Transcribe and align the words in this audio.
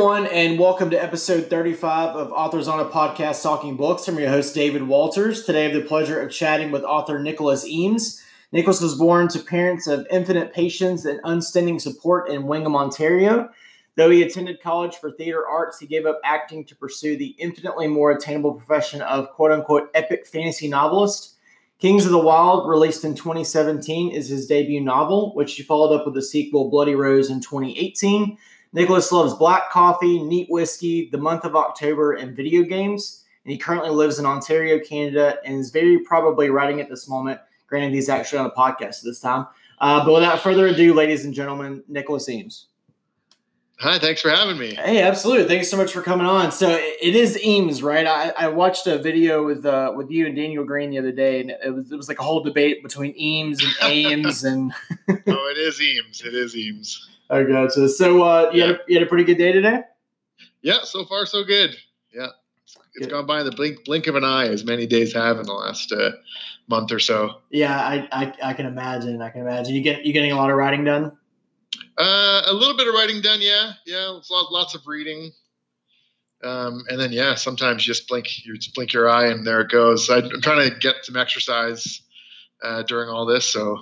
Everyone, 0.00 0.28
and 0.28 0.58
welcome 0.58 0.88
to 0.88 0.96
episode 0.96 1.50
35 1.50 2.16
of 2.16 2.32
Authors 2.32 2.68
on 2.68 2.80
a 2.80 2.86
Podcast 2.86 3.42
Talking 3.42 3.76
Books. 3.76 4.08
I'm 4.08 4.18
your 4.18 4.30
host, 4.30 4.54
David 4.54 4.84
Walters. 4.84 5.44
Today 5.44 5.66
I 5.66 5.68
have 5.68 5.74
the 5.74 5.86
pleasure 5.86 6.18
of 6.18 6.32
chatting 6.32 6.70
with 6.70 6.84
author 6.84 7.18
Nicholas 7.18 7.66
Eames. 7.66 8.18
Nicholas 8.50 8.80
was 8.80 8.94
born 8.94 9.28
to 9.28 9.38
parents 9.40 9.86
of 9.86 10.06
infinite 10.10 10.54
patience 10.54 11.04
and 11.04 11.20
unstinting 11.22 11.80
support 11.80 12.30
in 12.30 12.46
Wingham, 12.46 12.76
Ontario. 12.76 13.50
Though 13.96 14.08
he 14.08 14.22
attended 14.22 14.62
college 14.62 14.96
for 14.96 15.10
theater 15.10 15.46
arts, 15.46 15.78
he 15.78 15.86
gave 15.86 16.06
up 16.06 16.18
acting 16.24 16.64
to 16.64 16.74
pursue 16.74 17.18
the 17.18 17.36
infinitely 17.38 17.86
more 17.86 18.10
attainable 18.10 18.54
profession 18.54 19.02
of 19.02 19.30
quote 19.32 19.52
unquote 19.52 19.90
epic 19.92 20.26
fantasy 20.26 20.66
novelist. 20.66 21.34
Kings 21.78 22.06
of 22.06 22.12
the 22.12 22.18
Wild, 22.18 22.66
released 22.70 23.04
in 23.04 23.14
2017, 23.14 24.12
is 24.12 24.28
his 24.28 24.46
debut 24.46 24.80
novel, 24.80 25.34
which 25.34 25.56
he 25.56 25.62
followed 25.62 25.94
up 25.94 26.06
with 26.06 26.14
the 26.14 26.22
sequel 26.22 26.70
Bloody 26.70 26.94
Rose 26.94 27.28
in 27.28 27.42
2018. 27.42 28.38
Nicholas 28.72 29.10
loves 29.10 29.34
black 29.34 29.70
coffee, 29.70 30.22
neat 30.22 30.48
whiskey, 30.48 31.08
the 31.10 31.18
month 31.18 31.44
of 31.44 31.56
October, 31.56 32.12
and 32.12 32.36
video 32.36 32.62
games. 32.62 33.24
And 33.44 33.52
he 33.52 33.58
currently 33.58 33.90
lives 33.90 34.18
in 34.18 34.26
Ontario, 34.26 34.78
Canada, 34.78 35.38
and 35.44 35.58
is 35.58 35.70
very 35.70 36.00
probably 36.00 36.50
writing 36.50 36.80
at 36.80 36.88
this 36.88 37.08
moment. 37.08 37.40
Granted, 37.66 37.94
he's 37.94 38.08
actually 38.08 38.40
on 38.40 38.46
a 38.46 38.50
podcast 38.50 38.98
at 38.98 39.04
this 39.04 39.20
time. 39.20 39.46
Uh, 39.80 40.04
but 40.04 40.12
without 40.12 40.40
further 40.40 40.66
ado, 40.66 40.92
ladies 40.92 41.24
and 41.24 41.32
gentlemen, 41.32 41.82
Nicholas 41.88 42.28
Eames. 42.28 42.66
Hi, 43.80 43.98
thanks 43.98 44.20
for 44.20 44.28
having 44.28 44.58
me. 44.58 44.74
Hey, 44.74 45.00
absolutely. 45.00 45.48
Thanks 45.48 45.70
so 45.70 45.78
much 45.78 45.90
for 45.90 46.02
coming 46.02 46.26
on. 46.26 46.52
So 46.52 46.68
it 46.68 47.16
is 47.16 47.42
Eames, 47.42 47.82
right? 47.82 48.06
I, 48.06 48.28
I 48.36 48.48
watched 48.48 48.86
a 48.86 48.98
video 48.98 49.42
with 49.42 49.64
uh, 49.64 49.94
with 49.96 50.10
you 50.10 50.26
and 50.26 50.36
Daniel 50.36 50.64
Greene 50.64 50.90
the 50.90 50.98
other 50.98 51.12
day, 51.12 51.40
and 51.40 51.50
it 51.50 51.74
was 51.74 51.90
it 51.90 51.96
was 51.96 52.06
like 52.06 52.18
a 52.18 52.22
whole 52.22 52.42
debate 52.42 52.82
between 52.82 53.18
Eames 53.18 53.62
and 53.62 53.72
Ames, 53.90 54.44
and 54.44 54.74
oh, 55.08 55.14
it 55.26 55.56
is 55.56 55.80
Eames. 55.80 56.20
It 56.22 56.34
is 56.34 56.54
Eames. 56.54 57.08
I 57.30 57.44
gotcha. 57.44 57.88
So 57.88 58.22
uh, 58.22 58.50
you, 58.52 58.60
yeah. 58.60 58.66
had 58.66 58.74
a, 58.74 58.78
you 58.88 58.98
had 58.98 59.06
a 59.06 59.08
pretty 59.08 59.24
good 59.24 59.38
day 59.38 59.52
today. 59.52 59.80
Yeah, 60.62 60.82
so 60.82 61.04
far 61.04 61.24
so 61.26 61.44
good. 61.44 61.76
Yeah, 62.12 62.28
it's, 62.62 62.76
it's 62.94 63.06
gone 63.06 63.26
by 63.26 63.40
in 63.40 63.46
the 63.46 63.52
blink 63.52 63.84
blink 63.84 64.08
of 64.08 64.16
an 64.16 64.24
eye, 64.24 64.48
as 64.48 64.64
many 64.64 64.86
days 64.86 65.14
have 65.14 65.38
in 65.38 65.44
the 65.44 65.52
last 65.52 65.92
uh, 65.92 66.10
month 66.68 66.92
or 66.92 66.98
so. 66.98 67.40
Yeah, 67.50 67.78
I, 67.78 68.08
I 68.12 68.34
I 68.42 68.52
can 68.52 68.66
imagine. 68.66 69.22
I 69.22 69.30
can 69.30 69.42
imagine. 69.42 69.74
You 69.74 69.80
get 69.80 70.04
you 70.04 70.12
getting 70.12 70.32
a 70.32 70.36
lot 70.36 70.50
of 70.50 70.56
writing 70.56 70.84
done. 70.84 71.12
Uh, 71.96 72.42
a 72.46 72.52
little 72.52 72.76
bit 72.76 72.88
of 72.88 72.94
writing 72.94 73.20
done, 73.20 73.40
yeah, 73.40 73.72
yeah. 73.86 74.06
Lots, 74.06 74.30
lots 74.30 74.74
of 74.74 74.86
reading, 74.86 75.30
um, 76.42 76.82
and 76.88 76.98
then 76.98 77.12
yeah, 77.12 77.34
sometimes 77.34 77.86
you 77.86 77.92
just 77.92 78.08
blink, 78.08 78.44
you 78.44 78.56
just 78.56 78.74
blink 78.74 78.92
your 78.92 79.08
eye, 79.08 79.26
and 79.26 79.46
there 79.46 79.60
it 79.60 79.70
goes. 79.70 80.10
I, 80.10 80.18
am 80.18 80.40
trying 80.40 80.68
to 80.68 80.76
get 80.78 80.96
some 81.04 81.16
exercise 81.16 82.02
uh, 82.62 82.82
during 82.84 83.08
all 83.08 83.26
this, 83.26 83.46
so 83.46 83.78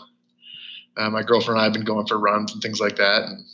uh, 0.99 1.11
my 1.11 1.23
girlfriend 1.23 1.57
and 1.57 1.61
I 1.61 1.65
have 1.65 1.73
been 1.73 1.85
going 1.85 2.07
for 2.07 2.19
runs 2.19 2.53
and 2.53 2.61
things 2.61 2.81
like 2.81 2.97
that, 2.97 3.25
and 3.25 3.45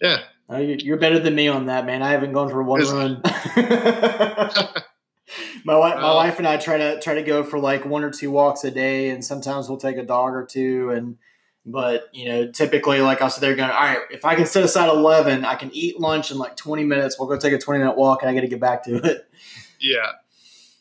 yeah. 0.00 0.18
Uh, 0.52 0.58
you're 0.58 0.96
better 0.96 1.20
than 1.20 1.34
me 1.34 1.46
on 1.46 1.66
that, 1.66 1.86
man. 1.86 2.02
I 2.02 2.10
haven't 2.10 2.32
gone 2.32 2.48
for 2.48 2.62
one 2.62 2.82
run. 2.82 3.22
my 5.64 5.76
wife, 5.76 5.94
my 5.94 6.14
wife 6.14 6.38
and 6.38 6.48
I 6.48 6.56
try 6.56 6.78
to 6.78 7.00
try 7.00 7.14
to 7.14 7.22
go 7.22 7.44
for 7.44 7.58
like 7.58 7.84
one 7.84 8.02
or 8.02 8.10
two 8.10 8.30
walks 8.30 8.64
a 8.64 8.70
day, 8.70 9.10
and 9.10 9.24
sometimes 9.24 9.68
we'll 9.68 9.78
take 9.78 9.96
a 9.96 10.02
dog 10.02 10.34
or 10.34 10.44
two, 10.44 10.90
and 10.90 11.16
but 11.64 12.08
you 12.12 12.26
know, 12.26 12.50
typically, 12.50 13.00
like 13.00 13.22
I 13.22 13.28
said, 13.28 13.42
they're 13.42 13.54
going, 13.54 13.70
all 13.70 13.80
right, 13.80 14.00
if 14.10 14.24
I 14.24 14.34
can 14.34 14.46
set 14.46 14.64
aside 14.64 14.88
eleven, 14.88 15.44
I 15.44 15.54
can 15.54 15.70
eat 15.72 16.00
lunch 16.00 16.30
in 16.30 16.38
like 16.38 16.56
twenty 16.56 16.84
minutes. 16.84 17.18
We'll 17.18 17.28
go 17.28 17.38
take 17.38 17.52
a 17.52 17.58
twenty 17.58 17.78
minute 17.78 17.96
walk, 17.96 18.22
and 18.22 18.30
I 18.30 18.34
got 18.34 18.40
to 18.40 18.48
get 18.48 18.60
back 18.60 18.84
to 18.84 18.96
it. 18.96 19.28
Yeah. 19.80 20.12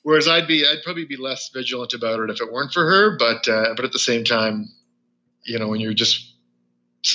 Whereas 0.03 0.27
I'd 0.27 0.47
be, 0.47 0.65
I'd 0.65 0.81
probably 0.83 1.05
be 1.05 1.17
less 1.17 1.49
vigilant 1.53 1.93
about 1.93 2.21
it 2.21 2.29
if 2.29 2.41
it 2.41 2.51
weren't 2.51 2.73
for 2.73 2.85
her. 2.85 3.17
But 3.17 3.47
uh, 3.47 3.73
but 3.75 3.85
at 3.85 3.91
the 3.91 3.99
same 3.99 4.23
time, 4.23 4.69
you 5.49 5.59
know, 5.59 5.67
when 5.67 5.79
you're 5.81 5.93
just 5.93 6.35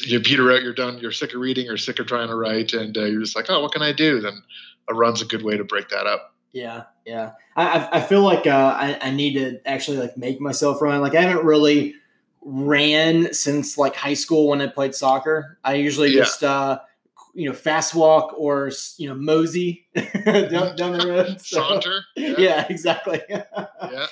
you 0.02 0.18
peter 0.20 0.50
out, 0.50 0.62
you're 0.62 0.74
done, 0.74 0.98
you're 0.98 1.12
sick 1.12 1.34
of 1.34 1.40
reading, 1.40 1.68
or 1.68 1.76
sick 1.76 1.98
of 1.98 2.06
trying 2.06 2.28
to 2.28 2.34
write, 2.34 2.72
and 2.72 2.96
uh, 2.96 3.04
you're 3.04 3.20
just 3.20 3.36
like, 3.36 3.46
oh, 3.48 3.60
what 3.62 3.72
can 3.72 3.82
I 3.82 3.92
do? 3.92 4.20
Then 4.20 4.42
a 4.88 4.94
run's 4.94 5.22
a 5.22 5.26
good 5.26 5.42
way 5.42 5.56
to 5.56 5.64
break 5.64 5.88
that 5.90 6.06
up. 6.06 6.34
Yeah, 6.52 6.84
yeah. 7.04 7.32
I 7.56 7.88
I 7.92 8.00
feel 8.00 8.22
like 8.22 8.46
uh, 8.46 8.76
I, 8.78 8.98
I 9.00 9.10
need 9.10 9.34
to 9.34 9.60
actually 9.66 9.98
like 9.98 10.16
make 10.16 10.40
myself 10.40 10.80
run. 10.82 11.00
Like 11.00 11.14
I 11.14 11.22
haven't 11.22 11.44
really 11.44 11.94
ran 12.42 13.32
since 13.32 13.78
like 13.78 13.94
high 13.94 14.14
school 14.14 14.48
when 14.48 14.60
I 14.60 14.66
played 14.66 14.94
soccer. 14.94 15.58
I 15.64 15.74
usually 15.74 16.10
yeah. 16.10 16.20
just 16.20 16.42
uh, 16.42 16.80
you 17.34 17.48
know 17.48 17.54
fast 17.54 17.94
walk 17.94 18.34
or 18.36 18.70
you 18.96 19.08
know 19.08 19.14
mosey 19.14 19.86
down, 19.94 20.76
down 20.76 20.98
the 20.98 21.06
road. 21.06 21.40
So, 21.40 21.60
Saunter. 21.60 22.00
Yeah. 22.16 22.34
yeah 22.38 22.66
exactly. 22.68 23.20
yeah. 23.28 24.06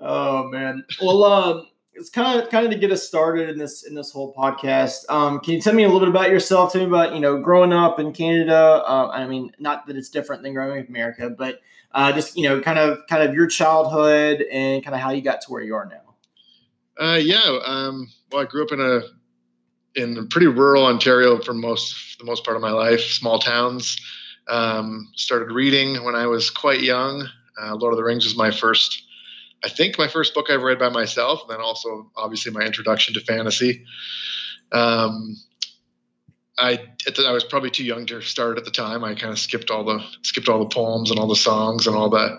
Oh 0.00 0.44
man. 0.44 0.84
Well, 1.02 1.24
um, 1.24 1.66
it's 1.98 2.10
kind 2.10 2.40
of 2.40 2.48
kind 2.50 2.64
of 2.64 2.72
to 2.72 2.78
get 2.78 2.90
us 2.90 3.06
started 3.06 3.48
in 3.50 3.58
this 3.58 3.84
in 3.84 3.94
this 3.94 4.10
whole 4.10 4.34
podcast. 4.34 5.04
Um, 5.08 5.40
can 5.40 5.54
you 5.54 5.60
tell 5.60 5.74
me 5.74 5.82
a 5.82 5.86
little 5.86 6.00
bit 6.00 6.08
about 6.08 6.30
yourself? 6.30 6.72
Tell 6.72 6.80
me 6.80 6.86
about 6.86 7.14
you 7.14 7.20
know 7.20 7.40
growing 7.40 7.72
up 7.72 7.98
in 7.98 8.12
Canada. 8.12 8.82
Uh, 8.86 9.10
I 9.12 9.26
mean, 9.26 9.52
not 9.58 9.86
that 9.86 9.96
it's 9.96 10.08
different 10.08 10.42
than 10.42 10.54
growing 10.54 10.80
up 10.80 10.86
in 10.86 10.90
America, 10.90 11.30
but 11.30 11.60
uh, 11.92 12.12
just 12.12 12.36
you 12.36 12.48
know, 12.48 12.60
kind 12.60 12.78
of 12.78 13.06
kind 13.08 13.22
of 13.22 13.34
your 13.34 13.46
childhood 13.46 14.42
and 14.50 14.84
kind 14.84 14.94
of 14.94 15.00
how 15.00 15.10
you 15.10 15.22
got 15.22 15.40
to 15.42 15.50
where 15.50 15.62
you 15.62 15.74
are 15.74 15.86
now. 15.86 17.04
Uh, 17.04 17.16
yeah. 17.16 17.58
Um, 17.64 18.10
well, 18.30 18.42
I 18.42 18.44
grew 18.44 18.64
up 18.64 18.72
in 18.72 18.80
a 18.80 19.00
in 20.00 20.16
a 20.16 20.24
pretty 20.24 20.46
rural 20.46 20.86
Ontario 20.86 21.40
for 21.40 21.54
most 21.54 22.18
the 22.18 22.24
most 22.24 22.44
part 22.44 22.56
of 22.56 22.62
my 22.62 22.70
life. 22.70 23.00
Small 23.00 23.38
towns. 23.38 23.96
Um, 24.48 25.10
started 25.14 25.52
reading 25.52 26.04
when 26.04 26.14
I 26.14 26.26
was 26.26 26.50
quite 26.50 26.80
young. 26.80 27.28
Uh, 27.60 27.74
Lord 27.74 27.92
of 27.92 27.98
the 27.98 28.04
Rings 28.04 28.24
was 28.24 28.36
my 28.36 28.50
first, 28.50 29.04
I 29.64 29.68
think, 29.68 29.98
my 29.98 30.08
first 30.08 30.34
book 30.34 30.50
I've 30.50 30.62
read 30.62 30.78
by 30.78 30.88
myself, 30.88 31.42
and 31.42 31.50
then 31.50 31.60
also 31.60 32.10
obviously 32.16 32.52
my 32.52 32.62
introduction 32.62 33.14
to 33.14 33.20
fantasy. 33.20 33.84
Um, 34.72 35.36
I 36.58 36.80
I 37.26 37.32
was 37.32 37.44
probably 37.44 37.70
too 37.70 37.84
young 37.84 38.06
to 38.06 38.20
start 38.20 38.58
at 38.58 38.64
the 38.64 38.70
time. 38.70 39.04
I 39.04 39.14
kind 39.14 39.32
of 39.32 39.38
skipped 39.38 39.70
all 39.70 39.84
the 39.84 40.04
skipped 40.22 40.48
all 40.48 40.58
the 40.58 40.74
poems 40.74 41.10
and 41.10 41.18
all 41.18 41.28
the 41.28 41.36
songs 41.36 41.86
and 41.86 41.96
all 41.96 42.10
the 42.10 42.38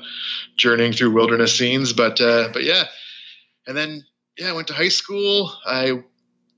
journeying 0.58 0.94
through 0.94 1.12
wilderness 1.12 1.58
scenes. 1.58 1.94
But 1.94 2.20
uh, 2.20 2.50
but 2.52 2.64
yeah, 2.64 2.86
and 3.66 3.78
then 3.78 4.04
yeah, 4.38 4.50
I 4.50 4.54
went 4.54 4.68
to 4.68 4.74
high 4.74 4.90
school. 4.90 5.54
I 5.66 6.04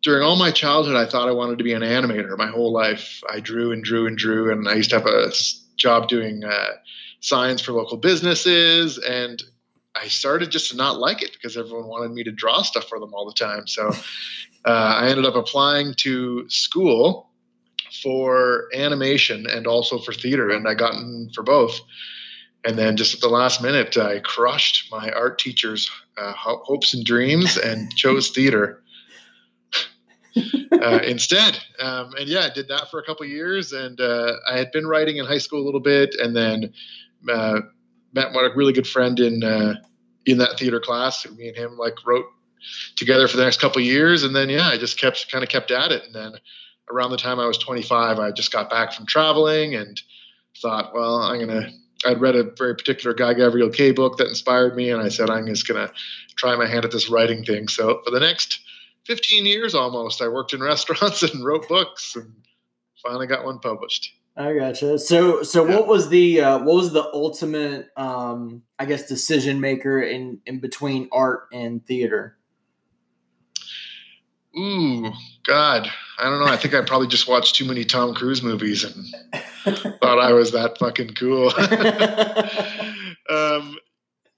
during 0.02 0.24
all 0.24 0.36
my 0.36 0.50
childhood, 0.50 0.96
I 0.96 1.06
thought 1.06 1.30
I 1.30 1.32
wanted 1.32 1.60
to 1.60 1.64
be 1.64 1.74
an 1.74 1.84
animator. 1.84 2.36
My 2.38 2.48
whole 2.48 2.74
life, 2.74 3.22
I 3.30 3.40
drew 3.40 3.72
and 3.72 3.84
drew 3.84 4.08
and 4.08 4.18
drew, 4.18 4.52
and 4.52 4.68
I 4.68 4.76
used 4.76 4.90
to 4.90 4.98
have 4.98 5.06
a 5.06 5.32
job 5.78 6.08
doing 6.08 6.44
uh, 6.44 6.70
signs 7.20 7.62
for 7.62 7.74
local 7.74 7.98
businesses. 7.98 8.98
And 8.98 9.44
I 9.96 10.08
started 10.08 10.52
just 10.52 10.72
to 10.72 10.78
not 10.78 11.00
like 11.00 11.22
it 11.22 11.34
because 11.34 11.58
everyone 11.58 11.88
wanted 11.88 12.12
me 12.12 12.24
to 12.24 12.32
draw 12.32 12.62
stuff 12.62 12.88
for 12.88 13.00
them 13.00 13.14
all 13.14 13.26
the 13.26 13.34
time. 13.34 13.68
So 13.68 13.90
uh, 14.66 14.96
I 15.00 15.10
ended 15.10 15.26
up 15.26 15.36
applying 15.36 15.94
to 15.96 16.50
school 16.50 17.30
for 18.02 18.70
animation 18.74 19.46
and 19.48 19.68
also 19.68 20.00
for 20.00 20.14
theater, 20.14 20.50
and 20.50 20.68
I 20.68 20.74
got 20.74 20.94
in 20.94 21.30
for 21.34 21.44
both. 21.44 21.80
And 22.64 22.78
then 22.78 22.96
just 22.96 23.14
at 23.14 23.22
the 23.22 23.28
last 23.28 23.62
minute, 23.62 23.98
I 23.98 24.20
crushed 24.20 24.92
my 24.92 25.10
art 25.12 25.40
teacher's 25.40 25.90
uh, 26.18 26.34
hopes 26.34 26.94
and 26.94 27.04
dreams 27.04 27.58
and 27.58 27.92
chose 27.96 28.30
theater 28.30 28.84
uh, 30.72 31.00
instead. 31.04 31.60
Um, 31.80 32.14
and 32.20 32.30
yeah, 32.30 32.48
I 32.52 32.54
did 32.54 32.68
that 32.68 32.92
for 32.92 33.00
a 33.00 33.04
couple 33.04 33.26
years. 33.26 33.74
And 33.74 34.00
uh, 34.00 34.34
I 34.50 34.58
had 34.58 34.72
been 34.72 34.86
writing 34.86 35.18
in 35.18 35.26
high 35.26 35.40
school 35.40 35.62
a 35.62 35.66
little 35.66 35.80
bit, 35.80 36.16
and 36.20 36.36
then 36.36 36.72
uh, 37.30 37.62
met 38.14 38.34
a 38.34 38.50
really 38.56 38.74
good 38.74 38.88
friend 38.88 39.20
in 39.20 39.44
uh, 39.44 39.76
in 40.26 40.38
that 40.38 40.58
theater 40.60 40.80
class. 40.80 41.26
Me 41.32 41.48
and 41.48 41.58
him 41.58 41.78
like 41.78 41.96
wrote 42.06 42.26
together 42.96 43.28
for 43.28 43.38
the 43.38 43.44
next 43.44 43.60
couple 43.60 43.82
years, 43.82 44.24
and 44.24 44.36
then 44.36 44.50
yeah, 44.50 44.68
I 44.68 44.78
just 44.78 45.00
kept 45.00 45.32
kind 45.32 45.44
of 45.44 45.50
kept 45.50 45.72
at 45.72 45.92
it. 45.92 46.04
And 46.06 46.14
then 46.14 46.34
around 46.90 47.12
the 47.12 47.18
time 47.18 47.40
I 47.40 47.48
was 47.48 47.58
25, 47.58 48.20
I 48.20 48.32
just 48.32 48.52
got 48.52 48.70
back 48.70 48.94
from 48.94 49.06
traveling 49.06 49.76
and 49.76 50.02
thought, 50.62 50.94
well, 50.94 51.16
I'm 51.16 51.40
gonna 51.40 51.70
I'd 52.06 52.22
read 52.22 52.36
a 52.36 52.44
very 52.58 52.76
particular 52.76 53.14
Guy 53.14 53.34
Gavriel 53.34 53.74
Kay 53.74 53.92
book 53.92 54.18
that 54.18 54.28
inspired 54.28 54.76
me, 54.76 54.90
and 54.90 55.02
I 55.02 55.10
said 55.10 55.30
I'm 55.30 55.48
just 55.48 55.68
gonna 55.68 55.92
try 56.36 56.56
my 56.56 56.68
hand 56.68 56.86
at 56.86 56.92
this 56.92 57.10
writing 57.10 57.44
thing. 57.44 57.68
So 57.68 58.02
for 58.04 58.12
the 58.12 58.20
next 58.20 58.60
15 59.06 59.46
years 59.46 59.76
almost, 59.76 60.22
I 60.22 60.28
worked 60.28 60.54
in 60.54 60.62
restaurants 60.64 61.24
and 61.24 61.44
wrote 61.44 61.68
books, 61.68 62.16
and 62.16 62.34
finally 63.02 63.28
got 63.28 63.46
one 63.46 63.60
published. 63.60 64.14
I 64.36 64.54
gotcha. 64.54 64.98
So, 64.98 65.44
so 65.44 65.68
yeah. 65.68 65.76
what 65.76 65.88
was 65.88 66.10
the 66.10 66.42
uh, 66.42 66.58
what 66.60 66.76
was 66.76 66.94
the 66.94 67.04
ultimate, 67.14 67.90
um, 67.98 68.64
I 68.80 68.86
guess, 68.86 69.08
decision 69.08 69.60
maker 69.60 70.02
in 70.02 70.40
in 70.46 70.60
between 70.60 71.10
art 71.12 71.48
and 71.52 71.86
theater? 71.86 72.38
Ooh, 74.58 75.12
God, 75.46 75.90
I 76.20 76.30
don't 76.30 76.40
know. 76.40 76.46
I 76.46 76.58
think 76.58 76.74
I 76.74 76.82
probably 76.82 77.08
just 77.08 77.28
watched 77.28 77.56
too 77.56 77.66
many 77.66 77.86
Tom 77.86 78.14
Cruise 78.14 78.44
movies 78.44 78.84
and 78.84 79.06
thought 80.02 80.20
I 80.20 80.34
was 80.34 80.52
that 80.52 80.78
fucking 80.78 81.14
cool. 81.16 81.48
um, 83.30 83.78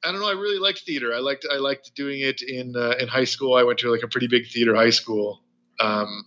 I 0.04 0.12
don't 0.12 0.20
know. 0.20 0.30
I 0.30 0.34
really 0.34 0.60
liked 0.60 0.82
theater. 0.82 1.14
I 1.14 1.20
liked 1.20 1.46
I 1.52 1.58
liked 1.58 1.96
doing 1.96 2.20
it 2.20 2.42
in 2.42 2.76
uh, 2.76 2.96
in 3.00 3.08
high 3.08 3.24
school. 3.24 3.56
I 3.56 3.64
went 3.64 3.80
to 3.80 3.92
like 3.92 4.04
a 4.04 4.08
pretty 4.08 4.28
big 4.28 4.48
theater 4.48 4.76
high 4.76 4.90
school. 4.90 5.42
Um, 5.80 6.26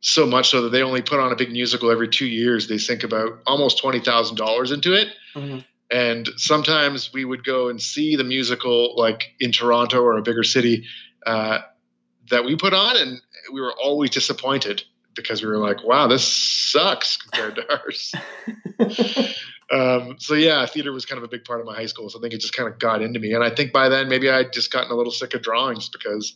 so 0.00 0.26
much 0.26 0.50
so 0.50 0.62
that 0.62 0.70
they 0.70 0.82
only 0.82 1.02
put 1.02 1.20
on 1.20 1.32
a 1.32 1.36
big 1.36 1.52
musical 1.52 1.90
every 1.90 2.08
two 2.08 2.26
years. 2.26 2.68
They 2.68 2.78
sink 2.78 3.02
about 3.02 3.40
almost 3.46 3.78
twenty 3.78 4.00
thousand 4.00 4.36
dollars 4.36 4.72
into 4.72 4.94
it. 4.94 5.08
Mm-hmm. 5.34 5.58
And 5.92 6.28
sometimes 6.36 7.12
we 7.12 7.24
would 7.24 7.44
go 7.44 7.68
and 7.68 7.82
see 7.82 8.14
the 8.14 8.24
musical 8.24 8.94
like 8.96 9.34
in 9.40 9.52
Toronto 9.52 10.00
or 10.00 10.16
a 10.16 10.22
bigger 10.22 10.44
city. 10.44 10.86
Uh, 11.26 11.58
that 12.30 12.44
we 12.44 12.56
put 12.56 12.72
on, 12.72 12.96
and 12.96 13.20
we 13.52 13.60
were 13.60 13.74
always 13.74 14.10
disappointed 14.10 14.82
because 15.14 15.42
we 15.42 15.48
were 15.48 15.58
like, 15.58 15.84
wow, 15.84 16.06
this 16.06 16.26
sucks 16.26 17.16
compared 17.16 17.56
to 17.56 17.70
ours. 17.70 18.14
um, 19.70 20.16
so 20.18 20.34
yeah, 20.34 20.64
theater 20.66 20.92
was 20.92 21.04
kind 21.04 21.18
of 21.18 21.24
a 21.24 21.28
big 21.28 21.44
part 21.44 21.60
of 21.60 21.66
my 21.66 21.74
high 21.74 21.86
school. 21.86 22.08
So 22.08 22.18
I 22.18 22.22
think 22.22 22.34
it 22.34 22.40
just 22.40 22.56
kind 22.56 22.68
of 22.68 22.78
got 22.78 23.02
into 23.02 23.18
me. 23.18 23.32
And 23.32 23.44
I 23.44 23.50
think 23.50 23.72
by 23.72 23.88
then 23.88 24.08
maybe 24.08 24.30
I'd 24.30 24.52
just 24.52 24.72
gotten 24.72 24.90
a 24.90 24.94
little 24.94 25.12
sick 25.12 25.34
of 25.34 25.42
drawings 25.42 25.88
because 25.88 26.34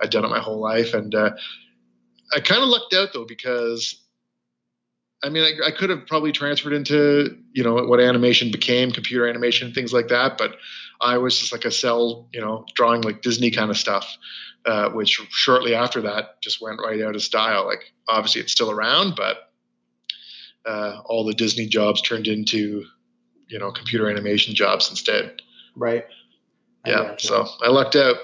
I'd 0.00 0.10
done 0.10 0.24
it 0.24 0.28
my 0.28 0.40
whole 0.40 0.58
life. 0.58 0.94
And 0.94 1.14
uh, 1.14 1.30
I 2.32 2.40
kind 2.40 2.62
of 2.62 2.68
lucked 2.68 2.94
out 2.94 3.10
though 3.12 3.24
because 3.26 4.04
I 5.24 5.30
mean, 5.30 5.42
I, 5.42 5.68
I, 5.68 5.70
could 5.70 5.88
have 5.88 6.06
probably 6.06 6.32
transferred 6.32 6.74
into, 6.74 7.38
you 7.52 7.64
know, 7.64 7.74
what 7.86 7.98
animation 7.98 8.50
became, 8.50 8.90
computer 8.90 9.26
animation, 9.26 9.72
things 9.72 9.92
like 9.92 10.08
that. 10.08 10.36
But 10.36 10.56
I 11.00 11.16
was 11.16 11.38
just 11.38 11.50
like 11.50 11.64
a 11.64 11.70
cell, 11.70 12.28
you 12.32 12.42
know, 12.42 12.66
drawing 12.74 13.00
like 13.00 13.22
Disney 13.22 13.50
kind 13.50 13.70
of 13.70 13.78
stuff, 13.78 14.06
uh, 14.66 14.90
which 14.90 15.20
shortly 15.30 15.74
after 15.74 16.02
that 16.02 16.42
just 16.42 16.60
went 16.60 16.78
right 16.84 17.00
out 17.00 17.14
of 17.14 17.22
style. 17.22 17.64
Like, 17.64 17.92
obviously, 18.06 18.42
it's 18.42 18.52
still 18.52 18.70
around, 18.70 19.14
but 19.16 19.50
uh, 20.66 21.00
all 21.06 21.24
the 21.24 21.34
Disney 21.34 21.66
jobs 21.66 22.02
turned 22.02 22.28
into, 22.28 22.84
you 23.48 23.58
know, 23.58 23.70
computer 23.72 24.10
animation 24.10 24.54
jobs 24.54 24.90
instead. 24.90 25.40
Right. 25.74 26.04
I 26.84 26.90
yeah. 26.90 27.14
So 27.16 27.46
I 27.62 27.68
lucked 27.68 27.96
out. 27.96 28.16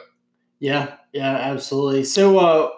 Yeah. 0.58 0.96
Yeah. 1.14 1.34
Absolutely. 1.34 2.04
So, 2.04 2.38
uh, 2.38 2.70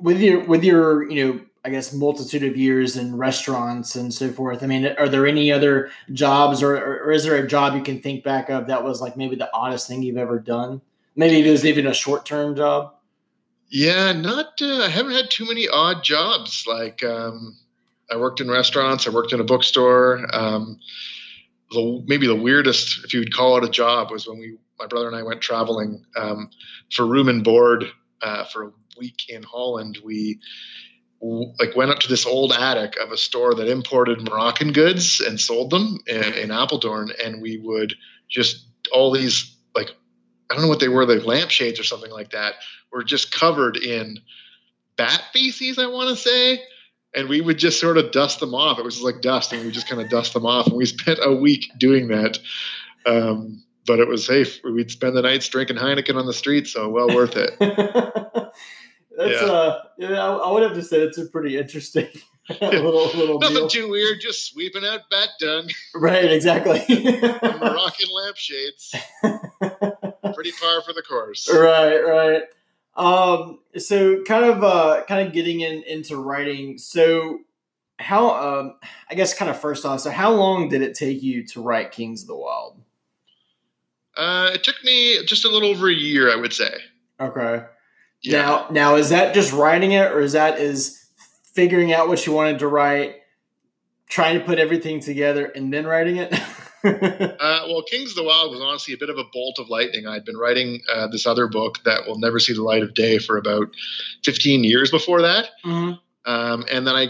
with 0.00 0.20
your 0.20 0.44
with 0.44 0.64
your 0.64 1.10
you 1.10 1.24
know 1.24 1.40
I 1.64 1.70
guess 1.70 1.92
multitude 1.92 2.42
of 2.42 2.56
years 2.56 2.96
in 2.96 3.16
restaurants 3.16 3.94
and 3.94 4.12
so 4.12 4.32
forth. 4.32 4.62
I 4.62 4.66
mean, 4.66 4.86
are 4.86 5.08
there 5.08 5.26
any 5.26 5.52
other 5.52 5.90
jobs, 6.12 6.62
or, 6.62 6.74
or, 6.74 7.12
is 7.12 7.24
there 7.24 7.36
a 7.36 7.46
job 7.46 7.74
you 7.74 7.82
can 7.82 8.00
think 8.00 8.24
back 8.24 8.48
of 8.48 8.66
that 8.68 8.82
was 8.82 9.02
like 9.02 9.14
maybe 9.14 9.36
the 9.36 9.52
oddest 9.52 9.86
thing 9.86 10.02
you've 10.02 10.16
ever 10.16 10.38
done? 10.38 10.80
Maybe 11.16 11.46
it 11.46 11.50
was 11.50 11.66
even 11.66 11.86
a 11.86 11.92
short 11.92 12.24
term 12.24 12.56
job. 12.56 12.94
Yeah, 13.68 14.12
not. 14.12 14.60
Uh, 14.60 14.84
I 14.84 14.88
haven't 14.88 15.12
had 15.12 15.30
too 15.30 15.46
many 15.46 15.68
odd 15.68 16.02
jobs. 16.02 16.64
Like 16.66 17.04
um, 17.04 17.58
I 18.10 18.16
worked 18.16 18.40
in 18.40 18.50
restaurants. 18.50 19.06
I 19.06 19.10
worked 19.10 19.34
in 19.34 19.40
a 19.40 19.44
bookstore. 19.44 20.26
Um, 20.32 20.80
the, 21.70 22.02
maybe 22.06 22.26
the 22.26 22.34
weirdest, 22.34 23.04
if 23.04 23.12
you 23.12 23.20
would 23.20 23.34
call 23.34 23.58
it 23.58 23.64
a 23.64 23.70
job, 23.70 24.10
was 24.10 24.26
when 24.26 24.38
we, 24.38 24.56
my 24.78 24.86
brother 24.86 25.06
and 25.06 25.16
I, 25.16 25.22
went 25.22 25.40
traveling 25.40 26.04
um, 26.16 26.50
for 26.90 27.06
room 27.06 27.28
and 27.28 27.44
board 27.44 27.84
uh, 28.22 28.44
for 28.44 28.64
a 28.64 28.72
week 29.00 29.28
in 29.28 29.42
Holland. 29.42 29.98
We 30.04 30.38
like 31.20 31.76
went 31.76 31.90
up 31.90 31.98
to 32.00 32.08
this 32.08 32.24
old 32.24 32.52
attic 32.52 32.96
of 32.96 33.10
a 33.12 33.16
store 33.16 33.54
that 33.54 33.68
imported 33.68 34.22
Moroccan 34.22 34.72
goods 34.72 35.20
and 35.20 35.40
sold 35.40 35.70
them 35.70 35.98
in, 36.06 36.22
in 36.34 36.48
Apeldoorn, 36.48 37.10
and 37.24 37.42
we 37.42 37.58
would 37.58 37.94
just 38.28 38.66
all 38.92 39.10
these 39.10 39.56
like 39.74 39.90
I 40.50 40.54
don't 40.54 40.62
know 40.62 40.68
what 40.68 40.80
they 40.80 40.88
were, 40.88 41.06
like 41.06 41.26
lampshades 41.26 41.78
or 41.78 41.84
something 41.84 42.10
like 42.10 42.30
that, 42.30 42.54
were 42.92 43.04
just 43.04 43.32
covered 43.32 43.76
in 43.76 44.18
bat 44.96 45.22
feces. 45.32 45.78
I 45.78 45.86
want 45.86 46.10
to 46.10 46.16
say. 46.16 46.60
And 47.12 47.28
we 47.28 47.40
would 47.40 47.58
just 47.58 47.80
sort 47.80 47.98
of 47.98 48.12
dust 48.12 48.38
them 48.38 48.54
off. 48.54 48.78
It 48.78 48.84
was 48.84 49.02
like 49.02 49.20
dust, 49.20 49.52
and 49.52 49.66
we 49.66 49.72
just 49.72 49.88
kind 49.88 50.00
of 50.00 50.08
dust 50.08 50.32
them 50.32 50.46
off. 50.46 50.68
And 50.68 50.76
we 50.76 50.86
spent 50.98 51.18
a 51.20 51.34
week 51.34 51.66
doing 51.76 52.06
that. 52.06 52.38
Um, 53.04 53.64
but 53.84 53.98
it 53.98 54.06
was 54.06 54.24
safe. 54.24 54.60
We'd 54.62 54.92
spend 54.92 55.16
the 55.16 55.22
nights 55.22 55.48
drinking 55.48 55.76
Heineken 55.76 56.14
on 56.14 56.26
the 56.26 56.32
street, 56.32 56.68
so 56.68 56.88
well 56.88 57.08
worth 57.08 57.34
it. 57.34 57.52
That's 59.20 59.42
yeah. 59.42 59.48
uh, 59.48 59.82
yeah, 59.98 60.26
I 60.26 60.50
would 60.50 60.62
have 60.62 60.72
to 60.72 60.82
say 60.82 61.02
it's 61.02 61.18
a 61.18 61.26
pretty 61.26 61.58
interesting 61.58 62.08
little 62.62 63.06
little 63.08 63.38
Nothing 63.40 63.56
deal. 63.56 63.68
too 63.68 63.90
weird, 63.90 64.18
just 64.18 64.46
sweeping 64.46 64.82
out 64.82 65.00
bat 65.10 65.28
dung. 65.38 65.68
Right, 65.94 66.32
exactly. 66.32 66.82
Moroccan 66.88 68.08
lampshades. 68.14 68.94
pretty 70.34 70.52
far 70.52 70.80
for 70.80 70.94
the 70.94 71.02
course. 71.06 71.52
Right, 71.52 71.98
right. 71.98 72.42
Um, 72.96 73.58
so 73.76 74.22
kind 74.22 74.46
of 74.46 74.64
uh, 74.64 75.04
kind 75.06 75.26
of 75.26 75.34
getting 75.34 75.60
in 75.60 75.82
into 75.82 76.16
writing. 76.16 76.78
So 76.78 77.40
how 77.98 78.30
um, 78.30 78.76
I 79.10 79.16
guess 79.16 79.34
kind 79.34 79.50
of 79.50 79.60
first 79.60 79.84
off, 79.84 80.00
so 80.00 80.10
how 80.10 80.32
long 80.32 80.70
did 80.70 80.80
it 80.80 80.94
take 80.94 81.22
you 81.22 81.46
to 81.48 81.60
write 81.60 81.92
Kings 81.92 82.22
of 82.22 82.28
the 82.28 82.36
Wild? 82.36 82.80
Uh, 84.16 84.50
it 84.54 84.64
took 84.64 84.82
me 84.82 85.22
just 85.26 85.44
a 85.44 85.48
little 85.48 85.68
over 85.68 85.90
a 85.90 85.94
year, 85.94 86.32
I 86.32 86.36
would 86.36 86.54
say. 86.54 86.72
Okay. 87.20 87.64
Yeah. 88.22 88.42
Now, 88.42 88.66
now 88.70 88.94
is 88.96 89.10
that 89.10 89.34
just 89.34 89.52
writing 89.52 89.92
it, 89.92 90.12
or 90.12 90.20
is 90.20 90.32
that 90.32 90.58
is 90.58 91.04
figuring 91.54 91.92
out 91.92 92.08
what 92.08 92.26
you 92.26 92.32
wanted 92.32 92.58
to 92.60 92.68
write, 92.68 93.16
trying 94.08 94.38
to 94.38 94.44
put 94.44 94.58
everything 94.58 95.00
together, 95.00 95.46
and 95.46 95.72
then 95.72 95.86
writing 95.86 96.16
it? 96.16 96.32
uh, 96.84 97.64
well, 97.68 97.82
Kings 97.82 98.10
of 98.10 98.16
the 98.16 98.24
Wild 98.24 98.50
was 98.50 98.60
honestly 98.60 98.94
a 98.94 98.98
bit 98.98 99.10
of 99.10 99.18
a 99.18 99.24
bolt 99.32 99.58
of 99.58 99.68
lightning. 99.68 100.06
I'd 100.06 100.24
been 100.24 100.36
writing 100.36 100.80
uh, 100.92 101.08
this 101.08 101.26
other 101.26 101.46
book 101.46 101.78
that 101.84 102.06
will 102.06 102.18
never 102.18 102.38
see 102.38 102.52
the 102.52 102.62
light 102.62 102.82
of 102.82 102.94
day 102.94 103.18
for 103.18 103.36
about 103.36 103.68
15 104.24 104.64
years 104.64 104.90
before 104.90 105.22
that. 105.22 105.50
Mm-hmm. 105.64 106.30
Um, 106.30 106.64
and 106.70 106.86
then 106.86 106.94
I 106.94 107.08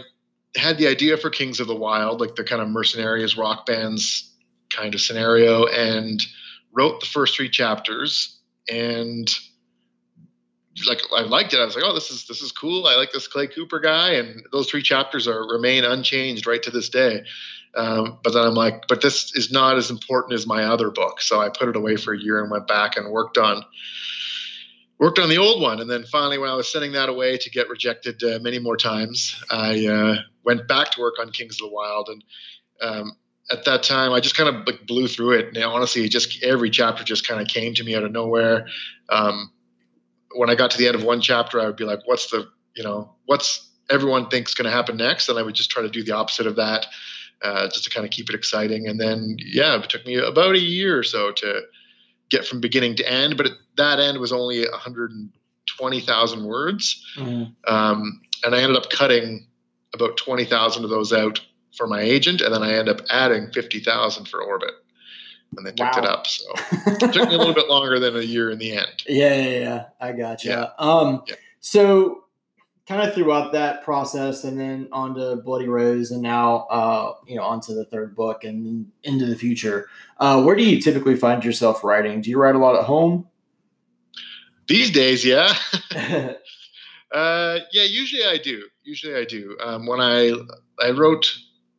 had 0.57 0.79
the 0.79 0.89
idea 0.89 1.17
for 1.17 1.31
Kings 1.31 1.61
of 1.61 1.69
the 1.69 1.77
Wild, 1.77 2.21
like 2.21 2.35
the 2.35 2.45
kind 2.45 2.61
of 2.63 2.69
mercenaries 2.69 3.37
rock 3.37 3.67
bands 3.67 4.33
kind 4.71 4.95
of 4.95 5.01
scenario, 5.01 5.67
and 5.67 6.25
wrote 6.73 7.01
the 7.01 7.07
first 7.07 7.37
three 7.37 7.49
chapters. 7.49 8.39
And 8.69 9.33
like 10.87 11.01
I 11.15 11.23
liked 11.23 11.53
it. 11.53 11.61
I 11.61 11.65
was 11.65 11.75
like, 11.75 11.85
oh, 11.87 11.95
this 11.95 12.11
is 12.11 12.27
this 12.27 12.43
is 12.43 12.53
cool. 12.53 12.87
I 12.87 12.95
like 12.95 13.13
this 13.13 13.27
Clay 13.27 13.47
Cooper 13.47 13.81
guy, 13.81 14.13
and 14.13 14.43
those 14.53 14.69
three 14.71 14.83
chapters 14.83 15.27
are 15.27 15.47
remain 15.49 15.85
unchanged 15.85 16.47
right 16.47 16.63
to 16.63 16.71
this 16.71 16.89
day. 16.89 17.25
Um, 17.77 18.19
but 18.25 18.33
then 18.33 18.45
I'm 18.45 18.55
like, 18.55 18.89
but 18.89 19.01
this 19.01 19.35
is 19.37 19.53
not 19.53 19.77
as 19.77 19.91
important 19.91 20.35
as 20.35 20.47
my 20.47 20.65
other 20.65 20.91
book, 20.91 21.21
so 21.21 21.41
I 21.41 21.49
put 21.49 21.69
it 21.69 21.77
away 21.77 21.97
for 21.97 22.15
a 22.15 22.19
year 22.19 22.43
and 22.43 22.51
went 22.51 22.67
back 22.67 22.97
and 22.97 23.11
worked 23.11 23.39
on 23.39 23.65
worked 24.99 25.19
on 25.19 25.29
the 25.29 25.39
old 25.39 25.63
one. 25.63 25.81
And 25.81 25.91
then 25.91 26.05
finally, 26.05 26.39
when 26.39 26.51
I 26.51 26.55
was 26.55 26.71
sending 26.71 26.93
that 26.93 27.09
away 27.09 27.39
to 27.39 27.51
get 27.51 27.69
rejected 27.69 28.23
uh, 28.23 28.39
many 28.41 28.59
more 28.59 28.77
times, 28.77 29.43
I 29.51 29.87
uh, 29.87 30.17
went 30.45 30.69
back 30.69 30.91
to 30.93 31.01
work 31.01 31.15
on 31.19 31.31
Kings 31.31 31.57
of 31.61 31.69
the 31.69 31.75
Wild. 31.75 32.09
and 32.09 32.25
um, 32.83 33.17
at 33.51 33.65
that 33.65 33.83
time, 33.83 34.13
I 34.13 34.21
just 34.21 34.37
kind 34.37 34.55
of 34.55 34.87
blew 34.87 35.09
through 35.09 35.33
it. 35.33 35.47
And 35.49 35.65
honestly, 35.65 36.09
just 36.09 36.43
every 36.45 36.71
chapter 36.71 37.03
just 37.03 37.27
kind 37.27 37.41
of 37.41 37.49
came 37.49 37.75
to 37.75 37.85
me 37.85 37.97
out 37.97 38.05
of 38.05 38.13
nowhere. 38.13 38.67
Um, 39.09 39.51
when 40.35 40.51
I 40.51 40.55
got 40.55 40.71
to 40.73 40.79
the 40.79 40.87
end 40.87 40.97
of 40.97 41.05
one 41.05 41.21
chapter, 41.21 41.61
I 41.61 41.67
would 41.67 41.77
be 41.77 41.85
like, 41.85 42.01
what's 42.05 42.31
the, 42.31 42.49
you 42.75 42.83
know, 42.83 43.11
what's 43.27 43.69
everyone 43.91 44.29
thinks 44.29 44.55
going 44.55 44.67
to 44.67 44.71
happen 44.71 44.97
next? 44.97 45.29
And 45.29 45.39
I 45.39 45.43
would 45.43 45.55
just 45.55 45.71
try 45.71 45.83
to 45.83 45.89
do 45.89 46.03
the 46.03 46.13
opposite 46.13 46.47
of 46.47 46.57
that, 46.57 46.87
uh, 47.43 47.69
just 47.69 47.85
to 47.85 47.91
kind 47.91 48.05
of 48.05 48.11
keep 48.11 48.29
it 48.29 48.35
exciting. 48.35 48.87
And 48.87 49.01
then, 49.01 49.37
yeah, 49.39 49.81
it 49.81 49.91
took 49.91 50.07
me 50.07 50.17
about 50.17 50.55
a 50.55 50.61
year 50.61 50.99
or 50.99 51.03
so 51.03 51.33
to 51.33 51.63
get 52.29 52.47
from 52.47 52.61
beginning 52.61 52.95
to 52.97 53.11
end, 53.11 53.37
but 53.37 53.47
it, 53.47 53.53
that 53.77 53.99
end 53.99 54.19
was 54.19 54.33
only 54.33 54.61
120,000 54.69 56.45
words. 56.45 57.05
Mm-hmm. 57.17 57.73
Um, 57.73 58.21
and 58.45 58.55
I 58.55 58.61
ended 58.63 58.77
up 58.77 58.91
cutting 58.91 59.47
about 59.93 60.17
20,000 60.17 60.85
of 60.85 60.91
those 60.91 61.13
out 61.13 61.41
for 61.77 61.87
my 61.87 62.01
agent. 62.01 62.41
And 62.41 62.55
then 62.55 62.63
I 62.63 62.73
ended 62.73 63.01
up 63.01 63.07
adding 63.11 63.51
50,000 63.53 64.27
for 64.27 64.43
Orbit 64.43 64.73
when 65.53 65.65
they 65.65 65.71
picked 65.71 65.97
wow. 65.97 66.03
it 66.03 66.05
up. 66.05 66.27
So 66.27 66.45
it 66.87 67.13
took 67.13 67.29
me 67.29 67.35
a 67.35 67.39
little 67.39 67.55
bit 67.55 67.69
longer 67.69 67.99
than 67.99 68.17
a 68.17 68.23
year 68.23 68.51
in 68.51 68.59
the 68.59 68.77
end. 68.77 68.87
Yeah, 69.07 69.35
yeah, 69.35 69.59
yeah. 69.59 69.85
I 70.01 70.13
got 70.13 70.45
you. 70.45 70.53
Yeah. 70.53 70.69
Um, 70.79 71.23
yeah. 71.27 71.35
So 71.61 72.25
kind 72.87 73.07
of 73.07 73.15
throughout 73.15 73.53
that 73.53 73.85
process 73.85 74.45
and 74.45 74.59
then 74.59 74.89
onto 74.93 75.41
Bloody 75.43 75.69
Rose 75.69 76.11
and 76.11 76.23
now, 76.23 76.67
uh, 76.71 77.15
you 77.27 77.37
know, 77.37 77.43
onto 77.43 77.75
the 77.75 77.85
third 77.85 78.15
book 78.15 78.45
and 78.45 78.87
into 79.03 79.27
the 79.27 79.37
future, 79.37 79.89
uh, 80.19 80.43
where 80.43 80.57
do 80.57 80.65
you 80.65 80.81
typically 80.81 81.17
find 81.17 81.45
yourself 81.45 81.83
writing? 81.83 82.21
Do 82.21 82.31
you 82.31 82.39
write 82.39 82.55
a 82.55 82.59
lot 82.59 82.77
at 82.77 82.85
home? 82.85 83.27
These 84.69 84.91
days, 84.93 85.25
yeah. 85.25 85.53
uh, 87.13 87.59
yeah, 87.73 87.85
usually 87.85 88.25
I 88.25 88.39
do. 88.39 88.65
Usually 88.85 89.15
I 89.15 89.25
do. 89.25 89.57
Um, 89.63 89.87
when 89.87 90.01
I, 90.01 90.33
I 90.81 90.91
wrote 90.91 91.33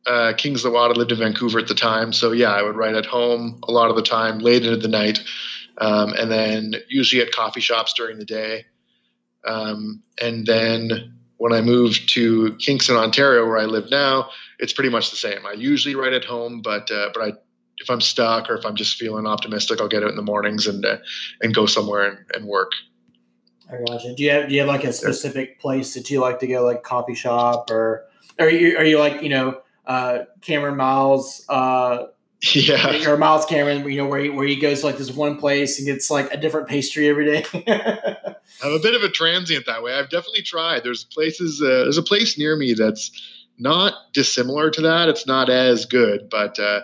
uh, 0.06 0.32
Kings 0.36 0.64
of 0.64 0.72
the. 0.72 0.78
I 0.78 0.88
lived 0.88 1.12
in 1.12 1.18
Vancouver 1.18 1.58
at 1.58 1.68
the 1.68 1.74
time, 1.74 2.12
so 2.12 2.32
yeah, 2.32 2.52
I 2.52 2.62
would 2.62 2.76
write 2.76 2.94
at 2.94 3.06
home 3.06 3.60
a 3.68 3.72
lot 3.72 3.90
of 3.90 3.96
the 3.96 4.02
time, 4.02 4.38
late 4.38 4.64
into 4.64 4.76
the 4.76 4.88
night, 4.88 5.20
um, 5.78 6.12
and 6.14 6.30
then 6.30 6.74
usually 6.88 7.22
at 7.22 7.32
coffee 7.32 7.60
shops 7.60 7.92
during 7.92 8.18
the 8.18 8.24
day. 8.24 8.66
Um, 9.46 10.02
and 10.20 10.46
then 10.46 11.14
when 11.36 11.52
I 11.52 11.60
moved 11.60 12.08
to 12.10 12.54
Kingston, 12.56 12.96
Ontario, 12.96 13.46
where 13.46 13.58
I 13.58 13.64
live 13.64 13.90
now, 13.90 14.30
it's 14.58 14.72
pretty 14.72 14.90
much 14.90 15.10
the 15.10 15.16
same. 15.16 15.44
I 15.46 15.52
usually 15.52 15.94
write 15.94 16.12
at 16.12 16.24
home, 16.24 16.62
but 16.62 16.90
uh, 16.90 17.10
but 17.14 17.22
I 17.22 17.32
if 17.78 17.90
I'm 17.90 18.00
stuck 18.00 18.48
or 18.48 18.56
if 18.56 18.64
I'm 18.64 18.76
just 18.76 18.96
feeling 18.96 19.26
optimistic, 19.26 19.80
I'll 19.80 19.88
get 19.88 20.04
out 20.04 20.10
in 20.10 20.16
the 20.16 20.22
mornings 20.22 20.66
and 20.66 20.84
uh, 20.84 20.98
and 21.40 21.54
go 21.54 21.66
somewhere 21.66 22.08
and, 22.08 22.18
and 22.34 22.46
work. 22.46 22.70
I 23.68 23.76
gotcha. 23.86 24.14
Do 24.14 24.22
you 24.22 24.30
have 24.30 24.48
do 24.48 24.54
you 24.54 24.60
have 24.60 24.68
like 24.68 24.84
a 24.84 24.92
specific 24.92 25.58
place 25.58 25.94
that 25.94 26.10
you 26.10 26.20
like 26.20 26.38
to 26.40 26.46
go, 26.46 26.64
like 26.64 26.82
coffee 26.82 27.14
shop, 27.14 27.70
or 27.70 28.04
are 28.38 28.50
you 28.50 28.76
are 28.76 28.84
you 28.84 28.98
like 28.98 29.22
you 29.22 29.28
know 29.28 29.60
uh, 29.86 30.20
Cameron 30.40 30.76
Miles, 30.76 31.44
uh, 31.48 32.06
yeah, 32.54 33.08
or 33.08 33.16
Miles 33.16 33.46
Cameron, 33.46 33.88
you 33.88 33.98
know, 33.98 34.06
where 34.06 34.20
he, 34.20 34.28
where 34.28 34.46
he 34.46 34.56
goes 34.56 34.80
to 34.80 34.86
like 34.86 34.98
this 34.98 35.10
one 35.10 35.38
place 35.38 35.78
and 35.78 35.86
gets 35.86 36.10
like 36.10 36.32
a 36.32 36.36
different 36.36 36.68
pastry 36.68 37.08
every 37.08 37.24
day. 37.24 37.44
I'm 38.62 38.72
a 38.72 38.78
bit 38.78 38.94
of 38.94 39.02
a 39.02 39.08
transient 39.08 39.66
that 39.66 39.82
way. 39.82 39.94
I've 39.94 40.10
definitely 40.10 40.42
tried. 40.42 40.82
There's 40.82 41.04
places. 41.04 41.62
Uh, 41.62 41.84
there's 41.84 41.98
a 41.98 42.02
place 42.02 42.36
near 42.36 42.56
me 42.56 42.74
that's 42.74 43.10
not 43.58 43.94
dissimilar 44.12 44.70
to 44.70 44.80
that. 44.82 45.08
It's 45.08 45.26
not 45.26 45.48
as 45.48 45.86
good, 45.86 46.28
but 46.28 46.58
uh, 46.58 46.82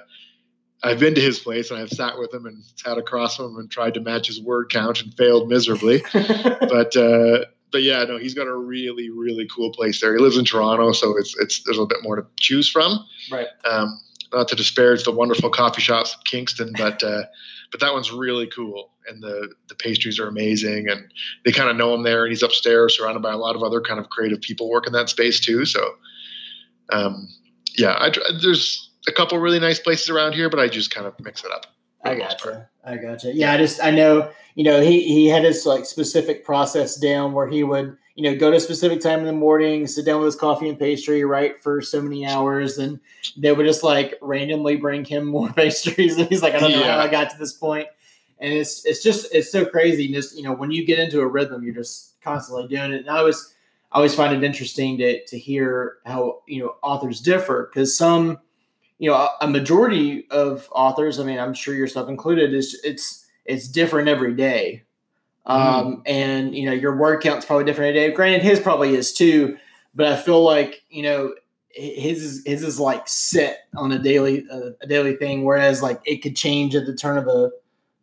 I've 0.83 1.00
been 1.00 1.14
to 1.14 1.21
his 1.21 1.38
place 1.38 1.71
and 1.71 1.81
I've 1.81 1.90
sat 1.90 2.19
with 2.19 2.33
him 2.33 2.47
and 2.47 2.62
sat 2.76 2.99
across 2.99 3.37
from 3.37 3.47
him 3.47 3.57
and 3.57 3.71
tried 3.71 3.95
to 3.95 4.00
match 4.00 4.28
his 4.28 4.40
word 4.40 4.71
count 4.71 5.02
and 5.02 5.12
failed 5.14 5.49
miserably. 5.49 6.02
but 6.12 6.97
uh, 6.97 7.45
but 7.71 7.83
yeah, 7.83 8.05
no, 8.05 8.19
he's 8.19 8.35
got 8.35 8.47
a 8.47 8.55
really 8.57 9.11
really 9.11 9.47
cool 9.55 9.73
place 9.73 10.01
there. 10.01 10.15
He 10.15 10.23
lives 10.23 10.37
in 10.37 10.45
Toronto, 10.45 10.93
so 10.93 11.17
it's 11.17 11.37
it's 11.39 11.63
there's 11.65 11.79
a 11.79 11.87
bit 11.87 11.99
more 12.03 12.17
to 12.17 12.27
choose 12.37 12.69
from. 12.69 13.05
Right. 13.31 13.49
Um, 13.65 14.01
not 14.33 14.49
to 14.49 14.57
disparage 14.57 15.05
the 15.05 15.13
wonderful 15.13 15.51
coffee 15.51 15.81
shops 15.81 16.15
in 16.15 16.21
Kingston, 16.25 16.73
but 16.79 17.03
uh, 17.03 17.23
but 17.71 17.81
that 17.81 17.93
one's 17.93 18.13
really 18.13 18.47
cool, 18.47 18.91
and 19.09 19.23
the 19.23 19.53
the 19.69 19.75
pastries 19.75 20.19
are 20.19 20.29
amazing, 20.29 20.89
and 20.89 21.13
they 21.45 21.53
kind 21.53 21.71
of 21.71 21.77
know 21.77 21.95
him 21.95 22.03
there, 22.03 22.25
and 22.25 22.33
he's 22.33 22.43
upstairs, 22.43 22.97
surrounded 22.97 23.23
by 23.23 23.33
a 23.33 23.39
lot 23.39 23.57
of 23.57 23.63
other 23.63 23.81
kind 23.81 24.01
of 24.01 24.11
creative 24.11 24.41
people 24.41 24.71
work 24.71 24.87
in 24.87 24.93
that 24.93 25.09
space 25.09 25.41
too. 25.41 25.65
So, 25.65 25.95
um, 26.91 27.29
yeah, 27.77 27.93
I, 27.99 28.13
there's 28.43 28.91
a 29.07 29.13
couple 29.13 29.39
really 29.39 29.61
nice 29.61 29.79
places 29.79 30.11
around 30.11 30.35
here, 30.35 30.51
but 30.51 30.61
I 30.61 30.69
just 30.69 30.91
kind 30.91 31.07
of 31.07 31.15
mix 31.21 31.45
it 31.45 31.51
up. 31.51 31.67
I 32.05 32.14
gotcha. 32.14 32.69
I 32.85 32.97
gotcha. 32.97 33.33
Yeah, 33.35 33.52
I 33.52 33.57
just 33.57 33.83
I 33.83 33.90
know 33.90 34.31
you 34.55 34.64
know 34.64 34.81
he 34.81 35.02
he 35.02 35.26
had 35.28 35.45
his 35.45 35.67
like 35.67 35.85
specific 35.85 36.45
process 36.45 36.97
down 36.97 37.33
where 37.33 37.49
he 37.49 37.64
would 37.64 37.97
you 38.14 38.23
know 38.23 38.37
go 38.37 38.50
to 38.50 38.57
a 38.57 38.61
specific 38.61 39.00
time 39.00 39.21
in 39.21 39.26
the 39.26 39.33
morning, 39.33 39.87
sit 39.87 40.05
down 40.05 40.21
with 40.21 40.26
his 40.26 40.37
coffee 40.37 40.69
and 40.69 40.78
pastry, 40.78 41.25
write 41.25 41.62
for 41.62 41.81
so 41.81 42.00
many 42.00 42.26
hours, 42.26 42.78
and 42.78 42.99
they 43.37 43.52
would 43.52 43.67
just 43.67 43.83
like 43.83 44.14
randomly 44.21 44.76
bring 44.76 45.05
him 45.05 45.26
more 45.26 45.52
pastries, 45.52 46.17
and 46.17 46.28
he's 46.28 46.43
like, 46.43 46.55
I 46.55 46.61
don't 46.61 46.73
know 46.73 46.81
yeah. 46.81 46.99
how 46.99 47.05
I 47.05 47.09
got 47.09 47.31
to 47.31 47.38
this 47.38 47.52
point, 47.52 47.88
and 48.38 48.52
it's 48.52 48.85
it's 48.87 49.02
just 49.02 49.35
it's 49.35 49.50
so 49.50 49.64
crazy. 49.67 50.12
Just 50.12 50.37
you 50.37 50.43
know 50.45 50.52
when 50.52 50.71
you 50.71 50.85
get 50.85 50.99
into 50.99 51.21
a 51.21 51.26
rhythm, 51.26 51.62
you're 51.62 51.75
just 51.75 52.21
constantly 52.23 52.69
doing 52.69 52.93
it. 52.93 53.00
And 53.00 53.11
I 53.11 53.23
was 53.23 53.55
I 53.93 53.97
always 53.97 54.14
find 54.14 54.35
it 54.35 54.45
interesting 54.45 54.99
to 54.99 55.25
to 55.26 55.38
hear 55.38 55.99
how 56.07 56.43
you 56.47 56.62
know 56.62 56.76
authors 56.83 57.21
differ 57.21 57.71
because 57.73 57.97
some 57.97 58.38
you 58.99 59.11
know 59.11 59.28
a 59.40 59.49
majority 59.49 60.26
of 60.31 60.69
authors 60.73 61.19
i 61.19 61.25
mean 61.25 61.38
i'm 61.38 61.55
sure 61.55 61.75
yourself 61.75 62.09
included 62.09 62.52
is 62.52 62.78
it's 62.85 63.26
it's 63.45 63.67
different 63.67 64.09
every 64.09 64.35
day. 64.35 64.83
Mm-hmm. 65.47 65.87
um, 65.87 66.02
and 66.05 66.55
you 66.55 66.67
know 66.67 66.75
your 66.75 66.95
word 66.95 67.23
count's 67.23 67.47
probably 67.47 67.64
different 67.64 67.97
every 67.97 68.09
day. 68.09 68.14
Granted 68.14 68.43
his 68.43 68.61
probably 68.61 68.95
is 68.95 69.14
too 69.14 69.57
but 69.95 70.07
i 70.07 70.17
feel 70.17 70.43
like 70.43 70.83
you 70.88 71.02
know 71.02 71.35
his 71.71 72.23
is 72.23 72.43
his 72.47 72.62
is 72.62 72.81
like 72.81 73.07
set 73.07 73.67
on 73.76 73.93
a 73.93 73.99
daily 73.99 74.47
uh, 74.50 74.71
a 74.81 74.87
daily 74.87 75.17
thing 75.17 75.45
whereas 75.45 75.83
like 75.83 76.00
it 76.05 76.23
could 76.23 76.35
change 76.35 76.75
at 76.75 76.87
the 76.87 76.95
turn 76.95 77.19
of 77.19 77.26
a 77.26 77.50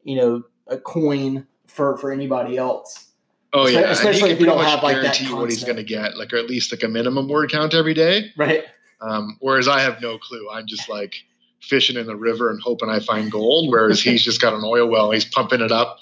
you 0.03 0.15
know 0.15 0.43
a 0.67 0.77
coin 0.77 1.47
for 1.67 1.97
for 1.97 2.11
anybody 2.11 2.57
else. 2.57 3.07
Oh 3.53 3.67
yeah 3.67 3.91
especially 3.91 4.31
if 4.31 4.39
you 4.39 4.45
don't 4.45 4.63
have 4.63 4.83
like 4.83 4.97
that 4.97 5.15
Guarantee 5.15 5.33
what 5.33 5.49
he's 5.49 5.63
going 5.63 5.77
to 5.77 5.83
get 5.83 6.17
like 6.17 6.33
or 6.33 6.37
at 6.37 6.45
least 6.45 6.71
like 6.71 6.83
a 6.83 6.87
minimum 6.87 7.27
word 7.27 7.51
count 7.51 7.73
every 7.73 7.93
day. 7.93 8.31
Right 8.35 8.65
um, 9.01 9.37
whereas 9.39 9.67
I 9.67 9.81
have 9.81 10.01
no 10.01 10.17
clue. 10.17 10.47
I'm 10.51 10.67
just 10.67 10.89
like 10.89 11.15
fishing 11.61 11.97
in 11.97 12.05
the 12.05 12.15
river 12.15 12.49
and 12.49 12.61
hoping 12.61 12.89
I 12.89 12.99
find 12.99 13.31
gold. 13.31 13.69
Whereas 13.69 14.01
he's 14.01 14.23
just 14.23 14.41
got 14.41 14.53
an 14.53 14.63
oil 14.63 14.87
well. 14.87 15.11
He's 15.11 15.25
pumping 15.25 15.61
it 15.61 15.71
up 15.71 15.99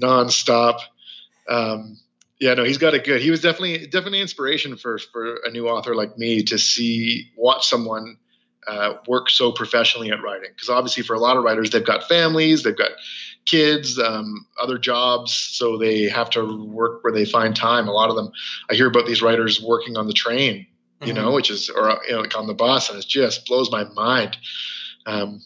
nonstop. 0.00 0.80
Um, 1.48 1.98
yeah, 2.40 2.54
no, 2.54 2.64
he's 2.64 2.78
got 2.78 2.94
it 2.94 3.04
good. 3.04 3.22
He 3.22 3.30
was 3.30 3.40
definitely 3.40 3.86
definitely 3.86 4.20
inspiration 4.20 4.76
for 4.76 4.98
for 4.98 5.36
a 5.44 5.50
new 5.50 5.68
author 5.68 5.94
like 5.94 6.18
me 6.18 6.42
to 6.44 6.58
see 6.58 7.30
watch 7.36 7.68
someone 7.68 8.16
uh, 8.66 8.94
work 9.06 9.30
so 9.30 9.52
professionally 9.52 10.10
at 10.10 10.22
writing. 10.22 10.50
Because 10.54 10.68
obviously, 10.68 11.02
for 11.02 11.14
a 11.14 11.20
lot 11.20 11.36
of 11.36 11.44
writers, 11.44 11.70
they've 11.70 11.84
got 11.84 12.04
families, 12.08 12.62
they've 12.62 12.76
got 12.76 12.92
kids, 13.46 13.98
um, 13.98 14.46
other 14.60 14.78
jobs, 14.78 15.32
so 15.32 15.76
they 15.76 16.04
have 16.04 16.30
to 16.30 16.66
work 16.66 17.04
where 17.04 17.12
they 17.12 17.24
find 17.24 17.54
time. 17.54 17.88
A 17.88 17.92
lot 17.92 18.10
of 18.10 18.16
them, 18.16 18.32
I 18.70 18.74
hear 18.74 18.88
about 18.88 19.06
these 19.06 19.22
writers 19.22 19.62
working 19.62 19.96
on 19.96 20.06
the 20.06 20.14
train 20.14 20.66
you 21.06 21.12
mm-hmm. 21.12 21.24
know, 21.24 21.32
which 21.32 21.50
is 21.50 21.70
or 21.70 22.00
you 22.06 22.14
know, 22.14 22.20
like 22.20 22.36
on 22.36 22.46
the 22.46 22.54
bus, 22.54 22.90
and 22.90 22.98
it 22.98 23.06
just 23.06 23.46
blows 23.46 23.70
my 23.70 23.84
mind. 23.84 24.36
Um, 25.06 25.42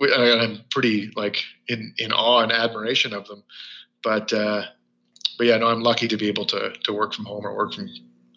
and 0.00 0.40
I'm 0.40 0.60
pretty 0.70 1.10
like 1.16 1.42
in 1.68 1.94
in 1.98 2.12
awe 2.12 2.40
and 2.40 2.52
admiration 2.52 3.12
of 3.12 3.26
them. 3.26 3.42
But 4.02 4.32
uh, 4.32 4.64
but 5.38 5.46
yeah, 5.46 5.56
no, 5.58 5.68
I'm 5.68 5.82
lucky 5.82 6.08
to 6.08 6.16
be 6.16 6.28
able 6.28 6.44
to 6.46 6.72
to 6.72 6.92
work 6.92 7.14
from 7.14 7.24
home 7.24 7.46
or 7.46 7.54
work 7.54 7.74
from 7.74 7.88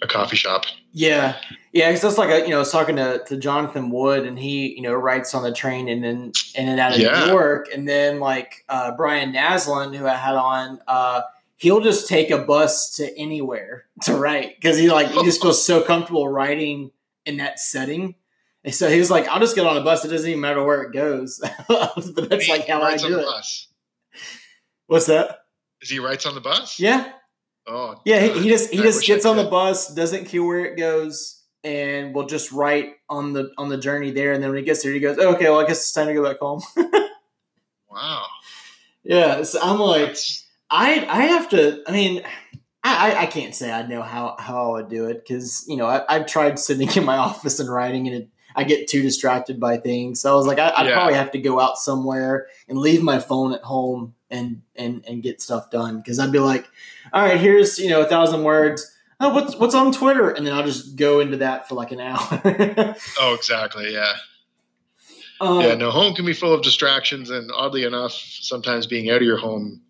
a 0.02 0.08
coffee 0.08 0.38
shop. 0.38 0.66
Yeah, 0.94 1.38
yeah, 1.74 1.90
because 1.90 2.02
that's 2.02 2.18
like 2.18 2.30
a, 2.30 2.44
you 2.44 2.50
know, 2.50 2.58
I 2.58 2.60
was 2.60 2.72
talking 2.72 2.96
to, 2.96 3.24
to 3.26 3.38
Jonathan 3.38 3.90
Wood, 3.90 4.26
and 4.26 4.38
he 4.38 4.76
you 4.76 4.82
know 4.82 4.94
writes 4.94 5.34
on 5.34 5.44
the 5.44 5.52
train 5.52 5.90
and 5.90 6.04
then 6.04 6.32
in 6.56 6.68
and 6.70 6.80
out 6.80 6.94
of 6.94 7.00
yeah. 7.00 7.26
New 7.26 7.32
York, 7.32 7.68
and 7.74 7.88
then 7.88 8.20
like 8.20 8.66
uh, 8.70 8.96
Brian 8.96 9.34
Naslund, 9.34 9.96
who 9.96 10.06
I 10.08 10.16
had 10.16 10.36
on. 10.36 10.80
Uh, 10.88 11.22
he'll 11.58 11.82
just 11.82 12.08
take 12.08 12.30
a 12.30 12.38
bus 12.38 12.96
to 12.96 13.18
anywhere 13.18 13.86
to 14.04 14.16
write 14.16 14.56
because 14.56 14.78
he 14.78 14.90
like 14.90 15.10
he 15.10 15.24
just 15.24 15.42
feels 15.42 15.64
so 15.64 15.82
comfortable 15.82 16.28
writing 16.30 16.92
in 17.26 17.38
that 17.38 17.60
setting. 17.60 18.16
And 18.64 18.74
so 18.74 18.90
he 18.90 19.00
was 19.00 19.12
like, 19.12 19.28
"I'll 19.28 19.40
just 19.40 19.56
get 19.56 19.66
on 19.66 19.78
a 19.78 19.84
bus. 19.84 20.06
It 20.06 20.10
doesn't 20.10 20.30
even 20.30 20.42
matter 20.42 20.64
where 20.64 20.84
it 20.84 20.94
goes." 20.94 21.42
but 21.68 22.30
that's 22.30 22.48
like 22.48 22.68
how 22.68 22.82
I 22.82 22.98
do 22.98 23.20
it. 23.20 23.26
Bus. 23.26 23.68
What's 24.88 25.08
that? 25.08 25.40
Is 25.82 25.90
he 25.90 26.00
writes 26.00 26.26
on 26.26 26.36
the 26.36 26.42
bus? 26.42 26.80
Yeah. 26.80 27.12
Oh. 27.68 28.02
Yeah, 28.06 28.22
he, 28.22 28.44
he 28.44 28.50
just 28.50 28.72
he 28.72 28.80
I 28.80 28.84
just 28.84 29.06
gets 29.06 29.26
on 29.26 29.36
the 29.36 29.44
bus, 29.44 29.94
doesn't 29.94 30.26
care 30.26 30.44
where 30.44 30.66
it 30.66 30.78
goes, 30.78 31.44
and 31.64 32.16
will 32.16 32.26
just 32.26 32.52
write 32.52 32.94
on 33.10 33.34
the 33.34 33.52
on 33.58 33.70
the 33.70 33.78
journey 33.78 34.12
there. 34.12 34.34
And 34.34 34.42
then 34.42 34.52
when 34.52 34.58
he 34.58 34.64
gets 34.64 34.84
there, 34.84 34.94
he 34.94 35.00
goes, 35.00 35.18
oh, 35.20 35.36
"Okay, 35.36 35.50
well, 35.50 35.60
I 35.60 35.68
guess 35.68 35.80
it's 35.80 35.92
time 35.92 36.08
to 36.08 36.14
go 36.14 36.24
back 36.24 36.40
home." 36.40 36.62
wow. 37.90 38.26
Yeah, 39.04 39.44
so 39.44 39.60
I'm 39.62 39.80
like. 39.80 40.08
That's 40.08 40.47
I 40.70 41.06
I 41.08 41.22
have 41.24 41.50
to. 41.50 41.84
I 41.88 41.92
mean, 41.92 42.24
I 42.84 43.16
I 43.24 43.26
can't 43.26 43.56
say 43.56 43.72
I 43.72 43.86
know 43.88 44.02
how 44.02 44.36
how 44.40 44.70
I 44.70 44.72
would 44.82 44.90
do 44.90 45.08
it 45.08 45.24
because 45.24 45.66
you 45.68 45.78
know 45.78 45.88
I, 45.88 46.04
have 46.10 46.28
tried 46.28 46.60
sitting 46.60 46.90
in 46.96 47.06
my 47.06 47.18
office 47.30 47.60
and 47.60 47.70
writing 47.70 48.08
and 48.08 48.16
it, 48.24 48.30
I 48.56 48.64
get 48.64 48.88
too 48.88 49.02
distracted 49.02 49.60
by 49.60 49.78
things. 49.78 50.22
So 50.22 50.32
I 50.32 50.36
was 50.36 50.48
like, 50.48 50.58
I, 50.58 50.82
would 50.82 50.90
yeah. 50.90 50.96
probably 50.96 51.14
have 51.14 51.32
to 51.32 51.40
go 51.40 51.60
out 51.60 51.78
somewhere 51.78 52.48
and 52.68 52.78
leave 52.78 53.04
my 53.04 53.20
phone 53.20 53.54
at 53.54 53.62
home 53.62 54.16
and 54.30 54.62
and 54.76 55.04
and 55.08 55.22
get 55.22 55.42
stuff 55.42 55.70
done 55.70 55.98
because 55.98 56.20
I'd 56.20 56.32
be 56.32 56.40
like, 56.40 56.68
all 57.14 57.22
right, 57.22 57.40
here's 57.40 57.80
you 57.80 57.90
know 57.90 58.02
a 58.02 58.06
thousand 58.06 58.44
words. 58.44 58.94
Oh, 59.20 59.34
what's 59.34 59.56
what's 59.56 59.76
on 59.76 59.92
Twitter? 59.92 60.30
And 60.30 60.46
then 60.46 60.54
I'll 60.54 60.66
just 60.66 60.96
go 60.96 61.20
into 61.20 61.38
that 61.38 61.68
for 61.68 61.76
like 61.76 61.92
an 61.92 62.00
hour. 62.02 62.42
oh, 63.20 63.36
exactly. 63.36 63.94
Yeah. 63.94 64.14
Um, 65.40 65.62
yeah, 65.62 65.76
no, 65.76 65.92
home 65.92 66.16
can 66.16 66.26
be 66.26 66.34
full 66.34 66.52
of 66.52 66.64
distractions, 66.64 67.30
and 67.30 67.52
oddly 67.54 67.84
enough, 67.84 68.12
sometimes 68.12 68.88
being 68.88 69.12
out 69.12 69.18
of 69.18 69.22
your 69.22 69.38
home 69.38 69.82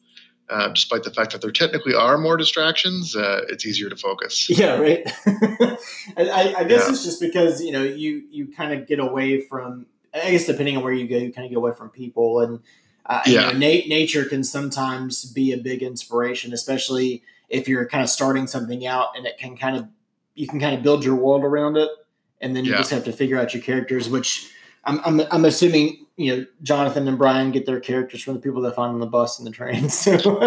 uh, 0.50 0.70
despite 0.70 1.04
the 1.04 1.12
fact 1.12 1.34
that 1.34 1.42
there 1.42 1.52
technically 1.52 1.94
are 1.94 2.18
more 2.18 2.38
distractions, 2.38 3.16
uh, 3.16 3.42
it's 3.50 3.66
easier 3.66 3.90
to 3.90 3.96
focus. 3.96 4.50
Yeah, 4.58 4.78
right. 4.80 5.06
I, 6.18 6.56
I, 6.58 6.64
guess 6.64 6.86
yeah. 6.86 6.90
it's 6.90 7.04
just 7.04 7.20
because 7.20 7.62
you 7.62 7.72
know 7.72 7.84
you 7.84 8.24
you 8.32 8.48
kind 8.48 8.74
of 8.74 8.88
get 8.88 9.00
away 9.00 9.42
from. 9.42 9.86
I 10.14 10.32
guess 10.32 10.46
depending 10.46 10.78
on 10.78 10.84
where 10.84 10.94
you 10.94 11.08
go, 11.08 11.18
you 11.18 11.32
kind 11.32 11.46
of 11.46 11.52
get 11.52 11.58
away 11.58 11.74
from 11.74 11.90
people, 11.90 12.40
and 12.40 12.60
uh, 13.06 13.22
yeah. 13.26 13.32
you 13.32 13.38
know, 13.38 13.52
na- 13.54 13.88
nature 13.88 14.26
can 14.26 14.44
sometimes 14.44 15.26
be 15.26 15.52
a 15.52 15.58
big 15.58 15.84
inspiration, 15.84 16.54
especially 16.54 17.24
if 17.50 17.68
you're 17.68 17.86
kind 17.86 18.04
of 18.04 18.10
starting 18.10 18.48
something 18.48 18.88
out, 18.88 19.10
and 19.16 19.28
it 19.28 19.38
can 19.38 19.56
kind 19.58 19.76
of 19.76 19.88
you 20.34 20.48
can 20.48 20.60
kind 20.60 20.76
of 20.76 20.82
build 20.82 21.04
your 21.04 21.16
world 21.16 21.44
around 21.44 21.78
it, 21.78 21.90
and 22.42 22.56
then 22.56 22.66
you 22.66 22.72
yeah. 22.72 22.78
just 22.78 22.92
have 22.92 23.04
to 23.04 23.12
figure 23.12 23.38
out 23.38 23.54
your 23.54 23.62
characters, 23.62 24.10
which 24.10 24.50
I'm, 24.86 25.02
I'm, 25.04 25.22
I'm 25.32 25.46
assuming 25.46 26.07
you 26.18 26.36
know 26.36 26.46
Jonathan 26.64 27.08
and 27.08 27.18
Brian 27.18 27.52
get 27.52 27.68
their 27.68 27.80
characters 27.80 28.24
from 28.24 28.34
the 28.34 28.40
people 28.40 28.62
they 28.62 28.72
find 28.72 28.94
on 28.94 29.00
the 29.00 29.06
bus 29.06 29.38
and 29.38 29.48
the 29.48 29.52
train. 29.52 29.90
So. 29.98 30.42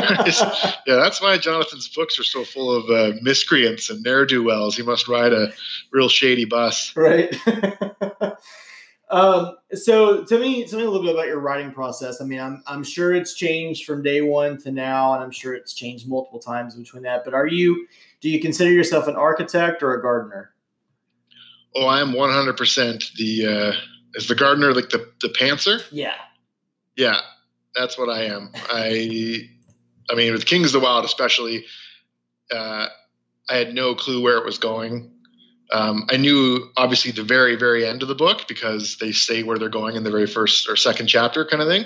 yeah, 0.87 0.97
that's 0.97 1.23
why 1.23 1.39
Jonathan's 1.39 1.89
books 1.89 2.19
are 2.19 2.25
so 2.25 2.45
full 2.45 2.75
of 2.75 2.91
uh, 2.91 3.17
miscreants 3.23 3.89
and 3.89 4.03
ne'er 4.03 4.27
do 4.27 4.43
wells. 4.43 4.77
He 4.77 4.83
must 4.83 5.09
ride 5.09 5.33
a 5.33 5.53
real 5.93 6.09
shady 6.09 6.45
bus, 6.45 6.95
right? 6.97 7.35
um, 9.11 9.57
so 9.73 10.25
tell 10.25 10.39
me, 10.39 10.67
tell 10.67 10.79
me 10.79 10.85
a 10.85 10.91
little 10.91 11.07
bit 11.07 11.15
about 11.15 11.27
your 11.27 11.41
writing 11.41 11.73
process. 11.73 12.21
I 12.21 12.25
mean, 12.25 12.41
I'm 12.41 12.63
I'm 12.67 12.83
sure 12.83 13.15
it's 13.15 13.35
changed 13.35 13.85
from 13.85 14.03
day 14.03 14.23
one 14.23 14.61
to 14.63 14.73
now, 14.73 15.15
and 15.15 15.23
I'm 15.23 15.33
sure 15.33 15.55
it's 15.55 15.73
changed 15.73 16.09
multiple 16.09 16.41
times 16.41 16.75
between 16.75 17.05
that. 17.05 17.25
But 17.25 17.35
are 17.35 17.47
you? 17.47 17.87
Do 18.21 18.29
you 18.29 18.41
consider 18.41 18.71
yourself 18.71 19.07
an 19.07 19.17
architect 19.17 19.83
or 19.83 19.95
a 19.95 20.03
gardener? 20.03 20.53
Oh, 21.75 21.87
I 21.87 22.01
am 22.01 22.13
100% 22.13 23.15
the. 23.15 23.47
Uh, 23.47 23.73
is 24.15 24.29
the 24.29 24.35
gardener 24.35 24.75
like 24.75 24.91
the 24.91 25.11
the 25.21 25.29
pantser? 25.29 25.83
Yeah. 25.91 26.15
Yeah, 26.97 27.21
that's 27.75 27.97
what 27.97 28.09
I 28.09 28.25
am. 28.25 28.51
I 28.71 29.49
I 30.11 30.15
mean 30.15 30.33
with 30.33 30.47
Kings 30.47 30.75
of 30.75 30.81
the 30.81 30.85
Wild 30.85 31.05
especially, 31.05 31.65
uh, 32.53 32.87
I 33.49 33.57
had 33.57 33.75
no 33.75 33.95
clue 33.95 34.21
where 34.23 34.39
it 34.39 34.45
was 34.45 34.59
going. 34.59 35.13
Um, 35.73 36.05
I 36.11 36.17
knew 36.17 36.69
obviously 36.77 37.13
the 37.13 37.23
very 37.23 37.57
very 37.57 37.87
end 37.87 38.03
of 38.03 38.09
the 38.09 38.15
book 38.15 38.49
because 38.49 38.97
they 38.99 39.13
say 39.13 39.43
where 39.43 39.59
they're 39.59 39.69
going 39.69 39.97
in 39.97 40.03
the 40.03 40.11
very 40.11 40.27
first 40.27 40.69
or 40.69 40.77
second 40.77 41.07
chapter 41.07 41.45
kind 41.45 41.63
of 41.63 41.69
thing. 41.69 41.85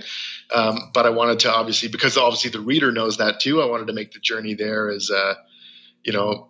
Um, 0.54 0.90
but 0.93 1.07
I 1.07 1.11
wanted 1.11 1.38
to 1.40 1.52
obviously 1.52 1.88
because 1.88 2.16
obviously 2.16 2.50
the 2.50 2.61
reader 2.61 2.90
knows 2.90 3.19
that 3.19 3.40
too. 3.40 3.61
I 3.61 3.66
wanted 3.66 3.87
to 3.88 3.93
make 3.93 4.12
the 4.12 4.21
journey 4.21 4.54
there 4.54 4.90
as 4.90 5.11
uh, 5.11 5.35
you 6.02 6.12
know 6.12 6.49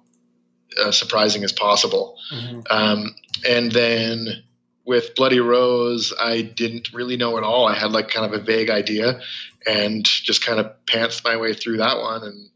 uh, 0.80 0.90
surprising 0.90 1.44
as 1.44 1.52
possible. 1.52 2.16
Mm-hmm. 2.32 2.60
Um, 2.70 3.14
and 3.48 3.72
then 3.72 4.44
with 4.86 5.14
Bloody 5.14 5.40
Rose, 5.40 6.12
I 6.20 6.42
didn't 6.42 6.92
really 6.92 7.16
know 7.16 7.38
at 7.38 7.44
all. 7.44 7.66
I 7.66 7.74
had 7.74 7.92
like 7.92 8.08
kind 8.08 8.26
of 8.26 8.38
a 8.38 8.42
vague 8.42 8.70
idea 8.70 9.20
and 9.66 10.04
just 10.04 10.44
kind 10.44 10.60
of 10.60 10.72
pantsed 10.86 11.24
my 11.24 11.36
way 11.36 11.54
through 11.54 11.78
that 11.78 11.98
one. 11.98 12.22
And 12.22 12.48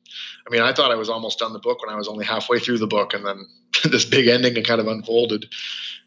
I 0.47 0.51
mean, 0.51 0.63
I 0.63 0.73
thought 0.73 0.91
I 0.91 0.97
was 0.97 1.09
almost 1.09 1.39
done 1.39 1.53
the 1.53 1.59
book 1.59 1.83
when 1.83 1.93
I 1.93 1.97
was 1.97 2.09
only 2.09 2.25
halfway 2.25 2.59
through 2.59 2.79
the 2.79 2.87
book, 2.87 3.15
and 3.15 3.25
then 3.25 3.47
this 3.91 4.05
big 4.05 4.29
ending 4.29 4.63
kind 4.65 4.81
of 4.81 4.87
unfolded. 4.87 5.47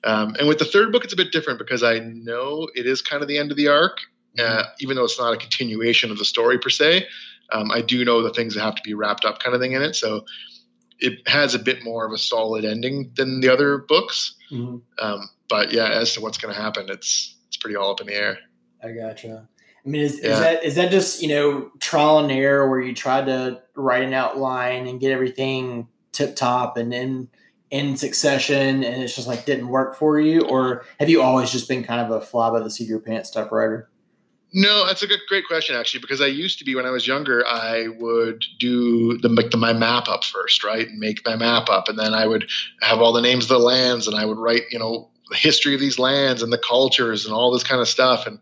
Um, 0.03 0.35
and 0.39 0.47
with 0.47 0.59
the 0.59 0.65
third 0.65 0.91
book, 0.91 1.03
it's 1.03 1.13
a 1.13 1.17
bit 1.17 1.31
different 1.31 1.59
because 1.59 1.83
I 1.83 1.99
know 1.99 2.67
it 2.75 2.85
is 2.85 3.01
kind 3.01 3.21
of 3.21 3.27
the 3.27 3.37
end 3.37 3.51
of 3.51 3.57
the 3.57 3.67
arc, 3.67 3.99
uh, 4.39 4.41
mm-hmm. 4.41 4.61
even 4.79 4.95
though 4.95 5.03
it's 5.03 5.19
not 5.19 5.33
a 5.33 5.37
continuation 5.37 6.11
of 6.11 6.17
the 6.17 6.25
story 6.25 6.57
per 6.57 6.69
se. 6.69 7.07
Um, 7.51 7.71
I 7.71 7.81
do 7.81 8.05
know 8.05 8.21
the 8.23 8.33
things 8.33 8.55
that 8.55 8.61
have 8.61 8.75
to 8.75 8.81
be 8.83 8.93
wrapped 8.93 9.25
up, 9.25 9.39
kind 9.39 9.53
of 9.53 9.61
thing 9.61 9.73
in 9.73 9.81
it. 9.81 9.95
So 9.95 10.25
it 10.99 11.27
has 11.27 11.53
a 11.53 11.59
bit 11.59 11.83
more 11.83 12.05
of 12.05 12.13
a 12.13 12.17
solid 12.17 12.63
ending 12.63 13.11
than 13.15 13.41
the 13.41 13.49
other 13.49 13.79
books. 13.79 14.35
Mm-hmm. 14.51 15.05
Um, 15.05 15.29
but 15.49 15.71
yeah, 15.71 15.89
as 15.89 16.13
to 16.13 16.21
what's 16.21 16.37
going 16.37 16.53
to 16.53 16.59
happen, 16.59 16.87
it's 16.89 17.35
it's 17.47 17.57
pretty 17.57 17.75
all 17.75 17.91
up 17.91 18.01
in 18.01 18.07
the 18.07 18.15
air. 18.15 18.37
I 18.83 18.91
gotcha. 18.91 19.47
I 19.85 19.89
mean, 19.89 20.01
is, 20.01 20.19
yeah. 20.21 20.31
is 20.31 20.39
that 20.39 20.63
is 20.63 20.75
that 20.75 20.91
just 20.91 21.21
you 21.21 21.29
know 21.29 21.71
trial 21.79 22.19
and 22.19 22.31
error 22.31 22.69
where 22.69 22.81
you 22.81 22.93
tried 22.93 23.25
to 23.25 23.61
write 23.75 24.03
an 24.03 24.13
outline 24.13 24.87
and 24.87 24.99
get 24.99 25.11
everything 25.11 25.87
tip 26.11 26.35
top 26.35 26.77
and 26.77 26.91
then 26.91 27.29
in 27.69 27.95
succession 27.95 28.83
and 28.83 29.01
it's 29.01 29.15
just 29.15 29.27
like 29.27 29.45
didn't 29.45 29.69
work 29.69 29.95
for 29.95 30.19
you, 30.19 30.41
or 30.41 30.85
have 30.99 31.09
you 31.09 31.21
always 31.21 31.51
just 31.51 31.67
been 31.67 31.83
kind 31.83 32.01
of 32.01 32.11
a 32.11 32.23
fly 32.23 32.49
by 32.49 32.59
the 32.59 32.69
seat 32.69 32.83
of 32.85 32.89
your 32.89 32.99
pants 32.99 33.31
type 33.31 33.51
writer? 33.51 33.89
No, 34.53 34.85
that's 34.85 35.01
a 35.01 35.07
good, 35.07 35.21
great 35.29 35.47
question 35.47 35.75
actually, 35.75 36.01
because 36.01 36.19
I 36.19 36.27
used 36.27 36.59
to 36.59 36.65
be 36.65 36.75
when 36.75 36.85
I 36.85 36.89
was 36.89 37.07
younger. 37.07 37.45
I 37.47 37.87
would 37.99 38.43
do 38.59 39.17
the, 39.17 39.29
the, 39.29 39.57
my 39.57 39.71
map 39.71 40.09
up 40.09 40.25
first, 40.25 40.63
right, 40.63 40.87
and 40.87 40.99
make 40.99 41.25
my 41.25 41.37
map 41.37 41.69
up, 41.69 41.87
and 41.87 41.97
then 41.97 42.13
I 42.13 42.27
would 42.27 42.49
have 42.81 42.99
all 42.99 43.13
the 43.13 43.21
names 43.21 43.45
of 43.45 43.49
the 43.49 43.59
lands, 43.59 44.07
and 44.07 44.15
I 44.15 44.25
would 44.25 44.37
write, 44.37 44.63
you 44.69 44.79
know, 44.79 45.09
the 45.29 45.37
history 45.37 45.73
of 45.73 45.79
these 45.79 45.97
lands 45.97 46.43
and 46.43 46.51
the 46.51 46.57
cultures 46.57 47.25
and 47.25 47.33
all 47.33 47.51
this 47.51 47.63
kind 47.63 47.79
of 47.79 47.87
stuff, 47.87 48.27
and 48.27 48.39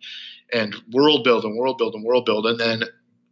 and 0.51 0.75
world 0.91 1.23
build 1.23 1.45
and 1.45 1.55
world 1.55 1.77
build 1.77 1.93
and 1.93 2.03
world 2.03 2.25
build, 2.25 2.47
and 2.47 2.59
then 2.59 2.83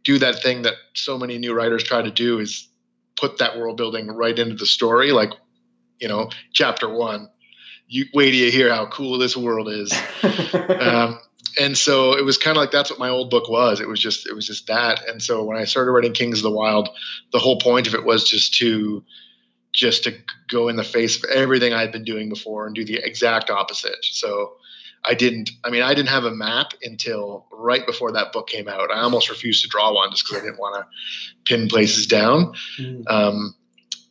do 0.04 0.18
that 0.18 0.40
thing 0.40 0.62
that 0.62 0.74
so 0.94 1.18
many 1.18 1.36
new 1.36 1.52
writers 1.52 1.82
try 1.82 2.00
to 2.00 2.10
do 2.10 2.38
is 2.38 2.68
put 3.16 3.38
that 3.38 3.58
world 3.58 3.76
building 3.76 4.06
right 4.06 4.38
into 4.38 4.54
the 4.54 4.66
story, 4.66 5.10
like, 5.10 5.30
you 5.98 6.06
know, 6.06 6.30
chapter 6.52 6.88
one. 6.88 7.28
You 7.88 8.04
wait 8.14 8.30
till 8.30 8.40
you 8.40 8.50
hear 8.52 8.72
how 8.72 8.86
cool 8.86 9.18
this 9.18 9.36
world 9.36 9.68
is. 9.68 9.92
um, 10.80 11.18
and 11.58 11.76
so 11.76 12.16
it 12.16 12.24
was 12.24 12.38
kind 12.38 12.56
of 12.56 12.60
like 12.60 12.70
that's 12.70 12.90
what 12.90 12.98
my 12.98 13.08
old 13.08 13.30
book 13.30 13.48
was. 13.48 13.80
It 13.80 13.88
was 13.88 14.00
just 14.00 14.26
it 14.26 14.34
was 14.34 14.46
just 14.46 14.66
that. 14.68 15.06
And 15.08 15.22
so 15.22 15.42
when 15.44 15.56
I 15.56 15.64
started 15.64 15.90
writing 15.90 16.12
Kings 16.12 16.38
of 16.38 16.44
the 16.44 16.50
Wild, 16.50 16.88
the 17.32 17.38
whole 17.38 17.58
point 17.58 17.86
of 17.86 17.94
it 17.94 18.04
was 18.04 18.28
just 18.28 18.54
to 18.58 19.04
just 19.72 20.04
to 20.04 20.14
go 20.48 20.68
in 20.68 20.76
the 20.76 20.84
face 20.84 21.16
of 21.16 21.30
everything 21.30 21.72
I'd 21.72 21.92
been 21.92 22.04
doing 22.04 22.28
before 22.28 22.66
and 22.66 22.74
do 22.74 22.84
the 22.84 22.96
exact 22.96 23.50
opposite. 23.50 24.02
So 24.02 24.54
I 25.04 25.14
didn't. 25.14 25.50
I 25.64 25.70
mean, 25.70 25.82
I 25.82 25.94
didn't 25.94 26.08
have 26.08 26.24
a 26.24 26.30
map 26.30 26.72
until 26.82 27.46
right 27.52 27.86
before 27.86 28.12
that 28.12 28.32
book 28.32 28.48
came 28.48 28.68
out. 28.68 28.90
I 28.90 29.00
almost 29.00 29.30
refused 29.30 29.62
to 29.62 29.68
draw 29.68 29.92
one 29.92 30.10
just 30.10 30.24
because 30.24 30.42
I 30.42 30.44
didn't 30.44 30.58
want 30.58 30.76
to 30.76 30.86
pin 31.44 31.68
places 31.68 32.06
down. 32.06 32.54
Mm. 32.78 33.04
Um, 33.08 33.54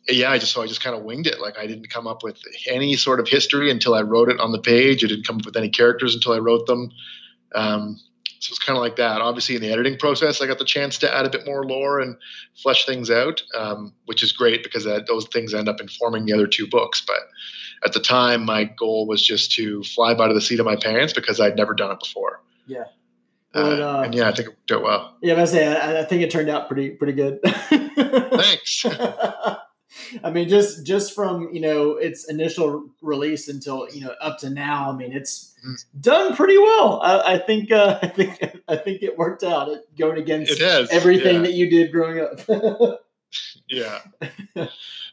yeah, 0.08 0.30
I 0.30 0.38
just 0.38 0.52
so 0.52 0.62
I 0.62 0.66
just 0.66 0.82
kind 0.82 0.96
of 0.96 1.02
winged 1.02 1.26
it. 1.26 1.40
Like 1.40 1.58
I 1.58 1.66
didn't 1.66 1.90
come 1.90 2.06
up 2.06 2.22
with 2.22 2.40
any 2.66 2.96
sort 2.96 3.20
of 3.20 3.28
history 3.28 3.70
until 3.70 3.94
I 3.94 4.02
wrote 4.02 4.30
it 4.30 4.40
on 4.40 4.52
the 4.52 4.60
page. 4.60 5.04
I 5.04 5.08
didn't 5.08 5.26
come 5.26 5.36
up 5.36 5.44
with 5.44 5.56
any 5.56 5.68
characters 5.68 6.14
until 6.14 6.32
I 6.32 6.38
wrote 6.38 6.66
them. 6.66 6.90
Um, 7.54 7.98
so 8.40 8.52
it's 8.52 8.58
kind 8.58 8.76
of 8.76 8.82
like 8.82 8.96
that. 8.96 9.20
Obviously, 9.20 9.56
in 9.56 9.62
the 9.62 9.72
editing 9.72 9.98
process, 9.98 10.40
I 10.40 10.46
got 10.46 10.58
the 10.58 10.64
chance 10.64 10.96
to 10.98 11.12
add 11.12 11.26
a 11.26 11.30
bit 11.30 11.44
more 11.44 11.64
lore 11.64 11.98
and 11.98 12.16
flesh 12.54 12.86
things 12.86 13.10
out, 13.10 13.42
um, 13.56 13.92
which 14.06 14.22
is 14.22 14.30
great 14.30 14.62
because 14.62 14.84
that, 14.84 15.06
those 15.06 15.26
things 15.28 15.54
end 15.54 15.68
up 15.68 15.80
informing 15.80 16.24
the 16.24 16.32
other 16.32 16.46
two 16.46 16.66
books. 16.66 17.02
But 17.04 17.16
at 17.84 17.92
the 17.92 18.00
time, 18.00 18.44
my 18.44 18.64
goal 18.64 19.06
was 19.06 19.26
just 19.26 19.52
to 19.52 19.82
fly 19.82 20.14
by 20.14 20.28
to 20.28 20.34
the 20.34 20.40
seat 20.40 20.60
of 20.60 20.66
my 20.66 20.76
pants 20.76 21.12
because 21.12 21.40
I'd 21.40 21.56
never 21.56 21.74
done 21.74 21.90
it 21.90 21.98
before. 21.98 22.40
Yeah. 22.66 22.84
Uh, 23.54 23.58
uh, 23.58 24.02
and 24.04 24.14
yeah, 24.14 24.28
I 24.28 24.32
think 24.32 24.48
it 24.48 24.50
worked 24.50 24.72
out 24.72 24.82
well. 24.82 25.16
Yeah, 25.22 25.40
I 25.40 25.44
say 25.46 25.66
I, 25.66 26.00
I 26.00 26.04
think 26.04 26.22
it 26.22 26.30
turned 26.30 26.50
out 26.50 26.68
pretty 26.68 26.90
pretty 26.90 27.14
good. 27.14 27.40
Thanks. 27.42 28.84
I 30.24 30.30
mean, 30.30 30.48
just 30.48 30.84
just 30.86 31.14
from 31.14 31.48
you 31.52 31.60
know 31.60 31.96
its 31.96 32.24
initial 32.24 32.88
release 33.02 33.48
until 33.48 33.88
you 33.90 34.02
know 34.02 34.14
up 34.20 34.38
to 34.38 34.50
now, 34.50 34.90
I 34.90 34.96
mean, 34.96 35.12
it's 35.12 35.54
mm. 35.66 35.76
done 36.00 36.34
pretty 36.36 36.58
well. 36.58 37.00
I, 37.02 37.34
I 37.34 37.38
think 37.38 37.70
uh, 37.70 37.98
I 38.02 38.08
think 38.08 38.56
I 38.68 38.76
think 38.76 39.02
it 39.02 39.16
worked 39.16 39.44
out 39.44 39.76
going 39.98 40.18
against 40.18 40.60
everything 40.60 41.36
yeah. 41.36 41.42
that 41.42 41.52
you 41.52 41.70
did 41.70 41.92
growing 41.92 42.20
up. 42.20 42.40
yeah, 43.68 44.00
no, 44.56 44.68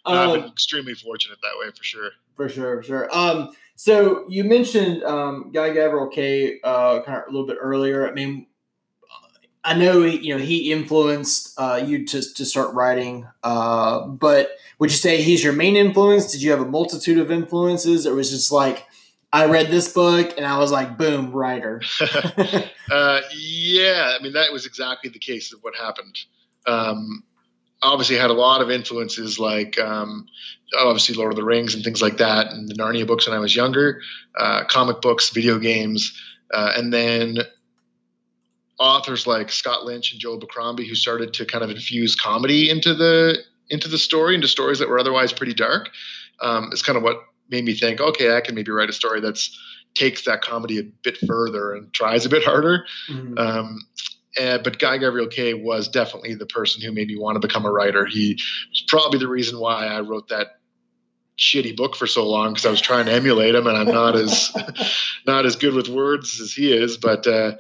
I've 0.06 0.34
been 0.34 0.44
um, 0.44 0.50
extremely 0.52 0.94
fortunate 0.94 1.40
that 1.42 1.54
way 1.60 1.72
for 1.76 1.84
sure. 1.84 2.12
For 2.36 2.50
sure, 2.50 2.78
for 2.78 2.84
sure. 2.84 3.18
Um, 3.18 3.56
so 3.76 4.26
you 4.30 4.44
mentioned 4.44 5.04
um, 5.04 5.52
Guy 5.54 5.70
Gavriel 5.70 6.12
Kay 6.12 6.60
uh, 6.64 7.02
kind 7.02 7.18
of 7.18 7.24
a 7.28 7.32
little 7.32 7.48
bit 7.48 7.58
earlier. 7.60 8.08
I 8.08 8.14
mean, 8.14 8.48
I 9.66 9.74
know 9.74 10.04
you 10.04 10.36
know 10.36 10.42
he 10.42 10.72
influenced 10.72 11.54
uh, 11.58 11.84
you 11.86 12.06
to 12.06 12.22
to 12.22 12.46
start 12.46 12.74
writing, 12.76 13.28
uh, 13.44 14.06
but 14.06 14.52
would 14.78 14.92
you 14.92 14.98
say 14.98 15.22
he's 15.22 15.44
your 15.44 15.54
main 15.54 15.76
influence? 15.76 16.32
Did 16.32 16.44
you 16.44 16.52
have 16.52 16.62
a 16.62 16.66
multitude 16.66 17.18
of 17.18 17.32
influences, 17.32 18.06
or 18.06 18.14
was 18.14 18.30
just 18.30 18.52
like 18.52 18.86
I 19.34 19.48
read 19.48 19.72
this 19.72 19.92
book 19.92 20.34
and 20.38 20.46
I 20.46 20.60
was 20.60 20.72
like, 20.72 20.98
boom, 20.98 21.32
writer? 21.32 21.82
uh, 22.92 23.22
yeah, 23.34 24.16
I 24.18 24.24
mean 24.24 24.34
that 24.34 24.54
was 24.54 24.68
exactly 24.68 25.10
the 25.10 25.20
case 25.20 25.52
of 25.52 25.60
what 25.62 25.76
happened. 25.76 26.18
Um, 26.68 27.24
obviously, 27.82 28.18
had 28.18 28.30
a 28.30 28.34
lot 28.34 28.62
of 28.62 28.70
influences 28.70 29.40
like 29.40 29.80
um, 29.80 30.28
obviously 30.78 31.16
Lord 31.16 31.32
of 31.32 31.38
the 31.38 31.44
Rings 31.44 31.74
and 31.74 31.84
things 31.84 32.04
like 32.04 32.18
that, 32.18 32.52
and 32.52 32.70
the 32.70 32.76
Narnia 32.76 33.08
books 33.08 33.28
when 33.28 33.36
I 33.36 33.40
was 33.40 33.56
younger, 33.56 34.00
uh, 34.38 34.64
comic 34.66 35.02
books, 35.02 35.30
video 35.30 35.58
games, 35.58 36.16
uh, 36.54 36.74
and 36.78 36.94
then 36.94 37.40
authors 38.80 39.26
like 39.26 39.52
Scott 39.52 39.86
Lynch 39.86 40.12
and 40.12 40.20
Joe 40.20 40.36
Abercrombie 40.36 40.88
who 40.88 40.96
started 40.96 41.34
to 41.34 41.46
kind 41.46 41.64
of 41.64 41.70
infuse 41.70 42.16
comedy 42.16 42.70
into 42.70 42.94
the 42.94 43.38
into 43.70 43.88
the 43.88 43.98
story, 43.98 44.36
into 44.36 44.48
stories 44.48 44.80
that 44.80 44.90
were 44.90 45.00
otherwise 45.00 45.34
pretty 45.34 45.54
dark. 45.54 45.90
Um, 46.42 46.70
it's 46.72 46.82
kind 46.82 46.98
of 46.98 47.04
what 47.04 47.18
made 47.50 47.66
me 47.66 47.74
think, 47.74 48.00
okay, 48.00 48.36
I 48.36 48.42
can 48.42 48.56
maybe 48.56 48.72
write 48.72 48.90
a 48.90 48.94
story 48.94 49.22
that's 49.22 49.58
takes 49.96 50.26
that 50.26 50.42
comedy 50.42 50.78
a 50.78 50.84
bit 50.84 51.18
further 51.26 51.74
and 51.74 51.92
tries 51.94 52.26
a 52.26 52.30
bit 52.30 52.44
harder. 52.44 52.86
Mm-hmm. 53.10 53.38
Um, 53.38 53.80
and, 54.38 54.64
but 54.64 54.78
Guy 54.78 54.98
Gavriel 54.98 55.32
Kay 55.32 55.54
was 55.54 55.88
definitely 55.88 56.36
the 56.36 56.46
person 56.46 56.82
who 56.82 56.92
made 56.92 57.08
me 57.08 57.18
want 57.18 57.42
to 57.42 57.48
become 57.48 57.66
a 57.66 57.72
writer. 57.72 58.06
He 58.06 58.34
was 58.70 58.84
probably 58.88 59.20
the 59.20 59.30
reason 59.30 59.60
why 59.60 59.86
I 59.86 60.02
wrote 60.02 60.28
that 60.28 60.60
shitty 61.38 61.76
book 61.76 61.96
for 61.96 62.08
so 62.08 62.28
long 62.28 62.52
because 62.52 62.66
I 62.66 62.72
was 62.72 62.82
trying 62.82 63.06
to 63.06 63.14
emulate 63.14 63.56
him, 63.56 63.68
and 63.68 63.78
I'm 63.78 63.88
not 63.88 64.16
as 64.16 64.54
not 65.28 65.46
as 65.46 65.56
good 65.56 65.74
with 65.74 65.88
words 65.88 66.42
as 66.42 66.52
he 66.52 66.74
is. 66.74 66.98
But 66.98 67.26
uh, 67.26 67.54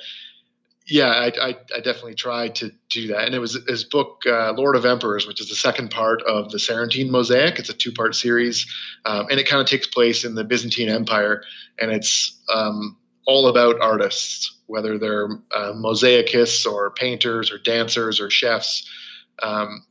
yeah, 0.87 1.07
I, 1.07 1.31
I, 1.41 1.55
I, 1.75 1.79
definitely 1.79 2.13
tried 2.13 2.53
to 2.55 2.71
do 2.89 3.07
that. 3.07 3.25
And 3.25 3.33
it 3.33 3.39
was 3.39 3.57
his 3.67 3.83
book, 3.83 4.21
uh, 4.27 4.53
Lord 4.53 4.75
of 4.75 4.85
Emperors, 4.85 5.25
which 5.25 5.41
is 5.41 5.49
the 5.49 5.55
second 5.55 5.89
part 5.89 6.21
of 6.23 6.51
the 6.51 6.59
Sarantine 6.59 7.09
Mosaic. 7.09 7.57
It's 7.57 7.69
a 7.69 7.73
two 7.73 7.91
part 7.91 8.13
series. 8.13 8.67
Um, 9.05 9.25
and 9.31 9.39
it 9.39 9.47
kind 9.47 9.61
of 9.61 9.67
takes 9.67 9.87
place 9.87 10.23
in 10.23 10.35
the 10.35 10.43
Byzantine 10.43 10.89
Empire. 10.89 11.43
And 11.79 11.91
it's 11.91 12.39
um, 12.53 12.95
all 13.25 13.47
about 13.47 13.81
artists, 13.81 14.59
whether 14.67 14.99
they're 14.99 15.29
uh, 15.55 15.73
mosaicists 15.73 16.71
or 16.71 16.91
painters 16.91 17.51
or 17.51 17.57
dancers 17.57 18.19
or 18.19 18.29
chefs. 18.29 18.87
Um, 19.41 19.83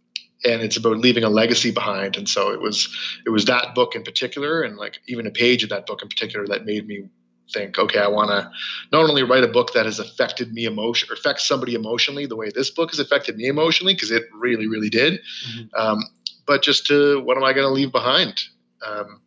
and 0.44 0.62
it's 0.62 0.76
about 0.76 0.98
leaving 0.98 1.24
a 1.24 1.28
legacy 1.28 1.72
behind. 1.72 2.16
And 2.16 2.28
so 2.28 2.52
it 2.52 2.61
was 2.61 2.88
it 3.26 3.30
was 3.30 3.46
that 3.46 3.74
book 3.74 3.96
in 3.96 4.04
particular, 4.04 4.62
and 4.62 4.76
like 4.76 5.00
even 5.09 5.26
a 5.26 5.30
page 5.30 5.64
of 5.64 5.70
that 5.70 5.87
book 5.87 6.02
in 6.02 6.09
particular 6.09 6.46
that 6.46 6.66
made 6.66 6.87
me 6.87 7.09
think, 7.52 7.78
okay, 7.78 7.98
I 7.98 8.09
want 8.09 8.30
to 8.30 8.50
not 8.92 9.09
only 9.09 9.22
write 9.22 9.44
a 9.44 9.48
book 9.48 9.72
that 9.74 9.87
has 9.87 9.98
affected 9.98 10.52
me 10.52 10.64
emotion 10.64 11.09
or 11.11 11.14
affects 11.14 11.46
somebody 11.46 11.74
emotionally 11.74 12.26
the 12.26 12.37
way 12.37 12.50
this 12.54 12.70
book 12.70 12.90
has 12.90 12.98
affected 12.98 13.37
me 13.37 13.46
emotionally, 13.46 13.94
because 13.94 14.11
it 14.11 14.24
really, 14.33 14.66
really 14.66 14.90
did, 14.90 15.20
mm-hmm. 15.48 15.74
um, 15.74 16.04
but 16.46 16.62
just 16.62 16.87
to 16.87 17.20
what 17.20 17.37
am 17.37 17.44
I 17.44 17.52
going 17.52 17.66
to 17.66 17.72
leave 17.72 17.92
behind, 17.92 18.42
um, 18.87 19.20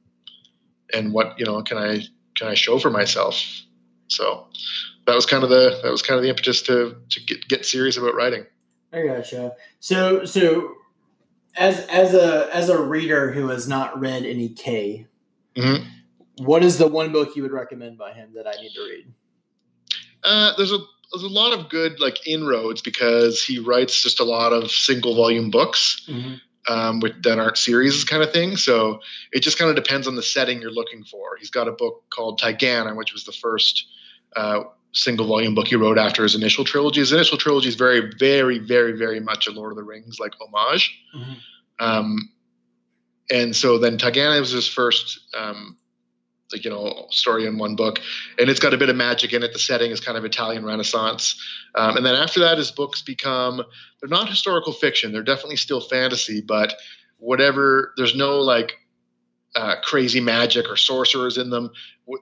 and 0.94 1.14
what 1.14 1.38
you 1.38 1.46
know 1.46 1.62
can 1.62 1.78
I 1.78 2.04
can 2.36 2.48
I 2.48 2.54
show 2.54 2.80
for 2.80 2.90
myself? 2.90 3.44
So 4.08 4.48
that 5.06 5.16
was 5.16 5.26
kind 5.26 5.44
of 5.44 5.50
the 5.50 5.80
that 5.84 5.92
was 5.92 6.02
kind 6.02 6.18
of 6.18 6.24
the 6.24 6.30
impetus 6.30 6.62
to 6.64 6.96
to 7.10 7.26
get 7.26 7.48
get 7.48 7.66
serious 7.66 7.98
about 7.98 8.16
writing. 8.16 8.46
I 8.94 9.06
gotcha. 9.06 9.54
So 9.80 10.26
so 10.26 10.74
as 11.56 11.86
as 11.88 12.14
a 12.14 12.54
as 12.56 12.70
a 12.70 12.82
reader 12.82 13.32
who 13.32 13.50
has 13.50 13.68
not 13.68 14.00
read 14.00 14.24
any 14.26 14.50
Kay. 14.50 15.08
Mm-hmm 15.56 15.97
what 16.38 16.64
is 16.64 16.78
the 16.78 16.88
one 16.88 17.12
book 17.12 17.36
you 17.36 17.44
would 17.44 17.52
recommend 17.52 17.98
by 17.98 18.14
him 18.14 18.32
that 18.36 18.48
I 18.48 18.62
need 18.62 18.74
to 18.74 18.82
read? 18.82 19.14
Uh, 20.24 20.54
there's 20.58 20.72
a 20.72 20.80
there's 21.12 21.24
a 21.24 21.28
lot 21.28 21.58
of 21.58 21.70
good 21.70 22.00
like 22.00 22.28
inroads 22.28 22.82
because 22.82 23.42
he 23.42 23.60
writes 23.60 24.02
just 24.02 24.20
a 24.20 24.24
lot 24.24 24.52
of 24.52 24.70
single 24.70 25.16
volume 25.16 25.50
books 25.50 26.06
mm-hmm. 26.08 26.34
um, 26.74 27.00
with, 27.00 27.24
that 27.24 27.40
aren't 27.40 27.58
series 27.58 28.04
kind 28.04 28.22
of 28.22 28.32
thing. 28.34 28.58
So 28.58 29.00
it 29.32 29.40
just 29.40 29.58
kind 29.58 29.70
of 29.70 29.76
depends 29.76 30.06
on 30.06 30.16
the 30.16 30.24
setting 30.24 30.62
you're 30.62 30.72
looking 30.72 31.06
for. 31.06 31.38
He's 31.38 31.50
got 31.50 31.68
a 31.68 31.72
book 31.72 32.04
called 32.10 32.42
Tigana, 32.42 32.96
which 32.96 33.14
was 33.14 33.24
the 33.24 33.32
first 33.32 33.88
uh, 34.36 34.64
single 34.92 35.28
volume 35.28 35.56
book 35.56 35.68
he 35.68 35.76
wrote 35.76 35.98
after 35.98 36.24
his 36.24 36.36
initial 36.36 36.66
trilogy. 36.66 37.00
His 37.00 37.14
initial 37.14 37.38
trilogy 37.38 37.70
is 37.70 37.76
very, 37.76 38.12
very, 38.20 38.60
very, 38.60 38.92
very 38.92 39.22
much 39.22 39.48
a 39.48 39.52
Lord 39.52 39.72
of 39.72 39.78
the 39.78 39.84
Rings 39.84 40.20
like 40.20 40.34
homage. 40.42 41.00
Mm-hmm. 41.16 41.34
Um, 41.80 42.30
and 43.30 43.56
so 43.56 43.78
then 43.78 43.98
Tigana 43.98 44.40
was 44.40 44.52
his 44.52 44.68
first 44.68 45.20
um, 45.34 45.78
like 46.52 46.64
you 46.64 46.70
know 46.70 47.08
story 47.10 47.46
in 47.46 47.58
one 47.58 47.76
book. 47.76 48.00
And 48.40 48.50
it's 48.50 48.60
got 48.60 48.74
a 48.74 48.78
bit 48.78 48.90
of 48.90 48.96
magic 48.96 49.34
in 49.34 49.44
it. 49.44 49.54
The 49.54 49.60
setting 49.60 49.92
is 49.92 50.00
kind 50.00 50.18
of 50.18 50.26
italian 50.26 50.66
renaissance. 50.66 51.42
Um, 51.76 51.98
and 51.98 52.06
then 52.06 52.16
after 52.16 52.40
that 52.42 52.58
his 52.58 52.72
books 52.72 53.02
become 53.02 53.64
they're 54.02 54.10
not 54.10 54.30
historical 54.30 54.74
fiction. 54.74 55.12
They're 55.12 55.24
definitely 55.24 55.58
still 55.58 55.82
fantasy 55.82 56.42
but 56.42 56.74
whatever 57.18 57.94
there's 57.98 58.16
no 58.16 58.40
like 58.40 58.74
uh, 59.56 59.76
crazy 59.82 60.20
magic 60.20 60.70
or 60.70 60.76
sorcerers 60.76 61.38
in 61.38 61.50
them. 61.50 61.72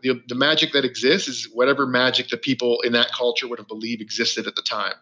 The, 0.02 0.22
the 0.28 0.36
magic 0.36 0.72
that 0.74 0.86
exists 0.86 1.28
is 1.28 1.50
whatever 1.54 1.86
magic 1.86 2.30
the 2.30 2.38
people 2.38 2.82
in 2.82 2.94
that 2.94 3.12
culture 3.12 3.48
would 3.48 3.60
have 3.60 3.68
believed 3.68 4.02
existed 4.02 4.48
at 4.48 4.56
the 4.56 4.62
time. 4.62 4.94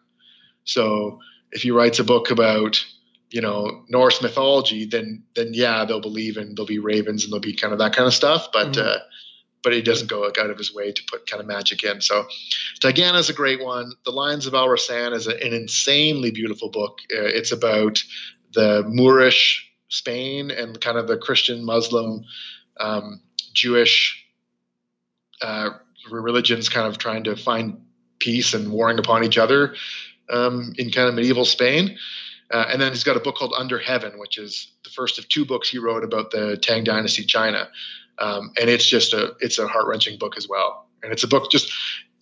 So 0.65 1.19
if 1.51 1.61
he 1.61 1.71
writes 1.71 1.99
a 1.99 2.03
book 2.03 2.31
about 2.31 2.83
you 3.33 3.41
know 3.41 3.83
Norse 3.89 4.21
mythology, 4.21 4.85
then 4.85 5.23
then 5.35 5.49
yeah, 5.53 5.83
they'll 5.85 5.99
believe 5.99 6.37
in 6.37 6.53
there'll 6.53 6.67
be 6.67 6.77
ravens 6.77 7.23
and 7.23 7.33
there'll 7.33 7.41
be 7.41 7.55
kind 7.55 7.73
of 7.73 7.79
that 7.79 7.95
kind 7.95 8.07
of 8.07 8.13
stuff. 8.13 8.49
But 8.53 8.73
mm-hmm. 8.73 8.87
uh, 8.87 8.99
but 9.63 9.73
he 9.73 9.81
doesn't 9.81 10.07
go 10.07 10.25
out 10.27 10.37
of 10.37 10.57
his 10.57 10.73
way 10.73 10.91
to 10.91 11.01
put 11.09 11.25
kind 11.25 11.41
of 11.41 11.47
magic 11.47 11.83
in. 11.83 11.99
So 11.99 12.25
Tigana 12.79 13.17
is 13.17 13.29
a 13.29 13.33
great 13.33 13.63
one. 13.63 13.93
The 14.05 14.11
Lions 14.11 14.45
of 14.45 14.53
Al-Rassan 14.53 15.13
is 15.15 15.25
a, 15.25 15.35
an 15.43 15.53
insanely 15.53 16.31
beautiful 16.31 16.69
book. 16.69 16.99
Uh, 17.11 17.23
it's 17.23 17.51
about 17.51 18.03
the 18.53 18.83
Moorish 18.87 19.67
Spain 19.87 20.51
and 20.51 20.79
kind 20.79 20.97
of 20.97 21.07
the 21.07 21.17
Christian, 21.17 21.65
Muslim, 21.65 22.25
um, 22.79 23.21
Jewish 23.53 24.23
uh, 25.41 25.69
religions 26.11 26.67
kind 26.69 26.87
of 26.87 26.97
trying 26.97 27.23
to 27.23 27.35
find 27.35 27.81
peace 28.19 28.53
and 28.53 28.71
warring 28.71 28.99
upon 28.99 29.23
each 29.23 29.37
other 29.37 29.75
um, 30.29 30.73
in 30.77 30.91
kind 30.91 31.07
of 31.07 31.15
medieval 31.15 31.45
Spain. 31.45 31.97
Uh, 32.53 32.67
and 32.71 32.79
then 32.79 32.91
he's 32.91 33.03
got 33.03 33.17
a 33.17 33.19
book 33.19 33.35
called 33.35 33.53
Under 33.57 33.79
Heaven, 33.79 34.19
which 34.19 34.37
is 34.37 34.71
the 34.83 34.91
first 34.91 35.17
of 35.17 35.27
two 35.27 35.43
books 35.43 35.69
he 35.69 35.79
wrote 35.79 36.03
about 36.03 36.29
the 36.29 36.55
Tang 36.57 36.83
Dynasty 36.83 37.25
China. 37.25 37.67
Um, 38.19 38.51
and 38.61 38.69
it's 38.69 38.87
just 38.87 39.11
a 39.11 39.33
it's 39.39 39.57
a 39.57 39.67
heart 39.67 39.87
wrenching 39.87 40.19
book 40.19 40.37
as 40.37 40.47
well. 40.47 40.87
And 41.01 41.11
it's 41.11 41.23
a 41.23 41.27
book 41.27 41.49
just 41.51 41.73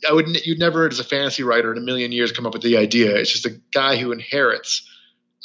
I 0.10 0.14
would 0.14 0.28
you'd 0.46 0.58
never 0.58 0.88
as 0.88 1.00
a 1.00 1.04
fantasy 1.04 1.44
writer 1.44 1.72
in 1.72 1.78
a 1.78 1.82
million 1.82 2.14
years 2.14 2.32
come 2.32 2.46
up 2.46 2.54
with 2.54 2.62
the 2.62 2.78
idea. 2.78 3.16
It's 3.16 3.32
just 3.32 3.46
a 3.46 3.60
guy 3.74 3.98
who 3.98 4.12
inherits 4.12 4.88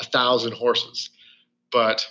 a 0.00 0.04
thousand 0.04 0.52
horses, 0.52 1.10
but 1.72 2.08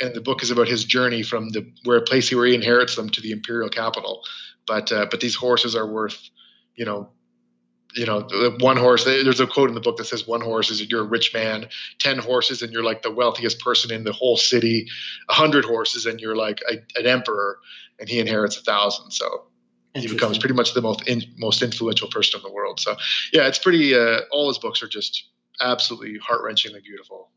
and 0.00 0.14
the 0.14 0.20
book 0.20 0.42
is 0.42 0.50
about 0.50 0.68
his 0.68 0.84
journey 0.84 1.22
from 1.22 1.50
the 1.50 1.70
where 1.84 1.98
a 1.98 2.02
place 2.02 2.32
where 2.32 2.46
he 2.46 2.54
inherits 2.54 2.96
them 2.96 3.10
to 3.10 3.20
the 3.20 3.30
imperial 3.30 3.68
capital. 3.68 4.22
But 4.66 4.90
uh, 4.90 5.06
but 5.10 5.20
these 5.20 5.34
horses 5.34 5.76
are 5.76 5.86
worth, 5.86 6.30
you 6.76 6.86
know, 6.86 7.10
you 7.96 8.06
know, 8.06 8.28
one 8.60 8.76
horse. 8.76 9.04
There's 9.04 9.40
a 9.40 9.46
quote 9.46 9.68
in 9.68 9.74
the 9.74 9.80
book 9.80 9.96
that 9.96 10.04
says, 10.04 10.26
"One 10.26 10.40
horse 10.40 10.70
is 10.70 10.88
you're 10.90 11.00
a 11.00 11.04
rich 11.04 11.32
man. 11.32 11.68
Ten 11.98 12.18
horses 12.18 12.62
and 12.62 12.72
you're 12.72 12.84
like 12.84 13.02
the 13.02 13.10
wealthiest 13.10 13.60
person 13.60 13.90
in 13.92 14.04
the 14.04 14.12
whole 14.12 14.36
city. 14.36 14.86
A 15.28 15.34
hundred 15.34 15.64
horses 15.64 16.06
and 16.06 16.20
you're 16.20 16.36
like 16.36 16.60
a, 16.70 16.74
an 16.98 17.06
emperor." 17.06 17.58
And 17.98 18.08
he 18.08 18.20
inherits 18.20 18.58
a 18.58 18.60
thousand. 18.60 19.10
So 19.10 19.46
he 19.94 20.06
becomes 20.06 20.38
pretty 20.38 20.54
much 20.54 20.74
the 20.74 20.82
most 20.82 21.08
in, 21.08 21.22
most 21.38 21.62
influential 21.62 22.08
person 22.08 22.38
in 22.38 22.42
the 22.42 22.52
world. 22.52 22.78
So 22.80 22.96
yeah, 23.32 23.46
it's 23.48 23.58
pretty. 23.58 23.94
Uh, 23.94 24.20
all 24.30 24.48
his 24.48 24.58
books 24.58 24.82
are 24.82 24.88
just 24.88 25.28
absolutely 25.60 26.18
heart 26.18 26.42
wrenchingly 26.42 26.82
beautiful. 26.82 27.30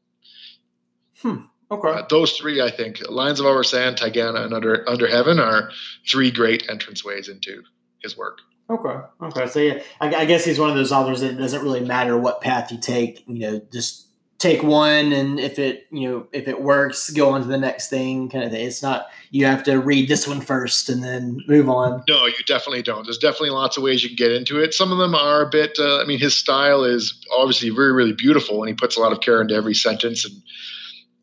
Hmm. 1.22 1.45
Okay. 1.72 1.89
Uh, 1.89 2.04
those 2.10 2.34
three, 2.34 2.62
I 2.62 2.72
think, 2.72 3.00
Lions 3.10 3.39
of 3.39 3.45
Al-Rassan, 3.45 3.98
Tigana, 3.98 4.43
and 4.43 4.54
Under 4.54 4.89
Under 4.89 5.08
Heaven 5.08 5.39
are 5.39 5.69
three 6.08 6.32
great 6.32 6.67
entranceways 6.67 7.30
into 7.30 7.63
his 8.02 8.17
work. 8.17 8.39
Okay. 8.69 8.99
Okay. 9.21 9.47
So 9.47 9.60
yeah, 9.60 9.82
I, 9.99 10.13
I, 10.13 10.25
guess 10.25 10.45
he's 10.45 10.60
one 10.60 10.69
of 10.69 10.75
those 10.75 10.91
authors 10.91 11.21
that 11.21 11.32
it 11.32 11.38
doesn't 11.38 11.63
really 11.63 11.79
matter 11.79 12.17
what 12.17 12.41
path 12.41 12.71
you 12.71 12.77
take. 12.77 13.23
You 13.27 13.39
know, 13.39 13.62
just 13.71 14.08
take 14.38 14.62
one, 14.62 15.12
and 15.12 15.39
if 15.39 15.58
it 15.58 15.88
you 15.91 16.08
know 16.08 16.27
if 16.34 16.47
it 16.47 16.62
works, 16.62 17.10
go 17.10 17.32
on 17.32 17.41
to 17.41 17.47
the 17.47 17.58
next 17.58 17.89
thing, 17.89 18.29
kind 18.29 18.43
of 18.43 18.51
thing. 18.51 18.65
It's 18.65 18.84
not 18.84 19.08
you 19.32 19.45
have 19.47 19.63
to 19.63 19.77
read 19.77 20.08
this 20.08 20.27
one 20.27 20.39
first 20.39 20.88
and 20.88 21.03
then 21.03 21.39
move 21.47 21.67
on. 21.67 22.03
No, 22.08 22.27
you 22.27 22.43
definitely 22.45 22.84
don't. 22.84 23.05
There's 23.05 23.17
definitely 23.17 23.49
lots 23.51 23.75
of 23.75 23.82
ways 23.82 24.03
you 24.03 24.10
can 24.10 24.15
get 24.15 24.32
into 24.32 24.62
it. 24.62 24.75
Some 24.75 24.91
of 24.91 24.99
them 24.99 25.15
are 25.15 25.41
a 25.41 25.49
bit. 25.49 25.77
Uh, 25.79 25.99
I 25.99 26.05
mean, 26.05 26.19
his 26.19 26.36
style 26.36 26.84
is 26.84 27.19
obviously 27.36 27.71
very 27.71 27.91
really 27.91 28.13
beautiful, 28.13 28.62
and 28.62 28.69
he 28.69 28.75
puts 28.75 28.95
a 28.97 28.99
lot 28.99 29.12
of 29.12 29.21
care 29.21 29.41
into 29.41 29.55
every 29.55 29.73
sentence 29.75 30.25
and 30.25 30.41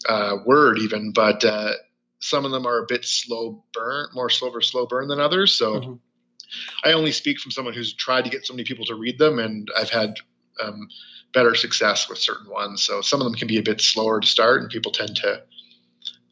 uh, 0.09 0.39
word 0.45 0.79
even, 0.79 1.13
but. 1.13 1.45
Uh, 1.45 1.73
some 2.19 2.47
of 2.47 2.51
them 2.51 2.67
are 2.67 2.83
a 2.83 2.87
bit 2.89 3.05
slow 3.05 3.63
burn, 3.75 4.07
more 4.15 4.31
slower, 4.31 4.63
slow 4.63 4.87
burn 4.87 5.07
than 5.07 5.21
others. 5.21 5.53
So 5.53 5.75
mm-hmm 5.75 5.93
I 6.85 6.93
only 6.93 7.13
speak 7.13 7.41
from 7.41 7.51
someone 7.51 7.75
who's 7.75 7.93
tried 7.93 8.25
to 8.25 8.31
get 8.31 8.47
so 8.47 8.55
many 8.55 8.65
people 8.65 8.85
to 8.87 8.95
read 8.95 9.19
them, 9.19 9.39
and 9.39 9.69
I've 9.77 9.91
had 9.91 10.17
um, 10.63 10.89
better 11.33 11.55
success 11.55 12.09
with 12.09 12.19
certain 12.19 12.51
ones. 12.51 12.83
So 12.83 13.01
some 13.01 13.21
of 13.21 13.25
them 13.25 13.35
can 13.35 13.49
be 13.49 13.59
a 13.59 13.63
bit 13.63 13.81
slower 13.81 14.21
to 14.21 14.27
start, 14.27 14.63
and 14.63 14.71
people 14.71 14.93
tend 14.93 15.17
to, 15.17 15.43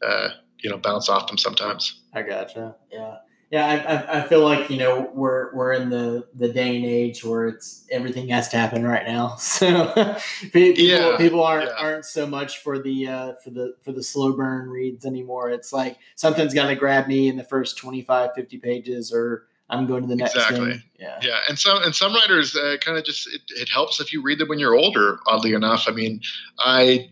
uh, 0.05 0.29
you 0.59 0.69
know, 0.69 0.77
bounce 0.77 1.09
off 1.09 1.27
them 1.27 1.37
sometimes. 1.37 2.01
I 2.13 2.23
gotcha. 2.23 2.75
Yeah, 2.91 3.17
yeah. 3.51 4.07
I, 4.09 4.19
I, 4.19 4.27
feel 4.27 4.41
like 4.41 4.69
you 4.69 4.77
know 4.77 5.11
we're 5.13 5.53
we're 5.53 5.73
in 5.73 5.89
the 5.89 6.27
the 6.33 6.51
day 6.51 6.75
and 6.75 6.85
age 6.85 7.23
where 7.23 7.47
it's 7.47 7.85
everything 7.91 8.29
has 8.29 8.47
to 8.49 8.57
happen 8.57 8.85
right 8.85 9.05
now. 9.05 9.35
So 9.39 10.17
people, 10.51 10.83
yeah, 10.83 11.17
people 11.17 11.43
aren't 11.43 11.69
yeah. 11.69 11.77
aren't 11.77 12.05
so 12.05 12.25
much 12.25 12.59
for 12.59 12.79
the 12.79 13.07
uh, 13.07 13.33
for 13.43 13.51
the 13.51 13.75
for 13.83 13.91
the 13.91 14.03
slow 14.03 14.33
burn 14.33 14.69
reads 14.69 15.05
anymore. 15.05 15.51
It's 15.51 15.71
like 15.71 15.97
something's 16.15 16.53
got 16.53 16.67
to 16.67 16.75
grab 16.75 17.07
me 17.07 17.27
in 17.27 17.37
the 17.37 17.43
first 17.43 17.77
25, 17.77 18.31
50 18.33 18.57
pages 18.57 19.13
or 19.13 19.47
I'm 19.69 19.87
going 19.87 20.03
to 20.03 20.07
the 20.07 20.15
next 20.15 20.35
one. 20.35 20.43
exactly. 20.43 20.71
Thing. 20.73 20.83
Yeah. 20.99 21.19
Yeah. 21.21 21.39
And 21.49 21.57
some 21.57 21.81
and 21.83 21.95
some 21.95 22.13
writers 22.13 22.55
uh, 22.55 22.77
kind 22.81 22.97
of 22.97 23.03
just 23.03 23.27
it, 23.33 23.41
it, 23.49 23.69
helps 23.69 23.99
if 23.99 24.13
you 24.13 24.21
read 24.21 24.39
them 24.39 24.47
when 24.47 24.59
you're 24.59 24.75
older. 24.75 25.19
Oddly 25.27 25.53
enough, 25.53 25.85
I 25.87 25.91
mean, 25.91 26.21
I 26.59 27.09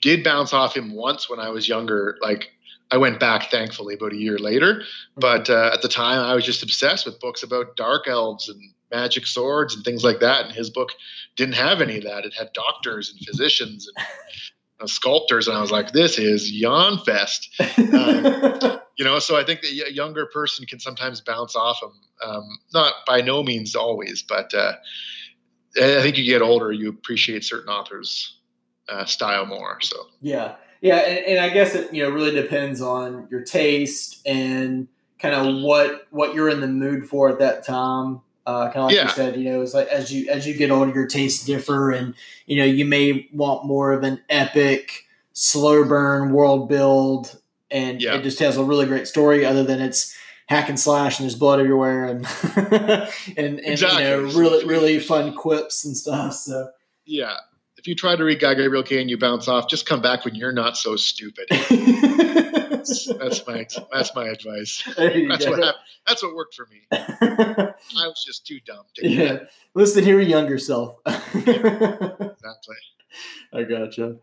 did 0.00 0.22
bounce 0.22 0.52
off 0.52 0.76
him 0.76 0.94
once 0.94 1.28
when 1.28 1.40
I 1.40 1.48
was 1.48 1.68
younger. 1.68 2.16
Like 2.22 2.50
I 2.92 2.96
went 2.96 3.18
back, 3.18 3.50
thankfully, 3.50 3.94
about 3.94 4.12
a 4.12 4.16
year 4.16 4.38
later. 4.38 4.74
Mm-hmm. 4.74 5.20
But 5.20 5.50
uh, 5.50 5.70
at 5.72 5.82
the 5.82 5.88
time, 5.88 6.20
I 6.20 6.34
was 6.34 6.44
just 6.44 6.62
obsessed 6.62 7.06
with 7.06 7.18
books 7.18 7.42
about 7.42 7.76
dark 7.76 8.06
elves 8.06 8.48
and 8.48 8.60
magic 8.92 9.26
swords 9.26 9.74
and 9.74 9.84
things 9.84 10.04
like 10.04 10.20
that. 10.20 10.46
And 10.46 10.54
his 10.54 10.70
book 10.70 10.90
didn't 11.36 11.56
have 11.56 11.80
any 11.80 11.98
of 11.98 12.04
that. 12.04 12.24
It 12.24 12.34
had 12.34 12.52
doctors 12.52 13.10
and 13.10 13.20
physicians 13.26 13.88
and 13.88 14.06
uh, 14.80 14.86
sculptors, 14.86 15.48
and 15.48 15.56
I 15.56 15.60
was 15.60 15.72
like, 15.72 15.92
"This 15.92 16.18
is 16.18 16.52
yawn 16.52 16.98
fest." 17.04 17.50
Um, 17.78 18.80
you 18.96 19.04
know 19.04 19.18
so 19.18 19.36
i 19.36 19.44
think 19.44 19.60
that 19.60 19.70
a 19.70 19.92
younger 19.92 20.26
person 20.26 20.66
can 20.66 20.80
sometimes 20.80 21.20
bounce 21.20 21.54
off 21.54 21.80
them 21.80 21.92
um, 22.24 22.58
not 22.72 22.94
by 23.06 23.20
no 23.20 23.42
means 23.42 23.74
always 23.74 24.22
but 24.22 24.52
uh, 24.54 24.74
i 25.76 26.00
think 26.02 26.16
you 26.16 26.24
get 26.24 26.42
older 26.42 26.72
you 26.72 26.88
appreciate 26.88 27.44
certain 27.44 27.68
authors 27.68 28.38
uh, 28.88 29.04
style 29.04 29.46
more 29.46 29.80
so. 29.80 29.96
Yeah. 30.20 30.54
Yeah 30.80 30.98
and, 30.98 31.26
and, 31.26 31.38
i 31.40 31.48
guess 31.48 31.74
it 31.74 31.92
you 31.92 32.04
know 32.04 32.10
really 32.10 32.30
depends 32.30 32.80
on 32.80 33.26
your 33.30 33.42
taste 33.42 34.24
and 34.24 34.86
kind 35.18 35.34
of 35.34 35.62
what 35.62 36.06
what 36.10 36.34
you're 36.34 36.48
in 36.48 36.60
the 36.60 36.68
mood 36.68 37.08
for 37.08 37.28
at 37.28 37.38
that 37.38 37.64
time. 37.64 38.20
Uh, 38.46 38.66
kind 38.66 38.76
of 38.76 38.84
like 38.84 38.94
yeah. 38.94 39.02
you 39.04 39.10
said, 39.10 39.36
you 39.36 39.50
know, 39.50 39.60
it's 39.60 39.74
like 39.74 39.88
as 39.88 40.12
you 40.12 40.30
as 40.30 40.46
you 40.46 40.54
get 40.54 40.70
older, 40.70 40.92
your 40.92 41.06
tastes 41.06 41.44
differ, 41.44 41.90
and 41.90 42.14
you 42.46 42.56
know, 42.56 42.64
you 42.64 42.84
may 42.84 43.28
want 43.32 43.66
more 43.66 43.92
of 43.92 44.04
an 44.04 44.22
epic, 44.28 45.04
slow 45.32 45.84
burn 45.84 46.32
world 46.32 46.68
build, 46.68 47.40
and 47.70 48.02
yeah. 48.02 48.14
it 48.14 48.22
just 48.22 48.38
has 48.38 48.56
a 48.56 48.64
really 48.64 48.86
great 48.86 49.06
story. 49.06 49.44
Other 49.44 49.64
than 49.64 49.80
it's 49.80 50.16
hack 50.46 50.68
and 50.68 50.78
slash 50.78 51.18
and 51.18 51.24
there's 51.24 51.34
blood 51.34 51.60
everywhere 51.60 52.06
and 52.06 52.26
and, 53.36 53.58
and 53.58 53.60
exactly. 53.60 54.04
you 54.04 54.08
know 54.08 54.22
really 54.38 54.64
really 54.64 54.98
fun 54.98 55.34
quips 55.34 55.84
and 55.84 55.96
stuff. 55.96 56.34
So 56.34 56.70
yeah, 57.04 57.36
if 57.76 57.86
you 57.86 57.94
try 57.94 58.16
to 58.16 58.24
read 58.24 58.40
Guy 58.40 58.54
Gavriel 58.54 58.84
Kay 58.84 59.00
and 59.00 59.10
you 59.10 59.18
bounce 59.18 59.48
off, 59.48 59.68
just 59.68 59.86
come 59.86 60.00
back 60.00 60.24
when 60.24 60.34
you're 60.34 60.52
not 60.52 60.76
so 60.76 60.96
stupid. 60.96 61.46
that's, 61.50 63.06
that's, 63.18 63.46
my 63.46 63.66
that's 63.92 64.14
my 64.14 64.26
advice. 64.26 64.82
That's 64.96 65.46
what 65.46 65.58
happened. 65.62 65.74
That's 66.06 66.22
what 66.22 66.34
worked 66.34 66.54
for 66.54 66.66
me. 66.66 66.82
I 66.92 67.74
was 67.94 68.24
just 68.26 68.46
too 68.46 68.60
dumb. 68.66 68.84
To 68.96 69.08
yeah, 69.08 69.38
listen 69.74 70.02
to 70.02 70.08
your 70.08 70.20
younger 70.20 70.58
self. 70.58 70.96
yeah, 71.06 71.22
exactly. 71.34 72.76
I 73.52 73.62
gotcha. 73.62 74.16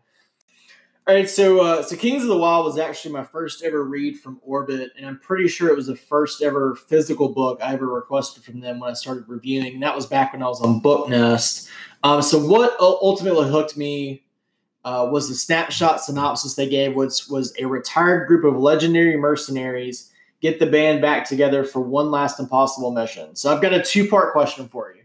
All 1.06 1.14
right, 1.14 1.28
so 1.28 1.60
uh, 1.60 1.82
so 1.82 1.96
Kings 1.96 2.22
of 2.22 2.30
the 2.30 2.36
Wild 2.36 2.64
was 2.64 2.78
actually 2.78 3.12
my 3.12 3.24
first 3.24 3.62
ever 3.62 3.84
read 3.84 4.18
from 4.18 4.40
Orbit, 4.42 4.92
and 4.96 5.06
I'm 5.06 5.18
pretty 5.18 5.48
sure 5.48 5.68
it 5.68 5.76
was 5.76 5.88
the 5.88 5.96
first 5.96 6.40
ever 6.40 6.74
physical 6.74 7.28
book 7.28 7.60
I 7.62 7.74
ever 7.74 7.86
requested 7.86 8.42
from 8.42 8.60
them 8.60 8.80
when 8.80 8.90
I 8.90 8.94
started 8.94 9.28
reviewing. 9.28 9.74
And 9.74 9.82
that 9.82 9.94
was 9.94 10.06
back 10.06 10.32
when 10.32 10.42
I 10.42 10.46
was 10.46 10.62
on 10.62 10.80
Booknest. 10.80 11.68
Um, 12.02 12.22
so 12.22 12.38
what 12.38 12.74
ultimately 12.80 13.50
hooked 13.50 13.76
me 13.76 14.24
uh, 14.86 15.06
was 15.10 15.28
the 15.28 15.34
snapshot 15.34 16.02
synopsis 16.02 16.54
they 16.54 16.70
gave, 16.70 16.94
which 16.94 17.28
was 17.28 17.54
a 17.58 17.66
retired 17.66 18.26
group 18.26 18.44
of 18.44 18.56
legendary 18.56 19.18
mercenaries 19.18 20.10
get 20.40 20.58
the 20.58 20.66
band 20.66 21.00
back 21.02 21.26
together 21.26 21.64
for 21.64 21.80
one 21.80 22.10
last 22.10 22.40
impossible 22.40 22.90
mission. 22.90 23.36
So 23.36 23.54
I've 23.54 23.62
got 23.62 23.72
a 23.72 23.82
two 23.82 24.08
part 24.08 24.32
question 24.32 24.68
for 24.68 24.94
you. 24.94 25.03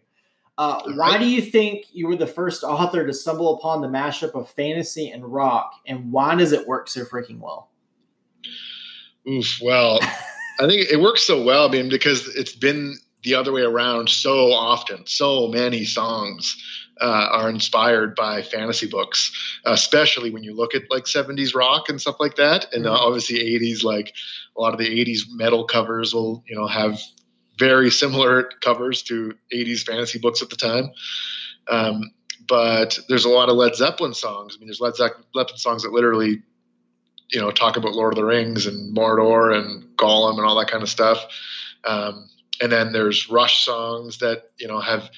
Uh, 0.60 0.82
why 0.96 1.18
do 1.18 1.26
you 1.26 1.42
think 1.42 1.86
you 1.94 2.06
were 2.06 2.18
the 2.18 2.28
first 2.28 2.66
author 2.66 3.08
to 3.08 3.14
stumble 3.14 3.56
upon 3.56 3.80
the 3.80 3.88
mashup 3.88 4.36
of 4.36 4.50
fantasy 4.52 5.10
and 5.10 5.24
rock, 5.24 5.72
and 5.88 6.12
why 6.12 6.36
does 6.36 6.52
it 6.52 6.68
work 6.68 6.90
so 6.90 7.06
freaking 7.06 7.40
well? 7.40 7.72
Oof. 9.26 9.58
Well, 9.64 10.00
I 10.60 10.68
think 10.68 10.92
it 10.92 11.00
works 11.00 11.24
so 11.24 11.42
well, 11.42 11.70
I 11.70 11.72
mean, 11.72 11.88
because 11.88 12.28
it's 12.36 12.54
been 12.54 12.98
the 13.24 13.36
other 13.36 13.54
way 13.54 13.62
around 13.62 14.10
so 14.10 14.52
often. 14.52 15.06
So 15.06 15.48
many 15.48 15.86
songs 15.86 16.62
uh, 17.00 17.30
are 17.32 17.50
inspired 17.50 18.14
by 18.16 18.42
fantasy 18.42 18.86
books, 18.86 19.32
especially 19.64 20.30
when 20.30 20.44
you 20.44 20.54
look 20.54 20.76
at 20.76 20.84
like 20.90 21.06
70s 21.06 21.56
rock 21.56 21.88
and 21.88 22.02
stuff 22.02 22.18
like 22.20 22.36
that, 22.36 22.66
and 22.74 22.86
uh, 22.86 22.90
mm-hmm. 22.90 23.06
obviously 23.06 23.38
80s. 23.38 23.86
Like 23.86 24.14
a 24.58 24.62
lot 24.62 24.74
of 24.74 24.80
the 24.80 25.06
80s 25.06 25.22
metal 25.32 25.64
covers 25.64 26.14
will, 26.14 26.44
you 26.50 26.56
know, 26.58 26.68
have 26.68 27.00
very 27.60 27.92
similar 27.92 28.50
covers 28.62 29.04
to 29.04 29.36
80s 29.54 29.82
fantasy 29.82 30.18
books 30.18 30.42
at 30.42 30.50
the 30.50 30.56
time. 30.56 30.92
Um, 31.70 32.12
but 32.48 32.98
there's 33.10 33.26
a 33.26 33.30
lot 33.30 33.50
of 33.50 33.56
Led 33.56 33.76
Zeppelin 33.76 34.14
songs. 34.14 34.56
I 34.56 34.60
mean, 34.60 34.68
there's 34.68 34.82
Led 34.82 34.96
Zeppelin 34.96 35.58
songs 35.58 35.84
that 35.84 35.92
literally, 35.92 36.42
you 37.32 37.40
know, 37.40 37.52
talk 37.52 37.78
about 37.78 37.94
Lord 37.94 38.14
of 38.14 38.18
the 38.18 38.26
Rings 38.26 38.66
and 38.66 38.96
Mordor 38.96 39.56
and 39.56 39.84
Gollum 39.98 40.38
and 40.38 40.46
all 40.48 40.58
that 40.58 40.72
kind 40.72 40.82
of 40.82 40.90
stuff. 40.90 41.24
Um, 41.86 42.28
and 42.62 42.72
then 42.72 42.92
there's 42.92 43.30
Rush 43.30 43.64
songs 43.66 44.18
that 44.20 44.52
you 44.60 44.68
know 44.68 44.80
have 44.80 45.10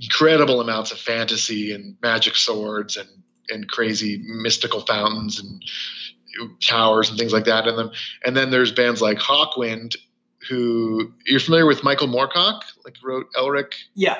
incredible 0.00 0.60
amounts 0.60 0.92
of 0.92 0.98
fantasy 0.98 1.72
and 1.72 1.96
magic 2.02 2.36
swords 2.36 2.96
and 2.96 3.08
and 3.50 3.68
crazy 3.68 4.22
mystical 4.26 4.80
fountains 4.80 5.40
and 5.40 5.64
towers 6.60 7.08
and 7.08 7.18
things 7.18 7.32
like 7.32 7.44
that 7.44 7.66
in 7.66 7.76
them. 7.76 7.90
And 8.24 8.36
then 8.36 8.50
there's 8.50 8.70
bands 8.70 9.00
like 9.00 9.18
Hawkwind, 9.18 9.96
who 10.48 11.12
you're 11.26 11.40
familiar 11.40 11.66
with 11.66 11.82
Michael 11.82 12.08
Moorcock, 12.08 12.60
like 12.84 12.96
wrote 13.02 13.26
Elric. 13.36 13.74
Yeah. 13.94 14.18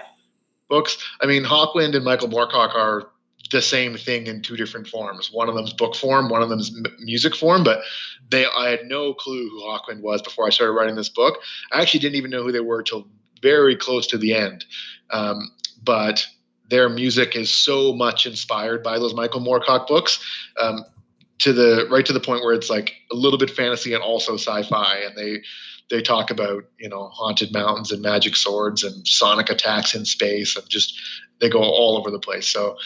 Books. 0.69 0.99
I 1.21 1.27
mean, 1.27 1.45
Hawkwind 1.45 1.95
and 1.95 2.05
Michael 2.05 2.29
Moorcock 2.29 2.75
are 2.75 3.11
the 3.51 3.63
same 3.63 3.97
thing 3.97 4.27
in 4.27 4.43
two 4.43 4.57
different 4.57 4.87
forms. 4.87 5.31
One 5.33 5.49
of 5.49 5.55
them's 5.55 5.73
book 5.73 5.95
form, 5.95 6.29
one 6.29 6.43
of 6.43 6.51
them's 6.51 6.75
m- 6.77 6.95
music 7.01 7.35
form. 7.35 7.65
But 7.65 7.81
they, 8.31 8.45
I 8.47 8.69
had 8.69 8.87
no 8.87 9.15
clue 9.15 9.49
who 9.49 9.63
Hawkwind 9.63 10.03
was 10.03 10.21
before 10.21 10.47
I 10.47 10.51
started 10.51 10.73
writing 10.73 10.97
this 10.97 11.09
book. 11.09 11.39
I 11.73 11.81
actually 11.81 12.01
didn't 12.01 12.17
even 12.17 12.31
know 12.31 12.43
who 12.43 12.53
they 12.53 12.61
were 12.61 12.83
till 12.83 13.07
very 13.41 13.77
close 13.77 14.07
to 14.09 14.19
the 14.19 14.35
end. 14.35 14.65
Um, 15.11 15.51
but 15.83 16.27
their 16.69 16.91
music 16.91 17.35
is 17.35 17.49
so 17.49 17.95
much 17.95 18.27
inspired 18.27 18.83
by 18.83 18.99
those 18.99 19.15
Michael 19.15 19.41
Moorcock 19.41 19.87
books. 19.87 20.23
Um, 20.61 20.85
to 21.39 21.53
the 21.53 21.87
right 21.89 22.05
to 22.05 22.13
the 22.13 22.21
point 22.21 22.43
where 22.43 22.53
it's 22.53 22.69
like 22.69 22.95
a 23.13 23.15
little 23.15 23.39
bit 23.39 23.51
fantasy 23.51 23.95
and 23.95 24.03
also 24.03 24.35
sci-fi 24.35 24.97
and 25.07 25.17
they 25.17 25.41
they 25.91 26.03
talk 26.03 26.31
about 26.31 26.65
you 26.79 26.89
know 26.89 27.09
haunted 27.09 27.53
mountains 27.53 27.93
and 27.93 28.03
magic 28.03 28.37
swords 28.37 28.83
and 28.85 29.07
sonic 29.07 29.51
attacks 29.51 29.95
in 29.95 30.05
space 30.05 30.57
and 30.57 30.69
just 30.69 30.99
they 31.41 31.49
go 31.49 31.61
all 31.61 31.97
over 31.97 32.11
the 32.11 32.19
place 32.19 32.49
so 32.49 32.77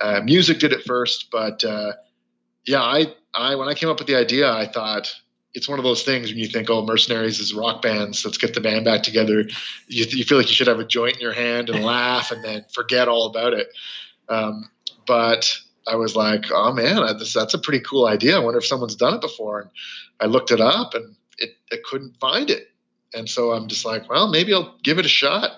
uh, 0.00 0.20
music 0.24 0.58
did 0.58 0.72
it 0.72 0.82
first 0.84 1.28
but 1.30 1.64
uh, 1.64 1.92
yeah 2.66 2.82
i 2.82 3.06
i 3.34 3.54
when 3.54 3.68
i 3.68 3.74
came 3.74 3.88
up 3.88 3.98
with 3.98 4.08
the 4.08 4.16
idea 4.16 4.50
i 4.50 4.66
thought 4.66 5.12
it's 5.54 5.68
one 5.68 5.78
of 5.78 5.84
those 5.84 6.02
things 6.02 6.30
when 6.30 6.38
you 6.38 6.48
think 6.48 6.70
oh 6.70 6.84
mercenaries 6.84 7.38
is 7.38 7.54
rock 7.54 7.82
bands 7.82 8.24
let's 8.24 8.38
get 8.38 8.54
the 8.54 8.60
band 8.60 8.84
back 8.84 9.02
together 9.02 9.40
you, 9.88 10.04
you 10.10 10.24
feel 10.24 10.38
like 10.38 10.48
you 10.48 10.54
should 10.54 10.66
have 10.66 10.80
a 10.80 10.86
joint 10.86 11.16
in 11.16 11.20
your 11.20 11.32
hand 11.32 11.68
and 11.68 11.84
laugh 11.84 12.30
and 12.30 12.44
then 12.44 12.64
forget 12.72 13.08
all 13.08 13.26
about 13.26 13.52
it 13.52 13.68
um, 14.28 14.70
but 15.06 15.58
I 15.88 15.96
was 15.96 16.14
like, 16.14 16.44
oh 16.52 16.72
man, 16.72 16.98
I, 16.98 17.12
this, 17.12 17.32
that's 17.32 17.54
a 17.54 17.58
pretty 17.58 17.80
cool 17.80 18.06
idea. 18.06 18.36
I 18.36 18.38
wonder 18.38 18.58
if 18.58 18.66
someone's 18.66 18.94
done 18.94 19.14
it 19.14 19.20
before. 19.20 19.60
And 19.60 19.70
I 20.20 20.26
looked 20.26 20.50
it 20.50 20.60
up 20.60 20.94
and 20.94 21.16
it, 21.42 21.84
couldn't 21.84 22.18
find 22.20 22.50
it. 22.50 22.68
And 23.14 23.28
so 23.28 23.52
I'm 23.52 23.68
just 23.68 23.84
like, 23.84 24.08
well, 24.08 24.28
maybe 24.28 24.54
I'll 24.54 24.78
give 24.82 24.98
it 24.98 25.04
a 25.04 25.08
shot. 25.08 25.50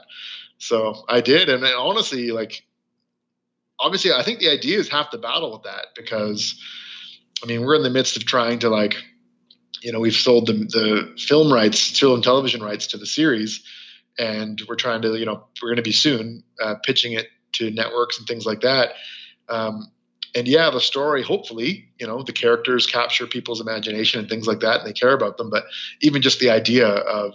So 0.58 1.04
I 1.08 1.20
did. 1.20 1.48
And 1.48 1.64
honestly, 1.64 2.30
like, 2.30 2.64
obviously, 3.78 4.12
I 4.12 4.22
think 4.22 4.40
the 4.40 4.50
idea 4.50 4.78
is 4.78 4.88
half 4.88 5.10
the 5.10 5.18
battle 5.18 5.52
with 5.52 5.62
that 5.62 5.86
because, 5.94 6.60
I 7.42 7.46
mean, 7.46 7.62
we're 7.62 7.76
in 7.76 7.82
the 7.82 7.90
midst 7.90 8.16
of 8.16 8.24
trying 8.24 8.58
to, 8.60 8.68
like, 8.68 8.96
you 9.82 9.92
know, 9.92 10.00
we've 10.00 10.14
sold 10.14 10.46
the, 10.46 10.52
the 10.52 11.14
film 11.18 11.52
rights, 11.52 11.98
film 11.98 12.14
and 12.14 12.24
television 12.24 12.62
rights 12.62 12.86
to 12.88 12.96
the 12.96 13.06
series. 13.06 13.62
And 14.18 14.62
we're 14.68 14.76
trying 14.76 15.02
to, 15.02 15.16
you 15.16 15.26
know, 15.26 15.44
we're 15.62 15.68
going 15.68 15.76
to 15.76 15.82
be 15.82 15.92
soon 15.92 16.42
uh, 16.62 16.76
pitching 16.84 17.12
it 17.12 17.28
to 17.52 17.70
networks 17.70 18.18
and 18.18 18.26
things 18.26 18.46
like 18.46 18.60
that. 18.60 18.90
Um, 19.48 19.90
and 20.34 20.48
yeah, 20.48 20.68
the 20.70 20.80
story, 20.80 21.22
hopefully, 21.22 21.88
you 21.98 22.06
know, 22.06 22.22
the 22.22 22.32
characters 22.32 22.86
capture 22.86 23.26
people's 23.26 23.60
imagination 23.60 24.18
and 24.18 24.28
things 24.28 24.46
like 24.46 24.60
that, 24.60 24.80
and 24.80 24.88
they 24.88 24.92
care 24.92 25.12
about 25.12 25.36
them. 25.36 25.48
But 25.48 25.64
even 26.00 26.22
just 26.22 26.40
the 26.40 26.50
idea 26.50 26.88
of 26.88 27.34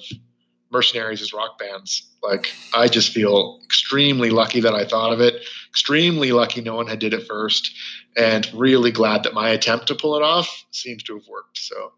mercenaries 0.71 1.21
as 1.21 1.33
rock 1.33 1.57
bands, 1.57 2.07
like 2.21 2.51
I 2.73 2.88
just 2.88 3.13
feel 3.13 3.59
extremely 3.63 4.29
lucky 4.29 4.59
that 4.59 4.73
I 4.73 4.85
thought 4.85 5.13
of 5.13 5.21
it. 5.21 5.43
Extremely 5.69 6.31
lucky 6.31 6.62
no 6.62 6.75
one 6.75 6.88
had 6.88 6.99
did 6.99 7.13
it 7.13 7.25
first, 7.25 7.73
and 8.17 8.49
really 8.53 8.91
glad 8.91 9.23
that 9.23 9.33
my 9.33 9.49
attempt 9.49 9.88
to 9.88 9.95
pull 9.95 10.17
it 10.17 10.23
off 10.23 10.65
seems 10.71 11.01
to 11.03 11.15
have 11.15 11.27
worked. 11.27 11.57
So, 11.57 11.93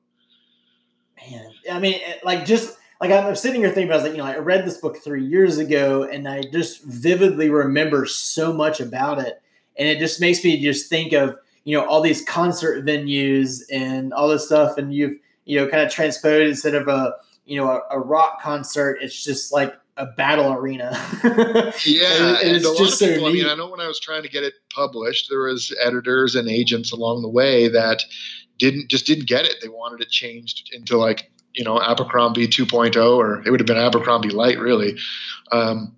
man, 1.18 1.52
I 1.72 1.80
mean, 1.80 2.00
eh, 2.06 2.18
like 2.24 2.46
just 2.46 2.78
like 3.00 3.12
I'm 3.12 3.36
sitting 3.36 3.62
here 3.62 3.72
thinking 3.72 3.90
about, 3.90 4.02
I 4.02 4.04
like, 4.04 4.12
you 4.12 4.18
know, 4.20 4.26
I 4.26 4.38
read 4.38 4.66
this 4.66 4.78
book 4.78 4.98
three 5.04 5.26
years 5.26 5.58
ago, 5.58 6.04
and 6.04 6.28
I 6.28 6.44
just 6.44 6.84
vividly 6.84 7.50
remember 7.50 8.06
so 8.06 8.54
much 8.54 8.80
about 8.80 9.18
it 9.18 9.42
and 9.78 9.88
it 9.88 10.00
just 10.00 10.20
makes 10.22 10.44
me 10.44 10.62
just 10.62 10.90
think 10.90 11.14
of 11.14 11.38
you 11.64 11.78
know 11.78 11.86
all 11.86 12.02
these 12.02 12.24
concert 12.24 12.86
venues 12.86 13.62
and 13.72 14.14
all 14.14 14.28
this 14.28 14.46
stuff, 14.46 14.78
and 14.78 14.94
you've 14.94 15.18
you 15.46 15.60
know 15.60 15.68
kind 15.68 15.84
of 15.84 15.92
transposed 15.92 16.50
instead 16.50 16.76
of 16.76 16.88
a 16.88 17.14
you 17.46 17.58
know 17.58 17.70
a, 17.70 17.82
a 17.92 18.00
rock 18.00 18.42
concert, 18.42 18.98
it's 19.02 19.24
just 19.24 19.52
like 19.52 19.76
a 19.98 20.06
battle 20.06 20.54
arena. 20.54 20.92
yeah, 21.86 22.38
and, 22.40 22.48
and 22.48 22.56
it's 22.58 22.78
just 22.78 23.00
so 23.00 23.08
people, 23.08 23.28
I 23.28 23.32
mean, 23.32 23.46
I 23.46 23.56
know 23.56 23.70
when 23.70 23.80
I 23.80 23.88
was 23.88 24.00
trying 24.00 24.24
to 24.24 24.30
get 24.30 24.44
it 24.44 24.54
published, 24.74 25.28
there 25.30 25.42
was 25.42 25.76
editors 25.82 26.36
and 26.36 26.48
agents 26.48 26.92
along 26.92 27.22
the 27.22 27.30
way 27.30 27.68
that 27.68 28.04
didn't 28.58 28.90
just 28.90 29.06
didn't 29.06 29.28
get 29.28 29.46
it. 29.46 29.56
They 29.62 29.70
wanted 29.70 30.02
it 30.02 30.10
changed 30.10 30.70
into 30.74 30.98
like 30.98 31.32
you 31.54 31.64
know 31.64 31.82
Abercrombie 31.82 32.48
2.0, 32.48 33.18
or 33.18 33.42
it 33.46 33.52
would 33.52 33.60
have 33.60 33.68
been 33.68 33.78
Abercrombie 33.78 34.30
Light, 34.30 34.60
really. 34.60 34.98
Um, 35.52 35.96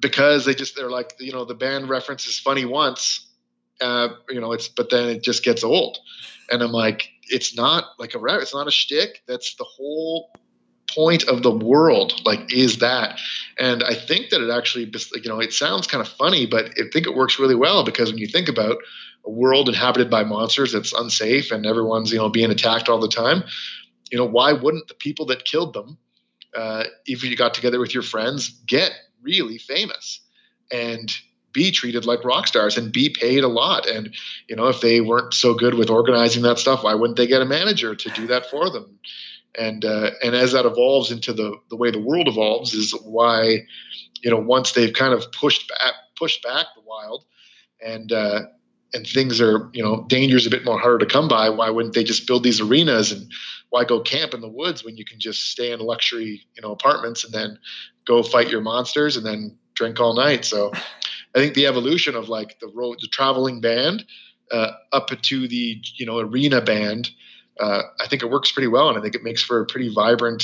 because 0.00 0.44
they 0.44 0.54
just 0.54 0.76
they're 0.76 0.90
like 0.90 1.14
you 1.18 1.32
know 1.32 1.44
the 1.44 1.54
band 1.54 1.88
reference 1.88 2.26
is 2.26 2.38
funny 2.38 2.64
once 2.64 3.26
uh, 3.80 4.08
you 4.28 4.40
know 4.40 4.52
it's 4.52 4.68
but 4.68 4.90
then 4.90 5.08
it 5.08 5.22
just 5.22 5.44
gets 5.44 5.64
old. 5.64 5.98
And 6.52 6.62
i'm 6.62 6.72
like 6.72 7.08
it's 7.28 7.56
not 7.56 7.84
like 7.98 8.14
a 8.14 8.18
rap 8.18 8.40
it's 8.42 8.54
not 8.54 8.66
a 8.66 8.72
shtick. 8.72 9.22
That's 9.26 9.54
the 9.54 9.64
whole 9.64 10.32
point 10.92 11.22
of 11.28 11.44
the 11.44 11.52
world 11.52 12.20
like 12.26 12.52
is 12.52 12.78
that. 12.78 13.20
And 13.58 13.84
i 13.84 13.94
think 13.94 14.30
that 14.30 14.40
it 14.42 14.50
actually 14.50 14.90
you 15.22 15.28
know 15.28 15.40
it 15.40 15.52
sounds 15.52 15.86
kind 15.86 16.00
of 16.00 16.08
funny 16.08 16.46
but 16.46 16.66
i 16.78 16.82
think 16.92 17.06
it 17.06 17.14
works 17.14 17.38
really 17.38 17.54
well 17.54 17.84
because 17.84 18.10
when 18.10 18.18
you 18.18 18.26
think 18.26 18.48
about 18.48 18.78
a 19.24 19.30
world 19.30 19.68
inhabited 19.68 20.10
by 20.10 20.24
monsters 20.24 20.72
that's 20.72 20.92
unsafe 20.94 21.52
and 21.52 21.66
everyone's 21.66 22.10
you 22.10 22.18
know 22.18 22.28
being 22.28 22.50
attacked 22.50 22.88
all 22.88 22.98
the 22.98 23.08
time 23.08 23.44
you 24.10 24.18
know 24.18 24.24
why 24.24 24.52
wouldn't 24.52 24.88
the 24.88 24.94
people 24.94 25.26
that 25.26 25.44
killed 25.44 25.72
them 25.74 25.98
uh, 26.56 26.84
if 27.06 27.22
you 27.22 27.36
got 27.36 27.54
together 27.54 27.78
with 27.78 27.94
your 27.94 28.02
friends 28.02 28.48
get 28.66 28.92
really 29.22 29.58
famous 29.58 30.20
and 30.72 31.12
be 31.52 31.70
treated 31.70 32.04
like 32.04 32.24
rock 32.24 32.46
stars 32.46 32.76
and 32.76 32.92
be 32.92 33.08
paid 33.08 33.42
a 33.42 33.48
lot. 33.48 33.86
And, 33.88 34.14
you 34.48 34.56
know, 34.56 34.68
if 34.68 34.80
they 34.80 35.00
weren't 35.00 35.34
so 35.34 35.54
good 35.54 35.74
with 35.74 35.90
organizing 35.90 36.42
that 36.42 36.58
stuff, 36.58 36.84
why 36.84 36.94
wouldn't 36.94 37.16
they 37.16 37.26
get 37.26 37.42
a 37.42 37.46
manager 37.46 37.94
to 37.94 38.10
do 38.10 38.26
that 38.28 38.46
for 38.46 38.70
them? 38.70 38.98
And, 39.58 39.84
uh, 39.84 40.12
and 40.22 40.36
as 40.36 40.52
that 40.52 40.64
evolves 40.64 41.10
into 41.10 41.32
the, 41.32 41.56
the 41.68 41.76
way 41.76 41.90
the 41.90 42.00
world 42.00 42.28
evolves 42.28 42.72
is 42.72 42.92
why, 43.04 43.66
you 44.22 44.30
know, 44.30 44.38
once 44.38 44.72
they've 44.72 44.92
kind 44.92 45.12
of 45.12 45.30
pushed 45.32 45.68
back, 45.68 45.94
pushed 46.16 46.42
back 46.42 46.66
the 46.76 46.82
wild 46.82 47.24
and, 47.84 48.12
uh, 48.12 48.42
and 48.92 49.06
things 49.06 49.40
are, 49.40 49.70
you 49.72 49.82
know, 49.82 50.04
danger's 50.08 50.46
a 50.46 50.50
bit 50.50 50.64
more 50.64 50.78
harder 50.78 50.98
to 50.98 51.06
come 51.06 51.28
by. 51.28 51.48
Why 51.48 51.70
wouldn't 51.70 51.94
they 51.94 52.04
just 52.04 52.26
build 52.26 52.42
these 52.42 52.60
arenas 52.60 53.12
and 53.12 53.30
why 53.70 53.84
go 53.84 54.00
camp 54.00 54.34
in 54.34 54.40
the 54.40 54.48
woods 54.48 54.84
when 54.84 54.96
you 54.96 55.04
can 55.04 55.20
just 55.20 55.50
stay 55.50 55.72
in 55.72 55.80
luxury, 55.80 56.42
you 56.54 56.62
know, 56.62 56.72
apartments 56.72 57.24
and 57.24 57.32
then 57.32 57.58
go 58.10 58.24
fight 58.24 58.50
your 58.50 58.60
monsters 58.60 59.16
and 59.16 59.24
then 59.24 59.56
drink 59.74 60.00
all 60.00 60.14
night. 60.14 60.44
So 60.44 60.72
I 61.34 61.38
think 61.38 61.54
the 61.54 61.66
evolution 61.66 62.16
of 62.16 62.28
like 62.28 62.58
the 62.58 62.66
road, 62.66 62.98
the 63.00 63.06
traveling 63.06 63.60
band 63.60 64.04
uh, 64.50 64.72
up 64.92 65.08
to 65.08 65.48
the 65.48 65.80
you 65.94 66.04
know 66.04 66.18
arena 66.18 66.60
band, 66.60 67.10
uh, 67.60 67.82
I 68.00 68.08
think 68.08 68.22
it 68.22 68.30
works 68.30 68.50
pretty 68.50 68.66
well, 68.66 68.88
and 68.88 68.98
I 68.98 69.00
think 69.00 69.14
it 69.14 69.22
makes 69.22 69.42
for 69.42 69.60
a 69.60 69.66
pretty 69.66 69.94
vibrant, 69.94 70.42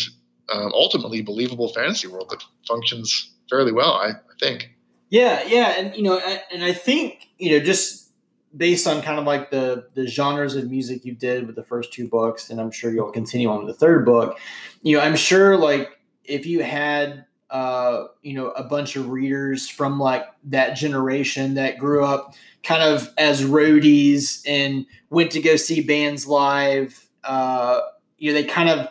um, 0.52 0.70
ultimately 0.72 1.22
believable 1.22 1.68
fantasy 1.72 2.07
world 2.07 2.29
that 2.31 2.44
functions 2.68 3.33
fairly 3.50 3.72
well. 3.72 3.94
I, 3.94 4.11
I 4.11 4.37
think. 4.38 4.70
Yeah, 5.11 5.42
yeah, 5.46 5.74
and 5.76 5.94
you 5.96 6.02
know, 6.02 6.20
and 6.52 6.62
I 6.62 6.72
think 6.72 7.29
you 7.38 7.50
know 7.50 7.64
just 7.64 8.12
based 8.57 8.87
on 8.87 9.02
kind 9.02 9.18
of 9.18 9.24
like 9.24 9.50
the 9.50 9.88
the 9.94 10.07
genres 10.07 10.55
of 10.55 10.70
music 10.70 11.05
you 11.05 11.14
did 11.14 11.48
with 11.48 11.57
the 11.57 11.64
first 11.64 11.92
two 11.92 12.07
books, 12.07 12.48
and 12.48 12.61
I'm 12.61 12.70
sure 12.70 12.92
you'll 12.92 13.11
continue 13.11 13.48
on 13.48 13.64
with 13.64 13.74
the 13.74 13.79
third 13.79 14.07
book. 14.07 14.38
You 14.83 14.96
know, 14.96 15.02
I'm 15.02 15.16
sure 15.16 15.57
like 15.57 15.90
if 16.22 16.46
you 16.46 16.62
had 16.62 17.24
uh, 17.51 18.05
you 18.23 18.35
know, 18.35 18.51
a 18.51 18.65
bunch 18.65 18.97
of 18.97 19.09
readers 19.09 19.69
from 19.69 19.99
like 20.01 20.27
that 20.45 20.75
generation 20.75 21.55
that 21.55 21.79
grew 21.79 22.05
up 22.05 22.35
kind 22.63 22.83
of 22.83 23.13
as 23.17 23.45
roadies 23.45 24.43
and 24.47 24.87
went 25.11 25.31
to 25.33 25.41
go 25.41 25.57
see 25.57 25.81
bands 25.81 26.27
live. 26.27 27.09
Uh, 27.23 27.81
you 28.19 28.33
know, 28.33 28.41
they 28.41 28.47
kind 28.47 28.69
of 28.69 28.89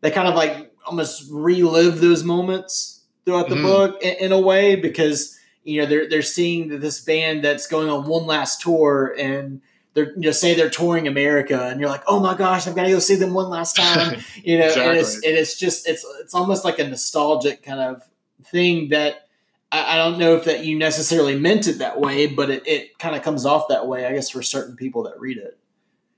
they 0.00 0.10
kind 0.10 0.28
of 0.28 0.34
like 0.34 0.72
almost 0.86 1.28
relive 1.30 2.00
those 2.00 2.22
moments 2.22 3.02
throughout 3.24 3.48
the 3.48 3.56
mm-hmm. 3.56 3.64
book 3.64 4.02
in, 4.02 4.26
in, 4.26 4.32
a 4.32 4.40
way 4.40 4.76
because 4.76 5.36
you 5.64 5.80
know 5.80 5.86
they're 5.86 6.08
they're 6.08 6.22
seeing 6.22 6.80
this 6.80 7.00
band 7.00 7.42
that's 7.42 7.66
going 7.66 7.88
on 7.88 8.06
one 8.06 8.24
last 8.24 8.60
tour 8.60 9.14
and 9.18 9.60
they're 9.96 10.12
you 10.12 10.20
know 10.20 10.30
say 10.30 10.54
they're 10.54 10.70
touring 10.70 11.08
America 11.08 11.68
and 11.68 11.80
you're 11.80 11.88
like 11.88 12.04
oh 12.06 12.20
my 12.20 12.36
gosh 12.36 12.68
I've 12.68 12.76
got 12.76 12.84
to 12.84 12.90
go 12.90 12.98
see 13.00 13.16
them 13.16 13.32
one 13.32 13.48
last 13.48 13.74
time 13.74 14.20
you 14.44 14.58
know 14.58 14.66
exactly. 14.66 14.90
and 14.90 14.98
it's 14.98 15.14
and 15.14 15.24
it's 15.36 15.58
just 15.58 15.88
it's 15.88 16.06
it's 16.20 16.34
almost 16.34 16.64
like 16.64 16.78
a 16.78 16.86
nostalgic 16.86 17.62
kind 17.62 17.80
of 17.80 18.02
thing 18.44 18.90
that 18.90 19.26
I, 19.72 19.94
I 19.94 19.96
don't 19.96 20.18
know 20.18 20.36
if 20.36 20.44
that 20.44 20.64
you 20.64 20.78
necessarily 20.78 21.38
meant 21.38 21.66
it 21.66 21.78
that 21.78 21.98
way 21.98 22.26
but 22.26 22.50
it, 22.50 22.68
it 22.68 22.98
kind 22.98 23.16
of 23.16 23.22
comes 23.22 23.46
off 23.46 23.68
that 23.68 23.88
way 23.88 24.04
I 24.04 24.12
guess 24.12 24.30
for 24.30 24.42
certain 24.42 24.76
people 24.76 25.04
that 25.04 25.18
read 25.18 25.38
it. 25.38 25.58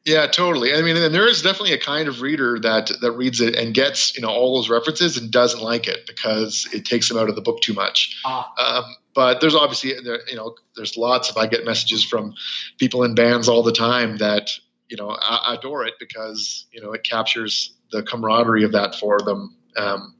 Yeah, 0.08 0.26
totally. 0.26 0.72
I 0.72 0.80
mean, 0.80 0.96
and 0.96 1.14
there 1.14 1.28
is 1.28 1.42
definitely 1.42 1.74
a 1.74 1.78
kind 1.78 2.08
of 2.08 2.22
reader 2.22 2.58
that 2.60 2.90
that 3.02 3.12
reads 3.12 3.42
it 3.42 3.54
and 3.54 3.74
gets 3.74 4.16
you 4.16 4.22
know 4.22 4.30
all 4.30 4.56
those 4.56 4.70
references 4.70 5.18
and 5.18 5.30
doesn't 5.30 5.60
like 5.60 5.86
it 5.86 6.06
because 6.06 6.66
it 6.72 6.86
takes 6.86 7.10
them 7.10 7.18
out 7.18 7.28
of 7.28 7.34
the 7.34 7.42
book 7.42 7.60
too 7.60 7.74
much. 7.74 8.18
Ah. 8.24 8.50
Um, 8.58 8.84
but 9.14 9.42
there's 9.42 9.54
obviously 9.54 9.92
there, 10.02 10.20
you 10.26 10.34
know 10.34 10.54
there's 10.76 10.96
lots 10.96 11.28
of 11.28 11.36
I 11.36 11.46
get 11.46 11.66
messages 11.66 12.02
from 12.02 12.32
people 12.78 13.04
in 13.04 13.14
bands 13.14 13.50
all 13.50 13.62
the 13.62 13.70
time 13.70 14.16
that 14.16 14.50
you 14.88 14.96
know 14.96 15.14
I, 15.20 15.56
adore 15.56 15.84
it 15.84 15.94
because 16.00 16.64
you 16.72 16.80
know 16.80 16.92
it 16.92 17.04
captures 17.04 17.74
the 17.92 18.02
camaraderie 18.02 18.64
of 18.64 18.72
that 18.72 18.94
for 18.94 19.20
them 19.20 19.54
um, 19.76 20.14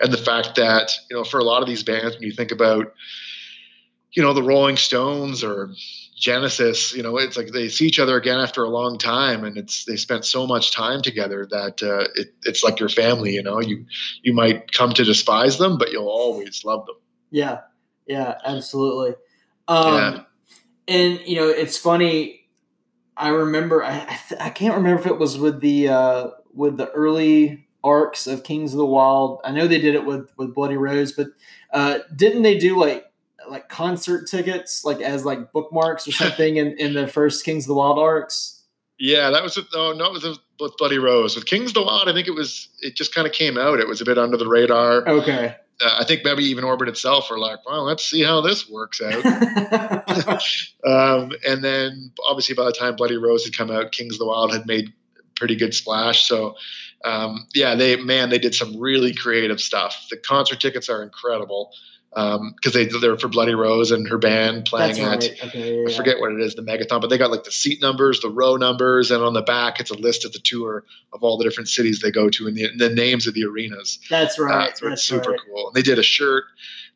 and 0.00 0.12
the 0.12 0.18
fact 0.18 0.54
that 0.56 0.92
you 1.08 1.16
know 1.16 1.24
for 1.24 1.40
a 1.40 1.44
lot 1.44 1.62
of 1.62 1.68
these 1.68 1.82
bands 1.82 2.14
when 2.14 2.24
you 2.24 2.32
think 2.32 2.52
about 2.52 2.92
you 4.12 4.22
know 4.22 4.34
the 4.34 4.42
Rolling 4.42 4.76
Stones 4.76 5.42
or 5.42 5.70
Genesis, 6.20 6.94
you 6.94 7.02
know, 7.02 7.16
it's 7.16 7.36
like 7.38 7.48
they 7.48 7.68
see 7.68 7.86
each 7.86 7.98
other 7.98 8.16
again 8.16 8.38
after 8.38 8.62
a 8.62 8.68
long 8.68 8.98
time, 8.98 9.42
and 9.42 9.56
it's 9.56 9.86
they 9.86 9.96
spent 9.96 10.26
so 10.26 10.46
much 10.46 10.70
time 10.70 11.00
together 11.00 11.48
that 11.50 11.82
uh, 11.82 12.08
it, 12.14 12.34
it's 12.44 12.62
like 12.62 12.78
your 12.78 12.90
family. 12.90 13.32
You 13.32 13.42
know, 13.42 13.58
you 13.58 13.86
you 14.22 14.34
might 14.34 14.70
come 14.72 14.92
to 14.92 15.02
despise 15.02 15.56
them, 15.56 15.78
but 15.78 15.90
you'll 15.92 16.08
always 16.08 16.62
love 16.62 16.84
them. 16.84 16.96
Yeah, 17.30 17.60
yeah, 18.06 18.34
absolutely. 18.44 19.14
Um, 19.66 19.94
yeah. 19.94 20.20
And 20.88 21.20
you 21.26 21.36
know, 21.36 21.48
it's 21.48 21.78
funny. 21.78 22.46
I 23.16 23.30
remember. 23.30 23.82
I 23.82 24.00
I, 24.00 24.20
th- 24.28 24.40
I, 24.42 24.50
can't 24.50 24.76
remember 24.76 25.00
if 25.00 25.06
it 25.06 25.18
was 25.18 25.38
with 25.38 25.62
the 25.62 25.88
uh, 25.88 26.30
with 26.52 26.76
the 26.76 26.90
early 26.90 27.66
arcs 27.82 28.26
of 28.26 28.44
Kings 28.44 28.74
of 28.74 28.78
the 28.78 28.84
Wyld. 28.84 29.40
I 29.42 29.52
know 29.52 29.66
they 29.66 29.80
did 29.80 29.94
it 29.94 30.04
with 30.04 30.30
with 30.36 30.54
Bloody 30.54 30.76
Rose, 30.76 31.12
but 31.12 31.28
uh, 31.72 32.00
didn't 32.14 32.42
they 32.42 32.58
do 32.58 32.78
like 32.78 33.09
like 33.50 33.68
concert 33.68 34.28
tickets, 34.28 34.84
like 34.84 35.00
as 35.00 35.24
like 35.24 35.52
bookmarks 35.52 36.06
or 36.06 36.12
something 36.12 36.56
in, 36.56 36.78
in 36.78 36.94
the 36.94 37.06
first 37.06 37.44
Kings 37.44 37.64
of 37.64 37.68
the 37.68 37.74
Wyld 37.74 37.98
arcs? 37.98 38.62
Yeah, 38.98 39.30
that 39.30 39.42
was 39.42 39.56
a, 39.56 39.62
oh 39.74 39.92
no, 39.96 40.06
it 40.06 40.12
was 40.12 40.38
with 40.60 40.76
Bloody 40.76 40.98
Rose. 40.98 41.34
With 41.34 41.46
Kings 41.46 41.70
of 41.70 41.74
the 41.74 41.82
Wyld, 41.82 42.08
I 42.08 42.12
think 42.12 42.28
it 42.28 42.34
was 42.34 42.68
it 42.80 42.94
just 42.94 43.14
kind 43.14 43.26
of 43.26 43.32
came 43.32 43.58
out. 43.58 43.80
It 43.80 43.88
was 43.88 44.00
a 44.00 44.04
bit 44.04 44.18
under 44.18 44.36
the 44.36 44.48
radar. 44.48 45.06
Okay. 45.08 45.56
Uh, 45.82 45.96
I 45.98 46.04
think 46.04 46.24
maybe 46.24 46.44
even 46.44 46.64
Orbit 46.64 46.88
itself 46.88 47.30
were 47.30 47.38
like, 47.38 47.58
well, 47.66 47.84
let's 47.84 48.04
see 48.04 48.22
how 48.22 48.42
this 48.42 48.68
works 48.68 49.00
out. 49.04 49.24
um, 50.84 51.32
and 51.46 51.64
then 51.64 52.12
obviously 52.26 52.54
by 52.54 52.64
the 52.64 52.72
time 52.72 52.96
Bloody 52.96 53.16
Rose 53.16 53.44
had 53.44 53.56
come 53.56 53.70
out, 53.70 53.92
Kings 53.92 54.14
of 54.14 54.18
the 54.18 54.26
Wyld 54.26 54.52
had 54.52 54.66
made 54.66 54.92
pretty 55.36 55.56
good 55.56 55.74
splash. 55.74 56.28
So 56.28 56.54
um, 57.04 57.46
yeah, 57.54 57.74
they 57.74 57.96
man, 57.96 58.28
they 58.28 58.38
did 58.38 58.54
some 58.54 58.78
really 58.78 59.14
creative 59.14 59.60
stuff. 59.60 60.06
The 60.10 60.18
concert 60.18 60.60
tickets 60.60 60.90
are 60.90 61.02
incredible 61.02 61.72
because 62.10 62.40
um, 62.40 62.54
they 62.72 62.86
they're 62.86 63.16
for 63.16 63.28
Bloody 63.28 63.54
Rose 63.54 63.92
and 63.92 64.08
her 64.08 64.18
band 64.18 64.64
playing 64.64 64.96
That's 64.96 65.28
at 65.28 65.30
right. 65.30 65.44
okay, 65.44 65.82
yeah, 65.82 65.88
I 65.88 65.92
forget 65.92 66.18
what 66.18 66.32
it 66.32 66.40
is 66.40 66.56
the 66.56 66.62
Megathon, 66.62 67.00
but 67.00 67.08
they 67.08 67.16
got 67.16 67.30
like 67.30 67.44
the 67.44 67.52
seat 67.52 67.80
numbers, 67.80 68.20
the 68.20 68.30
row 68.30 68.56
numbers, 68.56 69.12
and 69.12 69.22
on 69.22 69.32
the 69.32 69.42
back 69.42 69.78
it's 69.78 69.90
a 69.90 69.94
list 69.94 70.24
of 70.24 70.32
the 70.32 70.40
tour 70.40 70.84
of 71.12 71.22
all 71.22 71.38
the 71.38 71.44
different 71.44 71.68
cities 71.68 72.00
they 72.00 72.10
go 72.10 72.28
to 72.28 72.48
and 72.48 72.56
the, 72.56 72.64
and 72.64 72.80
the 72.80 72.90
names 72.90 73.28
of 73.28 73.34
the 73.34 73.44
arenas. 73.44 74.00
That's 74.10 74.38
right. 74.40 74.72
Uh, 74.72 74.74
so 74.74 74.88
That's 74.88 75.02
super 75.02 75.30
right. 75.30 75.40
cool. 75.46 75.68
And 75.68 75.76
they 75.76 75.82
did 75.82 76.00
a 76.00 76.02
shirt. 76.02 76.44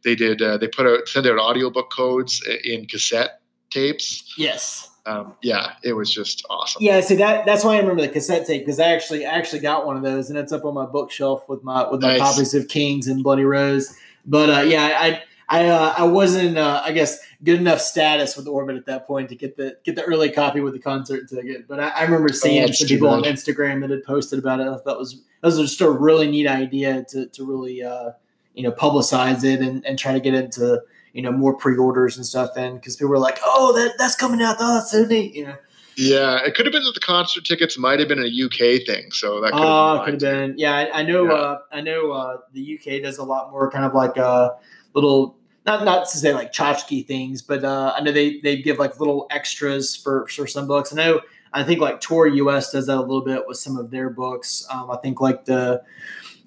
They 0.02 0.16
did. 0.16 0.42
Uh, 0.42 0.58
they 0.58 0.66
put 0.66 0.86
out 0.86 1.06
send 1.06 1.26
out 1.28 1.38
audiobook 1.38 1.92
codes 1.92 2.42
in 2.64 2.86
cassette 2.86 3.40
tapes. 3.70 4.34
Yes. 4.36 4.90
Um, 5.06 5.34
yeah, 5.42 5.74
it 5.82 5.92
was 5.92 6.12
just 6.12 6.44
awesome. 6.48 6.82
Yeah, 6.82 7.00
see 7.02 7.16
that 7.16 7.44
that's 7.44 7.62
why 7.62 7.74
I 7.74 7.78
remember 7.78 8.02
the 8.02 8.08
cassette 8.08 8.46
tape 8.46 8.62
because 8.62 8.80
I 8.80 8.88
actually 8.88 9.26
I 9.26 9.32
actually 9.32 9.60
got 9.60 9.86
one 9.86 9.96
of 9.96 10.02
those 10.02 10.30
and 10.30 10.38
it's 10.38 10.50
up 10.50 10.64
on 10.64 10.74
my 10.74 10.86
bookshelf 10.86 11.46
with 11.48 11.62
my 11.62 11.88
with 11.88 12.00
my 12.00 12.16
nice. 12.16 12.20
copies 12.20 12.54
of 12.54 12.68
Kings 12.68 13.06
and 13.06 13.22
Bloody 13.22 13.44
Rose. 13.44 13.94
But 14.26 14.50
uh, 14.50 14.62
yeah, 14.62 14.96
I 14.98 15.22
I 15.48 15.66
uh, 15.68 15.94
I 15.98 16.04
wasn't 16.04 16.56
uh, 16.58 16.82
I 16.84 16.92
guess 16.92 17.18
good 17.42 17.60
enough 17.60 17.80
status 17.80 18.36
with 18.36 18.46
Orbit 18.46 18.76
at 18.76 18.86
that 18.86 19.06
point 19.06 19.28
to 19.28 19.36
get 19.36 19.56
the 19.56 19.76
get 19.84 19.96
the 19.96 20.02
early 20.02 20.30
copy 20.30 20.60
with 20.60 20.72
the 20.72 20.78
concert 20.78 21.28
ticket. 21.28 21.68
But 21.68 21.80
I, 21.80 21.88
I 21.88 22.02
remember 22.04 22.28
oh, 22.30 22.34
seeing 22.34 22.64
oh, 22.64 22.72
some 22.72 22.88
people 22.88 23.08
on 23.08 23.22
Instagram 23.24 23.80
that 23.82 23.90
had 23.90 24.04
posted 24.04 24.38
about 24.38 24.60
it. 24.60 24.68
I 24.68 24.76
thought 24.78 24.98
was 24.98 25.22
that 25.40 25.46
was 25.46 25.58
just 25.58 25.80
a 25.80 25.90
really 25.90 26.30
neat 26.30 26.46
idea 26.46 27.04
to 27.10 27.26
to 27.26 27.44
really 27.44 27.82
uh, 27.82 28.12
you 28.54 28.62
know 28.62 28.72
publicize 28.72 29.44
it 29.44 29.60
and, 29.60 29.84
and 29.84 29.98
try 29.98 30.12
to 30.12 30.20
get 30.20 30.34
into 30.34 30.82
you 31.12 31.22
know 31.22 31.32
more 31.32 31.54
pre-orders 31.54 32.16
and 32.16 32.24
stuff 32.24 32.56
in 32.56 32.76
because 32.76 32.96
people 32.96 33.10
were 33.10 33.18
like, 33.18 33.38
oh 33.44 33.72
that 33.74 33.94
that's 33.98 34.16
coming 34.16 34.40
out, 34.40 34.56
oh 34.60 34.74
that's 34.74 34.90
so 34.90 35.04
neat, 35.04 35.34
you 35.34 35.46
know. 35.46 35.56
Yeah, 35.96 36.44
it 36.44 36.54
could 36.54 36.66
have 36.66 36.72
been 36.72 36.84
that 36.84 36.94
the 36.94 37.00
concert 37.00 37.44
tickets 37.44 37.78
might 37.78 37.98
have 38.00 38.08
been 38.08 38.18
a 38.18 38.44
UK 38.44 38.84
thing, 38.86 39.10
so 39.12 39.40
that 39.40 39.52
could 39.52 39.60
have 39.60 39.68
uh, 39.68 39.94
been. 39.96 40.04
Could 40.04 40.22
have 40.22 40.48
been. 40.48 40.58
Yeah, 40.58 40.74
I, 40.74 41.00
I 41.00 41.02
know. 41.02 41.24
Yeah. 41.24 41.32
Uh, 41.32 41.58
I 41.72 41.80
know 41.80 42.12
uh, 42.12 42.38
the 42.52 42.78
UK 42.78 43.02
does 43.02 43.18
a 43.18 43.24
lot 43.24 43.50
more 43.50 43.70
kind 43.70 43.84
of 43.84 43.94
like 43.94 44.16
uh, 44.18 44.50
little 44.94 45.36
not 45.66 45.84
not 45.84 46.08
to 46.08 46.18
say 46.18 46.34
like 46.34 46.52
tchotchke 46.52 47.06
things, 47.06 47.42
but 47.42 47.64
uh, 47.64 47.94
I 47.96 48.00
know 48.02 48.12
they 48.12 48.40
they 48.40 48.60
give 48.60 48.78
like 48.78 48.98
little 48.98 49.26
extras 49.30 49.96
for 49.96 50.26
for 50.28 50.46
some 50.46 50.66
books. 50.66 50.92
I 50.92 50.96
know 50.96 51.20
I 51.52 51.62
think 51.62 51.80
like 51.80 52.00
Tor 52.00 52.26
US 52.26 52.72
does 52.72 52.86
that 52.88 52.96
a 52.96 53.00
little 53.00 53.24
bit 53.24 53.46
with 53.46 53.56
some 53.56 53.76
of 53.76 53.90
their 53.90 54.10
books. 54.10 54.66
Um, 54.70 54.90
I 54.90 54.96
think 54.96 55.20
like 55.20 55.44
the 55.44 55.82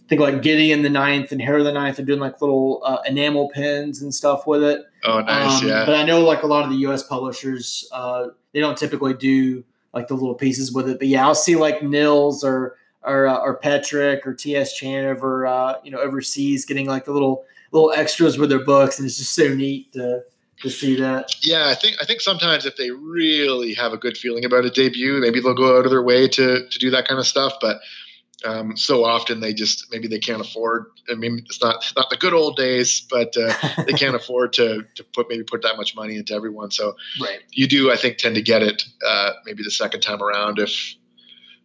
think 0.07 0.21
like 0.21 0.41
Gideon 0.41 0.81
the 0.81 0.89
Ninth 0.89 1.31
and 1.31 1.41
Harrow 1.41 1.63
the 1.63 1.71
Ninth 1.71 1.99
are 1.99 2.03
doing 2.03 2.19
like 2.19 2.41
little 2.41 2.81
uh, 2.83 2.99
enamel 3.05 3.49
pins 3.49 4.01
and 4.01 4.13
stuff 4.13 4.47
with 4.47 4.63
it. 4.63 4.85
Oh, 5.03 5.21
nice, 5.21 5.61
um, 5.61 5.67
yeah. 5.67 5.85
But 5.85 5.95
I 5.95 6.03
know 6.03 6.21
like 6.21 6.43
a 6.43 6.47
lot 6.47 6.63
of 6.63 6.69
the 6.69 6.77
U.S. 6.77 7.03
publishers, 7.03 7.87
uh, 7.91 8.27
they 8.53 8.59
don't 8.59 8.77
typically 8.77 9.13
do 9.13 9.63
like 9.93 10.07
the 10.07 10.13
little 10.13 10.35
pieces 10.35 10.71
with 10.71 10.89
it. 10.89 10.99
But 10.99 11.07
yeah, 11.07 11.25
I'll 11.25 11.35
see 11.35 11.55
like 11.55 11.83
Nils 11.83 12.43
or 12.43 12.77
or, 13.03 13.27
uh, 13.27 13.37
or 13.37 13.59
Petrik 13.59 14.25
or 14.25 14.33
T.S. 14.33 14.73
Chan 14.73 15.05
over 15.05 15.45
uh, 15.45 15.75
you 15.83 15.91
know 15.91 15.99
overseas 15.99 16.65
getting 16.65 16.87
like 16.87 17.05
the 17.05 17.11
little 17.11 17.43
little 17.71 17.91
extras 17.91 18.37
with 18.37 18.49
their 18.49 18.63
books, 18.63 18.99
and 18.99 19.07
it's 19.07 19.17
just 19.17 19.33
so 19.33 19.53
neat 19.53 19.91
to 19.93 20.23
to 20.61 20.69
see 20.69 20.95
that. 20.99 21.35
Yeah, 21.41 21.67
I 21.67 21.75
think 21.75 21.97
I 22.01 22.05
think 22.05 22.21
sometimes 22.21 22.65
if 22.65 22.77
they 22.77 22.91
really 22.91 23.73
have 23.73 23.93
a 23.93 23.97
good 23.97 24.17
feeling 24.17 24.45
about 24.45 24.65
a 24.65 24.69
debut, 24.69 25.19
maybe 25.19 25.41
they'll 25.41 25.53
go 25.53 25.77
out 25.77 25.85
of 25.85 25.91
their 25.91 26.03
way 26.03 26.27
to 26.29 26.67
to 26.67 26.79
do 26.79 26.89
that 26.91 27.07
kind 27.07 27.19
of 27.19 27.27
stuff. 27.27 27.53
But 27.59 27.79
um, 28.45 28.77
so 28.77 29.03
often 29.03 29.39
they 29.39 29.53
just 29.53 29.91
maybe 29.91 30.07
they 30.07 30.19
can't 30.19 30.41
afford. 30.41 30.85
I 31.09 31.15
mean, 31.15 31.39
it's 31.45 31.61
not 31.61 31.91
not 31.95 32.09
the 32.09 32.17
good 32.17 32.33
old 32.33 32.55
days, 32.55 33.05
but 33.09 33.35
uh, 33.35 33.53
they 33.85 33.93
can't 33.93 34.15
afford 34.21 34.53
to 34.53 34.83
to 34.95 35.03
put 35.03 35.27
maybe 35.29 35.43
put 35.43 35.63
that 35.63 35.75
much 35.77 35.95
money 35.95 36.17
into 36.17 36.33
everyone. 36.33 36.71
So 36.71 36.95
right. 37.21 37.39
you 37.51 37.67
do, 37.67 37.91
I 37.91 37.95
think, 37.95 38.17
tend 38.17 38.35
to 38.35 38.41
get 38.41 38.61
it 38.61 38.83
uh, 39.05 39.31
maybe 39.45 39.63
the 39.63 39.71
second 39.71 40.01
time 40.01 40.21
around 40.21 40.59
if 40.59 40.95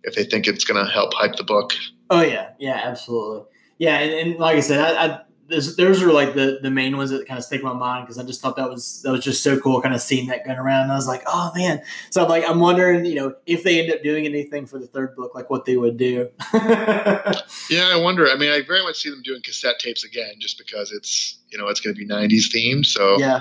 if 0.04 0.14
they 0.14 0.24
think 0.24 0.48
it's 0.48 0.64
going 0.64 0.84
to 0.84 0.90
help 0.90 1.12
hype 1.14 1.36
the 1.36 1.44
book. 1.44 1.72
Oh 2.10 2.22
yeah, 2.22 2.50
yeah, 2.58 2.80
absolutely. 2.84 3.46
Yeah, 3.78 3.98
and, 3.98 4.12
and 4.30 4.38
like 4.38 4.56
I 4.56 4.60
said, 4.60 4.80
I, 4.80 5.06
I 5.06 5.20
those, 5.48 5.76
those 5.76 6.02
are 6.02 6.12
like 6.12 6.34
the 6.34 6.58
the 6.62 6.70
main 6.70 6.96
ones 6.96 7.10
that 7.10 7.26
kind 7.26 7.38
of 7.38 7.44
stick 7.44 7.60
in 7.60 7.66
my 7.66 7.72
mind 7.72 8.06
because 8.06 8.18
I 8.18 8.24
just 8.24 8.40
thought 8.40 8.56
that 8.56 8.68
was 8.68 9.02
that 9.02 9.10
was 9.10 9.24
just 9.24 9.42
so 9.42 9.58
cool, 9.58 9.80
kind 9.82 9.94
of 9.94 10.00
seeing 10.00 10.26
that 10.28 10.44
gun 10.46 10.56
around. 10.56 10.84
And 10.84 10.92
I 10.92 10.94
was 10.94 11.06
like, 11.06 11.22
oh 11.26 11.52
man! 11.54 11.82
So 12.10 12.22
I'm 12.22 12.28
like, 12.28 12.48
I'm 12.48 12.60
wondering, 12.60 13.04
you 13.04 13.16
know, 13.16 13.34
if 13.46 13.62
they 13.62 13.80
end 13.80 13.92
up 13.92 14.02
doing 14.02 14.24
anything 14.24 14.66
for 14.66 14.78
the 14.78 14.86
third 14.86 15.16
book, 15.16 15.34
like 15.34 15.50
what 15.50 15.64
they 15.64 15.76
would 15.76 15.96
do. 15.96 16.28
yeah, 16.54 17.90
I 17.92 18.00
wonder. 18.00 18.28
I 18.28 18.36
mean, 18.36 18.50
I 18.50 18.62
very 18.62 18.82
much 18.82 19.00
see 19.00 19.10
them 19.10 19.22
doing 19.22 19.42
cassette 19.42 19.78
tapes 19.78 20.04
again, 20.04 20.34
just 20.38 20.58
because 20.58 20.92
it's 20.92 21.38
you 21.50 21.58
know 21.58 21.68
it's 21.68 21.80
going 21.80 21.94
to 21.94 21.98
be 21.98 22.06
'90s 22.06 22.54
themed. 22.54 22.86
So 22.86 23.18
yeah. 23.18 23.40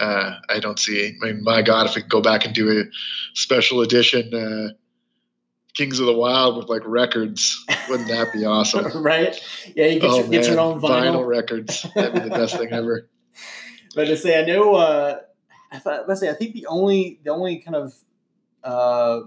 Uh, 0.00 0.38
I 0.48 0.58
don't 0.58 0.80
see. 0.80 1.14
I 1.22 1.26
mean, 1.26 1.44
my 1.44 1.60
God, 1.62 1.86
if 1.86 1.94
we 1.94 2.02
go 2.02 2.20
back 2.20 2.44
and 2.46 2.54
do 2.54 2.80
a 2.80 2.84
special 3.34 3.82
edition 3.82 4.34
uh, 4.34 4.72
Kings 5.74 6.00
of 6.00 6.06
the 6.06 6.12
Wyld 6.12 6.56
with 6.56 6.68
like 6.68 6.82
records. 6.84 7.64
Wouldn't 7.88 8.08
that 8.08 8.32
be 8.32 8.44
awesome? 8.44 9.02
right? 9.02 9.34
Yeah, 9.74 9.86
you 9.86 10.00
get, 10.00 10.10
oh, 10.10 10.18
your, 10.18 10.28
get 10.28 10.46
your 10.46 10.60
own 10.60 10.80
vinyl. 10.80 11.14
vinyl 11.14 11.26
records. 11.26 11.86
That'd 11.94 12.14
be 12.14 12.20
the 12.20 12.30
best 12.30 12.56
thing 12.56 12.70
ever. 12.72 13.08
But 13.94 14.06
to 14.06 14.16
say, 14.16 14.40
I 14.40 14.46
know. 14.46 14.74
Uh, 14.74 15.18
I 15.70 15.78
thought, 15.78 16.08
let's 16.08 16.20
say, 16.20 16.30
I 16.30 16.32
think 16.32 16.54
the 16.54 16.64
only 16.66 17.20
the 17.24 17.30
only 17.30 17.58
kind 17.58 17.76
of, 17.76 17.94
uh, 18.64 19.20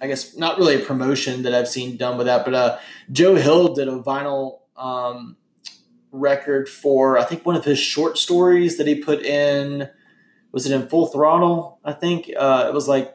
I 0.00 0.06
guess, 0.08 0.36
not 0.36 0.58
really 0.58 0.82
a 0.82 0.84
promotion 0.84 1.42
that 1.42 1.54
I've 1.54 1.68
seen 1.68 1.96
done 1.96 2.18
with 2.18 2.26
that, 2.26 2.44
but 2.44 2.54
uh, 2.54 2.78
Joe 3.12 3.36
Hill 3.36 3.74
did 3.74 3.86
a 3.86 4.00
vinyl 4.00 4.60
um, 4.76 5.36
record 6.10 6.68
for 6.68 7.18
I 7.18 7.24
think 7.24 7.46
one 7.46 7.54
of 7.54 7.64
his 7.64 7.78
short 7.78 8.18
stories 8.18 8.78
that 8.78 8.86
he 8.86 8.96
put 8.96 9.24
in. 9.24 9.88
Was 10.50 10.64
it 10.64 10.74
in 10.74 10.88
Full 10.88 11.08
Throttle? 11.08 11.78
I 11.84 11.92
think 11.92 12.30
uh, 12.36 12.66
it 12.68 12.74
was 12.74 12.88
like 12.88 13.14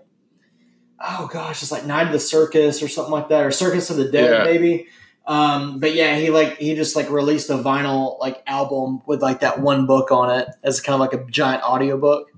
oh 1.03 1.29
gosh, 1.31 1.61
it's 1.61 1.71
like 1.71 1.85
Night 1.85 2.07
of 2.07 2.13
the 2.13 2.19
Circus 2.19 2.81
or 2.81 2.87
something 2.87 3.11
like 3.11 3.29
that, 3.29 3.45
or 3.45 3.51
Circus 3.51 3.89
of 3.89 3.97
the 3.97 4.09
Dead, 4.09 4.31
yeah. 4.31 4.43
maybe. 4.43 4.87
Um, 5.25 5.79
but 5.79 5.93
yeah, 5.93 6.17
he 6.17 6.29
like 6.29 6.57
he 6.57 6.75
just 6.75 6.95
like 6.95 7.09
released 7.09 7.49
a 7.49 7.53
vinyl 7.53 8.19
like 8.19 8.41
album 8.45 9.01
with 9.05 9.21
like 9.21 9.39
that 9.39 9.59
one 9.59 9.85
book 9.85 10.11
on 10.11 10.39
it 10.39 10.47
as 10.63 10.81
kind 10.81 10.95
of 10.95 10.99
like 10.99 11.13
a 11.13 11.23
giant 11.29 11.63
audiobook. 11.63 12.29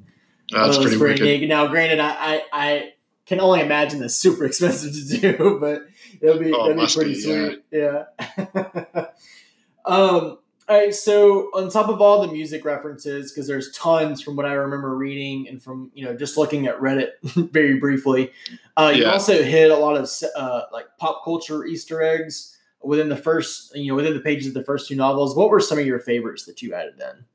Oh, 0.54 0.66
that's 0.66 0.78
pretty, 0.78 0.98
pretty 0.98 1.24
neat. 1.24 1.48
Now, 1.48 1.68
granted, 1.68 2.00
I, 2.00 2.12
I, 2.12 2.44
I 2.54 2.94
can 3.26 3.40
only 3.40 3.62
imagine 3.62 4.00
that's 4.00 4.16
super 4.16 4.46
expensive 4.46 4.94
to 4.94 5.20
do, 5.20 5.58
but 5.60 5.82
it'll 6.22 6.40
be 6.40 6.52
oh, 6.54 6.68
that'd 6.68 6.78
be 6.78 6.94
pretty 6.94 7.14
be, 7.14 7.22
sweet. 7.22 7.64
Yeah. 7.72 8.04
yeah. 8.38 9.06
um, 9.86 10.38
all 10.68 10.76
right, 10.76 10.94
so 10.96 11.52
on 11.54 11.70
top 11.70 11.90
of 11.90 12.02
all 12.02 12.22
the 12.22 12.32
music 12.32 12.66
references, 12.66 13.32
because 13.32 13.48
there's 13.48 13.72
tons 13.72 14.22
from 14.22 14.36
what 14.36 14.48
I 14.48 14.54
remember 14.54 14.96
reading 14.98 15.48
and 15.48 15.62
from 15.62 15.92
you 15.94 16.04
know 16.04 16.16
just 16.16 16.38
looking 16.38 16.66
at 16.66 16.80
Reddit 16.80 17.10
very 17.52 17.78
briefly, 17.80 18.32
uh, 18.76 18.92
you 18.96 19.06
also 19.06 19.44
hit 19.44 19.70
a 19.70 19.76
lot 19.76 19.96
of 19.96 20.10
uh, 20.36 20.64
like 20.74 20.88
pop 20.98 21.24
culture 21.24 21.66
Easter 21.66 22.02
eggs 22.02 22.58
within 22.84 23.10
the 23.10 23.16
first 23.16 23.76
you 23.76 23.90
know 23.90 23.96
within 23.96 24.16
the 24.16 24.20
pages 24.20 24.48
of 24.48 24.54
the 24.56 24.64
first 24.64 24.88
two 24.88 24.96
novels. 24.96 25.36
What 25.36 25.52
were 25.52 25.60
some 25.60 25.78
of 25.78 25.86
your 25.86 26.00
favorites 26.00 26.46
that 26.46 26.64
you 26.64 26.74
added 26.74 26.96
in? 27.00 27.26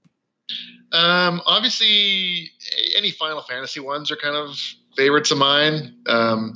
Um, 0.92 1.40
obviously, 1.46 2.50
any 2.96 3.12
Final 3.12 3.42
Fantasy 3.42 3.78
ones 3.78 4.10
are 4.10 4.16
kind 4.16 4.34
of 4.34 4.58
favorites 4.96 5.30
of 5.30 5.38
mine. 5.38 5.94
Um, 6.06 6.52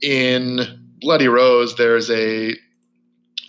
in 0.00 0.60
Bloody 1.00 1.26
Rose, 1.26 1.74
there's 1.74 2.08
a 2.08 2.54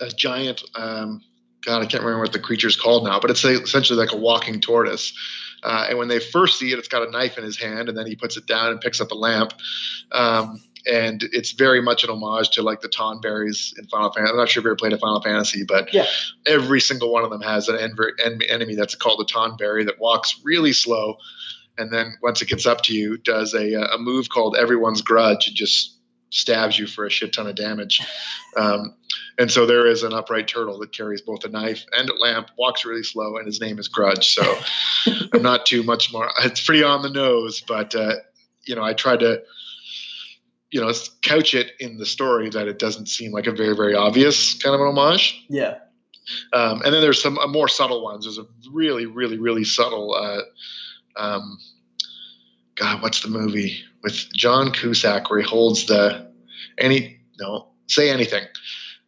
a 0.00 0.08
giant. 0.16 0.64
Um, 0.74 1.22
God, 1.66 1.82
I 1.82 1.86
can't 1.86 2.02
remember 2.04 2.22
what 2.22 2.32
the 2.32 2.38
creature's 2.38 2.76
called 2.76 3.04
now, 3.04 3.18
but 3.18 3.28
it's 3.28 3.44
essentially 3.44 3.98
like 3.98 4.12
a 4.12 4.16
walking 4.16 4.60
tortoise. 4.60 5.12
Uh, 5.64 5.86
and 5.88 5.98
when 5.98 6.06
they 6.06 6.20
first 6.20 6.60
see 6.60 6.72
it, 6.72 6.78
it's 6.78 6.86
got 6.86 7.06
a 7.06 7.10
knife 7.10 7.36
in 7.36 7.42
his 7.42 7.58
hand, 7.58 7.88
and 7.88 7.98
then 7.98 8.06
he 8.06 8.14
puts 8.14 8.36
it 8.36 8.46
down 8.46 8.70
and 8.70 8.80
picks 8.80 9.00
up 9.00 9.10
a 9.10 9.16
lamp. 9.16 9.52
Um, 10.12 10.62
and 10.88 11.24
it's 11.32 11.50
very 11.50 11.82
much 11.82 12.04
an 12.04 12.10
homage 12.10 12.50
to 12.50 12.62
like 12.62 12.82
the 12.82 12.88
Tonberries 12.88 13.76
in 13.76 13.86
Final 13.88 14.12
Fantasy. 14.12 14.30
I'm 14.30 14.36
not 14.36 14.48
sure 14.48 14.60
if 14.60 14.64
you 14.64 14.70
ever 14.70 14.76
played 14.76 14.92
a 14.92 14.98
Final 14.98 15.20
Fantasy, 15.20 15.64
but 15.64 15.92
yeah. 15.92 16.06
every 16.46 16.80
single 16.80 17.12
one 17.12 17.24
of 17.24 17.30
them 17.30 17.40
has 17.40 17.68
an 17.68 17.76
en- 17.76 18.40
enemy 18.48 18.76
that's 18.76 18.94
called 18.94 19.20
a 19.20 19.24
Tonberry 19.24 19.84
that 19.84 19.98
walks 19.98 20.40
really 20.44 20.72
slow. 20.72 21.16
and 21.78 21.92
then 21.92 22.14
once 22.22 22.40
it 22.40 22.48
gets 22.48 22.64
up 22.64 22.82
to 22.82 22.94
you, 22.94 23.16
does 23.18 23.52
a 23.52 23.74
a 23.92 23.98
move 23.98 24.28
called 24.28 24.56
Everyone's 24.56 25.02
Grudge 25.02 25.48
and 25.48 25.56
just 25.56 25.96
stabs 26.30 26.78
you 26.78 26.86
for 26.86 27.06
a 27.06 27.10
shit 27.10 27.32
ton 27.32 27.46
of 27.46 27.56
damage. 27.56 28.00
Um, 28.56 28.94
and 29.38 29.50
so 29.50 29.66
there 29.66 29.86
is 29.86 30.02
an 30.02 30.12
upright 30.12 30.48
turtle 30.48 30.78
that 30.78 30.92
carries 30.92 31.20
both 31.20 31.44
a 31.44 31.48
knife 31.48 31.84
and 31.92 32.08
a 32.08 32.14
lamp, 32.14 32.50
walks 32.56 32.84
really 32.84 33.02
slow, 33.02 33.36
and 33.36 33.46
his 33.46 33.60
name 33.60 33.78
is 33.78 33.88
Grudge. 33.88 34.34
So 34.34 34.58
I'm 35.32 35.42
not 35.42 35.66
too 35.66 35.82
much 35.82 36.12
more. 36.12 36.30
It's 36.42 36.64
pretty 36.64 36.82
on 36.82 37.02
the 37.02 37.10
nose, 37.10 37.62
but 37.66 37.94
uh, 37.94 38.14
you 38.64 38.74
know, 38.74 38.82
I 38.82 38.94
tried 38.94 39.20
to, 39.20 39.42
you 40.70 40.80
know, 40.80 40.92
couch 41.22 41.54
it 41.54 41.72
in 41.80 41.98
the 41.98 42.06
story 42.06 42.48
that 42.50 42.66
it 42.66 42.78
doesn't 42.78 43.08
seem 43.08 43.32
like 43.32 43.46
a 43.46 43.52
very, 43.52 43.76
very 43.76 43.94
obvious 43.94 44.54
kind 44.54 44.74
of 44.74 44.80
an 44.80 44.88
homage. 44.88 45.44
Yeah. 45.48 45.78
Um, 46.52 46.82
and 46.82 46.92
then 46.92 47.02
there's 47.02 47.22
some 47.22 47.38
uh, 47.38 47.46
more 47.46 47.68
subtle 47.68 48.02
ones. 48.02 48.24
There's 48.24 48.38
a 48.38 48.46
really, 48.72 49.06
really, 49.06 49.38
really 49.38 49.64
subtle. 49.64 50.14
Uh, 50.14 50.40
um, 51.16 51.58
God, 52.74 53.02
what's 53.02 53.22
the 53.22 53.28
movie 53.28 53.78
with 54.02 54.32
John 54.34 54.72
Cusack 54.72 55.30
where 55.30 55.40
he 55.40 55.46
holds 55.46 55.86
the 55.86 56.30
any 56.78 57.18
no 57.38 57.68
say 57.86 58.10
anything. 58.10 58.44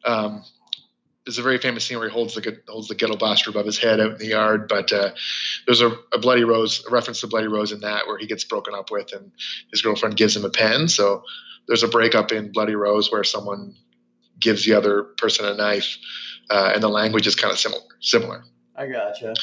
Um, 0.09 0.42
there's 1.24 1.38
a 1.38 1.42
very 1.42 1.59
famous 1.59 1.84
scene 1.84 1.98
where 1.98 2.09
he 2.09 2.12
holds 2.12 2.34
the 2.34 2.59
holds 2.68 2.88
the 2.88 2.94
ghetto 2.94 3.14
blaster 3.14 3.50
above 3.50 3.66
his 3.66 3.76
head 3.76 4.00
out 4.00 4.12
in 4.12 4.18
the 4.18 4.28
yard. 4.28 4.66
But 4.66 4.90
uh, 4.90 5.11
there's 5.66 5.82
a, 5.82 5.90
a, 6.14 6.18
bloody 6.18 6.42
rose, 6.42 6.82
a 6.88 6.90
reference 6.90 7.20
to 7.20 7.26
bloody 7.26 7.48
rose 7.48 7.70
in 7.70 7.80
that 7.80 8.06
where 8.06 8.16
he 8.16 8.26
gets 8.26 8.44
broken 8.44 8.74
up 8.74 8.90
with, 8.90 9.12
and 9.12 9.30
his 9.70 9.82
girlfriend 9.82 10.16
gives 10.16 10.34
him 10.34 10.46
a 10.46 10.50
pen. 10.50 10.88
So 10.88 11.22
there's 11.66 11.82
a 11.82 11.88
breakup 11.88 12.32
in 12.32 12.50
Bloody 12.50 12.74
Rose 12.74 13.12
where 13.12 13.24
someone 13.24 13.74
gives 14.40 14.64
the 14.64 14.72
other 14.72 15.02
person 15.18 15.44
a 15.44 15.54
knife, 15.54 15.98
uh, 16.48 16.72
and 16.72 16.82
the 16.82 16.88
language 16.88 17.26
is 17.26 17.34
kind 17.34 17.52
of 17.52 17.59
similar. 17.59 17.82
Similar. 18.00 18.44
I 18.74 18.86
gotcha. 18.86 19.34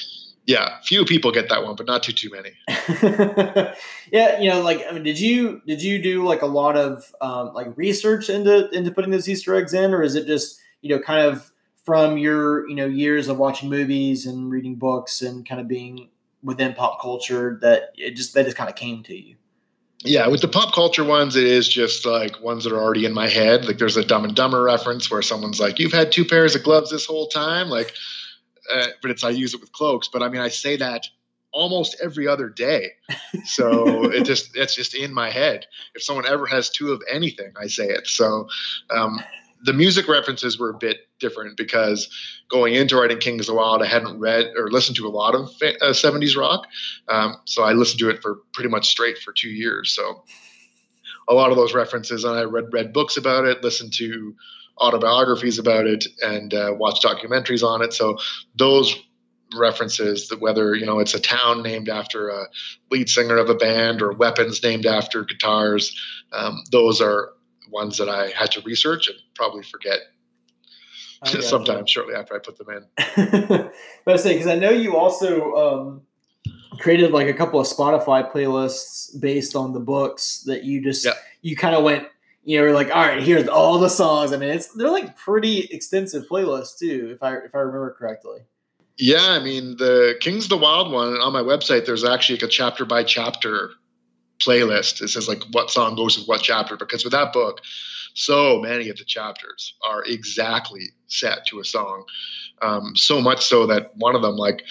Yeah, 0.48 0.78
few 0.84 1.06
people 1.06 1.32
get 1.32 1.50
that 1.50 1.64
one, 1.64 1.76
but 1.76 1.88
not 1.88 2.04
too 2.04 2.14
too 2.14 2.30
many. 2.30 2.52
yeah, 4.12 4.40
you 4.40 4.50
know, 4.50 4.62
like 4.62 4.86
I 4.88 4.92
mean, 4.92 5.02
did 5.02 5.20
you 5.20 5.62
did 5.66 5.82
you 5.82 6.02
do 6.02 6.24
like 6.24 6.44
a 6.44 6.48
lot 6.48 6.78
of 6.78 7.14
um, 7.20 7.54
like 7.54 7.76
research 7.76 8.30
into 8.30 8.70
into 8.70 8.92
putting 8.92 9.10
those 9.10 9.28
Easter 9.28 9.56
eggs 9.56 9.74
in, 9.74 9.94
or 9.94 10.04
is 10.04 10.16
it 10.16 10.28
just 10.28 10.60
you 10.82 10.96
know 10.96 11.02
kind 11.02 11.26
of 11.26 11.52
from 11.84 12.18
your 12.20 12.68
you 12.70 12.76
know 12.76 12.86
years 12.86 13.28
of 13.28 13.40
watching 13.40 13.70
movies 13.70 14.28
and 14.28 14.52
reading 14.52 14.76
books 14.76 15.24
and 15.24 15.48
kind 15.48 15.60
of 15.60 15.68
being 15.68 16.10
within 16.44 16.74
pop 16.74 17.02
culture 17.02 17.58
that 17.62 17.94
it 17.96 18.16
just 18.16 18.36
that 18.36 18.46
just 18.46 18.58
kind 18.58 18.70
of 18.70 18.76
came 18.76 19.02
to 19.04 19.16
you? 19.16 19.36
Yeah 20.04 20.28
with 20.28 20.42
the 20.42 20.48
pop 20.48 20.76
culture 20.76 21.04
ones 21.04 21.36
it 21.36 21.46
is 21.46 21.68
just 21.68 22.06
like 22.06 22.40
ones 22.44 22.66
that 22.66 22.74
are 22.74 22.82
already 22.82 23.06
in 23.06 23.14
my 23.14 23.28
head. 23.28 23.66
Like 23.66 23.80
there's 23.80 23.98
a 23.98 24.06
dumb 24.06 24.26
and 24.26 24.36
dumber 24.36 24.62
reference 24.62 25.10
where 25.10 25.24
someone's 25.24 25.60
like 25.60 25.80
you've 25.80 25.94
had 25.94 26.12
two 26.12 26.26
pairs 26.26 26.56
of 26.56 26.62
gloves 26.62 26.92
this 26.92 27.08
whole 27.08 27.28
time. 27.28 27.70
Like 27.70 27.96
uh, 28.74 28.88
but 29.02 29.12
it's 29.12 29.24
i 29.24 29.30
use 29.30 29.54
it 29.54 29.62
with 29.62 29.72
cloaks 29.72 30.08
but 30.08 30.22
i 30.22 30.30
mean 30.30 30.42
i 30.42 30.48
say 30.48 30.76
that 30.76 31.08
almost 31.52 31.96
every 32.04 32.28
other 32.28 32.50
day 32.50 32.90
so 33.46 34.12
it 34.12 34.26
just 34.26 34.56
it's 34.56 34.76
just 34.76 34.94
in 34.94 35.14
my 35.14 35.30
head 35.30 35.66
if 35.96 36.04
someone 36.04 36.26
ever 36.28 36.46
has 36.46 36.70
two 36.70 36.92
of 36.92 37.02
anything 37.12 37.52
i 37.62 37.68
say 37.68 37.88
it 37.88 38.08
so 38.08 38.48
um, 38.90 39.20
the 39.66 39.74
music 39.74 40.08
references 40.08 40.60
were 40.60 40.70
a 40.70 40.78
bit 40.78 41.08
different 41.20 41.58
because 41.58 42.08
going 42.50 42.76
into 42.76 42.96
writing 42.96 43.18
Kings 43.18 43.50
of 43.50 43.56
the 43.56 43.62
Wyld, 43.62 43.82
I 43.82 43.88
hadn't 43.88 44.20
read 44.20 44.52
or 44.56 44.70
listened 44.70 44.96
to 44.98 45.08
a 45.08 45.10
lot 45.10 45.34
of 45.34 45.48
uh, 45.62 45.92
70s 45.92 46.38
rock. 46.38 46.68
Um, 47.08 47.38
so 47.46 47.64
I 47.64 47.74
listened 47.74 48.00
to 48.00 48.10
it 48.10 48.22
for 48.22 48.42
pretty 48.54 48.70
much 48.70 48.88
straight 48.88 49.18
for 49.18 49.34
two 49.34 49.50
years. 49.50 49.92
So 49.92 50.24
a 51.28 51.34
lot 51.34 51.50
of 51.50 51.58
those 51.58 51.74
references, 51.74 52.24
and 52.24 52.38
I 52.38 52.44
read 52.44 52.66
read 52.72 52.94
books 52.94 53.18
about 53.18 53.46
it, 53.46 53.64
listened 53.64 53.94
to 53.94 54.36
autobiographies 54.78 55.60
about 55.60 55.88
it, 55.88 56.06
and 56.22 56.54
uh, 56.54 56.74
watched 56.78 57.04
documentaries 57.04 57.64
on 57.64 57.82
it. 57.82 57.94
So 57.94 58.18
those 58.56 58.96
references 59.58 60.28
that 60.28 60.42
whether 60.42 60.76
you 60.76 60.86
know 60.86 61.00
it's 61.00 61.14
a 61.14 61.20
town 61.20 61.62
named 61.62 61.88
after 61.88 62.30
a 62.30 62.48
lead 62.92 63.08
singer 63.08 63.38
of 63.38 63.50
a 63.50 63.56
band 63.56 64.02
or 64.02 64.12
weapons 64.12 64.62
named 64.64 64.86
after 64.86 65.24
guitars 65.24 65.96
um, 66.34 66.64
those 66.72 67.00
are 67.00 67.30
ones 67.72 67.98
that 67.98 68.10
I 68.10 68.30
had 68.30 68.52
to 68.52 68.62
research 68.62 69.08
and 69.08 69.18
probably 69.36 69.64
forget 69.64 70.00
sometimes 71.42 71.90
shortly 71.90 72.16
after 72.16 72.36
I 72.36 72.40
put 72.40 72.58
them 72.58 72.70
in. 72.70 73.72
but 74.06 74.14
I 74.14 74.18
say 74.18 74.34
because 74.34 74.48
I 74.48 74.56
know 74.56 74.70
you 74.70 74.96
also 74.96 75.54
um, 75.54 76.02
created 76.80 77.12
like 77.12 77.28
a 77.28 77.34
couple 77.34 77.60
of 77.60 77.68
Spotify 77.68 78.30
playlists 78.32 79.20
based 79.20 79.56
on 79.56 79.74
the 79.74 79.80
books 79.80 80.44
that 80.46 80.64
you 80.64 80.84
just 80.84 81.06
yeah. 81.06 81.14
you 81.42 81.56
kind 81.56 81.76
of 81.76 81.84
went 81.84 82.08
you 82.46 82.58
know 82.58 82.64
we're 82.64 82.74
like 82.74 82.90
all 82.96 83.02
right 83.02 83.22
here's 83.22 83.48
all 83.48 83.80
the 83.80 83.90
songs. 83.90 84.32
I 84.32 84.38
mean 84.38 84.50
it's 84.50 84.70
they're 84.70 84.90
like 84.90 85.18
pretty 85.18 85.66
extensive 85.72 86.28
playlists 86.28 86.78
too 86.78 87.10
if 87.14 87.22
I 87.22 87.38
if 87.38 87.54
I 87.54 87.60
remember 87.60 87.96
correctly. 87.98 88.40
Yeah, 88.98 89.32
I 89.32 89.40
mean 89.44 89.76
the 89.78 90.16
Kings 90.22 90.48
the 90.48 90.58
Wyld 90.58 90.92
one 90.92 91.20
on 91.20 91.34
my 91.34 91.42
website. 91.42 91.86
There's 91.86 92.06
actually 92.06 92.38
like 92.38 92.44
a 92.44 92.48
chapter 92.48 92.86
by 92.86 93.04
chapter 93.04 93.72
playlist. 94.40 95.02
It 95.02 95.10
says 95.10 95.28
like 95.28 95.44
what 95.52 95.70
song 95.70 95.96
goes 95.96 96.18
with 96.18 96.28
what 96.28 96.42
chapter 96.42 96.78
because 96.78 97.04
with 97.04 97.12
that 97.12 97.34
book, 97.34 97.62
so 98.16 98.60
many 98.62 98.90
of 98.90 98.98
the 98.98 99.04
chapters 99.04 99.76
are 99.88 100.04
exactly 100.06 100.88
set 101.08 101.46
to 101.48 101.60
a 101.60 101.66
song. 101.66 102.06
Um, 102.62 102.96
so 102.96 103.22
much 103.22 103.46
so 103.46 103.68
that 103.68 103.92
one 103.98 104.16
of 104.16 104.22
them, 104.22 104.38
like, 104.38 104.64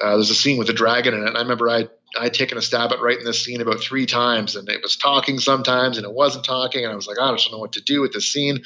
uh, 0.00 0.14
there's 0.14 0.30
a 0.30 0.34
scene 0.34 0.58
with 0.58 0.70
a 0.70 0.72
dragon 0.72 1.12
in 1.12 1.22
it. 1.22 1.28
And 1.28 1.36
I 1.36 1.42
remember 1.42 1.68
I 1.68 1.88
I'd 2.18 2.34
taken 2.34 2.58
a 2.58 2.62
stab 2.62 2.92
at 2.92 3.00
writing 3.00 3.24
this 3.24 3.44
scene 3.44 3.60
about 3.60 3.80
three 3.80 4.06
times, 4.06 4.56
and 4.56 4.68
it 4.68 4.82
was 4.82 4.96
talking 4.96 5.38
sometimes, 5.38 5.96
and 5.96 6.04
it 6.04 6.12
wasn't 6.12 6.44
talking, 6.44 6.82
and 6.82 6.92
I 6.92 6.96
was 6.96 7.06
like, 7.06 7.18
I 7.20 7.28
don't 7.28 7.52
know 7.52 7.58
what 7.58 7.72
to 7.72 7.80
do 7.80 8.00
with 8.00 8.12
this 8.12 8.32
scene. 8.32 8.56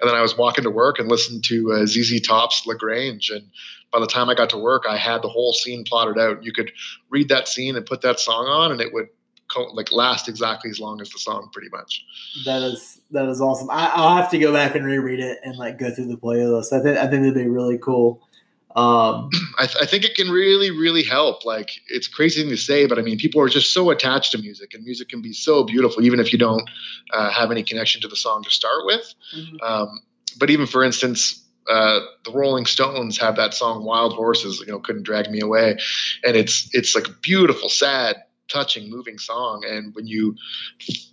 And 0.00 0.08
then 0.08 0.14
I 0.14 0.22
was 0.22 0.36
walking 0.38 0.64
to 0.64 0.70
work 0.70 0.98
and 0.98 1.08
listened 1.08 1.44
to 1.44 1.72
uh, 1.72 1.86
ZZ 1.86 2.20
Top's 2.20 2.66
La 2.66 2.74
Grange, 2.74 3.30
and 3.30 3.46
by 3.92 4.00
the 4.00 4.06
time 4.06 4.28
I 4.28 4.34
got 4.34 4.50
to 4.50 4.58
work, 4.58 4.84
I 4.88 4.96
had 4.96 5.22
the 5.22 5.28
whole 5.28 5.52
scene 5.52 5.84
plotted 5.84 6.18
out. 6.18 6.42
You 6.42 6.52
could 6.52 6.72
read 7.10 7.28
that 7.28 7.46
scene 7.46 7.76
and 7.76 7.86
put 7.86 8.00
that 8.00 8.18
song 8.18 8.46
on, 8.46 8.72
and 8.72 8.80
it 8.80 8.92
would 8.92 9.08
co- 9.48 9.70
like 9.72 9.92
last 9.92 10.28
exactly 10.28 10.70
as 10.70 10.80
long 10.80 11.00
as 11.00 11.10
the 11.10 11.18
song, 11.18 11.50
pretty 11.52 11.68
much. 11.70 12.04
That 12.44 12.62
is 12.62 13.00
that 13.10 13.28
is 13.28 13.40
awesome. 13.40 13.70
I, 13.70 14.00
will 14.00 14.16
have 14.16 14.30
to 14.30 14.38
go 14.38 14.52
back 14.52 14.74
and 14.74 14.84
reread 14.84 15.20
it 15.20 15.38
and 15.44 15.56
like 15.56 15.78
go 15.78 15.94
through 15.94 16.06
the 16.06 16.16
playlist. 16.16 16.72
I 16.72 16.82
think 16.82 16.98
I 16.98 17.06
think 17.06 17.22
that'd 17.22 17.34
be 17.34 17.48
really 17.48 17.78
cool. 17.78 18.26
Um, 18.74 19.30
I, 19.58 19.66
th- 19.66 19.82
I, 19.82 19.86
think 19.86 20.04
it 20.04 20.14
can 20.14 20.30
really, 20.30 20.70
really 20.70 21.02
help. 21.02 21.44
Like 21.44 21.70
it's 21.88 22.08
crazy 22.08 22.40
thing 22.42 22.50
to 22.50 22.56
say, 22.56 22.86
but 22.86 22.98
I 22.98 23.02
mean, 23.02 23.18
people 23.18 23.40
are 23.40 23.48
just 23.48 23.72
so 23.72 23.90
attached 23.90 24.32
to 24.32 24.38
music, 24.38 24.74
and 24.74 24.84
music 24.84 25.08
can 25.08 25.22
be 25.22 25.32
so 25.32 25.64
beautiful, 25.64 26.04
even 26.04 26.20
if 26.20 26.32
you 26.32 26.38
don't 26.38 26.68
uh, 27.12 27.30
have 27.30 27.50
any 27.50 27.62
connection 27.62 28.00
to 28.02 28.08
the 28.08 28.16
song 28.16 28.42
to 28.42 28.50
start 28.50 28.84
with. 28.84 29.14
Mm-hmm. 29.36 29.56
Um, 29.62 30.02
but 30.38 30.50
even 30.50 30.66
for 30.66 30.82
instance, 30.82 31.44
uh, 31.70 32.00
the 32.24 32.32
Rolling 32.32 32.66
Stones 32.66 33.16
have 33.18 33.36
that 33.36 33.54
song 33.54 33.84
"Wild 33.84 34.12
Horses," 34.14 34.60
you 34.60 34.66
know, 34.66 34.80
couldn't 34.80 35.04
drag 35.04 35.30
me 35.30 35.40
away, 35.40 35.78
and 36.24 36.36
it's 36.36 36.68
it's 36.72 36.94
like 36.94 37.08
a 37.08 37.12
beautiful, 37.22 37.68
sad 37.68 38.16
touching, 38.48 38.90
moving 38.90 39.18
song. 39.18 39.64
And 39.66 39.94
when 39.94 40.06
you 40.06 40.36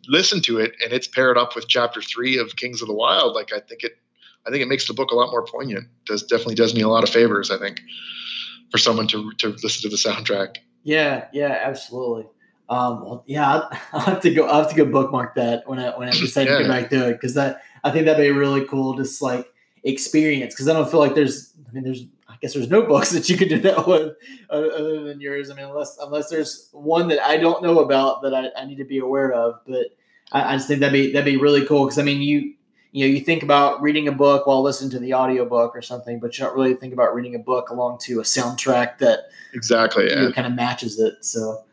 listen 0.07 0.41
to 0.41 0.59
it 0.59 0.74
and 0.84 0.91
it's 0.91 1.07
paired 1.07 1.38
up 1.38 1.55
with 1.55 1.68
chapter 1.68 2.01
three 2.01 2.38
of 2.38 2.55
Kings 2.55 2.82
of 2.82 2.88
the 2.88 2.93
Wyld, 2.93 3.34
like 3.34 3.53
I 3.53 3.59
think 3.59 3.84
it, 3.84 3.97
I 4.48 4.52
think 4.52 4.64
it 4.64 4.68
makes 4.68 4.88
the 4.88 4.94
book 4.94 5.12
a 5.12 5.16
lot 5.16 5.32
more 5.32 5.46
poignant. 5.46 5.88
Does 6.06 6.24
definitely 6.24 6.56
does 6.56 6.74
me 6.74 6.82
a 6.82 6.88
lot 6.88 7.04
of 7.04 7.10
favors. 7.10 7.52
I 7.52 7.58
think 7.58 7.82
for 8.72 8.78
someone 8.78 9.08
to 9.08 9.32
to 9.39 9.50
listen 9.64 9.82
to 9.84 9.89
the 9.89 9.98
soundtrack. 9.98 10.58
Yeah, 10.84 11.26
yeah, 11.32 11.60
absolutely. 11.64 12.26
Um, 12.70 13.02
well, 13.02 13.24
yeah, 13.28 13.68
I'll, 13.92 14.00
have 14.00 14.22
to 14.22 14.34
go. 14.34 14.48
I'll 14.48 14.62
have 14.62 14.70
to 14.70 14.76
go 14.76 14.86
bookmark 14.86 15.36
that 15.36 15.68
when 15.68 15.78
I 15.78 15.98
when 15.98 16.08
I 16.08 16.12
decide 16.12 16.48
yeah. 16.48 16.58
to 16.58 16.64
go 16.64 16.70
back 16.70 16.89
to 16.89 17.10
it 17.10 17.14
because 17.14 17.34
that 17.34 17.62
I 17.84 17.92
think 17.92 18.06
that'd 18.06 18.24
be 18.24 18.32
really 18.32 18.66
cool. 18.66 18.96
Just 18.96 19.22
like 19.22 19.48
experience 19.84 20.54
because 20.54 20.68
I 20.70 20.74
don't 20.74 20.89
feel 20.89 21.00
like 21.00 21.14
there's. 21.14 21.54
I 21.70 21.74
mean, 21.74 21.84
there's 21.84 22.04
I 22.28 22.36
guess 22.42 22.54
there's 22.54 22.70
no 22.70 22.82
books 22.84 23.12
that 23.12 23.30
you 23.30 23.38
could 23.38 23.50
do 23.50 23.60
that 23.60 23.86
with 23.88 24.16
other 24.50 25.04
than 25.04 25.20
yours. 25.20 25.50
I 25.50 25.56
mean, 25.56 25.66
unless 25.66 25.98
unless 26.02 26.30
there's 26.30 26.70
one 26.72 27.10
that 27.10 27.20
I 27.20 27.38
don't 27.38 27.62
know 27.62 27.80
about 27.80 28.22
that 28.24 28.34
I, 28.34 28.50
I 28.58 28.66
need 28.66 28.78
to 28.78 28.86
be 28.86 29.00
aware 29.00 29.34
of. 29.34 29.56
But 29.68 29.88
I, 30.32 30.54
I, 30.54 30.56
just 30.56 30.68
think 30.68 30.80
that'd 30.80 30.94
be 30.94 31.12
that'd 31.12 31.26
be 31.26 31.38
really 31.38 31.66
cool 31.66 31.86
because 31.86 32.00
I 32.00 32.04
mean, 32.04 32.22
you 32.22 32.54
you 32.92 33.08
know, 33.08 33.14
you 33.14 33.22
think 33.22 33.42
about 33.44 33.82
reading 33.82 34.08
a 34.08 34.12
book 34.12 34.48
while 34.48 34.62
listening 34.62 34.92
to 34.92 35.00
the 35.00 35.14
audiobook 35.14 35.76
or 35.76 35.82
something, 35.82 36.20
but 36.20 36.38
you 36.38 36.46
don't 36.46 36.56
really 36.56 36.74
think 36.74 36.94
about 36.94 37.16
reading 37.16 37.36
a 37.36 37.39
book 37.39 37.70
along 37.70 38.00
to 38.00 38.20
a 38.20 38.24
soundtrack 38.24 38.98
that 38.98 39.30
exactly 39.54 40.10
yeah. 40.10 40.30
kind 40.32 40.46
of 40.46 40.54
matches 40.54 41.00
it. 41.00 41.24
So, 41.24 41.64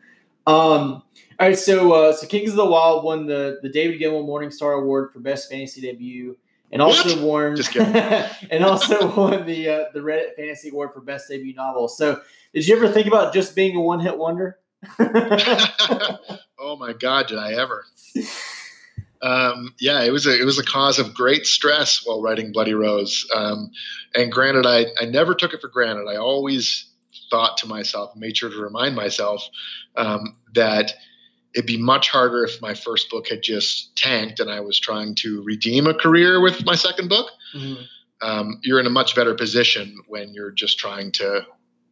um, 0.47 1.03
all 1.39 1.47
right, 1.47 1.57
so 1.57 1.91
uh, 1.91 2.13
so 2.13 2.27
Kings 2.27 2.51
of 2.51 2.55
the 2.55 2.65
Wyld 2.65 3.03
won 3.03 3.25
the 3.25 3.59
the 3.61 3.69
David 3.69 3.99
Gemmell 3.99 4.25
Morningstar 4.25 4.81
Award 4.81 5.11
for 5.11 5.19
Best 5.19 5.49
Fantasy 5.49 5.81
Debut 5.81 6.37
and 6.71 6.81
also 6.81 7.09
what? 7.25 7.55
won 7.55 7.57
and 8.51 8.63
also 8.63 9.15
won 9.15 9.45
the 9.45 9.69
uh, 9.69 9.83
the 9.93 9.99
Reddit 9.99 10.35
Fantasy 10.35 10.69
Award 10.69 10.93
for 10.93 11.01
Best 11.01 11.27
Debut 11.29 11.53
Novel. 11.53 11.87
So, 11.87 12.21
did 12.53 12.67
you 12.67 12.75
ever 12.75 12.89
think 12.89 13.07
about 13.07 13.33
just 13.33 13.55
being 13.55 13.75
a 13.75 13.81
one 13.81 13.99
hit 13.99 14.17
wonder? 14.17 14.59
oh 14.99 16.77
my 16.77 16.93
God, 16.93 17.27
did 17.27 17.37
I 17.37 17.53
ever? 17.53 17.85
Um, 19.21 19.73
yeah, 19.79 20.01
it 20.03 20.11
was 20.11 20.25
a 20.25 20.39
it 20.39 20.45
was 20.45 20.59
a 20.59 20.63
cause 20.63 20.97
of 20.97 21.13
great 21.13 21.45
stress 21.45 22.05
while 22.05 22.21
writing 22.21 22.51
Bloody 22.51 22.73
Rose. 22.73 23.27
Um, 23.35 23.69
and 24.15 24.31
granted, 24.31 24.65
I 24.65 24.85
I 25.01 25.05
never 25.05 25.35
took 25.35 25.53
it 25.53 25.61
for 25.61 25.67
granted. 25.67 26.07
I 26.07 26.15
always 26.15 26.85
thought 27.29 27.57
to 27.57 27.67
myself, 27.67 28.15
made 28.15 28.37
sure 28.37 28.49
to 28.49 28.57
remind 28.57 28.95
myself 28.95 29.43
um, 29.95 30.35
that 30.55 30.93
it'd 31.55 31.65
be 31.65 31.77
much 31.77 32.09
harder 32.09 32.43
if 32.43 32.61
my 32.61 32.73
first 32.73 33.09
book 33.09 33.27
had 33.27 33.41
just 33.41 33.95
tanked 33.95 34.39
and 34.39 34.51
I 34.51 34.59
was 34.59 34.79
trying 34.79 35.15
to 35.15 35.41
redeem 35.43 35.87
a 35.87 35.93
career 35.93 36.41
with 36.41 36.65
my 36.65 36.75
second 36.75 37.09
book. 37.09 37.31
Mm-hmm. 37.55 37.81
Um, 38.21 38.59
you're 38.63 38.79
in 38.79 38.85
a 38.85 38.91
much 38.91 39.15
better 39.15 39.33
position 39.33 39.97
when 40.07 40.33
you're 40.33 40.51
just 40.51 40.77
trying 40.77 41.11
to, 41.13 41.45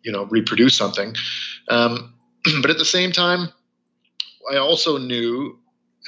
you 0.03 0.11
know, 0.11 0.25
reproduce 0.25 0.75
something. 0.75 1.15
Um, 1.69 2.13
but 2.61 2.69
at 2.69 2.77
the 2.77 2.85
same 2.85 3.11
time, 3.11 3.49
I 4.51 4.57
also 4.57 4.97
knew, 4.97 5.57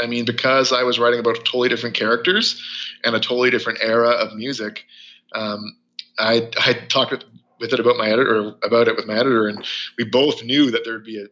I 0.02 0.08
mean, 0.08 0.26
because 0.26 0.72
I 0.72 0.84
was 0.84 1.00
writing 1.00 1.20
about 1.20 1.36
totally 1.38 1.70
different 1.70 1.96
characters 1.96 2.62
and 3.04 3.16
a 3.16 3.20
totally 3.20 3.50
different 3.50 3.80
era 3.82 4.10
of 4.10 4.36
music, 4.36 4.86
um, 5.34 5.78
I 6.18 6.50
I 6.58 6.74
talked 6.90 7.12
with, 7.12 7.24
with 7.60 7.74
it 7.74 7.80
about 7.80 7.98
my 7.98 8.10
editor 8.10 8.56
about 8.64 8.88
it 8.88 8.96
with 8.96 9.06
my 9.06 9.16
editor, 9.16 9.48
and 9.48 9.66
we 9.98 10.06
both 10.06 10.44
knew 10.44 10.72
that 10.72 10.84
there'd 10.86 11.04
be 11.04 11.22
a 11.22 11.28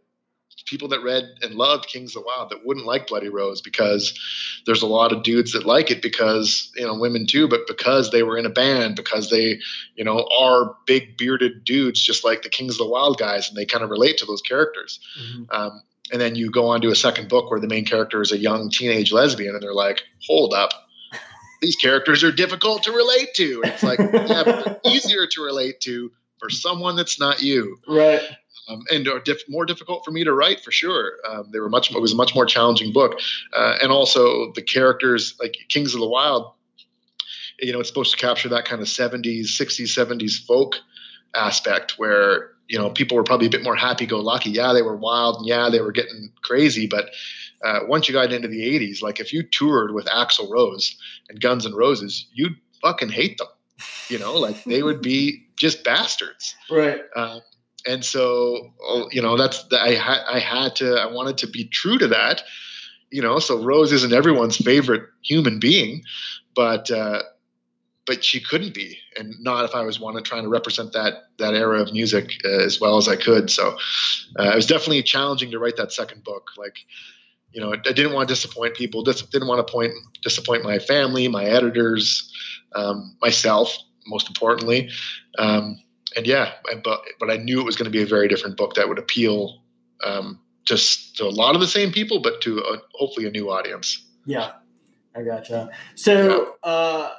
people 0.68 0.88
that 0.89 1.01
read 1.01 1.24
and 1.41 1.55
loved 1.55 1.88
Kings 1.88 2.15
of 2.15 2.24
the 2.24 2.30
Wyld 2.30 2.49
that 2.49 2.65
wouldn't 2.65 2.86
like 2.86 3.07
Bloody 3.07 3.30
Rose 3.30 3.61
because 3.61 4.18
there's 4.65 4.82
a 4.82 4.88
lot 4.88 5.11
of 5.11 5.24
dudes 5.24 5.53
that 5.53 5.65
like 5.65 5.89
it 5.89 6.01
because 6.01 6.72
you 6.76 6.86
know 6.86 6.97
women 6.97 7.26
too, 7.26 7.47
but 7.47 7.61
because 7.68 8.11
they 8.11 8.24
were 8.24 8.38
in 8.38 8.45
a 8.45 8.51
band, 8.51 8.95
because 8.95 9.30
they 9.30 9.59
you 9.95 10.03
know 10.03 10.28
are 10.38 10.76
big 10.86 11.18
bearded 11.18 11.63
dudes 11.63 12.01
just 12.01 12.24
like 12.24 12.41
the 12.43 12.49
Kings 12.49 12.74
of 12.74 12.80
the 12.80 12.93
Wyld 12.93 13.18
guys, 13.18 13.47
and 13.47 13.57
they 13.57 13.65
kind 13.65 13.84
of 13.84 13.89
relate 13.89 14.18
to 14.20 14.26
those 14.26 14.41
characters. 14.41 14.99
Mm-hmm. 15.20 15.43
Um, 15.51 15.82
and 16.11 16.21
then 16.21 16.35
you 16.35 16.49
go 16.49 16.67
on 16.67 16.81
to 16.81 16.89
a 16.89 16.95
second 16.95 17.29
book 17.29 17.49
where 17.51 17.59
the 17.59 17.67
main 17.67 17.85
character 17.85 18.21
is 18.21 18.31
a 18.31 18.37
young 18.37 18.69
teenage 18.69 19.11
lesbian, 19.11 19.53
and 19.53 19.63
they're 19.63 19.73
like, 19.73 20.03
"Hold 20.27 20.53
up." 20.53 20.71
These 21.61 21.75
characters 21.75 22.23
are 22.23 22.31
difficult 22.31 22.83
to 22.83 22.91
relate 22.91 23.33
to. 23.33 23.61
And 23.63 23.73
it's 23.73 23.81
like, 23.81 23.97
yeah, 24.13 24.43
but 24.43 24.63
they're 24.63 24.93
easier 24.93 25.25
to 25.25 25.41
relate 25.43 25.79
to 25.81 26.11
for 26.37 26.51
someone 26.51 26.95
that's 26.95 27.19
not 27.19 27.41
you. 27.41 27.79
Right 27.87 28.21
um, 28.67 28.83
and 28.91 29.07
are 29.07 29.19
diff- 29.19 29.47
more 29.47 29.65
difficult 29.65 30.03
for 30.03 30.11
me 30.11 30.23
to 30.23 30.33
write 30.33 30.61
for 30.61 30.71
sure. 30.71 31.13
Um, 31.27 31.49
they 31.51 31.59
were 31.59 31.69
much. 31.69 31.91
It 31.91 32.01
was 32.01 32.13
a 32.13 32.15
much 32.15 32.35
more 32.35 32.45
challenging 32.45 32.91
book, 32.91 33.19
uh, 33.53 33.77
and 33.81 33.91
also 33.91 34.51
the 34.53 34.61
characters 34.61 35.35
like 35.39 35.55
Kings 35.69 35.93
of 35.93 35.99
the 35.99 36.07
Wyld 36.07 36.53
You 37.59 37.73
know, 37.73 37.79
it's 37.79 37.89
supposed 37.89 38.11
to 38.11 38.17
capture 38.17 38.49
that 38.49 38.65
kind 38.65 38.81
of 38.81 38.87
'70s, 38.87 39.45
'60s, 39.45 39.87
'70s 39.87 40.45
folk 40.45 40.77
aspect 41.35 41.97
where 41.97 42.51
you 42.68 42.78
know 42.78 42.89
people 42.89 43.18
were 43.18 43.24
probably 43.24 43.47
a 43.47 43.51
bit 43.51 43.63
more 43.63 43.76
happy-go-lucky. 43.76 44.51
Yeah, 44.51 44.74
they 44.74 44.82
were 44.82 44.95
wild, 44.95 45.38
and 45.38 45.47
yeah, 45.47 45.70
they 45.70 45.82
were 45.82 45.91
getting 45.91 46.32
crazy, 46.41 46.88
but 46.88 47.09
uh, 47.63 47.80
once 47.88 48.07
you 48.07 48.13
got 48.13 48.32
into 48.32 48.47
the 48.47 48.61
80s, 48.61 49.01
like 49.01 49.20
if 49.20 49.34
you 49.34 49.43
toured 49.43 49.93
with 49.93 50.05
Axl 50.05 50.49
Rose 50.49 50.97
and 51.30 51.41
Guns 51.41 51.65
N' 51.65 51.74
Roses, 51.74 52.28
you'd 52.34 52.55
fucking 52.82 53.09
hate 53.09 53.38
them. 53.38 53.47
You 54.09 54.20
know, 54.20 54.36
like 54.36 54.63
they 54.63 54.84
would 54.84 55.01
be 55.01 55.45
just 55.55 55.84
bastards. 55.84 56.55
Right. 56.70 57.01
Uh, 57.15 57.39
and 57.86 58.03
so 58.03 58.74
oh, 58.82 59.07
you 59.11 59.22
know 59.22 59.38
that's 59.38 59.65
I 59.72 59.93
had 59.93 60.20
I 60.28 60.39
had 60.39 60.76
to 60.78 60.95
I 60.95 61.05
wanted 61.11 61.38
to 61.39 61.47
be 61.47 61.65
true 61.65 61.97
to 61.97 62.07
that, 62.07 62.43
you 63.11 63.22
know. 63.22 63.39
So 63.39 63.63
Rose 63.63 63.91
isn't 63.91 64.13
everyone's 64.13 64.57
favorite 64.57 65.03
human 65.24 65.59
being, 65.59 66.03
but 66.55 66.91
uh, 66.91 67.24
but 68.07 68.23
she 68.23 68.39
couldn't 68.39 68.73
be, 68.73 68.97
and 69.19 69.35
not 69.39 69.65
if 69.65 69.75
I 69.75 69.83
was 69.83 69.99
wanted 69.99 70.25
trying 70.25 70.43
to 70.43 70.49
represent 70.49 70.93
that 70.93 71.25
that 71.37 71.53
era 71.53 71.81
of 71.81 71.91
music 71.91 72.31
uh, 72.45 72.63
as 72.63 72.79
well 72.79 72.97
as 72.97 73.07
I 73.07 73.17
could. 73.17 73.51
So 73.51 73.77
uh, 74.39 74.51
it 74.51 74.55
was 74.55 74.65
definitely 74.65 75.03
challenging 75.03 75.51
to 75.51 75.59
write 75.59 75.75
that 75.75 75.91
second 75.91 76.23
book. 76.23 76.49
Like 76.57 76.79
you 77.51 77.61
know, 77.61 77.73
I 77.73 77.77
didn't 77.77 78.13
want 78.13 78.27
to 78.27 78.33
disappoint 78.33 78.75
people. 78.75 79.03
Didn't 79.03 79.47
want 79.47 79.65
to 79.65 79.71
point 79.71 79.93
disappoint 80.23 80.63
my 80.63 80.79
family, 80.79 81.27
my 81.27 81.45
editors, 81.45 82.31
um, 82.75 83.15
myself, 83.21 83.77
most 84.07 84.27
importantly. 84.27 84.89
Um, 85.37 85.79
and 86.15 86.25
yeah, 86.25 86.53
but 86.83 87.01
but 87.19 87.29
I 87.29 87.37
knew 87.37 87.59
it 87.59 87.65
was 87.65 87.75
going 87.75 87.85
to 87.85 87.91
be 87.91 88.01
a 88.01 88.07
very 88.07 88.27
different 88.27 88.57
book 88.57 88.75
that 88.75 88.87
would 88.87 88.99
appeal 88.99 89.61
um, 90.03 90.39
just 90.65 91.17
to 91.17 91.25
a 91.25 91.29
lot 91.29 91.55
of 91.55 91.61
the 91.61 91.67
same 91.67 91.91
people, 91.91 92.21
but 92.21 92.41
to 92.41 92.59
a, 92.59 92.77
hopefully 92.93 93.27
a 93.27 93.31
new 93.31 93.49
audience. 93.51 94.05
Yeah, 94.25 94.51
I 95.15 95.23
gotcha. 95.23 95.69
So, 95.95 96.55
yeah. 96.63 96.69
uh, 96.69 97.13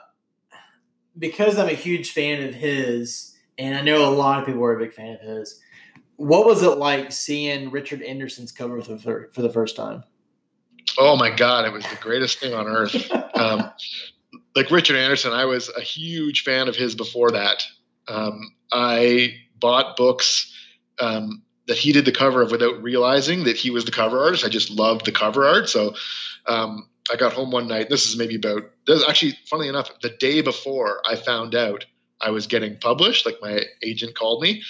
because 1.19 1.59
I'm 1.59 1.69
a 1.69 1.73
huge 1.73 2.13
fan 2.13 2.43
of 2.47 2.55
his, 2.55 3.37
and 3.59 3.77
I 3.77 3.81
know 3.83 4.09
a 4.09 4.15
lot 4.15 4.41
of 4.41 4.47
people 4.47 4.63
are 4.65 4.77
a 4.77 4.79
big 4.79 4.93
fan 4.93 5.15
of 5.15 5.21
his, 5.21 5.61
what 6.17 6.47
was 6.47 6.63
it 6.63 6.79
like 6.79 7.13
seeing 7.13 7.71
Richard 7.71 8.03
Anderson's 8.03 8.53
cover 8.53 8.81
for 8.83 8.95
the, 8.95 9.29
for 9.33 9.43
the 9.43 9.51
first 9.51 9.77
time? 9.77 10.05
Oh 10.99 11.17
my 11.17 11.31
God, 11.31 11.65
it 11.65 11.73
was 11.73 11.85
the 11.85 11.97
greatest 11.97 12.39
thing 12.41 12.55
on 12.55 12.67
earth. 12.67 13.11
Um, 13.39 13.71
like 14.57 14.69
Richard 14.73 14.97
Anderson, 14.97 15.33
I 15.33 15.45
was 15.45 15.71
a 15.77 15.81
huge 15.81 16.43
fan 16.43 16.67
of 16.67 16.75
his 16.75 16.97
before 16.97 17.31
that. 17.31 17.63
Um, 18.09 18.53
I 18.73 19.37
bought 19.61 19.97
books 19.97 20.53
um, 20.99 21.43
that 21.69 21.77
he 21.77 21.93
did 21.93 22.05
the 22.05 22.11
cover 22.11 22.43
of 22.43 22.51
without 22.51 22.83
realizing 22.83 23.45
that 23.45 23.57
he 23.57 23.71
was 23.71 23.85
the 23.85 23.93
cover 23.93 24.19
artist. 24.19 24.45
I 24.45 24.49
just 24.49 24.71
loved 24.71 25.05
the 25.05 25.13
cover 25.13 25.45
art. 25.47 25.69
So 25.69 25.95
um, 26.47 26.89
I 27.11 27.17
got 27.17 27.33
home 27.33 27.51
one 27.51 27.69
night. 27.69 27.89
This 27.89 28.09
is 28.09 28.17
maybe 28.17 28.37
about, 28.37 28.71
this 28.87 29.01
is 29.01 29.09
actually, 29.09 29.39
funny 29.49 29.69
enough, 29.69 29.91
the 30.01 30.11
day 30.11 30.41
before 30.41 31.01
I 31.07 31.17
found 31.17 31.55
out 31.55 31.87
I 32.21 32.31
was 32.31 32.47
getting 32.47 32.77
published, 32.79 33.27
like 33.27 33.37
my 33.41 33.61
agent 33.83 34.17
called 34.17 34.43
me. 34.43 34.63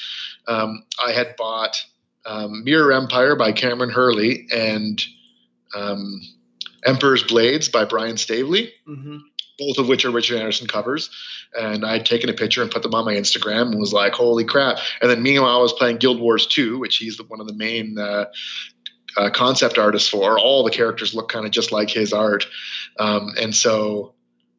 Um, 0.46 0.84
I 1.04 1.12
had 1.12 1.36
bought 1.36 1.82
um, 2.26 2.64
Mirror 2.64 2.92
Empire 2.92 3.36
by 3.36 3.52
Kameron 3.52 3.92
Hurley 3.92 4.46
and 4.54 5.02
um, 5.74 6.20
Emperor's 6.84 7.24
Blades 7.24 7.68
by 7.68 7.84
Brian 7.84 8.16
Staveley. 8.16 8.72
Mm-hmm 8.86 9.18
both 9.58 9.78
of 9.78 9.88
which 9.88 10.04
are 10.04 10.10
Richard 10.10 10.38
Anderson 10.38 10.66
covers. 10.66 11.10
And 11.58 11.84
I 11.84 11.94
had 11.94 12.06
taken 12.06 12.30
a 12.30 12.32
picture 12.32 12.62
and 12.62 12.70
put 12.70 12.82
them 12.82 12.94
on 12.94 13.04
my 13.04 13.14
Instagram 13.14 13.72
and 13.72 13.80
was 13.80 13.92
like, 13.92 14.12
holy 14.12 14.44
crap. 14.44 14.78
And 15.00 15.10
then 15.10 15.22
meanwhile, 15.22 15.58
I 15.58 15.62
was 15.62 15.72
playing 15.72 15.96
Guild 15.98 16.20
Wars 16.20 16.46
2, 16.46 16.78
which 16.78 16.96
he's 16.96 17.16
the, 17.16 17.24
one 17.24 17.40
of 17.40 17.48
the 17.48 17.54
main 17.54 17.98
uh, 17.98 18.26
uh, 19.18 19.30
concept 19.30 19.78
artist 19.78 20.10
for. 20.10 20.38
All 20.38 20.64
the 20.64 20.70
characters 20.70 21.14
look 21.14 21.28
kind 21.28 21.44
of 21.44 21.52
just 21.52 21.72
like 21.72 21.90
his 21.90 22.12
art. 22.12 22.46
Um, 22.98 23.34
and 23.40 23.54
so 23.54 24.14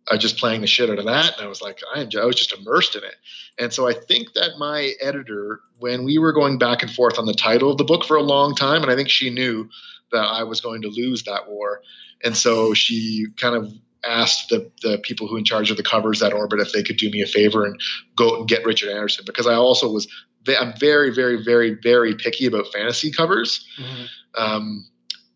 I 0.09 0.15
was 0.15 0.21
just 0.21 0.37
playing 0.37 0.61
the 0.61 0.67
shit 0.67 0.89
out 0.89 0.99
of 0.99 1.05
that. 1.05 1.37
And 1.37 1.45
I 1.45 1.47
was 1.47 1.61
like, 1.61 1.79
I, 1.95 2.07
I 2.19 2.25
was 2.25 2.35
just 2.35 2.53
immersed 2.53 2.95
in 2.95 3.03
it. 3.03 3.15
And 3.57 3.73
so 3.73 3.87
I 3.87 3.93
think 3.93 4.33
that 4.33 4.57
my 4.57 4.93
editor, 5.01 5.61
when 5.79 6.03
we 6.03 6.17
were 6.17 6.33
going 6.33 6.57
back 6.57 6.81
and 6.81 6.91
forth 6.91 7.17
on 7.17 7.25
the 7.25 7.33
title 7.33 7.71
of 7.71 7.77
the 7.77 7.83
book 7.83 8.03
for 8.03 8.17
a 8.17 8.23
long 8.23 8.55
time, 8.55 8.81
and 8.81 8.91
I 8.91 8.95
think 8.95 9.09
she 9.09 9.29
knew 9.29 9.69
that 10.11 10.23
I 10.23 10.43
was 10.43 10.61
going 10.61 10.81
to 10.81 10.89
lose 10.89 11.23
that 11.23 11.47
war. 11.47 11.81
And 12.23 12.35
so 12.35 12.73
she 12.73 13.27
kind 13.37 13.55
of 13.55 13.71
asked 14.05 14.47
the 14.49 14.71
the 14.81 14.97
people 14.99 15.27
who 15.27 15.35
in 15.35 15.43
charge 15.43 15.69
of 15.69 15.77
the 15.77 15.83
covers 15.83 16.21
at 16.21 16.33
Orbit 16.33 16.61
if 16.61 16.71
they 16.71 16.81
could 16.81 16.95
do 16.95 17.09
me 17.11 17.21
a 17.21 17.25
favor 17.25 17.65
and 17.65 17.79
go 18.15 18.37
and 18.37 18.47
get 18.47 18.63
Richard 18.65 18.89
Anderson 18.89 19.25
because 19.25 19.45
I 19.45 19.55
also 19.55 19.91
was 19.91 20.07
I'm 20.47 20.73
very 20.79 21.13
very 21.13 21.43
very 21.43 21.77
very 21.81 22.15
picky 22.15 22.45
about 22.45 22.71
fantasy 22.71 23.11
covers. 23.11 23.65
Mm-hmm. 23.79 24.05
Um, 24.41 24.85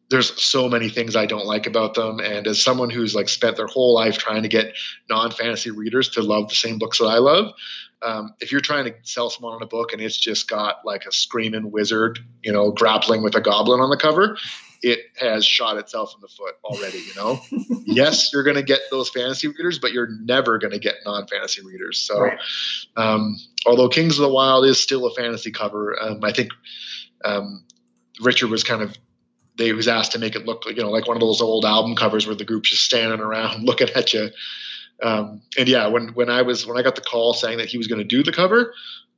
there's 0.09 0.39
so 0.41 0.69
many 0.69 0.89
things 0.89 1.15
I 1.15 1.25
don't 1.25 1.45
like 1.45 1.65
about 1.65 1.95
them, 1.95 2.19
and 2.19 2.45
as 2.45 2.61
someone 2.61 2.89
who's 2.89 3.15
like 3.15 3.29
spent 3.29 3.57
their 3.57 3.67
whole 3.67 3.95
life 3.95 4.17
trying 4.17 4.43
to 4.43 4.49
get 4.49 4.75
non 5.09 5.31
fantasy 5.31 5.71
readers 5.71 6.09
to 6.09 6.21
love 6.21 6.49
the 6.49 6.55
same 6.55 6.77
books 6.77 6.99
that 6.99 7.05
I 7.05 7.17
love, 7.17 7.51
um, 8.03 8.33
if 8.39 8.51
you're 8.51 8.61
trying 8.61 8.85
to 8.85 8.93
sell 9.03 9.29
someone 9.29 9.53
on 9.53 9.63
a 9.63 9.67
book 9.67 9.93
and 9.93 10.01
it's 10.01 10.17
just 10.17 10.47
got 10.47 10.85
like 10.85 11.05
a 11.05 11.11
screaming 11.11 11.71
wizard, 11.71 12.19
you 12.43 12.51
know, 12.51 12.71
grappling 12.71 13.23
with 13.23 13.35
a 13.35 13.41
goblin 13.41 13.79
on 13.79 13.89
the 13.89 13.97
cover, 13.97 14.37
it 14.83 14.99
has 15.17 15.45
shot 15.45 15.77
itself 15.77 16.13
in 16.13 16.21
the 16.21 16.27
foot 16.27 16.55
already. 16.65 16.99
You 16.99 17.15
know, 17.15 17.39
yes, 17.85 18.31
you're 18.31 18.43
going 18.43 18.57
to 18.57 18.63
get 18.63 18.81
those 18.91 19.09
fantasy 19.09 19.47
readers, 19.47 19.79
but 19.79 19.93
you're 19.93 20.09
never 20.21 20.57
going 20.57 20.73
to 20.73 20.79
get 20.79 20.95
non-fantasy 21.05 21.65
readers. 21.65 21.97
So, 21.97 22.19
right. 22.19 22.37
um, 22.97 23.37
although 23.65 23.87
Kings 23.87 24.19
of 24.19 24.23
the 24.23 24.29
Wyld 24.29 24.67
is 24.67 24.81
still 24.81 25.05
a 25.05 25.13
fantasy 25.15 25.51
cover, 25.51 25.97
um, 26.01 26.19
I 26.23 26.33
think 26.33 26.51
um, 27.23 27.63
Richard 28.21 28.49
was 28.49 28.63
kind 28.63 28.81
of 28.81 28.95
they 29.57 29.71
was 29.71 29.87
asked 29.87 30.11
to 30.11 30.19
make 30.19 30.35
it 30.35 30.45
look 30.45 30.65
like 30.65 30.75
you 30.75 30.83
know 30.83 30.89
like 30.89 31.07
one 31.07 31.15
of 31.15 31.21
those 31.21 31.41
old 31.41 31.63
album 31.63 31.95
covers 31.95 32.27
where 32.27 32.35
the 32.35 32.45
group's 32.45 32.71
just 32.71 32.83
standing 32.83 33.19
around 33.19 33.63
looking 33.63 33.89
at 33.95 34.13
you. 34.13 34.29
Um, 35.01 35.41
and 35.57 35.67
yeah, 35.67 35.87
when 35.87 36.09
when 36.09 36.29
I 36.29 36.41
was 36.41 36.67
when 36.67 36.77
I 36.77 36.81
got 36.81 36.95
the 36.95 37.01
call 37.01 37.33
saying 37.33 37.57
that 37.57 37.69
he 37.69 37.77
was 37.77 37.87
going 37.87 37.99
to 37.99 38.05
do 38.05 38.21
the 38.21 38.33
cover, 38.33 38.73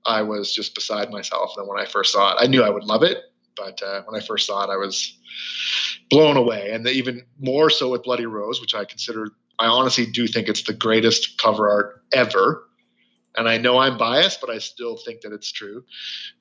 I 0.06 0.22
was 0.22 0.54
just 0.54 0.76
beside 0.76 1.10
myself. 1.10 1.54
And 1.58 1.68
when 1.68 1.80
I 1.80 1.86
first 1.86 2.14
saw 2.14 2.32
it, 2.32 2.38
I 2.40 2.48
knew 2.48 2.64
I 2.64 2.70
would 2.70 2.84
love 2.84 3.02
it, 3.02 3.24
but 3.56 3.82
uh, 3.82 4.04
when 4.06 4.20
I 4.20 4.26
first 4.26 4.48
saw 4.48 4.64
it, 4.64 4.70
I 4.72 4.78
was 4.78 5.18
blown 6.10 6.38
away. 6.38 6.72
And 6.72 6.88
even 6.88 7.26
more 7.40 7.70
so 7.70 7.92
with 7.92 8.04
Bloody 8.04 8.26
Rose, 8.26 8.62
which 8.62 8.76
I 8.76 8.86
consider, 8.86 9.30
I 9.60 9.66
honestly 9.66 10.06
do 10.06 10.28
think 10.28 10.48
it's 10.48 10.64
the 10.64 10.74
greatest 10.74 11.42
cover 11.42 11.70
art 11.70 12.04
ever. 12.14 12.64
And 13.38 13.50
I 13.50 13.58
know 13.58 13.80
I'm 13.80 13.98
biased, 13.98 14.40
but 14.40 14.50
I 14.50 14.60
still 14.60 14.98
think 14.98 15.22
that 15.22 15.34
it's 15.34 15.52
true. 15.52 15.84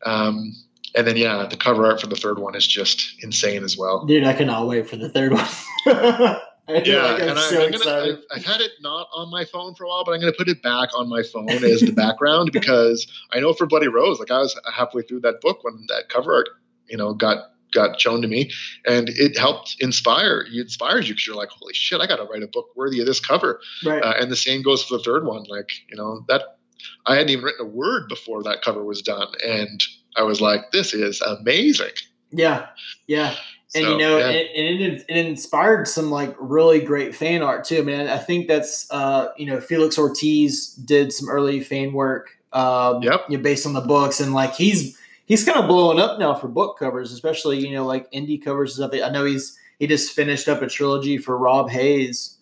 Um, 0.06 0.54
and 0.94 1.06
then, 1.06 1.16
yeah, 1.16 1.46
the 1.46 1.56
cover 1.56 1.86
art 1.86 2.00
for 2.00 2.06
the 2.06 2.16
third 2.16 2.38
one 2.38 2.54
is 2.54 2.66
just 2.66 3.16
insane 3.22 3.64
as 3.64 3.76
well. 3.76 4.04
Dude, 4.04 4.24
I 4.24 4.32
cannot 4.32 4.68
wait 4.68 4.88
for 4.88 4.96
the 4.96 5.08
third 5.08 5.32
one. 5.32 5.48
yeah, 5.86 6.38
like 6.68 7.22
and 7.22 7.38
so 7.38 7.60
I, 7.60 7.64
am 7.64 7.72
gonna, 7.72 7.90
I've, 7.90 8.18
I've, 8.30 8.44
had 8.44 8.60
it 8.60 8.72
not 8.80 9.08
on 9.12 9.28
my 9.30 9.44
phone 9.44 9.74
for 9.74 9.84
a 9.84 9.88
while, 9.88 10.04
but 10.04 10.12
I'm 10.12 10.20
going 10.20 10.32
to 10.32 10.38
put 10.38 10.48
it 10.48 10.62
back 10.62 10.90
on 10.96 11.08
my 11.08 11.22
phone 11.22 11.50
as 11.50 11.80
the 11.80 11.92
background 11.92 12.50
because 12.52 13.06
I 13.32 13.40
know 13.40 13.52
for 13.52 13.66
Bloody 13.66 13.88
Rose, 13.88 14.20
like 14.20 14.30
I 14.30 14.38
was 14.38 14.58
halfway 14.72 15.02
through 15.02 15.20
that 15.20 15.40
book 15.40 15.64
when 15.64 15.84
that 15.88 16.08
cover 16.08 16.34
art, 16.34 16.48
you 16.88 16.96
know, 16.96 17.14
got 17.14 17.50
got 17.72 18.00
shown 18.00 18.22
to 18.22 18.28
me, 18.28 18.50
and 18.86 19.10
it 19.10 19.36
helped 19.36 19.76
inspire. 19.80 20.46
It 20.50 20.58
inspires 20.58 21.08
you 21.08 21.14
because 21.14 21.26
you're 21.26 21.36
like, 21.36 21.50
holy 21.50 21.74
shit, 21.74 22.00
I 22.00 22.06
got 22.06 22.16
to 22.16 22.24
write 22.24 22.42
a 22.42 22.48
book 22.48 22.68
worthy 22.76 23.00
of 23.00 23.06
this 23.06 23.20
cover. 23.20 23.60
Right. 23.84 24.02
Uh, 24.02 24.14
and 24.18 24.30
the 24.30 24.36
same 24.36 24.62
goes 24.62 24.82
for 24.82 24.96
the 24.96 25.02
third 25.02 25.26
one. 25.26 25.44
Like 25.48 25.70
you 25.88 25.96
know 25.96 26.24
that 26.28 26.58
I 27.06 27.14
hadn't 27.14 27.30
even 27.30 27.44
written 27.44 27.66
a 27.66 27.68
word 27.68 28.08
before 28.08 28.42
that 28.44 28.62
cover 28.62 28.84
was 28.84 29.02
done, 29.02 29.28
and 29.44 29.82
I 30.16 30.22
was 30.22 30.40
like, 30.40 30.70
this 30.72 30.94
is 30.94 31.20
amazing. 31.20 31.92
Yeah, 32.30 32.66
yeah. 33.06 33.34
And 33.76 33.84
so, 33.84 33.90
you 33.90 33.98
know, 33.98 34.18
yeah. 34.18 34.28
it, 34.28 34.50
it, 34.54 35.04
it, 35.08 35.26
inspired 35.26 35.88
some 35.88 36.08
like 36.08 36.36
really 36.38 36.78
great 36.78 37.12
fan 37.12 37.42
art 37.42 37.64
too. 37.64 37.78
I 37.78 37.82
mean, 37.82 38.06
I 38.06 38.18
think 38.18 38.46
that's 38.46 38.88
uh, 38.92 39.28
you 39.36 39.46
know 39.46 39.60
Felix 39.60 39.98
Ortiz 39.98 40.68
did 40.74 41.12
some 41.12 41.28
early 41.28 41.60
fan 41.60 41.92
work, 41.92 42.30
um, 42.52 43.02
yep. 43.02 43.22
you 43.28 43.36
know, 43.36 43.42
based 43.42 43.66
on 43.66 43.72
the 43.72 43.80
books, 43.80 44.20
and 44.20 44.32
like 44.32 44.54
he's 44.54 44.96
he's 45.26 45.44
kind 45.44 45.58
of 45.58 45.68
blowing 45.68 45.98
up 45.98 46.18
now 46.18 46.34
for 46.34 46.48
book 46.48 46.78
covers, 46.78 47.12
especially 47.12 47.58
you 47.66 47.74
know 47.74 47.86
like 47.86 48.10
indie 48.12 48.42
covers 48.42 48.78
and 48.78 48.90
stuff. 48.90 49.02
I 49.02 49.10
know 49.10 49.24
he's 49.24 49.58
he 49.78 49.86
just 49.86 50.12
finished 50.12 50.48
up 50.48 50.62
a 50.62 50.66
trilogy 50.66 51.18
for 51.18 51.36
Rob 51.36 51.70
Hayes. 51.70 52.38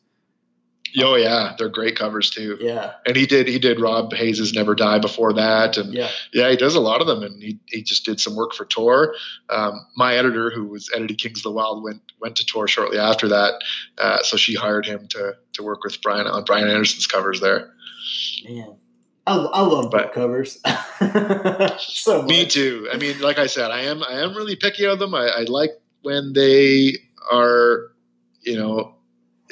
Oh 0.99 1.15
yeah, 1.15 1.55
they're 1.57 1.71
great 1.71 1.97
covers 1.97 2.29
too. 2.29 2.59
Yeah, 2.61 2.93
and 3.07 3.17
he 3.17 3.25
did 3.25 3.49
he 3.49 3.59
did 3.59 3.81
Rob 3.81 4.13
Hayes's 4.13 4.53
Never 4.53 4.75
Die 4.75 4.99
before 4.99 5.33
that, 5.33 5.79
and 5.79 5.95
yeah, 5.95 6.11
yeah, 6.35 6.51
he 6.51 6.57
does 6.57 6.75
a 6.75 6.81
lot 6.81 7.01
of 7.01 7.07
them, 7.07 7.23
and 7.23 7.43
he, 7.43 7.59
he 7.69 7.83
just 7.83 8.05
did 8.05 8.21
some 8.21 8.37
work 8.37 8.53
for 8.53 8.67
Tor. 8.67 9.15
Um, 9.49 9.87
my 9.97 10.15
editor, 10.15 10.51
who 10.51 10.67
was 10.67 10.91
editing 10.95 11.17
Kings 11.17 11.39
of 11.39 11.45
the 11.45 11.59
Wyld, 11.59 11.83
went 11.83 12.03
went 12.21 12.37
to 12.37 12.45
Tor 12.45 12.69
shortly 12.69 12.99
after 12.99 13.27
that, 13.29 13.63
uh, 13.99 14.19
so 14.23 14.37
she 14.37 14.55
hired 14.55 14.85
him 14.85 15.09
to 15.09 15.35
to 15.55 15.63
work 15.63 15.83
with 15.83 16.01
Brian 16.03 16.27
on 16.27 16.45
Brian 16.45 16.69
Anderson's 16.69 17.07
covers 17.07 17.41
there. 17.41 17.73
Man, 18.47 18.77
I, 19.27 19.37
I 19.37 19.61
love 19.61 19.91
but, 19.91 20.05
book 20.05 20.15
covers. 20.15 20.61
so 21.79 22.23
much. 22.23 22.29
me 22.29 22.47
too. 22.47 22.89
I 22.93 22.97
mean, 22.97 23.21
like 23.21 23.39
I 23.39 23.47
said, 23.47 23.71
I 23.71 23.83
am 23.83 24.03
I 24.03 24.21
am 24.21 24.35
really 24.35 24.57
picky 24.57 24.87
on 24.87 24.99
them. 24.99 25.15
I, 25.15 25.29
I 25.29 25.43
like 25.43 25.71
when 26.03 26.33
they 26.33 26.97
are, 27.31 27.93
you 28.41 28.57
know, 28.57 28.97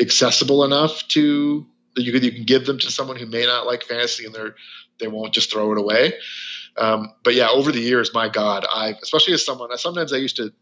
accessible 0.01 0.65
enough 0.65 1.07
to 1.09 1.67
that 1.95 2.03
you 2.03 2.13
can 2.13 2.25
you 2.25 2.33
can 2.33 2.45
give 2.45 2.67
them 2.67 2.79
to 2.79 2.91
someone 2.91 3.17
who 3.17 3.27
may 3.27 3.47
not 3.47 3.67
like 3.67 3.85
fantasy 3.85 4.25
and 4.25 4.35
they're 4.35 4.57
they 4.99 5.09
won't 5.09 5.33
just 5.33 5.53
throw 5.53 5.73
it 5.73 5.79
away. 5.79 6.15
Um, 6.77 7.13
but 7.25 7.35
yeah, 7.35 7.49
over 7.51 7.73
the 7.73 7.81
years, 7.81 8.13
my 8.15 8.29
God, 8.29 8.67
I 8.69 8.95
especially 9.03 9.35
as 9.35 9.45
someone, 9.45 9.77
sometimes 9.79 10.13
I 10.13 10.17
used 10.17 10.37
to 10.37 10.53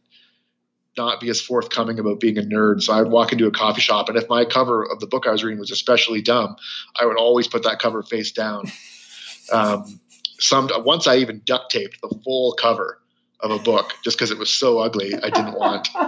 not 0.97 1.21
be 1.21 1.31
as 1.31 1.41
forthcoming 1.41 1.99
about 1.99 2.21
being 2.21 2.37
a 2.39 2.43
nerd. 2.43 2.83
So 2.83 2.93
I 2.93 3.01
would 3.01 3.11
walk 3.11 3.33
into 3.33 3.47
a 3.47 3.51
coffee 3.51 3.81
shop, 3.81 4.09
and 4.09 4.19
if 4.19 4.29
my 4.29 4.45
cover 4.45 4.85
of 4.85 5.01
the 5.01 5.07
book 5.07 5.27
I 5.27 5.31
was 5.31 5.45
reading 5.45 5.61
was 5.61 5.71
especially 5.71 6.21
dumb, 6.21 6.57
I 7.01 7.07
would 7.07 7.17
always 7.17 7.49
put 7.49 7.63
that 7.63 7.79
cover 7.79 8.03
face 8.03 8.33
down. 8.33 8.65
Um, 9.53 10.01
some 10.39 10.69
once 10.85 11.07
I 11.07 11.17
even 11.17 11.43
duct 11.45 11.71
taped 11.71 12.01
the 12.01 12.15
full 12.25 12.53
cover 12.53 13.01
of 13.41 13.51
a 13.51 13.59
book 13.59 13.93
just 14.03 14.17
because 14.17 14.31
it 14.31 14.39
was 14.39 14.51
so 14.51 14.79
ugly. 14.79 15.15
I 15.15 15.31
didn't 15.31 15.55
want 15.55 15.89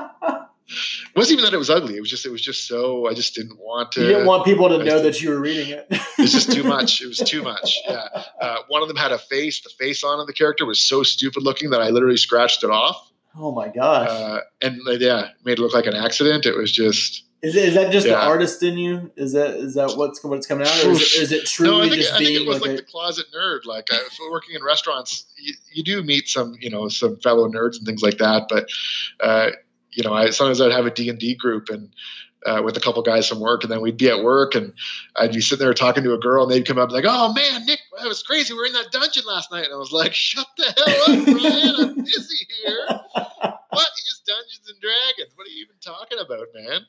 it 0.71 1.17
wasn't 1.17 1.39
even 1.39 1.45
that 1.45 1.55
it 1.55 1.59
was 1.59 1.71
ugly. 1.71 1.97
It 1.97 2.01
was 2.01 2.11
just 2.11 2.25
it 2.25 2.31
was 2.31 2.43
just 2.43 2.67
so 2.67 3.09
I 3.09 3.15
just 3.15 3.35
didn't 3.35 3.59
want 3.59 3.93
to. 3.93 4.01
You 4.01 4.07
didn't 4.09 4.27
want 4.27 4.45
people 4.45 4.69
to 4.69 4.77
I 4.77 4.83
know 4.83 5.03
that 5.03 5.21
you 5.21 5.31
were 5.31 5.41
reading 5.41 5.71
it. 5.71 5.87
it's 6.19 6.33
just 6.33 6.53
too 6.53 6.63
much. 6.77 7.01
It 7.01 7.07
was 7.07 7.19
too 7.19 7.43
much. 7.43 7.79
Yeah. 7.87 8.07
Uh, 8.41 8.57
one 8.69 8.83
of 8.83 8.89
them 8.89 8.97
had 8.97 9.13
a 9.13 9.19
face. 9.19 9.61
The 9.61 9.71
face 9.79 10.05
on 10.05 10.21
of 10.21 10.27
the 10.27 10.33
character 10.33 10.65
was 10.67 10.81
so 10.81 11.03
stupid 11.03 11.43
looking 11.43 11.71
that 11.71 11.81
I 11.81 11.91
literally 11.91 12.17
scratched 12.17 12.63
it 12.63 12.71
off. 12.71 13.11
Oh 13.37 13.53
my 13.53 13.69
gosh. 13.69 14.09
Uh, 14.09 14.41
and 14.63 14.81
yeah, 15.01 15.29
made 15.45 15.59
it 15.59 15.63
look 15.63 15.75
like 15.75 15.87
an 15.87 15.95
accident. 15.95 16.47
It 16.47 16.57
was 16.57 16.71
just. 16.73 17.25
Is, 17.43 17.57
it, 17.57 17.69
is 17.69 17.75
that 17.75 17.91
just 17.91 18.07
yeah. 18.07 18.15
the 18.15 18.21
artist 18.21 18.63
in 18.63 18.77
you? 18.77 19.11
Is 19.17 19.33
that 19.33 19.57
is 19.57 19.75
that 19.75 19.97
what's 19.97 20.23
what's 20.23 20.47
coming 20.47 20.67
out, 20.67 20.85
or 20.85 20.91
is 20.91 21.01
it, 21.01 21.23
is 21.23 21.33
it 21.33 21.47
truly 21.47 21.71
no, 21.71 21.81
I 21.81 21.89
think, 21.89 22.03
just 22.03 22.13
I 22.13 22.19
think 22.19 22.31
it 22.31 22.47
was 22.47 22.61
like, 22.61 22.71
like 22.71 22.79
a, 22.79 22.83
the 22.83 22.91
closet 22.91 23.27
nerd. 23.35 23.65
Like 23.65 23.89
I, 23.91 23.99
working 24.31 24.55
in 24.55 24.63
restaurants, 24.63 25.25
you, 25.39 25.55
you, 25.73 25.83
do 25.83 26.03
meet 26.03 26.29
some 26.29 26.55
you 26.61 26.69
know 26.69 26.89
some 26.89 27.17
fellow 27.21 27.49
nerds 27.49 27.79
and 27.79 27.87
things 27.87 28.03
like 28.03 28.19
that, 28.19 28.47
but 28.51 28.69
uh, 29.21 29.53
you 29.93 30.05
know, 30.05 30.13
I 30.13 30.31
sometimes 30.31 30.61
I'd 30.61 30.73
have 30.73 30.87
a 30.87 30.91
D 30.91 31.09
and 31.09 31.19
D 31.19 31.35
group 31.35 31.69
and 31.71 31.91
uh, 32.47 32.63
with 32.65 32.77
a 32.77 32.81
couple 32.81 33.03
guys 33.03 33.29
from 33.29 33.41
work, 33.41 33.63
and 33.63 33.71
then 33.71 33.81
we'd 33.81 33.97
be 33.97 34.09
at 34.09 34.23
work, 34.23 34.55
and 34.55 34.73
I'd 35.17 35.33
be 35.33 35.41
sitting 35.41 35.65
there 35.65 35.75
talking 35.75 36.05
to 36.05 36.15
a 36.15 36.19
girl, 36.19 36.45
and 36.45 36.53
they'd 36.53 36.67
come 36.67 36.79
up 36.79 36.91
like, 36.91 37.05
"Oh 37.07 37.33
man, 37.33 37.67
Nick, 37.67 37.81
that 37.99 38.07
was 38.07 38.23
crazy. 38.23 38.53
We 38.53 38.61
were 38.61 38.67
in 38.67 38.73
that 38.73 38.93
dungeon 38.93 39.25
last 39.27 39.51
night," 39.51 39.65
and 39.65 39.75
I 39.75 39.79
was 39.79 39.93
like, 39.93 40.15
"Shut 40.15 40.47
the 40.57 40.65
hell 40.65 41.19
up, 41.19 41.25
Brian. 41.41 41.91
I'm 41.91 42.05
busy 42.05 42.47
here. 42.63 42.87
What 43.71 43.89
is 43.97 44.23
Dungeons 44.27 44.69
and 44.69 44.81
Dragons? 44.81 45.37
What 45.37 45.47
are 45.47 45.51
you 45.51 45.65
even 45.65 45.77
talking 45.81 46.19
about, 46.19 46.47
man?" 46.55 46.87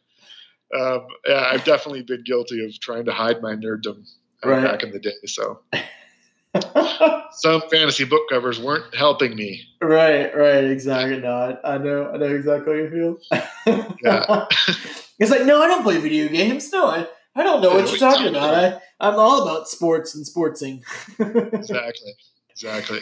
Um, 0.77 1.07
yeah, 1.27 1.49
I've 1.51 1.63
definitely 1.63 2.03
been 2.03 2.23
guilty 2.23 2.63
of 2.65 2.79
trying 2.79 3.05
to 3.05 3.13
hide 3.13 3.41
my 3.41 3.55
nerddom 3.55 4.07
uh, 4.43 4.49
right. 4.49 4.63
back 4.63 4.83
in 4.83 4.91
the 4.91 4.99
day. 4.99 5.11
So 5.25 5.59
some 7.31 7.61
fantasy 7.69 8.03
book 8.05 8.21
covers 8.29 8.59
weren't 8.59 8.95
helping 8.95 9.35
me. 9.35 9.63
Right, 9.81 10.35
right, 10.35 10.63
exactly. 10.63 11.19
No, 11.19 11.57
I, 11.63 11.75
I 11.75 11.77
know, 11.77 12.11
I 12.11 12.17
know 12.17 12.35
exactly 12.35 12.73
how 12.73 12.79
you 12.79 12.89
feel. 12.89 13.95
yeah. 14.03 14.45
it's 15.19 15.31
like, 15.31 15.45
no, 15.45 15.61
I 15.61 15.67
don't 15.67 15.83
play 15.83 15.97
video 15.97 16.27
games. 16.27 16.71
No, 16.71 16.87
I, 16.87 17.07
I 17.35 17.43
don't 17.43 17.61
know 17.61 17.73
what 17.73 17.89
you're 17.89 17.97
talking 17.97 18.27
about. 18.27 18.53
about. 18.53 18.81
I, 18.99 19.07
I'm 19.07 19.15
all 19.15 19.43
about 19.43 19.69
sports 19.69 20.15
and 20.15 20.25
sportsing. 20.25 20.83
exactly, 21.19 22.13
exactly. 22.49 23.01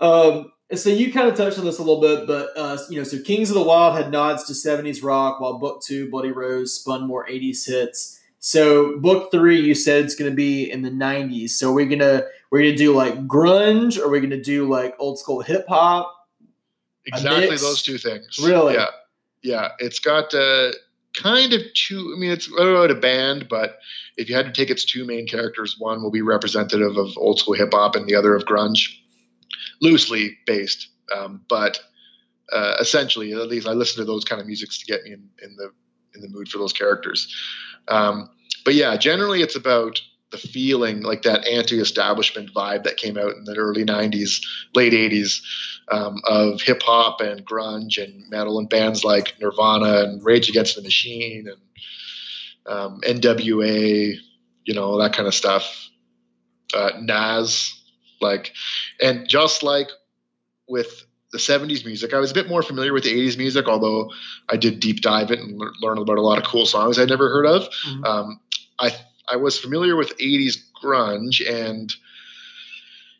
Um, 0.00 0.52
so 0.74 0.90
you 0.90 1.12
kind 1.12 1.28
of 1.28 1.36
touched 1.36 1.58
on 1.58 1.64
this 1.64 1.78
a 1.78 1.82
little 1.82 2.00
bit, 2.00 2.26
but 2.26 2.50
uh, 2.56 2.78
you 2.90 2.98
know, 2.98 3.04
so 3.04 3.20
Kings 3.20 3.50
of 3.50 3.54
the 3.54 3.62
Wyld 3.62 3.96
had 3.96 4.10
nods 4.10 4.44
to 4.44 4.52
'70s 4.52 5.02
rock, 5.02 5.40
while 5.40 5.58
Book 5.58 5.82
Two, 5.82 6.10
Bloody 6.10 6.32
Rose, 6.32 6.74
spun 6.74 7.06
more 7.06 7.26
'80s 7.26 7.66
hits. 7.66 8.20
So 8.38 8.98
book 9.00 9.30
three, 9.32 9.60
you 9.60 9.74
said 9.74 10.04
it's 10.04 10.14
going 10.14 10.30
to 10.30 10.34
be 10.36 10.70
in 10.70 10.82
the 10.82 10.90
'90s. 10.90 11.50
So 11.50 11.72
we're 11.72 11.86
gonna 11.86 12.24
we're 12.50 12.60
gonna 12.60 12.76
do 12.76 12.94
like 12.94 13.26
grunge, 13.26 13.98
or 13.98 14.10
we're 14.10 14.20
gonna 14.20 14.42
do 14.42 14.68
like 14.68 14.94
old 14.98 15.18
school 15.18 15.40
hip 15.40 15.66
hop. 15.68 16.12
Exactly 17.06 17.56
those 17.56 17.82
two 17.82 17.98
things. 17.98 18.38
Really? 18.42 18.74
Yeah, 18.74 18.86
yeah. 19.42 19.68
It's 19.78 20.00
got 20.00 20.34
uh, 20.34 20.72
kind 21.14 21.52
of 21.52 21.62
two. 21.74 22.12
I 22.16 22.20
mean, 22.20 22.30
it's 22.30 22.48
about 22.52 22.90
a 22.90 22.94
band, 22.94 23.48
but 23.48 23.78
if 24.16 24.28
you 24.28 24.34
had 24.34 24.46
to 24.46 24.52
take 24.52 24.70
its 24.70 24.84
two 24.84 25.04
main 25.04 25.26
characters, 25.26 25.76
one 25.78 26.02
will 26.02 26.10
be 26.10 26.22
representative 26.22 26.96
of 26.96 27.16
old 27.16 27.38
school 27.38 27.54
hip 27.54 27.70
hop, 27.72 27.94
and 27.94 28.08
the 28.08 28.14
other 28.14 28.34
of 28.34 28.44
grunge, 28.44 28.96
loosely 29.80 30.36
based. 30.46 30.88
Um, 31.14 31.42
but 31.48 31.80
uh, 32.52 32.76
essentially, 32.80 33.32
at 33.32 33.48
least 33.48 33.66
I 33.66 33.72
listen 33.72 33.98
to 33.98 34.04
those 34.04 34.24
kind 34.24 34.40
of 34.40 34.46
musics 34.46 34.78
to 34.78 34.86
get 34.86 35.04
me 35.04 35.12
in, 35.12 35.28
in 35.42 35.56
the 35.56 35.70
in 36.14 36.22
the 36.22 36.28
mood 36.28 36.48
for 36.48 36.58
those 36.58 36.72
characters. 36.72 37.32
Um, 37.88 38.30
but 38.64 38.74
yeah, 38.74 38.96
generally 38.96 39.42
it's 39.42 39.56
about 39.56 40.00
the 40.30 40.38
feeling 40.38 41.02
like 41.02 41.22
that 41.22 41.46
anti-establishment 41.46 42.52
vibe 42.52 42.82
that 42.82 42.96
came 42.96 43.16
out 43.16 43.36
in 43.36 43.44
the 43.44 43.54
early 43.54 43.84
90s 43.84 44.44
late 44.74 44.92
80s 44.92 45.40
um, 45.88 46.20
of 46.24 46.60
hip-hop 46.60 47.20
and 47.20 47.46
grunge 47.46 48.02
and 48.02 48.28
metal 48.28 48.58
and 48.58 48.68
bands 48.68 49.04
like 49.04 49.34
nirvana 49.40 50.02
and 50.02 50.24
rage 50.24 50.48
against 50.48 50.74
the 50.74 50.82
machine 50.82 51.46
and 51.46 51.60
um, 52.66 53.00
nwa 53.02 54.16
you 54.64 54.74
know 54.74 54.98
that 54.98 55.12
kind 55.12 55.28
of 55.28 55.34
stuff 55.34 55.88
uh, 56.74 56.90
nas 57.00 57.75
like 58.20 58.52
and 59.00 59.28
just 59.28 59.62
like 59.62 59.88
with 60.68 61.06
the 61.32 61.38
70s 61.38 61.84
music. 61.84 62.14
I 62.14 62.18
was 62.18 62.30
a 62.30 62.34
bit 62.34 62.48
more 62.48 62.62
familiar 62.62 62.92
with 62.92 63.04
the 63.04 63.12
80s 63.12 63.36
music, 63.36 63.68
although 63.68 64.10
I 64.48 64.56
did 64.56 64.80
deep 64.80 65.02
dive 65.02 65.30
it 65.30 65.38
and 65.38 65.60
learn 65.82 65.98
about 65.98 66.18
a 66.18 66.22
lot 66.22 66.38
of 66.38 66.44
cool 66.44 66.66
songs 66.66 66.98
I'd 66.98 67.08
never 67.08 67.28
heard 67.28 67.46
of. 67.46 67.68
Mm-hmm. 67.86 68.04
Um, 68.04 68.40
I 68.78 68.96
I 69.28 69.36
was 69.36 69.58
familiar 69.58 69.96
with 69.96 70.16
80s 70.18 70.56
grunge 70.82 71.42
and 71.48 71.92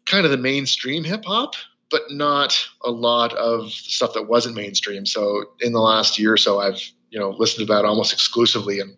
kind 0.07 0.25
of 0.25 0.31
the 0.31 0.37
mainstream 0.37 1.03
hip 1.05 1.25
hop, 1.25 1.55
but 1.91 2.03
not 2.11 2.59
a 2.85 2.91
lot 2.91 3.35
of 3.35 3.71
stuff 3.73 4.15
that 4.15 4.29
wasn't 4.29 4.55
mainstream. 4.55 5.05
So 5.05 5.45
in 5.61 5.73
the 5.73 5.81
last 5.81 6.19
year 6.19 6.33
or 6.33 6.37
so, 6.37 6.61
I've 6.61 6.81
you 7.11 7.19
know 7.19 7.31
listened 7.31 7.67
to 7.67 7.75
that 7.75 7.85
almost 7.85 8.13
exclusively, 8.13 8.81
and 8.81 8.97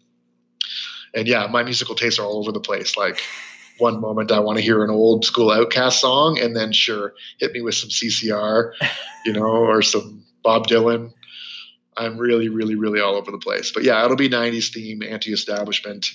and 1.14 1.26
yeah, 1.26 1.46
my 1.46 1.62
musical 1.62 1.94
tastes 1.94 2.18
are 2.18 2.24
all 2.24 2.38
over 2.38 2.52
the 2.52 2.60
place. 2.60 2.96
Like 2.96 3.20
one 3.78 4.00
moment 4.00 4.32
I 4.32 4.40
want 4.40 4.58
to 4.58 4.64
hear 4.64 4.84
an 4.84 4.90
old 4.90 5.24
school 5.24 5.50
OutKast 5.50 6.00
song, 6.00 6.38
and 6.38 6.56
then 6.56 6.72
sure, 6.72 7.14
hit 7.38 7.52
me 7.52 7.60
with 7.60 7.74
some 7.74 7.90
CCR, 7.90 8.72
you 9.24 9.32
know, 9.32 9.46
or 9.46 9.82
some 9.82 10.24
Bob 10.42 10.66
Dylan. 10.66 11.12
I'm 11.96 12.16
really, 12.16 12.48
really, 12.48 12.76
really 12.76 13.00
all 13.00 13.16
over 13.16 13.30
the 13.30 13.38
place. 13.38 13.72
But 13.72 13.82
yeah, 13.82 14.04
it'll 14.04 14.16
be 14.16 14.28
90s 14.28 14.72
theme, 14.72 15.02
anti-establishment. 15.02 16.06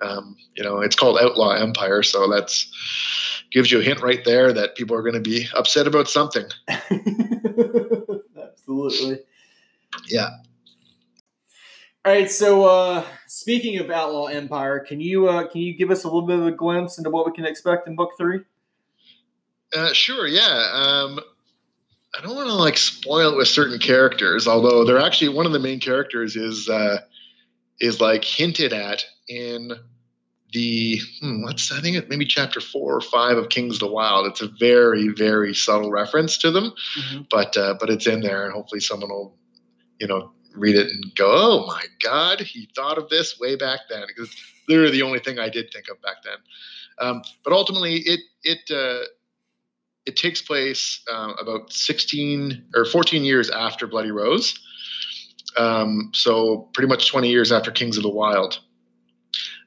Um, 0.00 0.36
you 0.54 0.62
know, 0.62 0.80
it's 0.80 0.94
called 0.94 1.18
Outlaw 1.20 1.54
Empire, 1.54 2.04
so 2.04 2.28
that's 2.28 2.70
gives 3.50 3.72
you 3.72 3.80
a 3.80 3.82
hint 3.82 4.00
right 4.02 4.24
there 4.24 4.52
that 4.52 4.76
people 4.76 4.94
are 4.94 5.02
going 5.02 5.14
to 5.14 5.20
be 5.20 5.46
upset 5.54 5.86
about 5.86 6.08
something. 6.08 6.44
Absolutely. 8.36 9.20
Yeah. 10.06 10.28
All 12.08 12.14
right, 12.14 12.30
so 12.30 12.64
uh, 12.64 13.04
speaking 13.26 13.76
of 13.76 13.90
Outlaw 13.90 14.28
Empire, 14.28 14.80
can 14.80 14.98
you 14.98 15.28
uh, 15.28 15.46
can 15.46 15.60
you 15.60 15.76
give 15.76 15.90
us 15.90 16.04
a 16.04 16.06
little 16.06 16.26
bit 16.26 16.38
of 16.38 16.46
a 16.46 16.50
glimpse 16.50 16.96
into 16.96 17.10
what 17.10 17.26
we 17.26 17.32
can 17.32 17.44
expect 17.44 17.86
in 17.86 17.96
book 17.96 18.12
three? 18.16 18.40
Uh, 19.76 19.92
sure. 19.92 20.26
Yeah. 20.26 20.70
Um, 20.72 21.20
I 22.16 22.22
don't 22.22 22.34
want 22.34 22.48
to 22.48 22.54
like 22.54 22.78
spoil 22.78 23.34
it 23.34 23.36
with 23.36 23.48
certain 23.48 23.78
characters, 23.78 24.48
although 24.48 24.86
they're 24.86 24.98
actually 24.98 25.28
one 25.28 25.44
of 25.44 25.52
the 25.52 25.58
main 25.58 25.80
characters 25.80 26.34
is 26.34 26.70
uh, 26.70 27.00
is 27.78 28.00
like 28.00 28.24
hinted 28.24 28.72
at 28.72 29.04
in 29.28 29.72
the 30.54 31.02
hmm, 31.20 31.42
what's 31.42 31.70
I 31.70 31.82
think 31.82 31.98
it 31.98 32.08
maybe 32.08 32.24
chapter 32.24 32.62
four 32.62 32.96
or 32.96 33.02
five 33.02 33.36
of 33.36 33.50
Kings 33.50 33.74
of 33.74 33.80
the 33.80 33.94
Wyld. 33.94 34.30
It's 34.30 34.40
a 34.40 34.48
very 34.58 35.08
very 35.08 35.54
subtle 35.54 35.90
reference 35.90 36.38
to 36.38 36.50
them, 36.50 36.72
mm-hmm. 36.98 37.24
but 37.30 37.54
uh, 37.58 37.74
but 37.78 37.90
it's 37.90 38.06
in 38.06 38.22
there, 38.22 38.46
and 38.46 38.54
hopefully 38.54 38.80
someone 38.80 39.10
will 39.10 39.36
you 40.00 40.06
know 40.06 40.32
read 40.54 40.76
it 40.76 40.88
and 40.88 41.14
go, 41.14 41.30
oh 41.30 41.66
my 41.66 41.84
God, 42.02 42.40
he 42.40 42.68
thought 42.74 42.98
of 42.98 43.08
this 43.08 43.38
way 43.38 43.56
back 43.56 43.80
then. 43.88 44.04
Because 44.06 44.34
literally 44.68 44.92
the 44.92 45.02
only 45.02 45.18
thing 45.18 45.38
I 45.38 45.48
did 45.48 45.72
think 45.72 45.88
of 45.88 46.00
back 46.02 46.22
then. 46.24 46.36
Um, 47.00 47.22
but 47.44 47.52
ultimately, 47.52 47.96
it 47.98 48.20
it 48.42 48.70
uh, 48.70 49.04
it 50.06 50.16
takes 50.16 50.40
place 50.40 51.02
uh, 51.12 51.34
about 51.40 51.72
16 51.72 52.64
or 52.74 52.84
14 52.84 53.24
years 53.24 53.50
after 53.50 53.86
Bloody 53.86 54.10
Rose. 54.10 54.58
Um, 55.56 56.10
so 56.14 56.68
pretty 56.72 56.88
much 56.88 57.10
20 57.10 57.28
years 57.28 57.52
after 57.52 57.70
Kings 57.70 57.96
of 57.96 58.02
the 58.02 58.10
Wyld. 58.10 58.58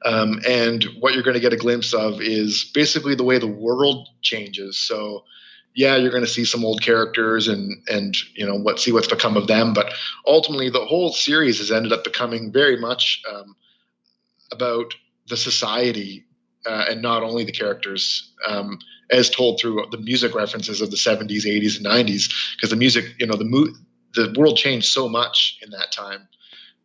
Um, 0.04 0.40
and 0.48 0.84
what 0.98 1.14
you're 1.14 1.22
going 1.22 1.34
to 1.34 1.40
get 1.40 1.52
a 1.52 1.56
glimpse 1.56 1.94
of 1.94 2.20
is 2.20 2.70
basically 2.74 3.14
the 3.14 3.22
way 3.22 3.38
the 3.38 3.46
world 3.46 4.08
changes. 4.20 4.76
So 4.76 5.24
yeah, 5.74 5.96
you're 5.96 6.10
going 6.10 6.24
to 6.24 6.28
see 6.30 6.44
some 6.44 6.64
old 6.64 6.82
characters 6.82 7.48
and 7.48 7.76
and 7.88 8.16
you 8.34 8.46
know 8.46 8.56
what 8.56 8.80
see 8.80 8.92
what's 8.92 9.08
become 9.08 9.36
of 9.36 9.46
them. 9.46 9.72
But 9.72 9.92
ultimately, 10.26 10.70
the 10.70 10.84
whole 10.84 11.12
series 11.12 11.58
has 11.58 11.70
ended 11.70 11.92
up 11.92 12.04
becoming 12.04 12.52
very 12.52 12.76
much 12.76 13.22
um, 13.32 13.56
about 14.52 14.94
the 15.28 15.36
society 15.36 16.24
uh, 16.66 16.84
and 16.88 17.00
not 17.00 17.22
only 17.22 17.44
the 17.44 17.52
characters, 17.52 18.32
um, 18.46 18.78
as 19.10 19.30
told 19.30 19.60
through 19.60 19.86
the 19.90 19.98
music 19.98 20.34
references 20.34 20.80
of 20.80 20.90
the 20.90 20.96
70s, 20.96 21.44
80s, 21.46 21.76
and 21.76 21.86
90s. 21.86 22.30
Because 22.56 22.70
the 22.70 22.76
music, 22.76 23.06
you 23.18 23.26
know, 23.26 23.36
the 23.36 23.44
mo- 23.44 23.72
the 24.14 24.34
world 24.36 24.56
changed 24.56 24.86
so 24.86 25.08
much 25.08 25.58
in 25.62 25.70
that 25.70 25.90
time. 25.90 26.28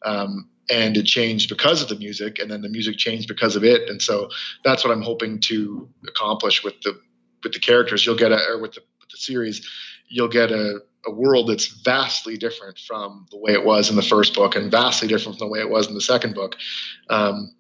Um, 0.06 0.50
and 0.70 0.98
it 0.98 1.06
changed 1.06 1.50
because 1.50 1.82
of 1.82 1.90
the 1.90 1.96
music 1.96 2.40
and 2.40 2.52
then 2.52 2.62
the 2.62 2.70
music 2.70 2.98
changed 2.98 3.28
because 3.28 3.56
of 3.56 3.64
it 3.64 3.90
and 3.90 4.02
so 4.02 4.30
that's 4.64 4.84
what 4.84 4.92
i'm 4.92 5.02
hoping 5.02 5.40
to 5.40 5.88
accomplish 6.08 6.64
with 6.64 6.74
the 6.82 7.00
with 7.48 7.54
the 7.54 7.60
characters 7.60 8.06
you'll 8.06 8.18
get 8.18 8.32
a 8.32 8.40
or 8.50 8.60
with 8.60 8.74
the, 8.74 8.82
with 9.00 9.10
the 9.10 9.18
series 9.18 9.66
you'll 10.10 10.28
get 10.28 10.52
a, 10.52 10.80
a 11.06 11.12
world 11.12 11.48
that's 11.48 11.68
vastly 11.68 12.38
different 12.38 12.78
from 12.80 13.26
the 13.32 13.38
way 13.38 13.54
it 13.54 13.64
was 13.64 13.90
in 13.90 13.96
the 13.96 14.02
first 14.02 14.34
book 14.34 14.56
and 14.56 14.70
vastly 14.70 15.08
different 15.08 15.38
from 15.38 15.48
the 15.48 15.52
way 15.52 15.60
it 15.60 15.70
was 15.70 15.88
in 15.88 15.94
the 15.94 16.02
second 16.02 16.36
book. 16.36 16.56
Um, 17.10 17.54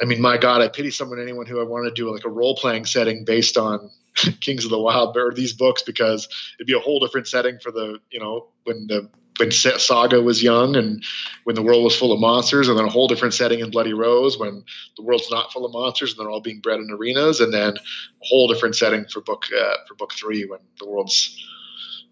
i 0.00 0.04
mean 0.04 0.20
my 0.20 0.36
god 0.36 0.60
i 0.60 0.68
pity 0.68 0.90
someone 0.90 1.20
anyone 1.20 1.46
who 1.46 1.60
i 1.60 1.64
want 1.64 1.84
to 1.86 1.94
do 1.94 2.12
like 2.12 2.24
a 2.24 2.28
role-playing 2.28 2.84
setting 2.84 3.24
based 3.24 3.56
on 3.56 3.90
kings 4.40 4.64
of 4.64 4.70
the 4.70 4.76
Wyld 4.76 5.16
or 5.16 5.32
these 5.32 5.52
books 5.52 5.82
because 5.82 6.28
it'd 6.58 6.66
be 6.66 6.72
a 6.74 6.80
whole 6.80 7.00
different 7.00 7.26
setting 7.26 7.58
for 7.60 7.70
the 7.70 7.98
you 8.10 8.20
know 8.20 8.48
when 8.64 8.86
the 8.88 9.08
when 9.38 9.50
Saga 9.50 10.22
was 10.22 10.42
young 10.42 10.76
and 10.76 11.02
when 11.44 11.56
the 11.56 11.62
world 11.62 11.82
was 11.82 11.96
full 11.96 12.12
of 12.12 12.20
monsters, 12.20 12.68
and 12.68 12.78
then 12.78 12.84
a 12.84 12.90
whole 12.90 13.08
different 13.08 13.34
setting 13.34 13.60
in 13.60 13.70
Bloody 13.70 13.92
Rose 13.92 14.38
when 14.38 14.64
the 14.96 15.02
world's 15.02 15.30
not 15.30 15.52
full 15.52 15.66
of 15.66 15.72
monsters 15.72 16.12
and 16.12 16.20
they're 16.20 16.30
all 16.30 16.40
being 16.40 16.60
bred 16.60 16.80
in 16.80 16.90
arenas, 16.90 17.40
and 17.40 17.52
then 17.52 17.76
a 17.76 17.80
whole 18.22 18.48
different 18.48 18.76
setting 18.76 19.04
for 19.06 19.20
book 19.20 19.44
uh, 19.58 19.76
for 19.88 19.94
book 19.94 20.12
three 20.12 20.44
when 20.44 20.60
the 20.78 20.88
world's 20.88 21.44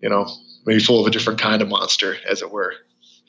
you 0.00 0.08
know 0.08 0.26
maybe 0.66 0.80
full 0.80 1.00
of 1.00 1.06
a 1.06 1.10
different 1.10 1.40
kind 1.40 1.62
of 1.62 1.68
monster, 1.68 2.16
as 2.28 2.42
it 2.42 2.50
were. 2.50 2.74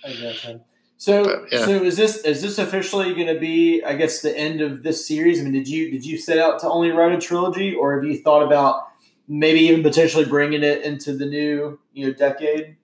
I. 0.05 0.59
So, 0.97 1.25
but, 1.25 1.51
yeah. 1.51 1.65
so 1.65 1.83
is 1.83 1.97
this 1.97 2.17
is 2.17 2.41
this 2.41 2.57
officially 2.57 3.13
going 3.13 3.27
to 3.27 3.37
be, 3.37 3.83
I 3.83 3.93
guess, 3.95 4.21
the 4.21 4.37
end 4.37 4.61
of 4.61 4.83
this 4.83 5.05
series? 5.05 5.39
I 5.39 5.43
mean, 5.43 5.51
did 5.51 5.67
you 5.67 5.91
did 5.91 6.05
you 6.05 6.17
set 6.17 6.37
out 6.37 6.59
to 6.59 6.69
only 6.69 6.91
write 6.91 7.11
a 7.11 7.19
trilogy, 7.19 7.75
or 7.75 7.95
have 7.95 8.05
you 8.05 8.17
thought 8.21 8.41
about 8.41 8.87
maybe 9.27 9.59
even 9.59 9.83
potentially 9.83 10.25
bringing 10.25 10.63
it 10.63 10.81
into 10.83 11.13
the 11.13 11.25
new 11.25 11.77
you 11.91 12.07
know 12.07 12.13
decade? 12.13 12.77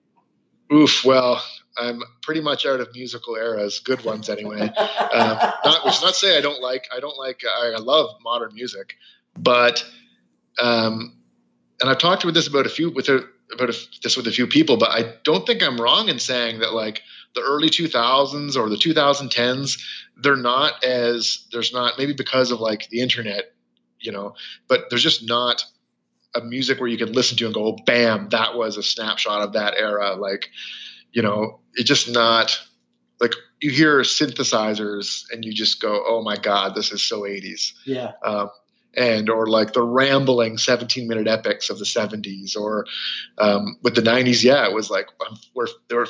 Oof. 0.72 1.04
Well, 1.04 1.42
I'm 1.76 2.02
pretty 2.22 2.40
much 2.40 2.66
out 2.66 2.80
of 2.80 2.88
musical 2.94 3.36
eras, 3.36 3.80
good 3.80 4.04
ones 4.04 4.28
anyway. 4.28 4.60
um, 5.12 5.38
not, 5.64 5.84
which 5.84 5.94
is 5.94 6.02
not 6.02 6.08
to 6.08 6.14
say 6.14 6.38
I 6.38 6.40
don't 6.40 6.60
like. 6.60 6.86
I 6.94 7.00
don't 7.00 7.18
like. 7.18 7.42
I, 7.44 7.72
I 7.76 7.78
love 7.78 8.16
modern 8.22 8.54
music, 8.54 8.96
but 9.36 9.84
um, 10.60 11.16
and 11.80 11.88
I've 11.88 11.98
talked 11.98 12.24
with 12.24 12.34
this 12.34 12.46
about 12.46 12.66
a 12.66 12.68
few 12.68 12.90
with 12.90 13.08
a, 13.08 13.26
about 13.52 13.70
a, 13.70 13.76
this 14.02 14.16
with 14.16 14.26
a 14.26 14.32
few 14.32 14.46
people, 14.46 14.76
but 14.76 14.90
I 14.90 15.14
don't 15.24 15.46
think 15.46 15.62
I'm 15.62 15.80
wrong 15.80 16.08
in 16.08 16.18
saying 16.18 16.60
that 16.60 16.74
like 16.74 17.02
the 17.34 17.40
early 17.40 17.68
2000s 17.68 18.56
or 18.56 18.68
the 18.68 18.76
2010s, 18.76 19.80
they're 20.16 20.36
not 20.36 20.84
as 20.84 21.46
there's 21.52 21.72
not 21.72 21.94
maybe 21.98 22.12
because 22.12 22.50
of 22.50 22.60
like 22.60 22.88
the 22.90 23.00
internet, 23.00 23.52
you 24.00 24.12
know, 24.12 24.34
but 24.68 24.90
there's 24.90 25.02
just 25.02 25.26
not 25.26 25.64
a 26.34 26.40
music 26.42 26.78
where 26.80 26.88
you 26.88 26.98
can 26.98 27.12
listen 27.12 27.36
to 27.38 27.46
and 27.46 27.54
go, 27.54 27.76
bam, 27.86 28.28
that 28.30 28.56
was 28.56 28.76
a 28.76 28.82
snapshot 28.82 29.42
of 29.42 29.52
that 29.52 29.74
era. 29.76 30.14
Like, 30.14 30.48
you 31.12 31.22
know, 31.22 31.60
it's 31.74 31.88
just 31.88 32.10
not 32.10 32.58
like 33.20 33.32
you 33.60 33.70
hear 33.70 34.00
synthesizers 34.00 35.24
and 35.32 35.44
you 35.44 35.52
just 35.52 35.80
go, 35.80 36.02
oh 36.06 36.22
my 36.22 36.36
God, 36.36 36.74
this 36.74 36.92
is 36.92 37.02
so 37.02 37.22
80s. 37.22 37.72
Yeah. 37.84 38.12
Um, 38.24 38.50
and 38.96 39.30
or 39.30 39.46
like 39.46 39.72
the 39.72 39.82
rambling 39.82 40.58
17 40.58 41.06
minute 41.06 41.28
epics 41.28 41.70
of 41.70 41.78
the 41.78 41.84
70s 41.84 42.56
or 42.56 42.86
um, 43.38 43.76
with 43.82 43.94
the 43.94 44.02
90s 44.02 44.42
yeah 44.42 44.66
it 44.66 44.74
was 44.74 44.90
like 44.90 45.06
um, 45.28 45.38
we're 45.54 45.66
they 45.88 45.96
were 45.96 46.06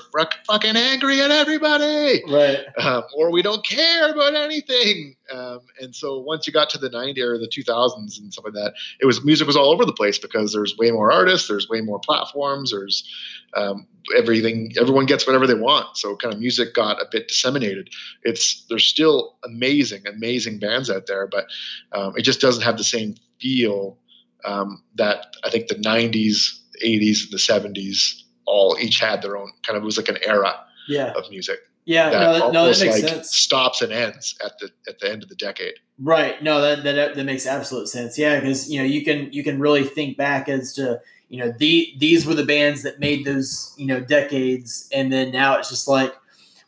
fucking 0.47 0.77
angry 0.77 1.21
at 1.21 1.31
everybody. 1.31 2.23
Right. 2.29 2.61
Um, 2.79 3.03
or 3.17 3.31
we 3.31 3.43
don't 3.43 3.65
care 3.65 4.11
about 4.11 4.35
anything. 4.35 5.15
Um, 5.33 5.61
and 5.81 5.95
so 5.95 6.19
once 6.19 6.47
you 6.47 6.53
got 6.53 6.71
to 6.71 6.79
the 6.79 6.91
90s 6.91 7.19
or 7.19 7.39
the 7.39 7.49
2000s 7.49 8.19
and 8.19 8.33
stuff 8.33 8.45
like 8.45 8.55
that 8.55 8.75
it 9.01 9.07
was 9.07 9.25
music 9.25 9.47
was 9.47 9.57
all 9.57 9.71
over 9.71 9.85
the 9.85 9.93
place 9.93 10.19
because 10.19 10.53
there's 10.53 10.77
way 10.77 10.91
more 10.91 11.13
artists 11.13 11.47
there's 11.47 11.69
way 11.69 11.81
more 11.81 12.01
platforms 12.01 12.73
there's 12.73 13.09
um, 13.55 13.87
everything 14.17 14.73
everyone 14.81 15.07
gets 15.07 15.27
whatever 15.27 15.47
they 15.47 15.55
want. 15.55 15.97
So 15.97 16.17
kind 16.17 16.33
of 16.33 16.41
music 16.41 16.75
got 16.75 17.01
a 17.01 17.07
bit 17.11 17.29
disseminated. 17.29 17.91
It's 18.23 18.65
there's 18.69 18.85
still 18.85 19.37
amazing 19.45 20.07
amazing 20.07 20.59
bands 20.59 20.91
out 20.91 21.07
there 21.07 21.27
but 21.27 21.47
um, 21.93 22.15
it 22.17 22.23
just 22.23 22.41
doesn't 22.41 22.63
have 22.63 22.70
the 22.77 22.85
same 22.85 23.15
feel 23.41 23.99
um, 24.45 24.83
that 24.97 25.37
i 25.45 25.51
think 25.51 25.69
the 25.69 25.75
90s 25.77 26.59
80s 26.85 27.25
and 27.25 27.33
the 27.33 27.37
70s 27.37 28.23
all 28.47 28.77
each 28.81 28.99
had 28.99 29.23
their 29.23 29.37
own 29.37 29.51
kind 29.63 29.77
of 29.77 29.83
it 29.83 29.87
was 29.87 29.97
like 29.97 30.09
an 30.09 30.19
era 30.25 30.55
yeah. 30.89 31.13
of 31.13 31.29
music 31.31 31.61
yeah, 31.87 32.11
that 32.11 32.21
no, 32.21 32.33
that, 32.33 32.53
no, 32.53 32.65
that 32.67 32.81
makes 32.81 33.03
like 33.03 33.11
sense. 33.11 33.37
Stops 33.37 33.83
and 33.83 33.93
ends 33.93 34.37
at 34.45 34.59
the 34.59 34.71
at 34.87 35.01
the 35.01 35.11
end 35.11 35.23
of 35.23 35.29
the 35.29 35.35
decade. 35.35 35.75
Right. 35.99 36.41
No, 36.41 36.61
that 36.61 36.85
that 36.85 37.17
that 37.17 37.25
makes 37.25 37.47
absolute 37.47 37.89
sense. 37.89 38.19
Yeah, 38.19 38.39
because 38.39 38.71
you 38.71 38.79
know 38.79 38.85
you 38.85 39.03
can 39.03 39.33
you 39.33 39.43
can 39.43 39.59
really 39.59 39.85
think 39.85 40.17
back 40.17 40.49
as 40.49 40.73
to 40.75 41.01
you 41.31 41.39
know 41.39 41.53
the 41.59 41.93
these 41.99 42.27
were 42.27 42.35
the 42.35 42.45
bands 42.45 42.83
that 42.83 43.01
made 43.01 43.25
those 43.25 43.75
you 43.79 43.87
know 43.87 44.01
decades 44.01 44.89
and 44.93 45.13
then 45.13 45.31
now 45.31 45.57
it's 45.59 45.71
just 45.71 45.89
like 45.89 46.13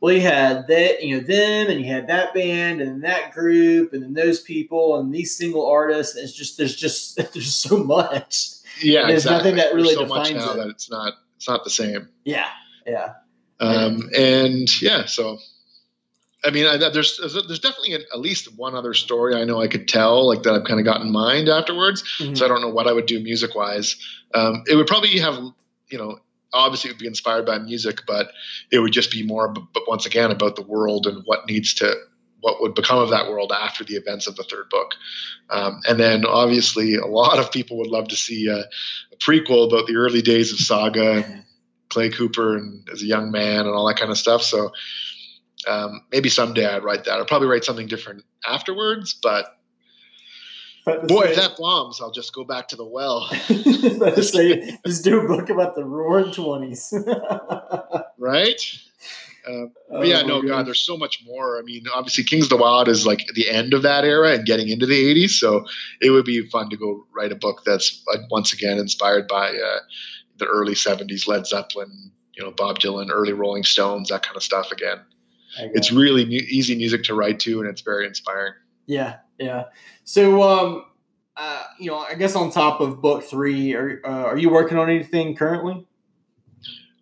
well 0.03 0.13
you 0.13 0.21
had 0.21 0.67
that 0.67 1.03
you 1.03 1.17
know 1.17 1.23
them 1.27 1.71
and 1.71 1.81
you 1.81 1.87
had 1.91 2.09
that 2.09 2.35
band 2.35 2.83
and 2.83 3.03
that 3.05 3.33
group 3.33 3.95
and 3.95 4.03
then 4.03 4.13
those 4.13 4.41
people 4.41 4.99
and 4.99 5.15
these 5.15 5.35
single 5.35 5.67
artists 5.67 6.17
it's 6.17 6.33
just 6.33 6.59
there's 6.59 6.77
just 6.77 7.17
there's 7.33 7.55
so 7.55 7.79
much 7.79 8.49
yeah 8.83 9.07
there's 9.07 9.25
exactly. 9.25 9.53
nothing 9.53 9.57
that 9.57 9.75
really 9.75 9.95
so 9.95 10.03
defines 10.03 10.35
now 10.35 10.53
it 10.53 10.57
that 10.57 10.69
it's 10.69 10.91
not 10.91 11.15
it's 11.37 11.49
not 11.49 11.65
the 11.65 11.71
same 11.71 12.09
yeah 12.25 12.49
yeah 12.87 13.15
um, 13.61 14.11
and 14.15 14.83
yeah 14.83 15.07
so 15.07 15.39
I 16.45 16.51
mean, 16.51 16.67
I, 16.67 16.77
there's 16.77 17.19
there's 17.19 17.61
definitely 17.61 17.95
at 17.95 18.19
least 18.19 18.57
one 18.57 18.75
other 18.75 18.95
story 18.95 19.37
I 19.37 19.45
know 19.45 19.61
I 19.61 19.69
could 19.69 19.87
tell, 19.87 20.27
like 20.27 20.43
that 20.43 20.55
I've 20.55 20.65
kind 20.65 20.81
of 20.81 20.85
got 20.85 21.01
in 21.01 21.13
mind 21.13 21.49
afterwards. 21.49 22.03
Mm-hmm. 22.19 22.35
So 22.35 22.45
I 22.45 22.49
don't 22.49 22.61
know 22.61 22.69
what 22.69 22.89
I 22.89 22.93
would 22.93 23.07
do 23.07 23.21
music 23.21 23.55
wise. 23.55 23.95
Um, 24.35 24.65
it 24.67 24.75
would 24.75 24.89
probably 24.89 25.21
have, 25.21 25.39
you 25.89 25.99
know, 25.99 26.19
obviously 26.53 26.91
it 26.91 26.95
would 26.95 27.01
be 27.01 27.07
inspired 27.07 27.47
by 27.47 27.59
music, 27.59 28.01
but 28.07 28.33
it 28.71 28.79
would 28.81 28.93
just 28.93 29.11
be 29.11 29.23
more, 29.23 29.49
but 29.49 29.83
once 29.89 30.07
again, 30.07 30.31
about 30.31 30.57
the 30.57 30.63
world 30.63 31.07
and 31.07 31.23
what 31.25 31.47
needs 31.47 31.75
to, 31.75 31.95
what 32.41 32.61
would 32.61 32.75
become 32.75 32.99
of 32.99 33.11
that 33.11 33.29
world 33.29 33.53
after 33.53 33.85
the 33.85 33.95
events 33.95 34.27
of 34.27 34.37
the 34.37 34.45
third 34.45 34.69
book. 34.71 34.95
Um, 35.51 35.81
and 35.89 35.99
then 35.99 36.25
obviously, 36.27 36.97
a 36.97 37.07
lot 37.07 37.39
of 37.39 37.53
people 37.53 37.79
would 37.79 37.87
love 37.87 38.09
to 38.09 38.17
see 38.17 38.49
a, 38.49 38.59
a 38.59 39.17
prequel 39.19 39.67
about 39.67 39.87
the 39.87 39.97
early 39.97 40.23
days 40.23 40.53
of 40.53 40.59
Saga 40.59 41.25
and 41.25 41.45
Clay 41.89 42.11
Cooper 42.11 42.57
and 42.57 42.89
as 42.93 43.03
a 43.03 43.07
young 43.07 43.31
man 43.31 43.61
and 43.61 43.71
all 43.71 43.87
that 43.87 43.99
kind 43.99 44.11
of 44.11 44.19
stuff. 44.19 44.43
So 44.43 44.73
um, 45.69 46.03
maybe 46.11 46.29
someday 46.29 46.67
I'd 46.67 46.83
write 46.83 47.05
that. 47.05 47.13
I'll 47.13 47.25
probably 47.25 47.49
write 47.49 47.65
something 47.65 47.87
different 47.87 48.25
afterwards, 48.49 49.15
but 49.15 49.59
boy, 50.85 51.25
if 51.25 51.37
that 51.37 51.57
bombs, 51.57 52.01
I'll 52.01 52.11
just 52.11 52.35
go 52.35 52.45
back 52.45 52.69
to 52.69 52.77
the 52.77 52.85
well. 52.85 53.29
just, 53.49 54.33
say, 54.33 54.79
just 54.87 55.05
do 55.05 55.21
a 55.21 55.27
book 55.27 55.51
about 55.51 55.75
the 55.75 55.85
roaring 55.85 56.33
twenties, 56.33 56.93
right? 58.19 58.79
Uh, 59.49 59.67
but 59.91 60.07
yeah, 60.07 60.23
oh, 60.25 60.27
no, 60.27 60.43
God, 60.43 60.67
there's 60.67 60.81
so 60.81 60.97
much 60.97 61.21
more. 61.27 61.59
I 61.59 61.63
mean, 61.63 61.85
obviously, 61.93 62.23
Kings 62.23 62.45
of 62.45 62.51
the 62.51 62.57
Wyld 62.59 62.87
is 62.87 63.05
like 63.05 63.27
the 63.35 63.51
end 63.51 63.75
of 63.75 63.83
that 63.83 64.05
era 64.05 64.35
and 64.35 64.47
getting 64.47 64.69
into 64.69 64.87
the 64.87 64.95
80s. 64.95 65.31
So 65.31 65.65
it 66.01 66.11
would 66.11 66.25
be 66.25 66.47
fun 66.49 66.71
to 66.71 66.77
go 66.77 67.05
write 67.13 67.33
a 67.33 67.35
book 67.35 67.63
that's 67.67 68.05
uh, 68.15 68.19
once 68.31 68.53
again 68.53 68.79
inspired 68.79 69.27
by 69.27 69.49
uh, 69.49 69.81
the 70.37 70.47
early 70.47 70.75
70s, 70.75 71.27
Led 71.27 71.49
Zeppelin, 71.49 72.13
you 72.35 72.45
know, 72.45 72.53
Bob 72.53 72.79
Dylan, 72.79 73.09
early 73.11 73.33
Rolling 73.33 73.65
Stones, 73.65 74.11
that 74.11 74.23
kind 74.23 74.37
of 74.37 74.45
stuff 74.45 74.71
again 74.71 75.01
it's 75.59 75.93
really 75.93 76.25
mu- 76.25 76.47
easy 76.49 76.77
music 76.77 77.03
to 77.05 77.15
write 77.15 77.41
to, 77.41 77.61
and 77.61 77.69
it's 77.69 77.81
very 77.81 78.07
inspiring. 78.07 78.55
Yeah, 78.87 79.19
yeah. 79.43 79.65
So, 80.05 80.43
um, 80.43 80.85
uh, 81.37 81.65
you 81.79 81.91
know, 81.91 81.99
I 81.99 82.15
guess 82.15 82.37
on 82.37 82.51
top 82.51 82.81
of 82.81 83.01
book 83.01 83.25
three, 83.25 83.75
are 83.75 84.01
uh, 84.05 84.25
are 84.25 84.39
you 84.39 84.51
working 84.51 84.79
on 84.79 84.91
anything 84.91 85.35
currently? 85.35 85.87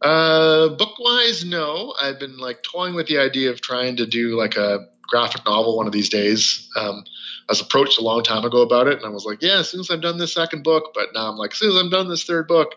Uh, 0.02 0.70
book 0.70 0.98
wise, 0.98 1.44
no. 1.44 1.94
I've 2.00 2.18
been 2.18 2.38
like 2.38 2.62
toying 2.62 2.94
with 2.94 3.06
the 3.06 3.18
idea 3.18 3.50
of 3.50 3.60
trying 3.60 3.96
to 3.96 4.06
do 4.06 4.36
like 4.36 4.56
a 4.56 4.86
graphic 5.02 5.44
novel 5.44 5.76
one 5.76 5.86
of 5.86 5.92
these 5.92 6.08
days. 6.08 6.70
Um, 6.76 7.04
I 7.48 7.52
was 7.52 7.60
approached 7.60 7.98
a 7.98 8.04
long 8.04 8.22
time 8.22 8.44
ago 8.44 8.62
about 8.62 8.86
it, 8.86 8.96
and 8.96 9.04
I 9.04 9.10
was 9.10 9.24
like, 9.24 9.42
yeah, 9.42 9.58
as 9.58 9.68
soon 9.68 9.80
as 9.80 9.90
I've 9.90 10.00
done 10.00 10.18
this 10.18 10.32
second 10.32 10.62
book, 10.62 10.92
but 10.94 11.08
now 11.12 11.28
I'm 11.28 11.36
like, 11.36 11.52
as 11.52 11.58
soon 11.58 11.70
as 11.70 11.76
I'm 11.76 11.90
done 11.90 12.08
this 12.08 12.24
third 12.24 12.46
book. 12.46 12.76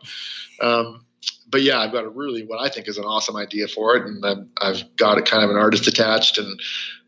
Um, 0.59 1.05
but 1.47 1.61
yeah, 1.61 1.80
I've 1.80 1.91
got 1.91 2.03
a 2.03 2.09
really 2.09 2.43
what 2.43 2.59
I 2.59 2.68
think 2.68 2.88
is 2.88 2.97
an 2.97 3.05
awesome 3.05 3.36
idea 3.36 3.68
for 3.68 3.95
it, 3.95 4.05
and 4.05 4.26
I've, 4.26 4.45
I've 4.61 4.95
got 4.97 5.20
a 5.20 5.22
kind 5.22 5.43
of 5.43 5.51
an 5.51 5.57
artist 5.57 5.88
attached, 5.88 6.39
and 6.39 6.59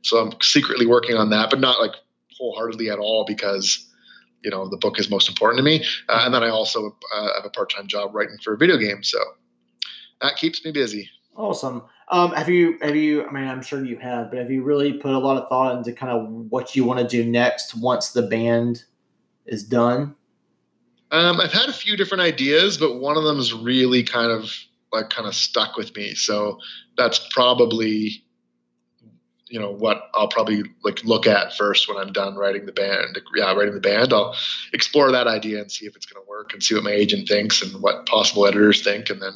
so 0.03 0.19
I'm 0.19 0.31
secretly 0.41 0.85
working 0.85 1.17
on 1.17 1.31
that, 1.31 1.49
but 1.49 1.59
not 1.59 1.81
like 1.81 1.95
wholeheartedly 2.38 2.89
at 2.89 2.99
all 2.99 3.25
because 3.25 3.88
you 4.43 4.51
know 4.51 4.67
the 4.69 4.77
book 4.77 4.99
is 4.99 5.09
most 5.09 5.27
important 5.29 5.57
to 5.59 5.63
me. 5.63 5.83
Uh, 6.09 6.23
and 6.25 6.33
then 6.33 6.43
I 6.43 6.49
also 6.49 6.95
uh, 7.13 7.27
have 7.36 7.45
a 7.45 7.49
part 7.49 7.69
time 7.69 7.88
job 7.88 8.13
writing 8.13 8.38
for 8.43 8.53
a 8.53 8.57
video 8.57 8.77
game, 8.77 9.03
so 9.03 9.17
that 10.21 10.36
keeps 10.36 10.63
me 10.63 10.71
busy. 10.71 11.09
Awesome. 11.36 11.83
Um, 12.09 12.31
have 12.33 12.49
you 12.49 12.77
have 12.81 12.95
you? 12.95 13.25
I 13.25 13.31
mean, 13.31 13.47
I'm 13.47 13.61
sure 13.61 13.83
you 13.83 13.97
have, 13.97 14.29
but 14.29 14.39
have 14.39 14.51
you 14.51 14.63
really 14.63 14.93
put 14.93 15.11
a 15.11 15.17
lot 15.17 15.38
of 15.38 15.49
thought 15.49 15.75
into 15.77 15.91
kind 15.91 16.11
of 16.11 16.29
what 16.49 16.75
you 16.75 16.83
want 16.83 16.99
to 16.99 17.07
do 17.07 17.29
next 17.29 17.75
once 17.75 18.11
the 18.11 18.21
band 18.21 18.83
is 19.45 19.63
done? 19.63 20.15
Um, 21.11 21.39
I've 21.39 21.53
had 21.53 21.69
a 21.69 21.73
few 21.73 21.97
different 21.97 22.21
ideas, 22.21 22.77
but 22.77 22.99
one 22.99 23.17
of 23.17 23.23
them 23.23 23.39
is 23.39 23.53
really 23.53 24.03
kind 24.03 24.31
of 24.31 24.51
like 24.91 25.09
kind 25.09 25.27
of 25.27 25.36
stuck 25.36 25.77
with 25.77 25.95
me. 25.95 26.13
So 26.13 26.59
that's 26.97 27.19
probably 27.31 28.23
you 29.55 29.61
know 29.61 29.71
what 29.71 30.09
I'll 30.13 30.27
probably 30.27 30.63
like 30.83 31.01
look 31.05 31.25
at 31.25 31.55
first 31.55 31.87
when 31.87 31.95
I'm 31.95 32.11
done 32.11 32.35
writing 32.35 32.65
the 32.65 32.73
band. 32.73 33.17
Yeah, 33.37 33.53
writing 33.53 33.73
the 33.73 33.79
band, 33.79 34.11
I'll 34.11 34.35
explore 34.73 35.13
that 35.13 35.27
idea 35.27 35.61
and 35.61 35.71
see 35.71 35.85
if 35.85 35.95
it's 35.95 36.05
going 36.05 36.21
to 36.21 36.29
work 36.29 36.51
and 36.51 36.61
see 36.61 36.75
what 36.75 36.83
my 36.83 36.91
agent 36.91 37.29
thinks 37.29 37.61
and 37.61 37.81
what 37.81 38.05
possible 38.05 38.45
editors 38.45 38.83
think, 38.83 39.09
and 39.09 39.21
then 39.21 39.31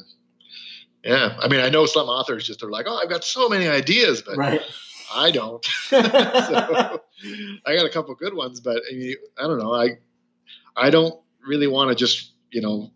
yeah, 1.05 1.37
I 1.39 1.47
mean, 1.47 1.61
I 1.61 1.69
know 1.69 1.85
some 1.85 2.09
authors 2.09 2.45
just 2.45 2.61
are 2.61 2.69
like, 2.69 2.85
oh, 2.85 2.99
I've 3.01 3.07
got 3.07 3.23
so 3.23 3.47
many 3.47 3.69
ideas, 3.69 4.21
but 4.21 4.35
right. 4.35 4.61
I 5.15 5.31
don't. 5.31 5.63
so, 5.89 5.97
I 7.65 7.75
got 7.77 7.85
a 7.85 7.89
couple 7.89 8.13
good 8.15 8.33
ones, 8.33 8.59
but 8.59 8.83
I, 8.91 8.95
mean, 8.95 9.15
I 9.37 9.43
don't 9.43 9.57
know. 9.57 9.73
I 9.73 9.99
I 10.75 10.89
don't 10.89 11.17
really 11.47 11.67
want 11.67 11.91
to 11.91 11.95
just 11.95 12.33
you 12.51 12.59
know 12.61 12.91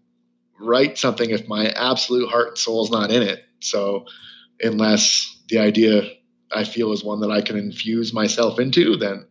write 0.60 0.98
something 0.98 1.30
if 1.30 1.48
my 1.48 1.70
absolute 1.70 2.30
heart 2.30 2.50
and 2.50 2.58
soul 2.58 2.84
is 2.84 2.92
not 2.92 3.12
in 3.12 3.24
it. 3.24 3.46
So 3.62 4.08
unless 4.62 5.38
the 5.48 5.60
idea 5.60 6.10
I 6.56 6.64
feel 6.64 6.92
is 6.92 7.04
one 7.04 7.20
that 7.22 7.32
I 7.32 7.42
can 7.42 7.58
infuse 7.58 8.14
myself 8.14 8.60
into, 8.60 8.96
then 8.96 9.26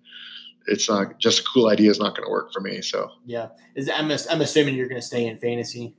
it's 0.66 0.88
not 0.88 1.18
just 1.18 1.40
a 1.40 1.44
cool 1.44 1.68
idea 1.68 1.90
is 1.90 1.98
not 1.98 2.16
going 2.16 2.26
to 2.26 2.30
work 2.30 2.52
for 2.52 2.60
me. 2.60 2.82
So 2.82 3.10
yeah, 3.26 3.48
is 3.74 3.88
I'm 3.88 4.10
I'm 4.10 4.40
assuming 4.40 4.74
you're 4.74 4.88
going 4.88 5.00
to 5.00 5.06
stay 5.06 5.26
in 5.26 5.38
fantasy. 5.38 5.94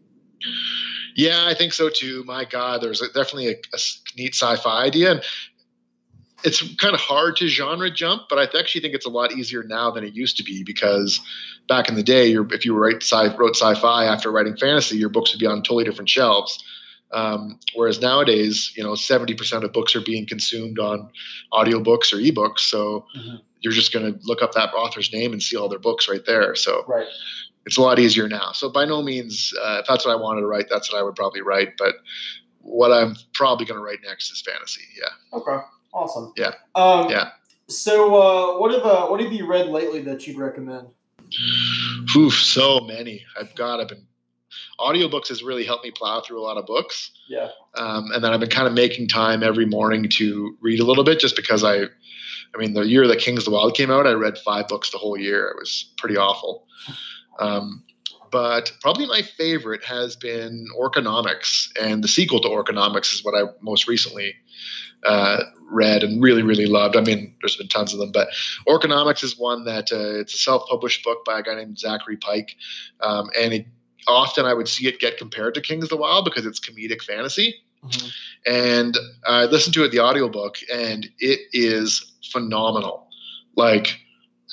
Yeah, 1.16 1.46
I 1.46 1.54
think 1.54 1.74
so 1.74 1.90
too. 1.90 2.24
My 2.26 2.46
God, 2.46 2.82
there's 2.82 3.02
a, 3.02 3.08
definitely 3.08 3.50
a, 3.50 3.56
a, 3.74 3.80
neat 4.18 4.34
sci-fi 4.34 4.84
idea, 4.84 5.12
and 5.12 5.24
it's 6.44 6.62
kind 6.78 6.94
of 6.94 7.00
hard 7.00 7.36
to 7.38 7.48
genre 7.48 7.92
jump. 7.92 8.24
But 8.30 8.40
I 8.40 8.60
actually 8.60 8.82
think 8.82 8.94
it's 8.94 9.06
a 9.06 9.10
lot 9.10 9.32
easier 9.34 9.64
now 9.64 9.92
than 9.92 10.04
it 10.04 10.14
used 10.14 10.38
to 10.38 10.44
be 10.44 10.64
because 10.64 11.20
back 11.68 11.88
in 11.88 11.96
the 11.96 12.04
day, 12.04 12.34
if 12.52 12.66
you 12.66 12.76
write 12.76 13.04
sci, 13.04 13.36
wrote 13.36 13.56
sci-fi 13.56 14.06
after 14.06 14.32
writing 14.32 14.58
fantasy, 14.58 14.98
your 14.98 15.10
books 15.10 15.32
would 15.34 15.40
be 15.40 15.46
on 15.46 15.58
totally 15.58 15.84
different 15.84 16.10
shelves. 16.10 16.64
Um, 17.14 17.60
whereas 17.76 18.02
nowadays, 18.02 18.74
you 18.76 18.84
know, 18.84 18.92
70% 18.92 19.64
of 19.64 19.72
books 19.72 19.96
are 19.96 20.02
being 20.02 20.26
consumed 20.26 20.80
on 20.80 21.10
audiobooks 21.54 22.12
or 22.12 22.18
ebooks. 22.18 22.60
So 22.60 23.06
mm-hmm. 23.16 23.36
you're 23.62 23.74
just 23.74 23.94
going 23.94 24.14
to 24.14 24.20
look 24.24 24.42
up 24.42 24.54
that 24.54 24.74
author's 24.74 25.14
name 25.14 25.32
and 25.32 25.42
see 25.42 25.56
all 25.56 25.70
their 25.70 25.80
books 25.80 26.10
right 26.10 26.26
there. 26.26 26.56
So 26.56 26.84
right. 26.88 27.08
it's 27.66 27.78
a 27.78 27.82
lot 27.82 28.00
easier 28.00 28.28
now. 28.28 28.52
So 28.52 28.70
by 28.70 28.86
no 28.86 29.02
means, 29.02 29.54
uh, 29.64 29.80
if 29.82 29.86
that's 29.88 30.06
what 30.06 30.12
I 30.12 30.20
wanted 30.20 30.42
to 30.42 30.48
write, 30.48 30.66
that's 30.70 30.92
what 30.92 31.00
I 31.00 31.04
would 31.04 31.16
probably 31.16 31.42
write. 31.42 31.74
But 31.78 31.96
what 32.62 32.92
I'm 32.92 33.16
probably 33.34 33.66
going 33.66 33.80
to 33.80 33.84
write 33.84 34.00
next 34.04 34.32
is 34.32 34.42
fantasy. 34.42 34.82
Yeah. 34.98 35.38
Okay. 35.40 35.64
Awesome. 35.94 36.34
Yeah. 36.36 36.54
Um, 36.76 37.10
yeah. 37.10 37.30
So 37.68 38.16
uh, 38.16 38.60
what 38.60 38.72
have 38.72 38.84
uh, 38.84 39.08
what 39.08 39.22
have 39.22 39.32
you 39.32 39.48
read 39.48 39.68
lately 39.68 40.02
that 40.02 40.28
you'd 40.28 40.38
recommend? 40.38 40.88
Oof, 42.16 42.34
so 42.34 42.82
many. 42.82 43.24
I've 43.40 43.54
got. 43.56 43.80
I've 43.80 43.88
been 43.88 44.06
audiobooks 44.80 45.28
has 45.30 45.44
really 45.44 45.64
helped 45.64 45.84
me 45.84 45.92
plow 45.92 46.22
through 46.22 46.40
a 46.40 46.44
lot 46.44 46.58
of 46.58 46.66
books. 46.66 47.12
Yeah. 47.28 47.50
Um, 47.76 48.12
and 48.14 48.24
then 48.24 48.34
I've 48.34 48.40
been 48.40 48.50
kind 48.50 48.68
of 48.68 48.74
making 48.74 49.08
time 49.08 49.44
every 49.44 49.66
morning 49.66 50.10
to 50.10 50.58
read 50.62 50.80
a 50.80 50.86
little 50.86 51.04
bit 51.04 51.20
just 51.20 51.36
because 51.36 51.64
I, 51.64 51.84
I 51.84 52.58
mean, 52.58 52.74
the 52.74 52.82
year 52.82 53.08
that 53.08 53.20
Kings 53.20 53.40
of 53.40 53.46
the 53.46 53.52
Wyld 53.52 53.76
came 53.76 53.92
out, 53.92 54.08
I 54.08 54.12
read 54.14 54.38
five 54.38 54.68
books 54.68 54.92
the 54.92 54.98
whole 54.98 55.18
year. 55.18 55.48
It 55.48 55.58
was 55.60 55.92
pretty 55.98 56.18
awful. 56.18 56.68
Um, 57.40 57.84
but 58.32 58.72
probably 58.82 59.06
my 59.06 59.22
favorite 59.22 59.84
has 59.84 60.16
been 60.16 60.68
Orconomics, 60.76 61.70
and 61.80 62.04
the 62.04 62.08
sequel 62.08 62.40
to 62.40 62.48
Orconomics 62.48 63.14
is 63.14 63.24
what 63.24 63.36
I 63.36 63.44
most 63.62 63.88
recently 63.88 64.34
uh, 65.06 65.44
read 65.70 66.04
and 66.04 66.22
really, 66.22 66.42
really 66.42 66.66
loved. 66.66 66.96
I 66.96 67.02
mean, 67.02 67.36
there's 67.42 67.56
been 67.56 67.68
tons 67.68 67.94
of 67.94 68.00
them, 68.00 68.12
but 68.12 68.30
Orconomics 68.68 69.24
is 69.24 69.38
one 69.38 69.66
that 69.66 69.92
uh, 69.92 70.20
it's 70.20 70.34
a 70.34 70.38
self-published 70.38 71.04
book 71.04 71.24
by 71.26 71.40
a 71.40 71.44
guy 71.44 71.54
named 71.54 71.78
Zachary 71.78 72.18
Pike, 72.18 72.56
um, 73.02 73.30
and 73.40 73.54
it 73.54 73.68
often 74.08 74.46
I 74.46 74.54
would 74.54 74.68
see 74.68 74.88
it 74.88 75.00
get 75.00 75.18
compared 75.18 75.54
to 75.56 75.62
Kings 75.62 75.86
of 75.86 75.90
the 75.90 75.98
Wyld 75.98 76.26
because 76.26 76.46
it's 76.46 76.60
comedic 76.60 77.02
fantasy. 77.02 77.56
Mm-hmm. 77.84 78.08
And 78.46 78.98
I 79.26 79.46
listened 79.46 79.74
to 79.76 79.84
it 79.84 79.92
the 79.92 80.00
audiobook 80.00 80.58
and 80.72 81.10
it 81.20 81.42
is 81.52 82.14
phenomenal. 82.32 83.08
Like 83.56 84.00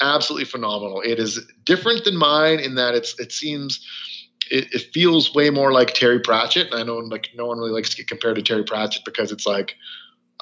absolutely 0.01 0.47
phenomenal. 0.47 1.01
It 1.03 1.19
is 1.19 1.41
different 1.65 2.05
than 2.05 2.17
mine 2.17 2.59
in 2.61 2.75
that 2.77 2.95
it's 2.95 3.19
it 3.19 3.33
seems 3.33 3.85
it, 4.51 4.73
it 4.75 4.93
feels 4.93 5.35
way 5.35 5.51
more 5.51 5.73
like 5.73 5.95
Terry 5.95 6.21
Pratchett. 6.21 6.73
And 6.73 6.81
I 6.81 6.83
know 6.83 6.97
like 6.97 7.29
no 7.35 7.47
one 7.47 7.59
really 7.59 7.73
likes 7.73 7.91
to 7.91 7.97
get 7.97 8.09
compared 8.09 8.37
to 8.37 8.43
Terry 8.43 8.65
Pratchett 8.65 9.05
because 9.05 9.31
it's 9.33 9.47
like 9.47 9.77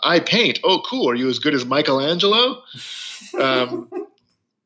I 0.02 0.20
paint. 0.20 0.60
Oh, 0.64 0.80
cool. 0.86 1.08
Are 1.10 1.14
you 1.14 1.28
as 1.28 1.38
good 1.38 1.54
as 1.54 1.64
Michelangelo? 1.64 2.62
Um, 3.38 3.90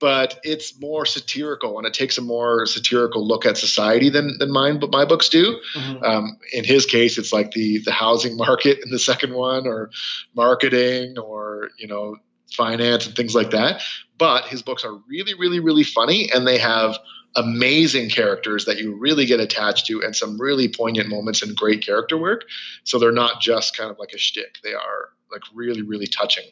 but 0.03 0.40
it's 0.42 0.78
more 0.80 1.07
satirical 1.07 1.78
and 1.78 1.86
it 1.86 1.94
takes 1.94 2.18
a 2.18 2.20
more 2.20 2.66
satirical 2.66 3.24
look 3.24 3.46
at 3.46 3.57
society 3.57 4.11
than 4.11 4.36
than 4.38 4.50
mine 4.50 4.80
but 4.80 4.90
my 4.90 5.05
books 5.05 5.28
do. 5.28 5.59
Mm-hmm. 5.76 6.05
um, 6.05 6.36
in 6.53 6.64
his 6.64 6.84
case 6.84 7.16
it's 7.16 7.32
like 7.32 7.53
the 7.53 7.78
the 7.84 7.92
housing 7.92 8.36
market 8.46 8.80
in 8.84 8.90
the 8.90 8.98
second 8.98 9.34
one 9.34 9.66
or 9.66 9.90
marketing 10.34 11.16
or 11.18 11.70
you 11.78 11.86
know 11.86 12.16
finance 12.53 13.07
and 13.07 13.16
things 13.16 13.34
like 13.34 13.50
that. 13.50 13.80
But 14.18 14.44
his 14.46 14.61
books 14.61 14.84
are 14.84 14.98
really 15.09 15.34
really 15.34 15.61
really 15.61 15.84
funny 15.84 16.28
and 16.34 16.46
they 16.46 16.59
have 16.59 16.98
amazing 17.36 18.11
characters 18.11 18.66
that 18.66 18.78
you 18.78 18.94
really 18.94 19.24
get 19.24 19.40
attached 19.40 19.86
to 19.86 20.03
and 20.03 20.14
some 20.14 20.38
really 20.38 20.68
poignant 20.68 21.09
moments 21.09 21.40
and 21.40 21.57
great 21.57 21.80
character 21.86 22.18
work. 22.18 22.42
So 22.84 22.98
they're 22.98 23.12
not 23.12 23.40
just 23.40 23.74
kind 23.76 23.90
of 23.90 23.98
like 23.98 24.12
a 24.12 24.18
shtick. 24.18 24.57
They 24.64 24.74
are 24.74 25.11
like 25.30 25.42
really 25.55 25.82
really 25.82 26.09
touching. 26.09 26.48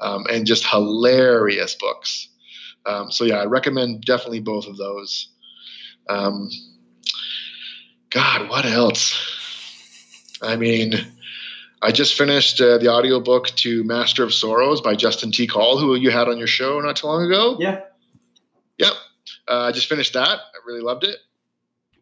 Um, 0.00 0.26
and 0.30 0.46
just 0.46 0.66
hilarious 0.66 1.74
books 1.74 2.28
um, 2.86 3.10
so 3.10 3.24
yeah, 3.24 3.36
I 3.36 3.46
recommend 3.46 4.02
definitely 4.02 4.40
both 4.40 4.66
of 4.66 4.76
those. 4.76 5.28
Um, 6.08 6.50
God, 8.10 8.48
what 8.48 8.64
else? 8.66 9.18
I 10.42 10.56
mean, 10.56 10.94
I 11.80 11.92
just 11.92 12.14
finished 12.14 12.60
uh, 12.60 12.78
the 12.78 12.88
audiobook 12.88 13.48
to 13.48 13.84
Master 13.84 14.22
of 14.24 14.34
Sorrows 14.34 14.80
by 14.80 14.94
Justin 14.94 15.32
T. 15.32 15.46
Call, 15.46 15.78
who 15.78 15.94
you 15.94 16.10
had 16.10 16.28
on 16.28 16.38
your 16.38 16.46
show 16.46 16.80
not 16.80 16.96
too 16.96 17.06
long 17.06 17.24
ago. 17.24 17.56
Yeah. 17.58 17.80
Yep. 18.78 18.92
Uh, 19.48 19.60
I 19.60 19.72
just 19.72 19.88
finished 19.88 20.12
that. 20.14 20.28
I 20.28 20.58
really 20.66 20.80
loved 20.80 21.04
it. 21.04 21.16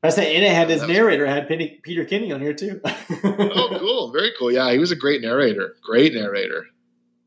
I 0.03 0.09
said, 0.09 0.29
and 0.29 0.45
it 0.45 0.53
had 0.53 0.71
his 0.71 0.83
narrator 0.83 1.27
had 1.27 1.47
Peter 1.47 2.07
Kenny 2.07 2.33
on 2.33 2.41
here 2.41 2.55
too. 2.55 2.81
oh, 2.87 3.77
cool! 3.79 4.11
Very 4.13 4.33
cool. 4.39 4.51
Yeah, 4.51 4.73
he 4.73 4.79
was 4.79 4.91
a 4.91 4.97
great 4.97 5.21
narrator. 5.21 5.77
Great 5.83 6.15
narrator. 6.15 6.65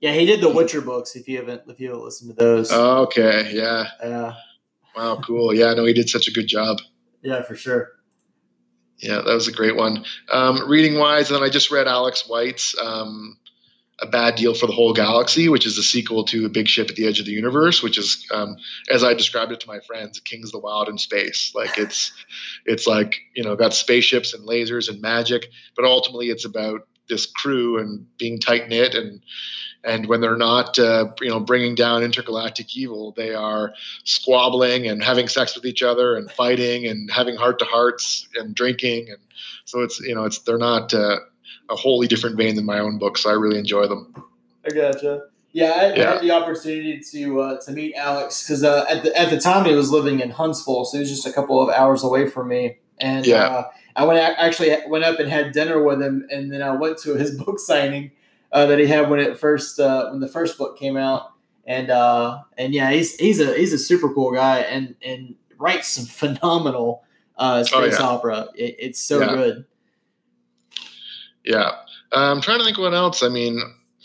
Yeah, 0.03 0.11
he 0.11 0.25
did 0.25 0.41
the 0.41 0.49
Witcher 0.49 0.81
books. 0.81 1.15
If 1.15 1.29
you 1.29 1.37
haven't, 1.37 1.61
if 1.69 1.79
you 1.79 1.87
haven't 1.87 2.03
listened 2.03 2.31
to 2.31 2.35
those. 2.35 2.69
Oh, 2.73 3.03
okay. 3.03 3.49
Yeah. 3.53 3.85
Yeah. 4.03 4.33
Wow. 4.97 5.21
Cool. 5.25 5.53
Yeah. 5.53 5.73
No, 5.75 5.85
he 5.85 5.93
did 5.93 6.09
such 6.09 6.27
a 6.27 6.31
good 6.31 6.45
job. 6.45 6.79
Yeah, 7.21 7.41
for 7.41 7.55
sure. 7.55 7.87
Yeah, 8.97 9.21
that 9.25 9.33
was 9.33 9.47
a 9.47 9.53
great 9.53 9.77
one. 9.77 10.03
Um, 10.29 10.69
reading 10.69 10.95
wise, 10.95 11.29
and 11.29 11.37
then 11.37 11.43
I 11.43 11.49
just 11.49 11.71
read 11.71 11.87
Alex 11.87 12.27
White's 12.27 12.75
um, 12.81 13.37
"A 14.01 14.07
Bad 14.07 14.35
Deal 14.35 14.53
for 14.53 14.67
the 14.67 14.73
Whole 14.73 14.91
Galaxy," 14.91 15.47
which 15.47 15.65
is 15.65 15.77
a 15.77 15.83
sequel 15.83 16.25
to 16.25 16.45
"A 16.45 16.49
Big 16.49 16.67
Ship 16.67 16.89
at 16.89 16.97
the 16.97 17.07
Edge 17.07 17.21
of 17.21 17.25
the 17.25 17.31
Universe," 17.31 17.81
which 17.81 17.97
is, 17.97 18.27
um, 18.33 18.57
as 18.91 19.05
I 19.05 19.13
described 19.13 19.53
it 19.53 19.61
to 19.61 19.67
my 19.67 19.79
friends, 19.87 20.19
"Kings 20.19 20.53
of 20.53 20.61
the 20.61 20.67
Wyld 20.67 20.89
in 20.89 20.97
space." 20.97 21.53
Like 21.55 21.77
it's, 21.77 22.11
it's 22.65 22.87
like 22.87 23.21
you 23.35 23.43
know, 23.43 23.55
got 23.55 23.73
spaceships 23.73 24.33
and 24.33 24.45
lasers 24.45 24.89
and 24.89 25.01
magic, 25.01 25.47
but 25.77 25.85
ultimately 25.85 26.29
it's 26.29 26.43
about 26.43 26.81
this 27.07 27.25
crew 27.25 27.79
and 27.79 28.05
being 28.17 28.37
tight 28.37 28.67
knit 28.67 28.95
and 28.95 29.21
and 29.83 30.07
when 30.07 30.21
they're 30.21 30.37
not 30.37 30.79
uh, 30.79 31.11
you 31.21 31.29
know 31.29 31.39
bringing 31.39 31.75
down 31.75 32.03
intergalactic 32.03 32.75
evil 32.75 33.11
they 33.15 33.33
are 33.33 33.73
squabbling 34.03 34.87
and 34.87 35.03
having 35.03 35.27
sex 35.27 35.55
with 35.55 35.65
each 35.65 35.83
other 35.83 36.15
and 36.15 36.31
fighting 36.31 36.85
and 36.85 37.11
having 37.11 37.35
heart 37.35 37.59
to 37.59 37.65
hearts 37.65 38.27
and 38.35 38.55
drinking. 38.55 39.09
And 39.09 39.19
so 39.65 39.81
it's 39.81 39.99
you 39.99 40.15
know 40.15 40.25
it's 40.25 40.39
they're 40.39 40.57
not 40.57 40.93
uh, 40.93 41.19
a 41.69 41.75
wholly 41.75 42.07
different 42.07 42.37
vein 42.37 42.55
than 42.55 42.65
my 42.65 42.79
own 42.79 42.97
book 42.97 43.17
so 43.17 43.29
i 43.29 43.33
really 43.33 43.59
enjoy 43.59 43.87
them. 43.87 44.13
I 44.65 44.69
gotcha. 44.69 45.23
Yeah 45.51 45.71
i, 45.71 45.93
yeah. 45.93 46.09
I 46.09 46.13
had 46.13 46.21
the 46.21 46.31
opportunity 46.31 47.01
to 47.11 47.41
uh, 47.41 47.61
to 47.61 47.71
meet 47.71 47.95
alex 47.95 48.43
because 48.43 48.63
uh, 48.63 48.85
at, 48.89 49.03
the, 49.03 49.17
at 49.19 49.29
the 49.29 49.39
time 49.39 49.65
he 49.65 49.73
was 49.73 49.91
living 49.91 50.19
in 50.19 50.29
huntsville 50.29 50.85
so 50.85 50.97
he 50.97 51.01
was 51.01 51.09
just 51.09 51.27
a 51.27 51.33
couple 51.33 51.61
of 51.61 51.69
hours 51.69 52.03
away 52.03 52.27
from 52.27 52.47
me. 52.47 52.77
And 52.99 53.25
yeah. 53.25 53.47
Uh, 53.47 53.63
I 53.95 54.05
went 54.05 54.19
actually 54.19 54.75
went 54.87 55.03
up 55.03 55.19
and 55.19 55.29
had 55.29 55.51
dinner 55.51 55.83
with 55.83 56.01
him, 56.01 56.25
and 56.31 56.51
then 56.51 56.61
I 56.61 56.71
went 56.71 56.97
to 56.99 57.15
his 57.15 57.37
book 57.43 57.59
signing 57.59 58.11
uh, 58.53 58.67
that 58.67 58.79
he 58.79 58.85
had 58.85 59.09
when 59.09 59.19
it 59.19 59.37
first 59.37 59.79
uh, 59.79 60.09
when 60.11 60.21
the 60.21 60.27
first 60.27 60.57
book 60.57 60.77
came 60.77 60.95
out, 60.95 61.31
and 61.65 61.89
uh, 61.89 62.39
and 62.57 62.73
yeah, 62.73 62.91
he's 62.91 63.15
he's 63.17 63.41
a 63.41 63.53
he's 63.57 63.73
a 63.73 63.79
super 63.79 64.13
cool 64.13 64.31
guy, 64.31 64.59
and 64.59 64.95
and 65.03 65.35
writes 65.57 65.89
some 65.89 66.05
phenomenal 66.37 67.03
uh, 67.37 67.63
space 67.63 67.95
oh, 67.99 68.03
yeah. 68.03 68.07
opera. 68.07 68.47
It, 68.55 68.75
it's 68.79 69.01
so 69.01 69.19
yeah. 69.19 69.27
good. 69.27 69.65
Yeah, 71.43 71.71
I'm 72.13 72.39
trying 72.39 72.59
to 72.59 72.63
think 72.63 72.77
what 72.77 72.93
else. 72.93 73.23
I 73.23 73.27
mean, 73.27 73.59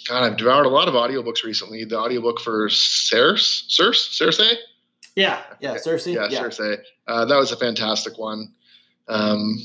God, 0.08 0.24
I've 0.24 0.38
devoured 0.38 0.66
a 0.66 0.70
lot 0.70 0.88
of 0.88 0.94
audiobooks 0.94 1.44
recently. 1.44 1.84
The 1.84 1.98
audiobook 1.98 2.40
for 2.40 2.68
Circe, 2.70 3.64
Circe, 3.68 4.08
Circe. 4.10 4.40
Yeah, 5.14 5.42
yeah, 5.60 5.76
Circe. 5.76 6.06
Yeah, 6.06 6.26
yeah. 6.30 6.40
Circe. 6.40 6.60
Uh, 7.06 7.24
that 7.26 7.36
was 7.36 7.52
a 7.52 7.56
fantastic 7.56 8.18
one. 8.18 8.52
Um, 9.08 9.58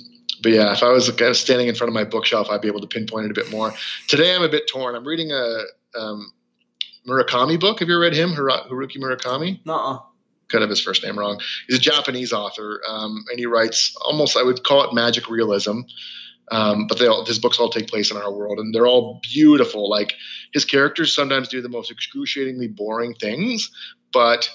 but 0.43 0.51
yeah, 0.51 0.73
if 0.73 0.83
I 0.83 0.89
was 0.89 1.11
standing 1.39 1.67
in 1.67 1.75
front 1.75 1.89
of 1.89 1.93
my 1.93 2.03
bookshelf, 2.03 2.49
I'd 2.51 2.61
be 2.61 2.67
able 2.67 2.81
to 2.81 2.87
pinpoint 2.87 3.25
it 3.25 3.31
a 3.31 3.33
bit 3.33 3.49
more. 3.49 3.73
Today, 4.07 4.35
I'm 4.35 4.43
a 4.43 4.49
bit 4.49 4.67
torn. 4.67 4.93
I'm 4.93 5.07
reading 5.07 5.31
a 5.31 5.63
um, 5.97 6.31
Murakami 7.07 7.59
book. 7.59 7.79
Have 7.79 7.89
you 7.89 7.97
read 7.97 8.13
him, 8.13 8.33
Haruki 8.33 8.97
Murakami? 8.97 9.59
uh 9.67 9.99
kind 10.49 10.63
of 10.63 10.69
his 10.69 10.81
first 10.81 11.03
name 11.03 11.17
wrong. 11.17 11.41
He's 11.67 11.77
a 11.77 11.81
Japanese 11.81 12.31
author, 12.31 12.79
um, 12.87 13.25
and 13.29 13.39
he 13.39 13.45
writes 13.47 13.95
almost 14.05 14.37
I 14.37 14.43
would 14.43 14.63
call 14.63 14.83
it 14.83 14.93
magic 14.93 15.27
realism. 15.29 15.79
Um, 16.51 16.87
but 16.87 16.99
they 16.99 17.07
all, 17.07 17.25
his 17.25 17.39
books 17.39 17.57
all 17.57 17.69
take 17.69 17.87
place 17.87 18.11
in 18.11 18.17
our 18.17 18.31
world, 18.31 18.59
and 18.59 18.75
they're 18.75 18.85
all 18.85 19.19
beautiful. 19.23 19.89
Like 19.89 20.13
his 20.53 20.65
characters 20.65 21.15
sometimes 21.15 21.47
do 21.47 21.61
the 21.61 21.69
most 21.69 21.89
excruciatingly 21.89 22.67
boring 22.67 23.15
things, 23.15 23.71
but 24.11 24.49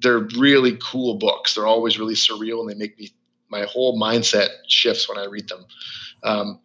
they're 0.00 0.28
really 0.38 0.78
cool 0.80 1.18
books. 1.18 1.54
They're 1.54 1.66
always 1.66 1.98
really 1.98 2.14
surreal, 2.14 2.60
and 2.60 2.70
they 2.70 2.74
make 2.74 2.98
me 2.98 3.10
my 3.48 3.62
whole 3.62 4.00
mindset 4.00 4.48
shifts 4.68 5.08
when 5.08 5.18
I 5.18 5.24
read 5.26 5.48
them. 5.48 5.64
Um, 6.22 6.60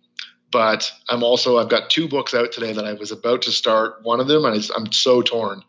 but 0.52 0.92
I'm 1.10 1.24
also 1.24 1.58
I've 1.58 1.70
got 1.70 1.90
two 1.90 2.08
books 2.08 2.34
out 2.34 2.52
today 2.52 2.74
that 2.74 2.86
I 2.86 2.94
was 2.94 3.12
about 3.12 3.42
to 3.44 3.52
start. 3.52 4.04
One 4.04 4.20
of 4.20 4.28
them, 4.28 4.46
and 4.46 4.70
I'm 4.76 4.92
so 4.92 5.22
torn. 5.22 5.64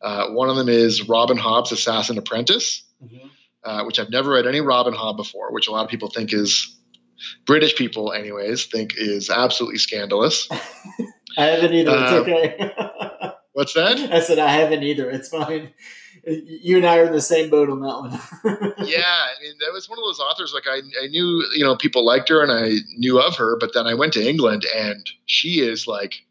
Uh, 0.00 0.30
one 0.30 0.48
of 0.48 0.56
them 0.56 0.68
is 0.68 1.08
Robin 1.08 1.36
Hobb's 1.36 1.70
Assassin 1.70 2.18
Apprentice, 2.18 2.82
mm-hmm. 3.02 3.26
uh, 3.64 3.84
which 3.84 3.98
I've 3.98 4.10
never 4.10 4.32
read 4.32 4.46
any 4.46 4.60
Robin 4.60 4.94
Hobb 4.94 5.16
before, 5.16 5.52
which 5.52 5.68
a 5.68 5.70
lot 5.70 5.84
of 5.84 5.90
people 5.90 6.08
think 6.08 6.32
is 6.32 6.76
British 7.46 7.76
people, 7.76 8.12
anyways, 8.12 8.66
think 8.66 8.94
is 8.96 9.30
absolutely 9.30 9.78
scandalous. 9.78 10.48
I 11.38 11.44
haven't 11.44 11.72
either. 11.72 11.92
It's 11.92 12.12
uh, 12.12 12.16
okay. 12.16 13.32
what's 13.52 13.74
that? 13.74 13.98
I 14.12 14.20
said 14.20 14.38
I 14.38 14.48
haven't 14.48 14.82
either. 14.82 15.10
It's 15.10 15.28
fine. 15.28 15.72
You 16.24 16.76
and 16.76 16.86
I 16.86 16.98
are 16.98 17.06
in 17.06 17.12
the 17.12 17.20
same 17.20 17.50
boat 17.50 17.68
on 17.68 17.80
that 17.80 17.98
one. 17.98 18.74
yeah, 18.86 19.26
I 19.26 19.42
mean, 19.42 19.54
that 19.58 19.72
was 19.72 19.88
one 19.88 19.98
of 19.98 20.04
those 20.04 20.20
authors. 20.20 20.54
Like 20.54 20.68
I, 20.68 20.80
I 21.02 21.08
knew, 21.08 21.44
you 21.54 21.64
know, 21.64 21.76
people 21.76 22.04
liked 22.04 22.28
her, 22.28 22.42
and 22.42 22.52
I 22.52 22.76
knew 22.96 23.20
of 23.20 23.34
her. 23.36 23.56
But 23.58 23.74
then 23.74 23.86
I 23.86 23.94
went 23.94 24.12
to 24.12 24.28
England, 24.28 24.64
and 24.76 25.10
she 25.26 25.60
is 25.60 25.88
like 25.88 26.24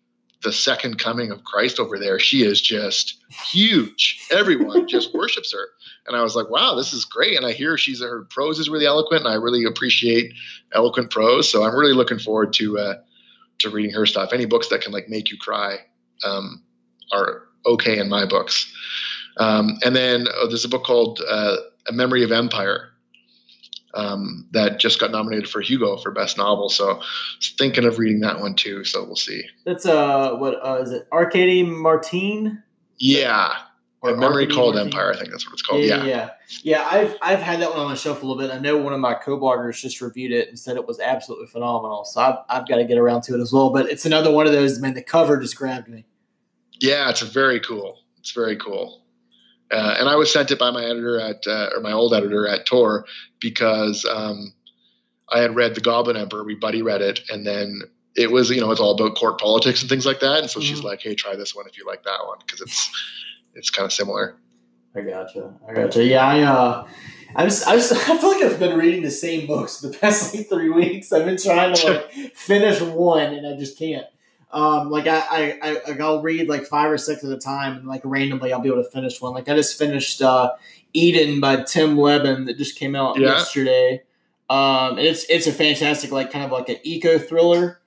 the 0.44 0.54
second 0.54 0.98
coming 0.98 1.30
of 1.30 1.44
Christ 1.44 1.80
over 1.80 2.00
there. 2.00 2.20
She 2.20 2.44
is 2.44 2.62
just 2.62 3.22
huge. 3.30 4.26
Everyone 4.32 4.88
just 4.88 5.14
worships 5.14 5.52
her. 5.52 5.68
And 6.08 6.16
I 6.16 6.24
was 6.24 6.36
like, 6.36 6.50
wow, 6.50 6.74
this 6.76 6.94
is 6.94 7.06
great. 7.06 7.38
And 7.38 7.46
I 7.46 7.52
hear 7.52 7.78
she's 7.78 8.02
her 8.02 8.24
prose 8.30 8.60
is 8.60 8.70
really 8.70 8.86
eloquent, 8.86 9.26
and 9.26 9.32
I 9.34 9.36
really 9.36 9.66
appreciate 9.66 10.34
eloquent 10.74 11.12
prose. 11.12 11.50
So 11.52 11.64
I'm 11.64 11.76
really 11.76 11.94
looking 11.94 12.20
forward 12.20 12.54
to 12.54 12.80
uh, 12.80 12.96
to 13.60 13.70
reading 13.70 13.92
her 13.92 14.06
stuff. 14.06 14.32
Any 14.32 14.46
books 14.46 14.70
that 14.70 14.82
can 14.82 14.92
like 14.92 15.10
make 15.10 15.32
you 15.32 15.38
cry 15.38 15.80
um, 16.24 16.64
are 17.12 17.44
okay 17.66 18.00
in 18.00 18.10
my 18.10 18.26
books. 18.26 18.74
Um, 19.38 19.78
and 19.84 19.96
then 19.96 20.28
oh, 20.36 20.48
there's 20.48 20.66
a 20.66 20.70
book 20.70 20.84
called 20.84 21.22
uh, 21.28 21.58
A 21.88 21.94
Memory 21.94 22.24
of 22.24 22.32
Empire 22.32 22.92
um, 23.94 24.48
that 24.52 24.80
just 24.80 25.00
got 25.00 25.12
nominated 25.12 25.50
for 25.50 25.62
Hugo 25.62 25.98
for 25.98 26.12
best 26.12 26.38
novel. 26.38 26.70
So 26.70 27.02
thinking 27.58 27.86
of 27.86 28.00
reading 28.00 28.22
that 28.22 28.40
one 28.40 28.56
too. 28.56 28.84
So 28.84 29.04
we'll 29.04 29.16
see. 29.16 29.44
That's 29.66 29.86
uh, 29.86 30.36
what 30.36 30.56
uh, 30.66 30.82
is 30.82 30.92
it? 30.92 31.08
Arkady 31.12 31.64
Martine. 31.64 32.64
Yeah, 32.98 33.54
or 34.02 34.16
Memory 34.16 34.48
Called 34.48 34.76
Martine? 34.76 34.94
Empire. 34.94 35.12
I 35.12 35.18
think 35.18 35.30
that's 35.32 35.46
what 35.46 35.54
it's 35.54 35.62
called. 35.62 35.82
Yeah, 35.82 36.04
yeah, 36.04 36.06
yeah, 36.06 36.30
yeah. 36.64 36.88
I've 36.90 37.18
I've 37.22 37.40
had 37.40 37.62
that 37.62 37.70
one 37.70 37.80
on 37.80 37.90
the 37.90 37.96
shelf 37.96 38.22
a 38.22 38.26
little 38.26 38.42
bit. 38.42 38.52
I 38.52 38.60
know 38.60 38.78
one 38.78 38.94
of 38.94 39.00
my 39.00 39.14
co-bloggers 39.14 39.80
just 39.80 40.02
reviewed 40.02 40.32
it 40.32 40.50
and 40.50 40.58
said 40.58 40.76
it 40.76 40.88
was 40.88 41.00
absolutely 41.00 41.48
phenomenal. 41.48 42.06
So 42.06 42.22
I've 42.22 42.38
I've 42.50 42.68
got 42.68 42.78
to 42.78 42.86
get 42.86 42.98
around 42.98 43.24
to 43.24 43.36
it 43.36 43.42
as 43.42 43.52
well. 43.52 43.72
But 43.72 43.90
it's 43.90 44.06
another 44.06 44.32
one 44.32 44.46
of 44.46 44.54
those. 44.54 44.80
Man, 44.80 44.94
the 44.94 45.04
cover 45.04 45.38
just 45.40 45.56
grabbed 45.56 45.88
me. 45.88 46.06
Yeah, 46.80 47.10
it's 47.10 47.22
very 47.22 47.60
cool. 47.60 48.00
It's 48.18 48.32
very 48.32 48.56
cool. 48.56 49.01
Uh, 49.72 49.96
and 50.00 50.10
I 50.10 50.16
was 50.16 50.32
sent 50.32 50.52
it 50.52 50.60
by 50.60 50.72
my 50.72 50.84
editor 50.84 51.20
at 51.20 51.48
uh, 51.48 51.70
or 51.76 51.82
my 51.82 51.92
old 51.92 52.14
editor 52.14 52.48
at 52.48 52.66
Tor 52.66 53.06
because 53.40 54.06
um, 54.06 54.54
I 55.30 55.40
had 55.40 55.56
read 55.56 55.76
The 55.76 55.82
Goblin 55.82 56.18
Emperor. 56.18 56.44
We 56.44 56.56
buddy 56.56 56.82
read 56.82 57.02
it, 57.02 57.22
and 57.30 57.46
then 57.48 57.82
it 58.16 58.32
was 58.32 58.50
you 58.50 58.60
know 58.60 58.72
it's 58.72 58.82
all 58.82 58.94
about 58.94 59.16
court 59.16 59.40
politics 59.40 59.82
and 59.82 59.90
things 59.90 60.06
like 60.06 60.20
that. 60.20 60.40
And 60.40 60.50
so 60.50 60.60
mm-hmm. 60.60 60.68
she's 60.68 60.84
like, 60.84 61.02
"Hey, 61.02 61.16
try 61.16 61.36
this 61.36 61.56
one 61.56 61.68
if 61.68 61.78
you 61.78 61.86
like 61.86 62.04
that 62.04 62.20
one 62.26 62.38
because 62.46 62.62
it's 62.62 62.92
it's 63.56 63.70
kind 63.70 63.86
of 63.86 63.94
similar." 63.94 64.36
I 64.94 65.02
gotcha. 65.02 65.54
I 65.68 65.74
gotcha. 65.74 66.04
Yeah, 66.04 66.26
I 66.26 66.42
uh, 66.42 66.88
I 67.36 67.46
just, 67.46 67.68
I 67.68 67.76
just, 67.76 67.92
I 68.10 68.18
feel 68.18 68.32
like 68.32 68.44
I've 68.44 68.60
been 68.60 68.78
reading 68.78 69.04
the 69.04 69.12
same 69.12 69.48
books 69.48 69.80
the 69.80 69.90
past 69.90 70.36
like 70.36 70.50
three 70.50 70.70
weeks. 70.70 71.12
I've 71.12 71.26
been 71.26 71.38
trying 71.38 71.74
to 71.76 71.92
like 71.94 72.12
finish 72.36 72.82
one, 72.82 73.34
and 73.34 73.48
I 73.48 73.58
just 73.58 73.78
can't. 73.78 74.06
Um, 74.54 74.90
like 74.90 75.08
I, 75.08 75.20
I, 75.62 75.82
I, 75.88 75.98
I'll 76.00 76.22
read 76.22 76.50
like 76.50 76.66
five 76.66 76.92
or 76.92 76.98
six 76.98 77.24
at 77.24 77.32
a 77.32 77.38
time, 77.38 77.78
and 77.78 77.88
like 77.88 78.02
randomly 78.04 78.52
I'll 78.52 78.60
be 78.60 78.70
able 78.70 78.84
to 78.84 78.90
finish 78.90 79.22
one. 79.22 79.34
Like 79.34 79.48
I 79.50 79.56
just 79.56 79.78
finished 79.78 80.22
uh, 80.22 80.52
Eden 80.94 81.40
by 81.40 81.64
Tim 81.64 81.98
Lebbon 81.98 82.46
that 82.46 82.58
just 82.58 82.78
came 82.78 82.96
out 82.96 83.18
yeah. 83.18 83.28
yesterday. 83.28 84.04
Um, 84.50 84.98
and 84.98 85.08
it's 85.08 85.24
it's 85.30 85.48
a 85.48 85.54
fantastic 85.54 86.12
like 86.12 86.32
kind 86.32 86.46
of 86.46 86.52
like 86.52 86.68
an 86.68 86.78
eco 86.84 87.18
thriller, 87.18 87.82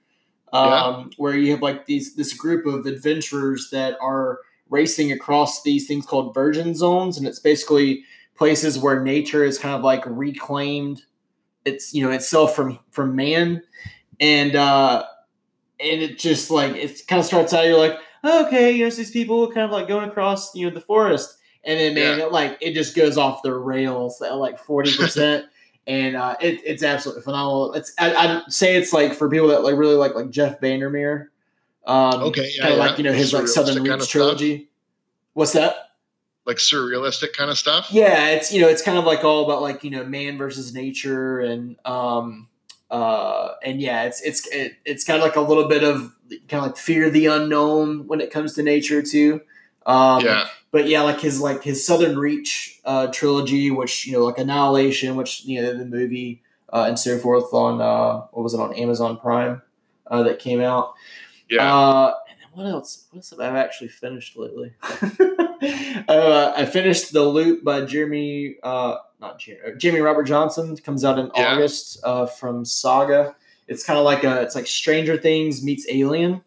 um, 0.52 0.70
yeah. 0.70 1.04
where 1.18 1.36
you 1.36 1.50
have 1.50 1.60
like 1.60 1.86
these 1.86 2.14
this 2.14 2.32
group 2.32 2.64
of 2.64 2.86
adventurers 2.86 3.68
that 3.70 3.98
are 4.00 4.40
racing 4.70 5.12
across 5.12 5.62
these 5.62 5.86
things 5.86 6.06
called 6.06 6.32
virgin 6.32 6.74
zones, 6.74 7.18
and 7.18 7.26
it's 7.26 7.38
basically 7.38 8.04
places 8.36 8.78
where 8.78 9.02
nature 9.02 9.44
is 9.44 9.58
kind 9.58 9.74
of 9.74 9.82
like 9.82 10.02
reclaimed 10.06 11.02
it's 11.64 11.94
you 11.94 12.04
know 12.04 12.10
itself 12.10 12.54
from 12.54 12.78
from 12.90 13.16
man 13.16 13.62
and 14.20 14.54
uh 14.56 15.04
and 15.80 16.02
it 16.02 16.18
just 16.18 16.50
like 16.50 16.74
it 16.76 17.06
kind 17.06 17.20
of 17.20 17.26
starts 17.26 17.52
out. 17.52 17.66
You're 17.66 17.78
like, 17.78 17.98
okay, 18.24 18.72
you 18.72 18.84
know, 18.84 18.90
these 18.90 19.10
people 19.10 19.46
kind 19.50 19.64
of 19.64 19.70
like 19.70 19.88
going 19.88 20.08
across 20.08 20.54
you 20.54 20.68
know 20.68 20.74
the 20.74 20.80
forest, 20.80 21.38
and 21.64 21.78
then 21.78 21.94
man, 21.94 22.18
yeah. 22.18 22.26
it, 22.26 22.32
like 22.32 22.58
it 22.60 22.74
just 22.74 22.94
goes 22.94 23.18
off 23.18 23.42
the 23.42 23.54
rails 23.54 24.20
at 24.22 24.36
like 24.36 24.58
forty 24.58 24.96
percent. 24.96 25.46
and 25.86 26.16
uh, 26.16 26.34
it, 26.40 26.60
it's 26.64 26.82
absolutely 26.82 27.22
phenomenal. 27.22 27.74
It's 27.74 27.92
I, 27.98 28.14
I'd 28.14 28.52
say 28.52 28.76
it's 28.76 28.92
like 28.92 29.14
for 29.14 29.28
people 29.28 29.48
that 29.48 29.62
like 29.62 29.76
really 29.76 29.96
like 29.96 30.14
like 30.14 30.30
Jeff 30.30 30.60
Vandermeer, 30.60 31.30
um, 31.86 32.22
okay, 32.24 32.50
yeah, 32.54 32.62
kind 32.62 32.74
of 32.74 32.78
yeah. 32.78 32.86
like 32.86 32.98
you 32.98 33.04
know 33.04 33.12
his 33.12 33.32
like 33.32 33.48
Southern 33.48 33.82
Reach 33.82 33.90
kind 33.90 34.00
of 34.00 34.08
trilogy. 34.08 34.56
Stuff. 34.56 34.68
What's 35.34 35.52
that? 35.52 35.76
Like 36.46 36.56
surrealistic 36.58 37.32
kind 37.34 37.50
of 37.50 37.58
stuff. 37.58 37.88
Yeah, 37.90 38.30
it's 38.30 38.52
you 38.52 38.60
know 38.60 38.68
it's 38.68 38.82
kind 38.82 38.98
of 38.98 39.04
like 39.04 39.24
all 39.24 39.44
about 39.44 39.62
like 39.62 39.84
you 39.84 39.90
know 39.90 40.04
man 40.04 40.38
versus 40.38 40.74
nature 40.74 41.40
and 41.40 41.76
um 41.84 42.48
uh, 42.90 43.54
and 43.62 43.80
yeah, 43.80 44.04
it's 44.04 44.20
it's 44.22 44.46
it, 44.48 44.76
it's 44.84 45.04
kind 45.04 45.18
of 45.20 45.24
like 45.24 45.36
a 45.36 45.40
little 45.40 45.68
bit 45.68 45.82
of 45.82 46.14
kind 46.48 46.64
of 46.64 46.66
like 46.66 46.76
fear 46.76 47.10
the 47.10 47.26
unknown 47.26 48.06
when 48.06 48.20
it 48.20 48.30
comes 48.30 48.54
to 48.54 48.62
nature 48.62 49.02
too. 49.02 49.40
Um, 49.86 50.24
yeah. 50.24 50.46
But 50.70 50.88
yeah, 50.88 51.02
like 51.02 51.20
his 51.20 51.40
like 51.40 51.62
his 51.62 51.86
Southern 51.86 52.18
Reach 52.18 52.80
uh, 52.84 53.08
trilogy, 53.08 53.70
which 53.70 54.06
you 54.06 54.12
know, 54.14 54.24
like 54.24 54.38
Annihilation, 54.38 55.16
which 55.16 55.44
you 55.44 55.62
know 55.62 55.76
the 55.76 55.84
movie 55.84 56.42
uh, 56.72 56.86
and 56.88 56.98
so 56.98 57.18
forth 57.18 57.54
on 57.54 57.80
uh, 57.80 58.26
what 58.32 58.42
was 58.42 58.54
it 58.54 58.60
on 58.60 58.74
Amazon 58.74 59.16
Prime 59.16 59.62
uh, 60.08 60.22
that 60.24 60.38
came 60.40 60.60
out. 60.60 60.94
Yeah. 61.48 61.74
Uh, 61.74 62.14
what 62.54 62.66
else? 62.66 63.06
What 63.10 63.18
else 63.18 63.30
have 63.30 63.40
I 63.40 63.58
actually 63.58 63.88
finished 63.88 64.36
lately? 64.36 64.72
uh, 66.08 66.52
I 66.56 66.64
finished 66.66 67.12
The 67.12 67.22
Loop 67.22 67.64
by 67.64 67.84
Jeremy. 67.84 68.56
Uh, 68.62 68.96
not 69.20 69.38
Jamie, 69.38 69.58
uh, 69.66 69.70
Jamie 69.76 70.00
Robert 70.00 70.24
Johnson 70.24 70.76
comes 70.76 71.04
out 71.04 71.18
in 71.18 71.30
yeah. 71.34 71.54
August 71.54 71.98
uh, 72.04 72.26
from 72.26 72.64
Saga. 72.64 73.34
It's 73.66 73.84
kind 73.84 73.98
of 73.98 74.04
like 74.04 74.24
a 74.24 74.42
it's 74.42 74.54
like 74.54 74.66
Stranger 74.66 75.16
Things 75.16 75.62
meets 75.62 75.86
Alien. 75.88 76.42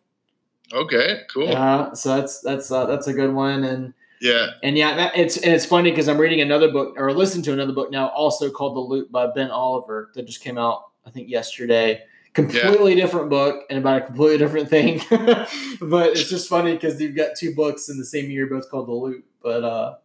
Okay, 0.73 1.21
cool. 1.33 1.47
Yeah, 1.47 1.93
so 1.93 2.15
that's 2.17 2.41
that's 2.41 2.71
uh, 2.71 2.85
that's 2.85 3.07
a 3.07 3.13
good 3.13 3.33
one, 3.33 3.63
and 3.63 3.93
yeah, 4.21 4.51
and 4.63 4.77
yeah, 4.77 5.11
it's 5.15 5.37
and 5.37 5.53
it's 5.53 5.65
funny 5.65 5.91
because 5.91 6.07
I'm 6.07 6.17
reading 6.17 6.41
another 6.41 6.71
book 6.71 6.95
or 6.97 7.11
listening 7.13 7.43
to 7.43 7.53
another 7.53 7.73
book 7.73 7.89
now, 7.89 8.07
also 8.09 8.49
called 8.49 8.75
The 8.75 8.81
Loop 8.81 9.11
by 9.11 9.27
Ben 9.27 9.49
Oliver 9.49 10.11
that 10.13 10.25
just 10.25 10.41
came 10.41 10.57
out 10.57 10.87
I 11.05 11.09
think 11.09 11.29
yesterday. 11.29 12.03
Completely 12.37 12.93
yeah. 12.93 13.01
different 13.01 13.31
book 13.31 13.65
and 13.67 13.79
about 13.79 14.03
a 14.03 14.05
completely 14.05 14.37
different 14.37 14.69
thing, 14.69 15.01
but 15.09 16.11
it's 16.11 16.29
just 16.29 16.47
funny 16.47 16.73
because 16.73 17.01
you've 17.01 17.15
got 17.15 17.35
two 17.35 17.55
books 17.55 17.89
in 17.89 17.97
the 17.97 18.05
same 18.05 18.29
year, 18.29 18.45
both 18.45 18.69
called 18.69 18.87
The 18.87 18.91
Loop. 18.91 19.25
But 19.41 19.63
uh, 19.63 19.95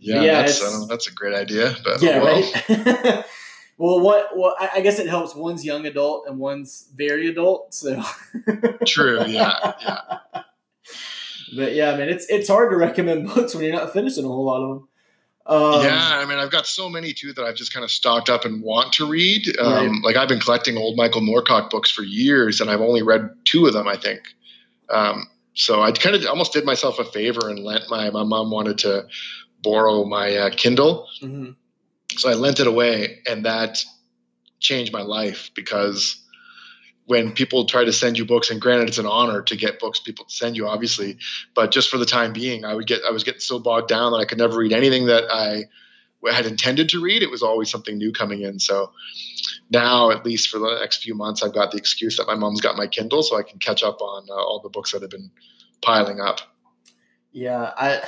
yeah, 0.00 0.22
yeah 0.22 0.42
that's, 0.42 0.60
uh, 0.60 0.86
that's 0.86 1.06
a 1.06 1.12
great 1.12 1.34
idea. 1.34 1.76
But 1.84 2.02
yeah, 2.02 2.20
well. 2.20 2.42
right. 2.42 3.24
well, 3.78 4.00
what? 4.00 4.36
Well, 4.36 4.56
I, 4.58 4.80
guess 4.80 4.98
it 4.98 5.08
helps. 5.08 5.36
One's 5.36 5.64
young 5.64 5.86
adult 5.86 6.26
and 6.26 6.40
one's 6.40 6.88
very 6.96 7.28
adult. 7.28 7.72
So 7.72 8.02
true. 8.84 9.24
Yeah. 9.26 9.74
Yeah. 9.80 10.18
But 11.56 11.74
yeah, 11.76 11.96
man, 11.96 12.08
it's 12.08 12.26
it's 12.28 12.48
hard 12.48 12.72
to 12.72 12.76
recommend 12.76 13.28
books 13.28 13.54
when 13.54 13.62
you're 13.62 13.72
not 13.72 13.92
finishing 13.92 14.24
a 14.24 14.28
whole 14.28 14.46
lot 14.46 14.64
of 14.64 14.68
them. 14.68 14.88
Um, 15.48 15.82
yeah, 15.82 16.18
I 16.20 16.26
mean, 16.26 16.38
I've 16.38 16.50
got 16.50 16.66
so 16.66 16.90
many 16.90 17.14
too 17.14 17.32
that 17.32 17.42
I've 17.42 17.54
just 17.54 17.72
kind 17.72 17.82
of 17.82 17.90
stocked 17.90 18.28
up 18.28 18.44
and 18.44 18.62
want 18.62 18.92
to 18.94 19.08
read. 19.08 19.58
Um, 19.58 19.72
right. 19.72 20.04
Like 20.04 20.16
I've 20.16 20.28
been 20.28 20.40
collecting 20.40 20.76
old 20.76 20.96
Michael 20.96 21.22
Moorcock 21.22 21.70
books 21.70 21.90
for 21.90 22.02
years, 22.02 22.60
and 22.60 22.70
I've 22.70 22.82
only 22.82 23.02
read 23.02 23.30
two 23.44 23.66
of 23.66 23.72
them, 23.72 23.88
I 23.88 23.96
think. 23.96 24.20
Um, 24.90 25.26
so 25.54 25.82
I 25.82 25.90
kind 25.92 26.14
of 26.14 26.24
almost 26.26 26.52
did 26.52 26.66
myself 26.66 26.98
a 26.98 27.04
favor 27.04 27.48
and 27.48 27.60
lent 27.60 27.84
my 27.88 28.10
my 28.10 28.24
mom 28.24 28.50
wanted 28.50 28.78
to 28.78 29.06
borrow 29.62 30.04
my 30.04 30.36
uh, 30.36 30.50
Kindle. 30.50 31.08
Mm-hmm. 31.22 31.52
So 32.16 32.28
I 32.28 32.34
lent 32.34 32.60
it 32.60 32.66
away, 32.66 33.20
and 33.26 33.44
that 33.46 33.82
changed 34.60 34.92
my 34.92 35.02
life 35.02 35.50
because 35.54 36.22
when 37.08 37.32
people 37.32 37.64
try 37.64 37.84
to 37.84 37.92
send 37.92 38.18
you 38.18 38.24
books, 38.26 38.50
and 38.50 38.60
granted, 38.60 38.86
it's 38.86 38.98
an 38.98 39.06
honor 39.06 39.40
to 39.40 39.56
get 39.56 39.80
books 39.80 39.98
people 39.98 40.26
send 40.28 40.58
you, 40.58 40.68
obviously, 40.68 41.16
but 41.54 41.70
just 41.70 41.88
for 41.88 41.96
the 41.96 42.04
time 42.04 42.34
being, 42.34 42.66
I 42.66 42.74
would 42.74 42.86
get 42.86 43.00
I 43.08 43.10
was 43.10 43.24
getting 43.24 43.40
so 43.40 43.58
bogged 43.58 43.88
down 43.88 44.12
that 44.12 44.18
I 44.18 44.26
could 44.26 44.36
never 44.36 44.58
read 44.58 44.74
anything 44.74 45.06
that 45.06 45.24
I 45.32 45.64
had 46.30 46.44
intended 46.44 46.90
to 46.90 47.00
read. 47.00 47.22
It 47.22 47.30
was 47.30 47.42
always 47.42 47.70
something 47.70 47.96
new 47.96 48.12
coming 48.12 48.42
in. 48.42 48.58
So 48.58 48.92
now, 49.70 50.10
at 50.10 50.26
least 50.26 50.50
for 50.50 50.58
the 50.58 50.78
next 50.80 51.02
few 51.02 51.14
months, 51.14 51.42
I've 51.42 51.54
got 51.54 51.70
the 51.70 51.78
excuse 51.78 52.18
that 52.18 52.26
my 52.26 52.34
mom's 52.34 52.60
got 52.60 52.76
my 52.76 52.86
Kindle, 52.86 53.22
so 53.22 53.38
I 53.38 53.42
can 53.42 53.58
catch 53.58 53.82
up 53.82 54.02
on 54.02 54.26
uh, 54.28 54.34
all 54.34 54.60
the 54.60 54.68
books 54.68 54.92
that 54.92 55.00
have 55.00 55.10
been 55.10 55.30
piling 55.80 56.20
up. 56.20 56.42
Yeah, 57.32 57.72
I 57.74 58.02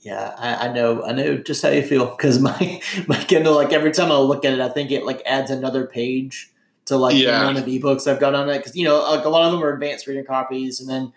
Yeah, 0.00 0.34
I, 0.36 0.66
I 0.66 0.72
know. 0.72 1.04
I 1.04 1.12
know 1.12 1.36
just 1.36 1.62
how 1.62 1.68
you 1.68 1.82
feel 1.82 2.06
because 2.06 2.40
my 2.40 2.82
my 3.06 3.22
Kindle, 3.22 3.54
like 3.54 3.72
every 3.72 3.92
time 3.92 4.10
I 4.10 4.16
look 4.16 4.44
at 4.44 4.52
it, 4.52 4.60
I 4.60 4.68
think 4.68 4.90
it 4.90 5.06
like 5.06 5.22
adds 5.26 5.52
another 5.52 5.86
page 5.86 6.51
to 6.86 6.96
like 6.96 7.14
Yeah. 7.16 7.30
the 7.30 7.48
amount 7.48 7.58
of 7.58 7.64
ebooks 7.66 8.10
I've 8.10 8.20
got 8.20 8.34
on 8.34 8.48
it. 8.48 8.58
Because 8.58 8.74
you 8.76 8.84
know, 8.84 8.98
like 9.10 9.24
a 9.24 9.28
lot 9.28 9.44
of 9.46 9.52
them 9.52 9.62
are 9.62 9.72
advanced 9.72 10.06
reading 10.06 10.24
copies, 10.24 10.80
and 10.80 10.88
then 10.88 11.12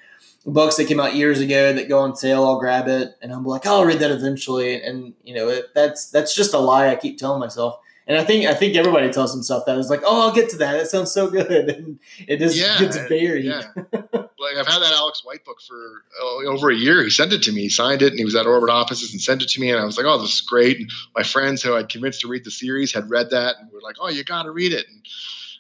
books 0.46 0.76
that 0.78 0.86
came 0.88 1.00
out 1.00 1.16
years 1.16 1.40
ago 1.40 1.74
that 1.74 1.90
go 1.90 2.00
on 2.00 2.16
sale, 2.16 2.46
I'll 2.46 2.60
grab 2.60 2.88
it 2.88 3.16
and 3.22 3.32
I'm 3.34 3.44
like, 3.46 3.66
I'll 3.66 3.84
read 3.84 3.98
that 4.00 4.12
eventually. 4.12 4.80
And 4.82 5.14
you 5.24 5.34
know, 5.36 5.50
it, 5.50 5.74
that's 5.74 6.10
that's 6.12 6.36
just 6.36 6.54
a 6.54 6.60
lie 6.60 6.90
I 6.90 6.96
keep 6.96 7.18
telling 7.18 7.40
myself. 7.40 7.80
And 8.08 8.16
I 8.20 8.24
think 8.24 8.46
I 8.46 8.54
think 8.54 8.76
everybody 8.76 9.12
tells 9.12 9.34
themselves 9.34 9.66
that 9.66 9.76
it's 9.80 9.90
like, 9.90 10.04
oh, 10.06 10.22
I'll 10.28 10.32
get 10.36 10.48
to 10.52 10.58
that. 10.58 10.76
It 10.76 10.86
sounds 10.88 11.12
so 11.12 11.28
good, 11.28 11.50
and 11.76 12.00
it 12.28 12.38
just 12.38 12.56
Yeah, 12.56 12.78
gets 12.78 12.98
buried. 13.10 13.46
yeah. 13.46 13.64
like 13.76 14.58
I've 14.58 14.68
had 14.68 14.80
that 14.84 14.94
Alex 14.94 15.24
White 15.26 15.44
book 15.44 15.58
for 15.68 16.04
oh, 16.22 16.44
over 16.48 16.70
a 16.70 16.76
year. 16.76 17.02
He 17.04 17.10
sent 17.10 17.34
it 17.34 17.42
to 17.42 17.52
me, 17.52 17.62
he 17.62 17.70
signed 17.70 18.04
it, 18.04 18.10
and 18.12 18.20
he 18.20 18.24
was 18.26 18.36
at 18.36 18.46
Orbit 18.46 18.70
offices 18.70 19.12
and 19.12 19.20
sent 19.20 19.42
it 19.42 19.50
to 19.50 19.60
me. 19.60 19.72
And 19.72 19.80
I 19.80 19.86
was 19.86 19.98
like, 19.98 20.06
"Oh, 20.06 20.22
this 20.22 20.34
is 20.36 20.42
great!" 20.42 20.78
And 20.78 20.92
my 21.16 21.24
friends 21.24 21.64
who 21.64 21.76
I'd 21.76 21.90
convinced 21.90 22.22
to 22.22 22.28
read 22.28 22.44
the 22.44 22.52
series 22.52 22.94
had 22.94 23.10
read 23.10 23.32
that 23.32 23.56
and 23.60 23.72
were 23.72 23.82
like, 23.82 23.96
"Oh, 24.00 24.10
you 24.10 24.24
got 24.24 24.44
to 24.44 24.52
read 24.52 24.72
it." 24.72 24.86
And 24.88 25.02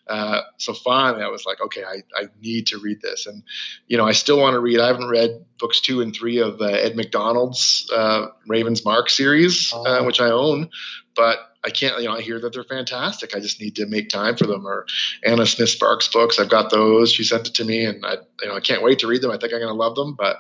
uh, 0.07 0.41
so 0.57 0.73
finally, 0.73 1.23
I 1.23 1.27
was 1.27 1.45
like, 1.45 1.61
"Okay, 1.61 1.83
I, 1.83 2.03
I 2.15 2.27
need 2.41 2.67
to 2.67 2.77
read 2.79 3.01
this." 3.01 3.25
And 3.25 3.41
you 3.87 3.97
know, 3.97 4.05
I 4.05 4.11
still 4.11 4.39
want 4.39 4.53
to 4.53 4.59
read. 4.59 4.79
I 4.79 4.87
haven't 4.87 5.09
read 5.09 5.43
books 5.59 5.79
two 5.81 6.01
and 6.01 6.15
three 6.15 6.37
of 6.39 6.59
uh, 6.61 6.65
Ed 6.65 6.95
McDonald's 6.95 7.89
uh, 7.93 8.27
Ravens 8.47 8.85
Mark 8.85 9.09
series, 9.09 9.71
uh, 9.73 9.81
Oh. 9.85 10.03
which 10.05 10.19
I 10.21 10.29
own, 10.29 10.69
but. 11.15 11.51
I 11.67 11.71
can't, 11.71 11.99
you 11.99 12.07
know, 12.07 12.13
I 12.15 12.21
hear 12.21 12.39
that 12.41 12.53
they're 12.53 12.63
fantastic. 12.63 13.35
I 13.35 13.39
just 13.39 13.59
need 13.59 13.75
to 13.77 13.87
make 13.87 14.09
time 14.09 14.35
for 14.37 14.45
them. 14.45 14.67
Or 14.67 14.85
Anna 15.23 15.47
Smith 15.47 15.69
Spark's 15.69 16.07
books. 16.07 16.37
I've 16.37 16.47
got 16.51 16.69
those. 16.69 17.11
She 17.11 17.23
sent 17.23 17.47
it 17.47 17.55
to 17.55 17.65
me, 17.65 17.83
and 17.83 18.05
I, 18.05 18.17
you 18.43 18.49
know, 18.49 18.55
I 18.55 18.59
can't 18.59 18.83
wait 18.83 18.99
to 18.99 19.07
read 19.07 19.23
them. 19.23 19.31
I 19.31 19.37
think 19.39 19.51
I'm 19.51 19.57
going 19.57 19.69
to 19.69 19.73
love 19.73 19.95
them, 19.95 20.13
but 20.13 20.37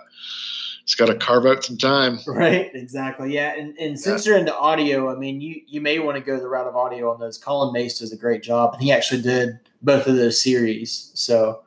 just 0.85 0.97
got 0.99 1.07
to 1.07 1.15
carve 1.15 1.45
out 1.45 1.63
some 1.63 1.77
time. 1.77 2.19
Right, 2.27 2.69
exactly. 2.73 3.33
Yeah, 3.33 3.55
and, 3.57 3.77
and 3.77 3.99
since 3.99 4.25
you're 4.25 4.37
into 4.37 4.55
audio, 4.55 5.11
I 5.11 5.15
mean, 5.15 5.41
you 5.41 5.61
you 5.67 5.81
may 5.81 5.99
want 5.99 6.17
to 6.17 6.21
go 6.23 6.39
the 6.39 6.47
route 6.47 6.67
of 6.67 6.75
audio 6.75 7.11
on 7.11 7.19
those. 7.19 7.37
Colin 7.37 7.73
Mace 7.73 7.99
does 7.99 8.11
a 8.11 8.17
great 8.17 8.43
job, 8.43 8.73
and 8.73 8.83
he 8.83 8.91
actually 8.91 9.21
did 9.21 9.59
both 9.81 10.07
of 10.07 10.15
those 10.15 10.41
series. 10.41 11.11
So, 11.13 11.63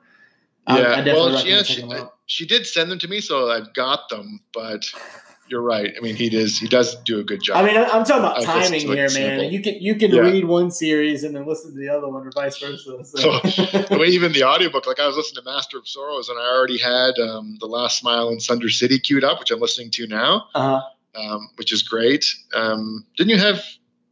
Yeah, 0.69 0.75
I, 0.75 0.79
definitely 0.97 1.13
well, 1.13 1.47
yeah, 1.47 1.63
she, 1.63 1.83
out. 1.83 2.15
she 2.27 2.47
did 2.47 2.67
send 2.67 2.91
them 2.91 2.99
to 3.01 3.09
me, 3.09 3.21
so 3.21 3.51
I've 3.51 3.73
got 3.75 4.09
them. 4.09 4.41
But 4.53 4.85
you're 5.49 5.63
right. 5.63 5.95
I 5.97 6.01
mean, 6.01 6.17
he 6.17 6.29
does 6.29 6.59
he 6.59 6.67
does 6.69 6.95
do 7.03 7.19
a 7.19 7.25
good 7.25 7.43
job. 7.43 7.57
I 7.57 7.67
mean, 7.67 7.77
I'm 7.77 8.05
talking 8.05 8.19
about 8.19 8.43
timing 8.43 8.81
here, 8.81 9.09
simple. 9.09 9.45
man. 9.45 9.53
You 9.53 9.63
can 9.63 9.75
you 9.81 9.95
can 9.95 10.11
Yeah. 10.13 10.21
read 10.23 10.45
one 10.45 10.71
series 10.71 11.25
and 11.25 11.35
then 11.35 11.47
listen 11.47 11.73
to 11.73 11.79
the 11.79 11.89
other 11.89 12.09
one, 12.09 12.27
or 12.27 12.31
vice 12.33 12.59
versa. 12.59 13.05
So. 13.05 13.41
way 13.99 14.07
even 14.09 14.33
the 14.33 14.45
audiobook, 14.45 14.87
like 14.87 15.01
I 15.01 15.07
was 15.07 15.17
listening 15.17 15.45
to 15.45 15.51
Master 15.51 15.79
of 15.79 15.89
Sorrows, 15.89 16.29
and 16.29 16.39
I 16.39 16.45
already 16.45 16.79
had 16.79 17.19
um, 17.19 17.57
the 17.61 17.67
Last 17.67 17.99
Smile 17.99 18.29
in 18.31 18.41
Sunder 18.41 18.69
City 18.71 18.99
queued 18.99 19.25
up, 19.25 19.39
which 19.41 19.51
I'm 19.51 19.61
listening 19.61 19.91
to 19.93 20.07
now, 20.07 20.47
uh, 20.55 20.81
um, 21.15 21.49
which 21.57 21.73
is 21.73 21.83
great. 21.83 22.25
Um, 22.55 23.05
didn't 23.17 23.31
you 23.31 23.39
have 23.39 23.63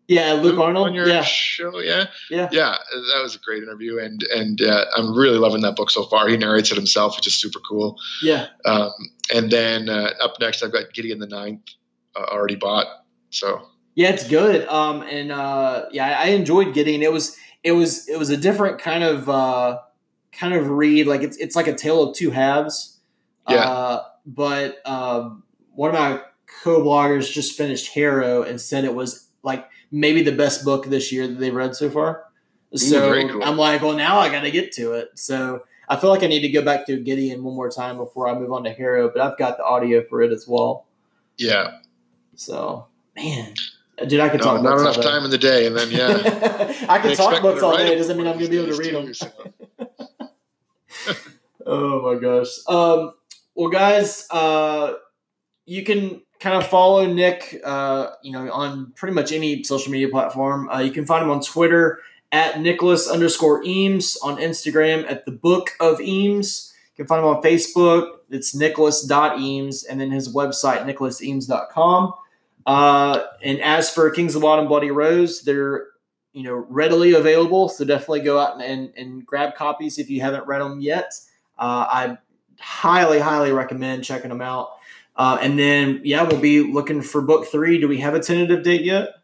yeah, 0.08 0.32
Luke 0.34 0.58
Arnold. 0.58 0.88
on 0.88 0.94
your 0.94 1.08
Yeah, 1.08 1.22
show? 1.22 1.78
Yeah, 1.80 2.06
Yeah. 2.30 2.48
yeah. 2.52 2.76
That 3.14 3.20
was 3.22 3.34
a 3.34 3.38
great 3.38 3.62
interview, 3.62 3.98
and 3.98 4.22
and 4.34 4.60
uh, 4.62 4.84
I'm 4.96 5.16
really 5.16 5.38
loving 5.38 5.62
that 5.62 5.76
book 5.76 5.90
so 5.90 6.04
far. 6.04 6.28
He 6.28 6.36
narrates 6.36 6.70
it 6.70 6.76
himself, 6.76 7.16
which 7.16 7.26
is 7.26 7.34
super 7.34 7.58
cool. 7.68 7.98
yeah. 8.22 8.46
Um, 8.64 8.92
and 9.34 9.50
then 9.50 9.88
uh, 9.88 10.10
up 10.20 10.34
next, 10.40 10.62
I've 10.62 10.72
got 10.72 10.92
Gideon 10.92 11.18
the 11.18 11.26
Ninth 11.26 11.62
uh, 12.14 12.24
already 12.30 12.54
bought. 12.56 12.86
So 13.30 13.62
Yeah, 13.96 14.10
it's 14.10 14.26
good. 14.28 14.66
Um, 14.68 15.02
and 15.02 15.32
uh, 15.32 15.86
yeah, 15.90 16.18
I 16.20 16.28
enjoyed 16.28 16.74
getting 16.74 17.02
it. 17.02 17.12
Was 17.12 17.36
it 17.64 17.72
was 17.72 18.08
it 18.08 18.18
was 18.18 18.30
a 18.30 18.36
different 18.36 18.78
kind 18.78 19.02
of 19.02 19.28
uh, 19.28 19.78
kind 20.32 20.54
of 20.54 20.68
read. 20.70 21.06
Like 21.08 21.22
it's 21.22 21.36
it's 21.38 21.56
like 21.56 21.66
a 21.66 21.74
tale 21.74 22.02
of 22.10 22.16
two 22.16 22.30
halves. 22.30 23.00
Yeah. 23.48 23.56
Uh, 23.68 24.04
but 24.24 24.78
um, 24.86 25.42
one 25.74 25.90
of 25.90 25.94
my 25.94 26.20
co-bloggers 26.62 27.30
just 27.32 27.56
finished 27.56 27.92
Harrow 27.94 28.42
and 28.42 28.60
said 28.60 28.84
it 28.84 28.94
was 28.94 29.28
like 29.42 29.68
maybe 29.90 30.22
the 30.22 30.32
best 30.32 30.64
book 30.64 30.86
this 30.86 31.12
year 31.12 31.26
that 31.26 31.38
they've 31.38 31.54
read 31.54 31.74
so 31.76 31.90
far. 31.90 32.24
So 32.74 33.28
cool. 33.28 33.42
I'm 33.42 33.56
like, 33.56 33.82
well, 33.82 33.94
now 33.96 34.18
I 34.18 34.28
got 34.28 34.42
to 34.42 34.50
get 34.50 34.72
to 34.72 34.92
it. 34.94 35.10
So 35.14 35.62
I 35.88 35.96
feel 35.96 36.10
like 36.10 36.22
I 36.22 36.26
need 36.26 36.40
to 36.40 36.48
go 36.48 36.62
back 36.62 36.86
to 36.86 36.96
Gideon 36.98 37.42
one 37.44 37.54
more 37.54 37.70
time 37.70 37.96
before 37.96 38.28
I 38.28 38.34
move 38.34 38.52
on 38.52 38.64
to 38.64 38.72
Harrow. 38.72 39.08
But 39.08 39.22
I've 39.22 39.38
got 39.38 39.56
the 39.56 39.64
audio 39.64 40.02
for 40.08 40.22
it 40.22 40.32
as 40.32 40.46
well. 40.48 40.86
yeah, 41.38 41.78
So 42.34 42.86
man, 43.14 43.54
dude, 44.06 44.20
I 44.20 44.28
could 44.28 44.40
no, 44.40 44.46
talk 44.46 44.62
not 44.62 44.80
enough 44.80 45.00
time 45.00 45.24
in 45.24 45.30
the 45.30 45.38
day, 45.38 45.66
and 45.66 45.76
then 45.76 45.90
yeah. 45.90 46.84
I 46.88 46.98
can 46.98 47.16
talk 47.16 47.40
books 47.40 47.62
all 47.62 47.76
day. 47.76 47.92
it 47.92 47.96
Doesn't 47.96 48.16
mean 48.16 48.26
I'm 48.26 48.38
going 48.38 48.46
to 48.46 48.50
be 48.50 48.58
able 48.58 48.76
to 48.76 48.82
read 48.82 48.94
them. 48.94 49.86
Oh 51.68 52.14
my 52.14 52.20
gosh. 52.20 52.58
Um, 52.68 53.12
well, 53.56 53.70
guys, 53.70 54.26
uh, 54.30 54.92
you 55.64 55.82
can 55.82 56.22
kind 56.46 56.62
of 56.62 56.70
follow 56.70 57.04
Nick, 57.04 57.60
uh, 57.64 58.10
you 58.22 58.30
know, 58.30 58.48
on 58.52 58.92
pretty 58.94 59.12
much 59.12 59.32
any 59.32 59.64
social 59.64 59.90
media 59.90 60.08
platform. 60.08 60.68
Uh, 60.68 60.78
you 60.78 60.92
can 60.92 61.04
find 61.04 61.24
him 61.24 61.30
on 61.30 61.40
Twitter 61.40 61.98
at 62.30 62.60
Nicholas 62.60 63.08
underscore 63.08 63.64
Eames, 63.64 64.16
on 64.22 64.36
Instagram 64.36 65.10
at 65.10 65.24
the 65.24 65.32
Book 65.32 65.70
of 65.80 66.00
Eames. 66.00 66.72
You 66.92 67.02
can 67.02 67.08
find 67.08 67.24
him 67.24 67.26
on 67.26 67.42
Facebook. 67.42 68.18
It's 68.30 68.54
Nicholas.Eames, 68.54 69.82
and 69.90 70.00
then 70.00 70.12
his 70.12 70.32
website, 70.32 70.84
nicholaseames.com. 70.84 72.14
Uh, 72.64 73.24
and 73.42 73.60
as 73.60 73.90
for 73.90 74.08
Kings 74.10 74.36
of 74.36 74.44
Autumn 74.44 74.68
Bloody 74.68 74.92
Rose, 74.92 75.42
they're 75.42 75.88
you 76.32 76.44
know 76.44 76.64
readily 76.68 77.14
available, 77.14 77.68
so 77.68 77.84
definitely 77.84 78.20
go 78.20 78.38
out 78.38 78.54
and, 78.54 78.62
and, 78.62 78.92
and 78.96 79.26
grab 79.26 79.56
copies 79.56 79.98
if 79.98 80.08
you 80.08 80.20
haven't 80.20 80.46
read 80.46 80.60
them 80.60 80.78
yet. 80.78 81.12
Uh, 81.58 81.86
I 81.90 82.18
highly, 82.60 83.18
highly 83.18 83.50
recommend 83.50 84.04
checking 84.04 84.28
them 84.28 84.42
out. 84.42 84.75
Uh, 85.16 85.38
and 85.40 85.58
then, 85.58 86.00
yeah, 86.04 86.22
we'll 86.22 86.40
be 86.40 86.60
looking 86.60 87.00
for 87.02 87.22
book 87.22 87.46
three. 87.46 87.78
Do 87.78 87.88
we 87.88 87.98
have 88.00 88.14
a 88.14 88.20
tentative 88.20 88.62
date 88.62 88.82
yet? 88.82 89.14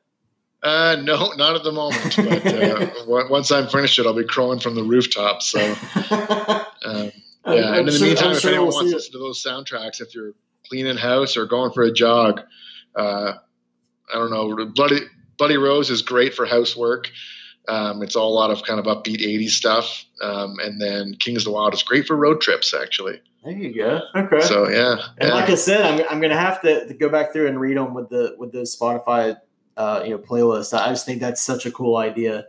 Uh, 0.63 0.97
no, 1.03 1.33
not 1.33 1.57
at 1.57 1.65
the 1.65 1.73
moment. 1.73 2.17
But 2.17 2.47
uh, 2.47 2.91
once 3.31 3.51
I'm 3.51 3.67
finished 3.69 3.99
it, 3.99 4.07
I'll 4.07 4.15
be 4.15 4.25
crawling 4.25 4.61
from 4.61 4.75
the 4.75 4.85
rooftop. 4.85 5.43
So 5.43 5.59
um, 6.11 6.63
yeah. 6.85 7.11
I'm 7.45 7.55
and 7.55 7.79
in 7.81 7.87
the 7.87 7.93
sure- 7.93 8.07
meantime, 8.07 8.29
I'm 8.29 8.33
if 8.35 8.41
sure 8.41 8.51
anyone 8.51 8.69
we'll 8.69 8.77
wants 8.77 8.91
to 8.91 8.97
listen 8.97 9.13
to 9.13 9.19
those 9.19 9.43
soundtracks, 9.43 10.01
if 10.01 10.15
you're 10.15 10.33
cleaning 10.69 10.97
house 10.97 11.37
or 11.37 11.47
going 11.47 11.73
for 11.73 11.83
a 11.83 11.93
jog, 11.93 12.41
uh, 12.95 13.33
I 14.13 14.15
don't 14.15 14.31
know. 14.31 14.67
Bloody 14.67 15.01
Bloody 15.37 15.57
Rose 15.57 15.91
is 15.91 16.03
great 16.03 16.35
for 16.35 16.47
housework. 16.47 17.11
Um, 17.69 18.03
it's 18.03 18.17
all 18.17 18.33
a 18.33 18.35
lot 18.35 18.51
of 18.51 18.63
kind 18.65 18.81
of 18.81 18.87
upbeat 18.87 19.21
80s 19.21 19.51
stuff. 19.51 20.05
Um, 20.21 20.59
and 20.61 20.81
then 20.81 21.15
Kings 21.15 21.47
of 21.47 21.53
the 21.53 21.59
Wyld 21.59 21.75
is 21.75 21.83
great 21.83 22.07
for 22.07 22.17
road 22.17 22.41
trips, 22.41 22.75
actually. 22.75 23.21
There 23.45 23.53
you 23.53 23.75
go. 23.75 24.01
Okay. 24.15 24.41
So 24.41 24.69
yeah, 24.69 24.97
and 25.19 25.29
yeah. 25.29 25.35
like 25.35 25.51
I 25.51 25.57
said, 25.57 25.85
I'm, 25.85 26.07
I'm 26.09 26.21
gonna 26.21 26.39
have 26.39 26.63
to, 26.63 26.87
to 26.87 26.95
go 26.95 27.09
back 27.09 27.33
through 27.33 27.49
and 27.49 27.61
read 27.61 27.77
them 27.77 27.93
with 27.93 28.09
the 28.09 28.37
with 28.39 28.53
the 28.53 28.61
Spotify 28.61 29.37
uh, 29.77 30.03
you 30.05 30.11
know 30.11 30.19
playlist. 30.19 30.79
I 30.79 30.91
just 30.91 31.07
think 31.07 31.21
that's 31.21 31.43
such 31.43 31.67
a 31.67 31.73
cool 31.73 31.97
idea. 31.97 32.47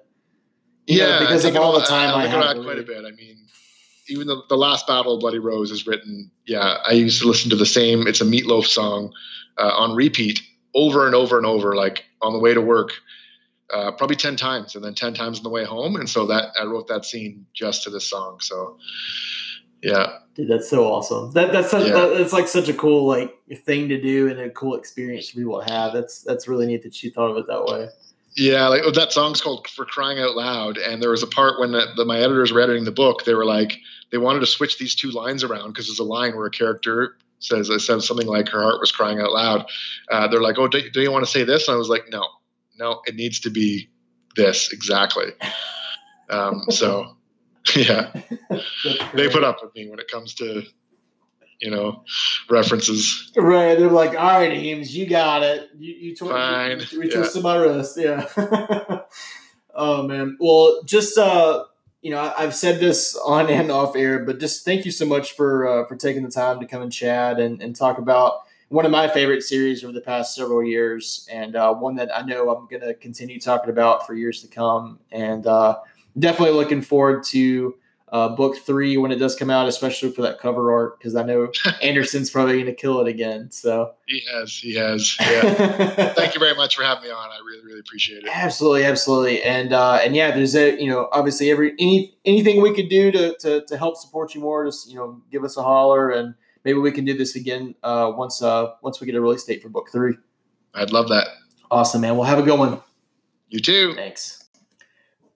You 0.86 0.99
know, 0.99 1.07
yeah, 1.07 1.20
because 1.20 1.45
I 1.45 1.49
of 1.49 1.56
all 1.56 1.80
the 1.80 1.86
time 1.86 2.10
I 2.10 2.26
I, 2.26 2.28
it'll 2.28 2.41
have 2.41 2.64
quite 2.64 2.78
a 2.78 2.84
bit. 2.84 3.06
I 3.06 3.11
mean, 3.11 3.38
even 4.07 4.28
the, 4.28 4.41
the 4.49 4.57
last 4.57 4.86
battle 4.86 5.15
of 5.15 5.22
Bloody 5.22 5.40
Rose 5.40 5.72
is 5.72 5.88
written. 5.88 6.30
Yeah, 6.45 6.78
I 6.86 6.91
used 6.91 7.22
to 7.22 7.28
listen 7.28 7.49
to 7.49 7.56
the 7.56 7.65
same. 7.65 8.06
It's 8.06 8.22
a 8.22 8.26
Meatloaf 8.26 8.65
song 8.65 9.11
uh, 9.57 9.74
on 9.76 9.95
repeat 9.95 10.41
over 10.76 11.06
and 11.06 11.15
over 11.15 11.38
and 11.38 11.45
over, 11.45 11.76
like 11.76 12.06
on 12.22 12.34
the 12.34 12.40
way 12.40 12.53
to 12.53 12.61
work, 12.61 12.91
uh, 13.74 13.91
probably 13.94 14.15
ten 14.15 14.36
times, 14.36 14.76
and 14.76 14.84
then 14.84 14.94
ten 14.94 15.14
times 15.14 15.40
on 15.40 15.44
the 15.44 15.49
way 15.49 15.64
home. 15.64 15.95
And 15.95 16.10
so 16.10 16.26
that 16.28 16.52
I 16.60 16.65
wrote 16.65 16.88
that 16.90 17.06
scene 17.06 17.45
just 17.53 17.84
to 17.84 17.90
this 17.90 18.07
song. 18.07 18.40
So 18.41 18.78
yeah, 19.84 20.18
Dude, 20.35 20.47
that's 20.47 20.69
so 20.69 20.85
awesome. 20.85 21.31
That 21.34 21.51
that's 21.51 21.69
such, 21.69 21.88
Yeah. 21.88 21.93
that, 21.93 22.18
that's 22.18 22.34
like 22.34 22.47
such 22.47 22.68
a 22.69 22.73
cool 22.73 23.05
like 23.05 23.35
thing 23.65 23.89
to 23.89 24.01
do 24.01 24.30
and 24.30 24.39
a 24.39 24.49
cool 24.49 24.76
experience 24.76 25.30
for 25.30 25.38
people 25.38 25.61
to 25.61 25.72
have. 25.72 25.93
That's 25.93 26.22
that's 26.23 26.47
really 26.47 26.65
neat 26.65 26.81
that 26.84 27.03
you 27.03 27.11
thought 27.11 27.30
of 27.30 27.38
it 27.38 27.45
that 27.47 27.65
way. 27.65 27.89
Yeah, 28.35 28.68
like 28.68 28.81
that 28.95 29.11
song's 29.11 29.41
called 29.41 29.68
"For 29.68 29.85
Crying 29.85 30.18
Out 30.19 30.35
Loud," 30.35 30.77
and 30.80 31.03
there 31.03 31.11
was 31.11 31.22
a 31.22 31.27
part 31.27 31.60
when 31.60 31.72
the, 31.72 31.85
the, 31.95 32.03
my 32.05 32.19
editors 32.19 32.51
were 32.51 32.61
editing 32.61 32.84
the 32.84 32.91
book. 32.91 33.26
They 33.26 33.35
were 33.35 33.45
like, 33.45 33.77
they 34.11 34.18
wanted 34.18 34.39
to 34.39 34.47
switch 34.47 34.80
these 34.80 34.95
two 34.95 35.11
lines 35.11 35.43
around 35.43 35.69
because 35.69 35.85
there's 35.85 35.99
a 35.99 36.03
line 36.03 36.35
where 36.35 36.47
a 36.47 36.51
character 36.51 37.15
says, 37.38 37.69
"I 37.69 37.77
said 37.77 38.01
something 38.01 38.26
like 38.26 38.49
her 38.49 38.64
heart 38.64 38.80
was 38.80 38.91
crying 38.91 39.19
out 39.19 39.34
loud." 39.34 39.65
Uh, 40.10 40.27
they're 40.27 40.41
like, 40.41 40.57
"Oh, 40.57 40.68
do, 40.68 40.89
do 40.89 41.01
you 41.01 41.11
want 41.11 41.23
to 41.26 41.31
say 41.31 41.43
this?" 41.43 41.68
And 41.68 41.76
I 41.76 41.77
was 41.77 41.89
like, 41.89 42.05
"No, 42.10 42.26
no, 42.80 43.01
it 43.05 43.14
needs 43.14 43.39
to 43.41 43.51
be 43.51 43.88
this 44.35 44.72
exactly." 44.73 45.27
Um, 46.30 46.64
so, 46.69 47.15
yeah, 47.76 48.11
they 49.14 49.30
put 49.30 49.44
up 49.44 49.60
with 49.61 49.73
me 49.76 49.90
when 49.90 49.99
it 49.99 50.10
comes 50.10 50.34
to, 50.35 50.64
you 51.61 51.72
know, 51.72 52.03
references. 52.49 53.31
Right, 53.38 53.77
they're 53.77 53.90
like, 53.90 54.11
all 54.11 54.40
right, 54.40 54.52
Eames, 54.52 54.95
you 54.95 55.07
got 55.07 55.44
it. 55.44 55.69
You, 55.77 55.94
you, 55.94 56.15
tw- 56.15 56.30
Fine, 56.30 56.80
you, 56.91 57.03
you 57.03 57.10
yeah. 57.10 57.15
twisted 57.15 57.44
my 57.44 57.56
wrist. 57.56 57.98
Yeah. 57.98 58.27
oh 59.73 60.03
man. 60.03 60.38
Well, 60.40 60.81
just 60.84 61.18
uh, 61.18 61.64
you 62.02 62.11
know, 62.11 62.19
I- 62.19 62.44
I've 62.44 62.56
said 62.56 62.80
this 62.80 63.15
on 63.26 63.49
and 63.49 63.72
off 63.72 63.95
air, 63.95 64.19
but 64.19 64.40
just 64.40 64.65
thank 64.65 64.85
you 64.85 64.91
so 64.91 65.06
much 65.06 65.31
for 65.31 65.68
uh, 65.68 65.88
for 65.88 65.95
taking 65.95 66.23
the 66.23 66.31
time 66.31 66.60
to 66.60 66.65
come 66.65 66.81
and 66.81 66.91
chat 66.91 67.40
and, 67.40 67.61
and 67.61 67.76
talk 67.76 67.98
about 67.98 68.41
one 68.73 68.85
of 68.85 68.91
my 68.91 69.07
favorite 69.07 69.44
series 69.44 69.84
over 69.84 69.94
the 69.94 70.02
past 70.02 70.35
several 70.35 70.64
years, 70.64 71.27
and 71.31 71.56
uh, 71.56 71.73
one 71.73 71.95
that 71.95 72.10
I 72.15 72.23
know 72.23 72.49
I'm 72.49 72.68
going 72.68 72.81
to 72.81 72.95
continue 72.95 73.40
talking 73.40 73.69
about 73.69 74.06
for 74.07 74.15
years 74.15 74.41
to 74.41 74.48
come, 74.48 74.99
and 75.11 75.45
uh, 75.45 75.77
definitely 76.18 76.56
looking 76.56 76.81
forward 76.81 77.23
to 77.26 77.76
uh, 78.14 78.30
book 78.30 78.56
three 78.57 78.95
when 78.95 79.11
it 79.11 79.15
does 79.15 79.35
come 79.35 79.49
out, 79.49 79.68
especially 79.68 80.11
for 80.11 80.22
that 80.22 80.40
cover 80.40 80.72
art, 80.72 80.99
because 80.99 81.15
I 81.15 81.23
know 81.23 81.52
Anderson's 81.81 82.30
probably 82.30 82.53
going 82.53 82.68
to 82.68 82.73
kill 82.73 83.02
it 83.02 83.07
again. 83.07 83.49
So 83.49 83.95
he 84.07 84.22
has, 84.31 84.53
he 84.56 84.76
has. 84.76 85.18
Yeah. 85.19 86.14
Thank 86.14 86.35
you 86.35 86.40
very 86.40 86.53
much 86.53 86.76
for 86.76 86.84
having 86.84 87.06
me 87.06 87.10
on. 87.10 87.30
I 87.30 87.40
really, 87.44 87.65
really 87.65 87.80
appreciate 87.80 88.23
it. 88.23 88.30
Absolutely, 88.31 88.85
absolutely, 88.85 89.41
and 89.41 89.73
uh, 89.73 89.95
and 90.03 90.15
yeah, 90.15 90.30
there's 90.30 90.56
a 90.56 90.80
you 90.80 90.88
know 90.88 91.10
obviously 91.11 91.49
every 91.49 91.73
any 91.80 92.15
anything 92.23 92.61
we 92.61 92.73
could 92.73 92.88
do 92.88 93.11
to, 93.11 93.35
to 93.40 93.65
to 93.65 93.77
help 93.77 93.98
support 93.98 94.35
you 94.35 94.41
more, 94.41 94.64
just 94.65 94.90
you 94.90 94.95
know 94.95 95.19
give 95.31 95.44
us 95.44 95.57
a 95.57 95.64
holler, 95.64 96.11
and 96.11 96.35
maybe 96.64 96.77
we 96.77 96.91
can 96.91 97.03
do 97.03 97.18
this 97.18 97.35
again 97.35 97.73
uh, 97.81 98.11
once 98.15 98.44
uh 98.44 98.73
once 98.84 99.02
we 99.02 99.07
get 99.07 99.15
a 99.15 99.22
release 99.22 99.44
date 99.44 99.64
for 99.64 99.69
book 99.69 99.90
three. 99.91 100.15
I'd 100.76 100.91
love 100.91 101.10
that. 101.10 101.27
Awesome, 101.72 102.02
man. 102.02 102.15
We'll 102.15 102.26
have 102.26 102.40
a 102.40 102.44
good 102.44 102.60
one. 102.60 102.80
You 103.49 103.60
too. 103.60 103.94
Thanks. 103.95 104.43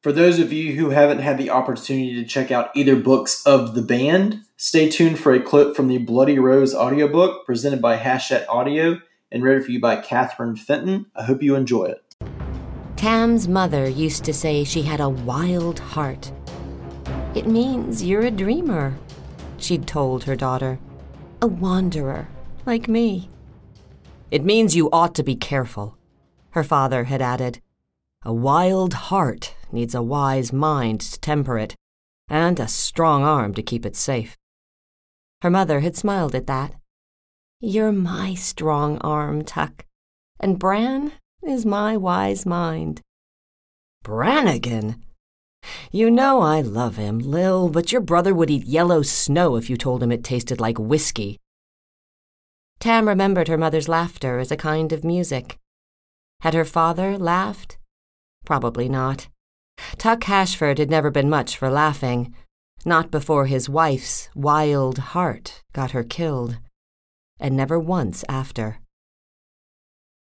For 0.03 0.11
those 0.11 0.37
of 0.37 0.53
you 0.53 0.73
who 0.73 0.91
haven't 0.91 1.19
had 1.19 1.39
the 1.39 1.49
opportunity 1.49 2.13
to 2.13 2.23
check 2.23 2.51
out 2.51 2.69
either 2.75 2.95
books 2.95 3.43
of 3.47 3.73
the 3.73 3.81
band, 3.81 4.43
stay 4.55 4.89
tuned 4.89 5.17
for 5.17 5.33
a 5.33 5.41
clip 5.41 5.75
from 5.75 5.87
the 5.87 5.97
Bloody 5.97 6.37
Rose 6.37 6.75
audiobook 6.75 7.47
presented 7.47 7.81
by 7.81 7.95
Hachette 7.95 8.47
Audio 8.47 9.01
and 9.31 9.43
read 9.43 9.65
for 9.65 9.71
you 9.71 9.79
by 9.79 9.95
Catherine 9.95 10.55
Fenton. 10.55 11.07
I 11.15 11.23
hope 11.23 11.41
you 11.41 11.55
enjoy 11.55 11.85
it. 11.85 12.03
Tam's 12.95 13.47
mother 13.47 13.89
used 13.89 14.23
to 14.25 14.33
say 14.33 14.63
she 14.63 14.83
had 14.83 14.99
a 14.99 15.09
wild 15.09 15.79
heart. 15.79 16.31
It 17.33 17.47
means 17.47 18.03
you're 18.03 18.21
a 18.21 18.31
dreamer, 18.31 18.95
she'd 19.57 19.87
told 19.87 20.25
her 20.25 20.35
daughter. 20.35 20.77
A 21.41 21.47
wanderer, 21.47 22.27
like 22.67 22.87
me. 22.87 23.31
It 24.29 24.45
means 24.45 24.75
you 24.75 24.91
ought 24.91 25.15
to 25.15 25.23
be 25.23 25.35
careful, 25.35 25.97
her 26.51 26.63
father 26.63 27.05
had 27.05 27.21
added. 27.21 27.61
A 28.23 28.33
wild 28.33 28.93
heart 28.93 29.55
needs 29.71 29.95
a 29.95 30.01
wise 30.01 30.51
mind 30.53 31.01
to 31.01 31.19
temper 31.19 31.57
it, 31.57 31.75
and 32.29 32.59
a 32.59 32.67
strong 32.67 33.23
arm 33.23 33.53
to 33.53 33.61
keep 33.61 33.85
it 33.85 33.95
safe. 33.95 34.37
Her 35.41 35.49
mother 35.49 35.81
had 35.81 35.95
smiled 35.95 36.35
at 36.35 36.47
that. 36.47 36.73
You're 37.59 37.91
my 37.91 38.33
strong 38.33 38.97
arm, 38.99 39.43
Tuck, 39.43 39.85
and 40.39 40.59
Bran 40.59 41.13
is 41.43 41.65
my 41.65 41.97
wise 41.97 42.45
mind. 42.45 43.01
Brannigan? 44.03 45.03
You 45.91 46.11
know 46.11 46.41
I 46.41 46.61
love 46.61 46.95
him, 46.95 47.19
Lil, 47.19 47.69
but 47.69 47.91
your 47.91 48.01
brother 48.01 48.33
would 48.33 48.49
eat 48.49 48.65
yellow 48.65 49.01
snow 49.01 49.55
if 49.55 49.69
you 49.69 49.77
told 49.77 50.03
him 50.03 50.11
it 50.11 50.23
tasted 50.23 50.59
like 50.59 50.77
whiskey. 50.77 51.39
Tam 52.79 53.07
remembered 53.07 53.47
her 53.47 53.57
mother's 53.57 53.89
laughter 53.89 54.39
as 54.39 54.51
a 54.51 54.57
kind 54.57 54.91
of 54.93 55.03
music. 55.03 55.57
Had 56.41 56.53
her 56.53 56.65
father 56.65 57.17
laughed? 57.17 57.77
Probably 58.45 58.87
not. 58.87 59.27
Tuck 59.97 60.23
Hashford 60.23 60.77
had 60.77 60.89
never 60.89 61.09
been 61.09 61.29
much 61.29 61.57
for 61.57 61.69
laughing, 61.69 62.33
not 62.85 63.11
before 63.11 63.45
his 63.45 63.69
wife's 63.69 64.29
wild 64.35 64.97
heart 64.97 65.63
got 65.73 65.91
her 65.91 66.03
killed, 66.03 66.59
and 67.39 67.55
never 67.55 67.79
once 67.79 68.23
after. 68.29 68.79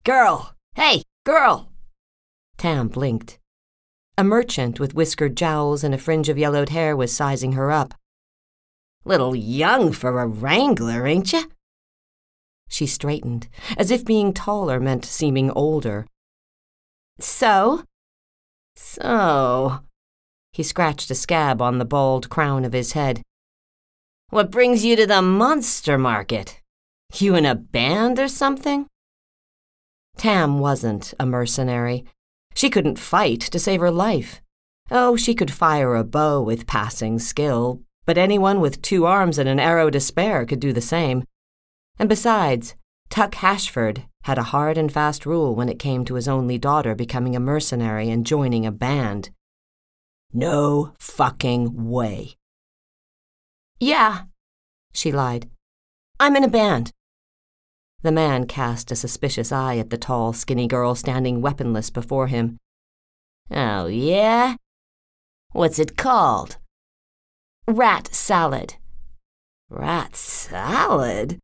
Girl! 0.04 0.54
Hey, 0.74 1.02
girl! 1.24 1.70
Tam 2.56 2.88
blinked. 2.88 3.38
A 4.16 4.24
merchant 4.24 4.78
with 4.78 4.94
whiskered 4.94 5.36
jowls 5.36 5.82
and 5.82 5.94
a 5.94 5.98
fringe 5.98 6.28
of 6.28 6.38
yellowed 6.38 6.68
hair 6.68 6.96
was 6.96 7.14
sizing 7.14 7.52
her 7.52 7.72
up. 7.72 7.94
Little 9.04 9.34
young 9.34 9.92
for 9.92 10.20
a 10.20 10.26
wrangler, 10.26 11.06
ain't 11.06 11.32
ya? 11.32 11.42
She 12.68 12.86
straightened, 12.86 13.48
as 13.76 13.90
if 13.90 14.04
being 14.04 14.32
taller 14.32 14.80
meant 14.80 15.04
seeming 15.04 15.50
older. 15.50 16.06
So? 17.18 17.84
So. 18.76 19.80
He 20.52 20.62
scratched 20.62 21.10
a 21.10 21.14
scab 21.14 21.60
on 21.60 21.78
the 21.78 21.84
bald 21.84 22.28
crown 22.28 22.64
of 22.64 22.72
his 22.72 22.92
head. 22.92 23.22
What 24.30 24.50
brings 24.50 24.84
you 24.84 24.96
to 24.96 25.06
the 25.06 25.22
monster 25.22 25.98
market? 25.98 26.60
You 27.14 27.34
in 27.34 27.46
a 27.46 27.54
band 27.54 28.18
or 28.18 28.28
something? 28.28 28.86
Tam 30.16 30.58
wasn't 30.58 31.14
a 31.18 31.26
mercenary. 31.26 32.04
She 32.54 32.70
couldn't 32.70 32.98
fight 32.98 33.40
to 33.40 33.58
save 33.58 33.80
her 33.80 33.90
life. 33.90 34.40
Oh, 34.90 35.16
she 35.16 35.34
could 35.34 35.52
fire 35.52 35.94
a 35.94 36.04
bow 36.04 36.40
with 36.40 36.66
passing 36.66 37.18
skill, 37.18 37.80
but 38.06 38.18
anyone 38.18 38.60
with 38.60 38.82
two 38.82 39.06
arms 39.06 39.38
and 39.38 39.48
an 39.48 39.58
arrow 39.58 39.90
to 39.90 40.00
spare 40.00 40.44
could 40.44 40.60
do 40.60 40.72
the 40.72 40.80
same. 40.80 41.24
And 41.98 42.08
besides, 42.08 42.74
Tuck 43.08 43.34
Hashford 43.36 44.04
had 44.24 44.38
a 44.38 44.42
hard 44.54 44.78
and 44.78 44.90
fast 44.90 45.26
rule 45.26 45.54
when 45.54 45.68
it 45.68 45.78
came 45.78 46.04
to 46.04 46.14
his 46.14 46.26
only 46.26 46.56
daughter 46.56 46.94
becoming 46.94 47.36
a 47.36 47.40
mercenary 47.40 48.08
and 48.08 48.24
joining 48.24 48.64
a 48.64 48.72
band. 48.72 49.30
No 50.32 50.94
fucking 50.98 51.90
way. 51.90 52.34
Yeah, 53.78 54.22
she 54.94 55.12
lied. 55.12 55.50
I'm 56.18 56.36
in 56.36 56.44
a 56.44 56.48
band. 56.48 56.90
The 58.02 58.12
man 58.12 58.46
cast 58.46 58.90
a 58.90 58.96
suspicious 58.96 59.52
eye 59.52 59.76
at 59.76 59.90
the 59.90 59.98
tall, 59.98 60.32
skinny 60.32 60.66
girl 60.66 60.94
standing 60.94 61.42
weaponless 61.42 61.90
before 61.90 62.28
him. 62.28 62.58
Oh, 63.50 63.86
yeah? 63.86 64.56
What's 65.52 65.78
it 65.78 65.98
called? 65.98 66.56
Rat 67.68 68.08
salad. 68.14 68.76
Rat 69.68 70.16
salad? 70.16 71.38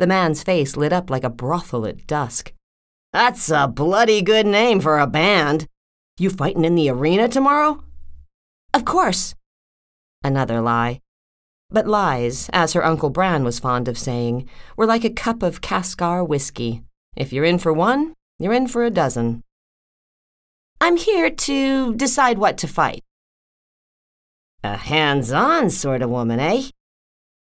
The 0.00 0.06
man's 0.06 0.42
face 0.42 0.78
lit 0.78 0.94
up 0.94 1.10
like 1.10 1.24
a 1.24 1.28
brothel 1.28 1.84
at 1.84 2.06
dusk. 2.06 2.54
That's 3.12 3.50
a 3.50 3.68
bloody 3.68 4.22
good 4.22 4.46
name 4.46 4.80
for 4.80 4.98
a 4.98 5.06
band. 5.06 5.66
You 6.18 6.30
fighting 6.30 6.64
in 6.64 6.74
the 6.74 6.88
arena 6.88 7.28
tomorrow? 7.28 7.84
Of 8.72 8.86
course. 8.86 9.34
Another 10.24 10.62
lie. 10.62 11.02
But 11.68 11.86
lies, 11.86 12.48
as 12.50 12.72
her 12.72 12.82
Uncle 12.82 13.10
Bran 13.10 13.44
was 13.44 13.58
fond 13.58 13.88
of 13.88 13.98
saying, 13.98 14.48
were 14.74 14.86
like 14.86 15.04
a 15.04 15.10
cup 15.10 15.42
of 15.42 15.60
Cascar 15.60 16.26
whiskey. 16.26 16.82
If 17.14 17.30
you're 17.30 17.44
in 17.44 17.58
for 17.58 17.70
one, 17.70 18.14
you're 18.38 18.54
in 18.54 18.68
for 18.68 18.84
a 18.84 18.90
dozen. 18.90 19.42
I'm 20.80 20.96
here 20.96 21.28
to 21.28 21.94
decide 21.94 22.38
what 22.38 22.56
to 22.56 22.66
fight. 22.66 23.02
A 24.64 24.78
hands 24.78 25.30
on 25.30 25.68
sort 25.68 26.00
of 26.00 26.08
woman, 26.08 26.40
eh? 26.40 26.70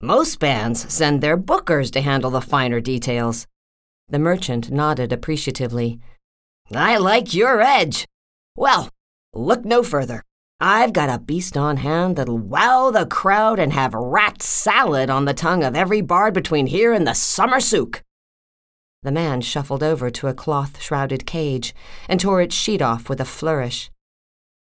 Most 0.03 0.39
bands 0.39 0.93
send 0.93 1.21
their 1.21 1.37
bookers 1.37 1.91
to 1.91 2.01
handle 2.01 2.31
the 2.31 2.41
finer 2.41 2.79
details. 2.81 3.49
The 4.09 4.21
merchant 4.21 4.71
nodded 4.71 5.13
appreciatively. 5.13 5.99
I 6.73 6.99
like 6.99 7.35
your 7.35 7.61
edge. 7.61 8.07
Well, 8.55 8.91
look 9.35 9.65
no 9.65 9.83
further. 9.83 10.23
I've 10.61 10.93
got 10.93 11.09
a 11.09 11.19
beast 11.19 11.57
on 11.57 11.79
hand 11.79 12.15
that'll 12.15 12.39
wow 12.39 12.93
the 12.93 13.07
crowd 13.07 13.59
and 13.59 13.73
have 13.73 13.93
rat 13.93 14.41
salad 14.41 15.11
on 15.11 15.25
the 15.25 15.35
tongue 15.35 15.65
of 15.65 15.75
every 15.75 16.01
bard 16.01 16.33
between 16.33 16.69
here 16.69 16.93
and 16.93 17.07
the 17.07 17.15
summer 17.15 17.59
souk. 17.59 18.05
The 19.03 19.13
man 19.13 19.41
shuffled 19.41 19.83
over 19.83 20.11
to 20.11 20.29
a 20.29 20.35
cloth 20.35 20.81
shrouded 20.81 21.27
cage 21.27 21.75
and 22.09 22.21
tore 22.21 22.41
its 22.41 22.55
sheet 22.55 22.83
off 22.83 23.09
with 23.09 23.21
a 23.21 23.25
flourish. 23.25 23.91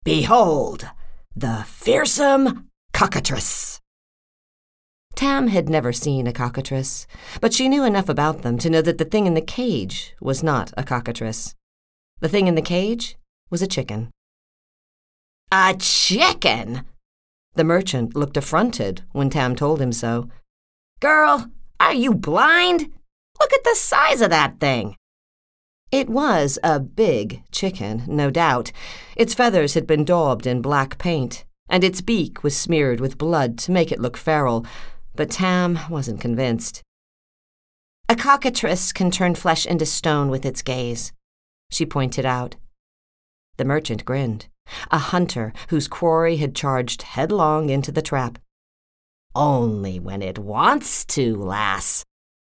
Behold, 0.04 0.90
the 1.34 1.64
fearsome 1.66 2.68
cockatrice. 2.92 3.71
Tam 5.14 5.48
had 5.48 5.68
never 5.68 5.92
seen 5.92 6.26
a 6.26 6.32
cockatrice, 6.32 7.06
but 7.40 7.52
she 7.52 7.68
knew 7.68 7.84
enough 7.84 8.08
about 8.08 8.42
them 8.42 8.58
to 8.58 8.70
know 8.70 8.82
that 8.82 8.98
the 8.98 9.04
thing 9.04 9.26
in 9.26 9.34
the 9.34 9.40
cage 9.40 10.14
was 10.20 10.42
not 10.42 10.72
a 10.76 10.82
cockatrice. 10.82 11.54
The 12.20 12.28
thing 12.28 12.46
in 12.46 12.54
the 12.54 12.62
cage 12.62 13.16
was 13.50 13.62
a 13.62 13.66
chicken. 13.66 14.10
A 15.50 15.74
chicken? 15.78 16.84
The 17.54 17.64
merchant 17.64 18.16
looked 18.16 18.36
affronted 18.36 19.02
when 19.12 19.28
Tam 19.28 19.54
told 19.54 19.80
him 19.80 19.92
so. 19.92 20.30
Girl, 21.00 21.50
are 21.78 21.94
you 21.94 22.14
blind? 22.14 22.90
Look 23.40 23.52
at 23.52 23.64
the 23.64 23.74
size 23.74 24.20
of 24.20 24.30
that 24.30 24.60
thing. 24.60 24.96
It 25.90 26.08
was 26.08 26.58
a 26.62 26.80
big 26.80 27.42
chicken, 27.52 28.04
no 28.06 28.30
doubt. 28.30 28.72
Its 29.14 29.34
feathers 29.34 29.74
had 29.74 29.86
been 29.86 30.06
daubed 30.06 30.46
in 30.46 30.62
black 30.62 30.96
paint, 30.96 31.44
and 31.68 31.84
its 31.84 32.00
beak 32.00 32.42
was 32.42 32.56
smeared 32.56 32.98
with 32.98 33.18
blood 33.18 33.58
to 33.58 33.72
make 33.72 33.92
it 33.92 34.00
look 34.00 34.16
feral, 34.16 34.64
but 35.14 35.30
Tam 35.30 35.78
wasn't 35.88 36.20
convinced. 36.20 36.82
A 38.08 38.16
cockatrice 38.16 38.92
can 38.92 39.10
turn 39.10 39.34
flesh 39.34 39.66
into 39.66 39.86
stone 39.86 40.28
with 40.28 40.44
its 40.44 40.62
gaze, 40.62 41.12
she 41.70 41.86
pointed 41.86 42.26
out. 42.26 42.56
The 43.56 43.64
merchant 43.64 44.04
grinned, 44.04 44.48
a 44.90 44.98
hunter 44.98 45.52
whose 45.68 45.88
quarry 45.88 46.36
had 46.36 46.54
charged 46.54 47.02
headlong 47.02 47.70
into 47.70 47.92
the 47.92 48.02
trap. 48.02 48.38
Only 49.34 49.98
when 49.98 50.20
it 50.20 50.38
wants 50.38 51.04
to, 51.06 51.36
lass. 51.36 52.04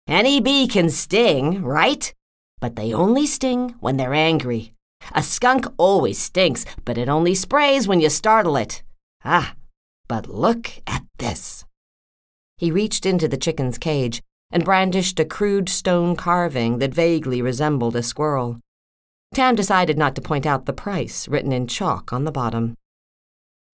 Any 0.06 0.40
bee 0.40 0.68
can 0.68 0.90
sting, 0.90 1.62
right? 1.62 2.12
But 2.60 2.76
they 2.76 2.92
only 2.92 3.26
sting 3.26 3.74
when 3.80 3.96
they're 3.96 4.14
angry. 4.14 4.74
A 5.12 5.22
skunk 5.22 5.66
always 5.76 6.18
stinks, 6.18 6.64
but 6.84 6.98
it 6.98 7.08
only 7.08 7.34
sprays 7.34 7.88
when 7.88 8.00
you 8.00 8.10
startle 8.10 8.56
it. 8.56 8.82
Ah, 9.24 9.54
but 10.08 10.28
look 10.28 10.70
at 10.86 11.04
this. 11.18 11.64
He 12.64 12.70
reached 12.70 13.04
into 13.04 13.28
the 13.28 13.36
chicken's 13.36 13.76
cage 13.76 14.22
and 14.50 14.64
brandished 14.64 15.20
a 15.20 15.26
crude 15.26 15.68
stone 15.68 16.16
carving 16.16 16.78
that 16.78 16.94
vaguely 16.94 17.42
resembled 17.42 17.94
a 17.94 18.02
squirrel. 18.02 18.58
Tam 19.34 19.54
decided 19.54 19.98
not 19.98 20.14
to 20.14 20.22
point 20.22 20.46
out 20.46 20.64
the 20.64 20.72
price 20.72 21.28
written 21.28 21.52
in 21.52 21.66
chalk 21.66 22.10
on 22.10 22.24
the 22.24 22.32
bottom. 22.32 22.74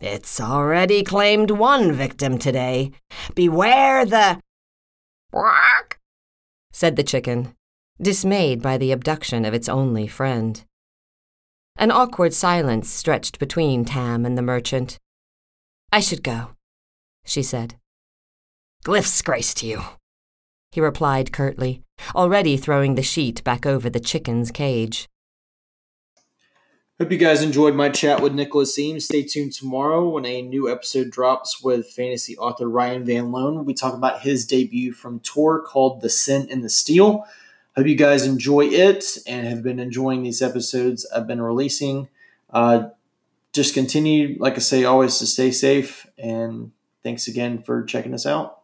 It's 0.00 0.40
already 0.40 1.04
claimed 1.04 1.52
one 1.52 1.92
victim 1.92 2.36
today. 2.36 2.90
Beware 3.36 4.04
the. 4.04 4.40
Quack, 5.30 6.00
said 6.72 6.96
the 6.96 7.04
chicken, 7.04 7.54
dismayed 8.02 8.60
by 8.60 8.76
the 8.76 8.90
abduction 8.90 9.44
of 9.44 9.54
its 9.54 9.68
only 9.68 10.08
friend. 10.08 10.64
An 11.76 11.92
awkward 11.92 12.34
silence 12.34 12.90
stretched 12.90 13.38
between 13.38 13.84
Tam 13.84 14.26
and 14.26 14.36
the 14.36 14.42
merchant. 14.42 14.98
I 15.92 16.00
should 16.00 16.24
go, 16.24 16.56
she 17.24 17.44
said. 17.44 17.76
Glyph's 18.82 19.20
grace 19.20 19.52
to 19.54 19.66
you, 19.66 19.82
he 20.72 20.80
replied 20.80 21.32
curtly, 21.32 21.82
already 22.14 22.56
throwing 22.56 22.94
the 22.94 23.02
sheet 23.02 23.44
back 23.44 23.66
over 23.66 23.90
the 23.90 24.00
chicken's 24.00 24.50
cage. 24.50 25.06
Hope 26.98 27.12
you 27.12 27.18
guys 27.18 27.42
enjoyed 27.42 27.74
my 27.74 27.90
chat 27.90 28.22
with 28.22 28.32
Nicholas 28.32 28.78
Eames. 28.78 29.04
Stay 29.04 29.22
tuned 29.22 29.52
tomorrow 29.52 30.08
when 30.08 30.24
a 30.24 30.40
new 30.40 30.70
episode 30.70 31.10
drops 31.10 31.62
with 31.62 31.90
fantasy 31.90 32.38
author 32.38 32.70
Ryan 32.70 33.04
Van 33.04 33.30
Loan. 33.30 33.66
We 33.66 33.74
talk 33.74 33.92
about 33.92 34.22
his 34.22 34.46
debut 34.46 34.92
from 34.92 35.20
Tor 35.20 35.60
called 35.60 36.00
The 36.00 36.08
Sin 36.08 36.48
and 36.50 36.64
the 36.64 36.70
Steel. 36.70 37.26
Hope 37.76 37.86
you 37.86 37.96
guys 37.96 38.24
enjoy 38.24 38.66
it 38.66 39.04
and 39.26 39.46
have 39.46 39.62
been 39.62 39.78
enjoying 39.78 40.22
these 40.22 40.40
episodes 40.40 41.06
I've 41.14 41.26
been 41.26 41.42
releasing. 41.42 42.08
Uh, 42.48 42.88
just 43.52 43.74
continue, 43.74 44.36
like 44.38 44.54
I 44.54 44.60
say, 44.60 44.84
always 44.84 45.18
to 45.18 45.26
stay 45.26 45.50
safe. 45.50 46.06
And 46.16 46.72
thanks 47.02 47.28
again 47.28 47.62
for 47.62 47.82
checking 47.84 48.14
us 48.14 48.24
out. 48.24 48.59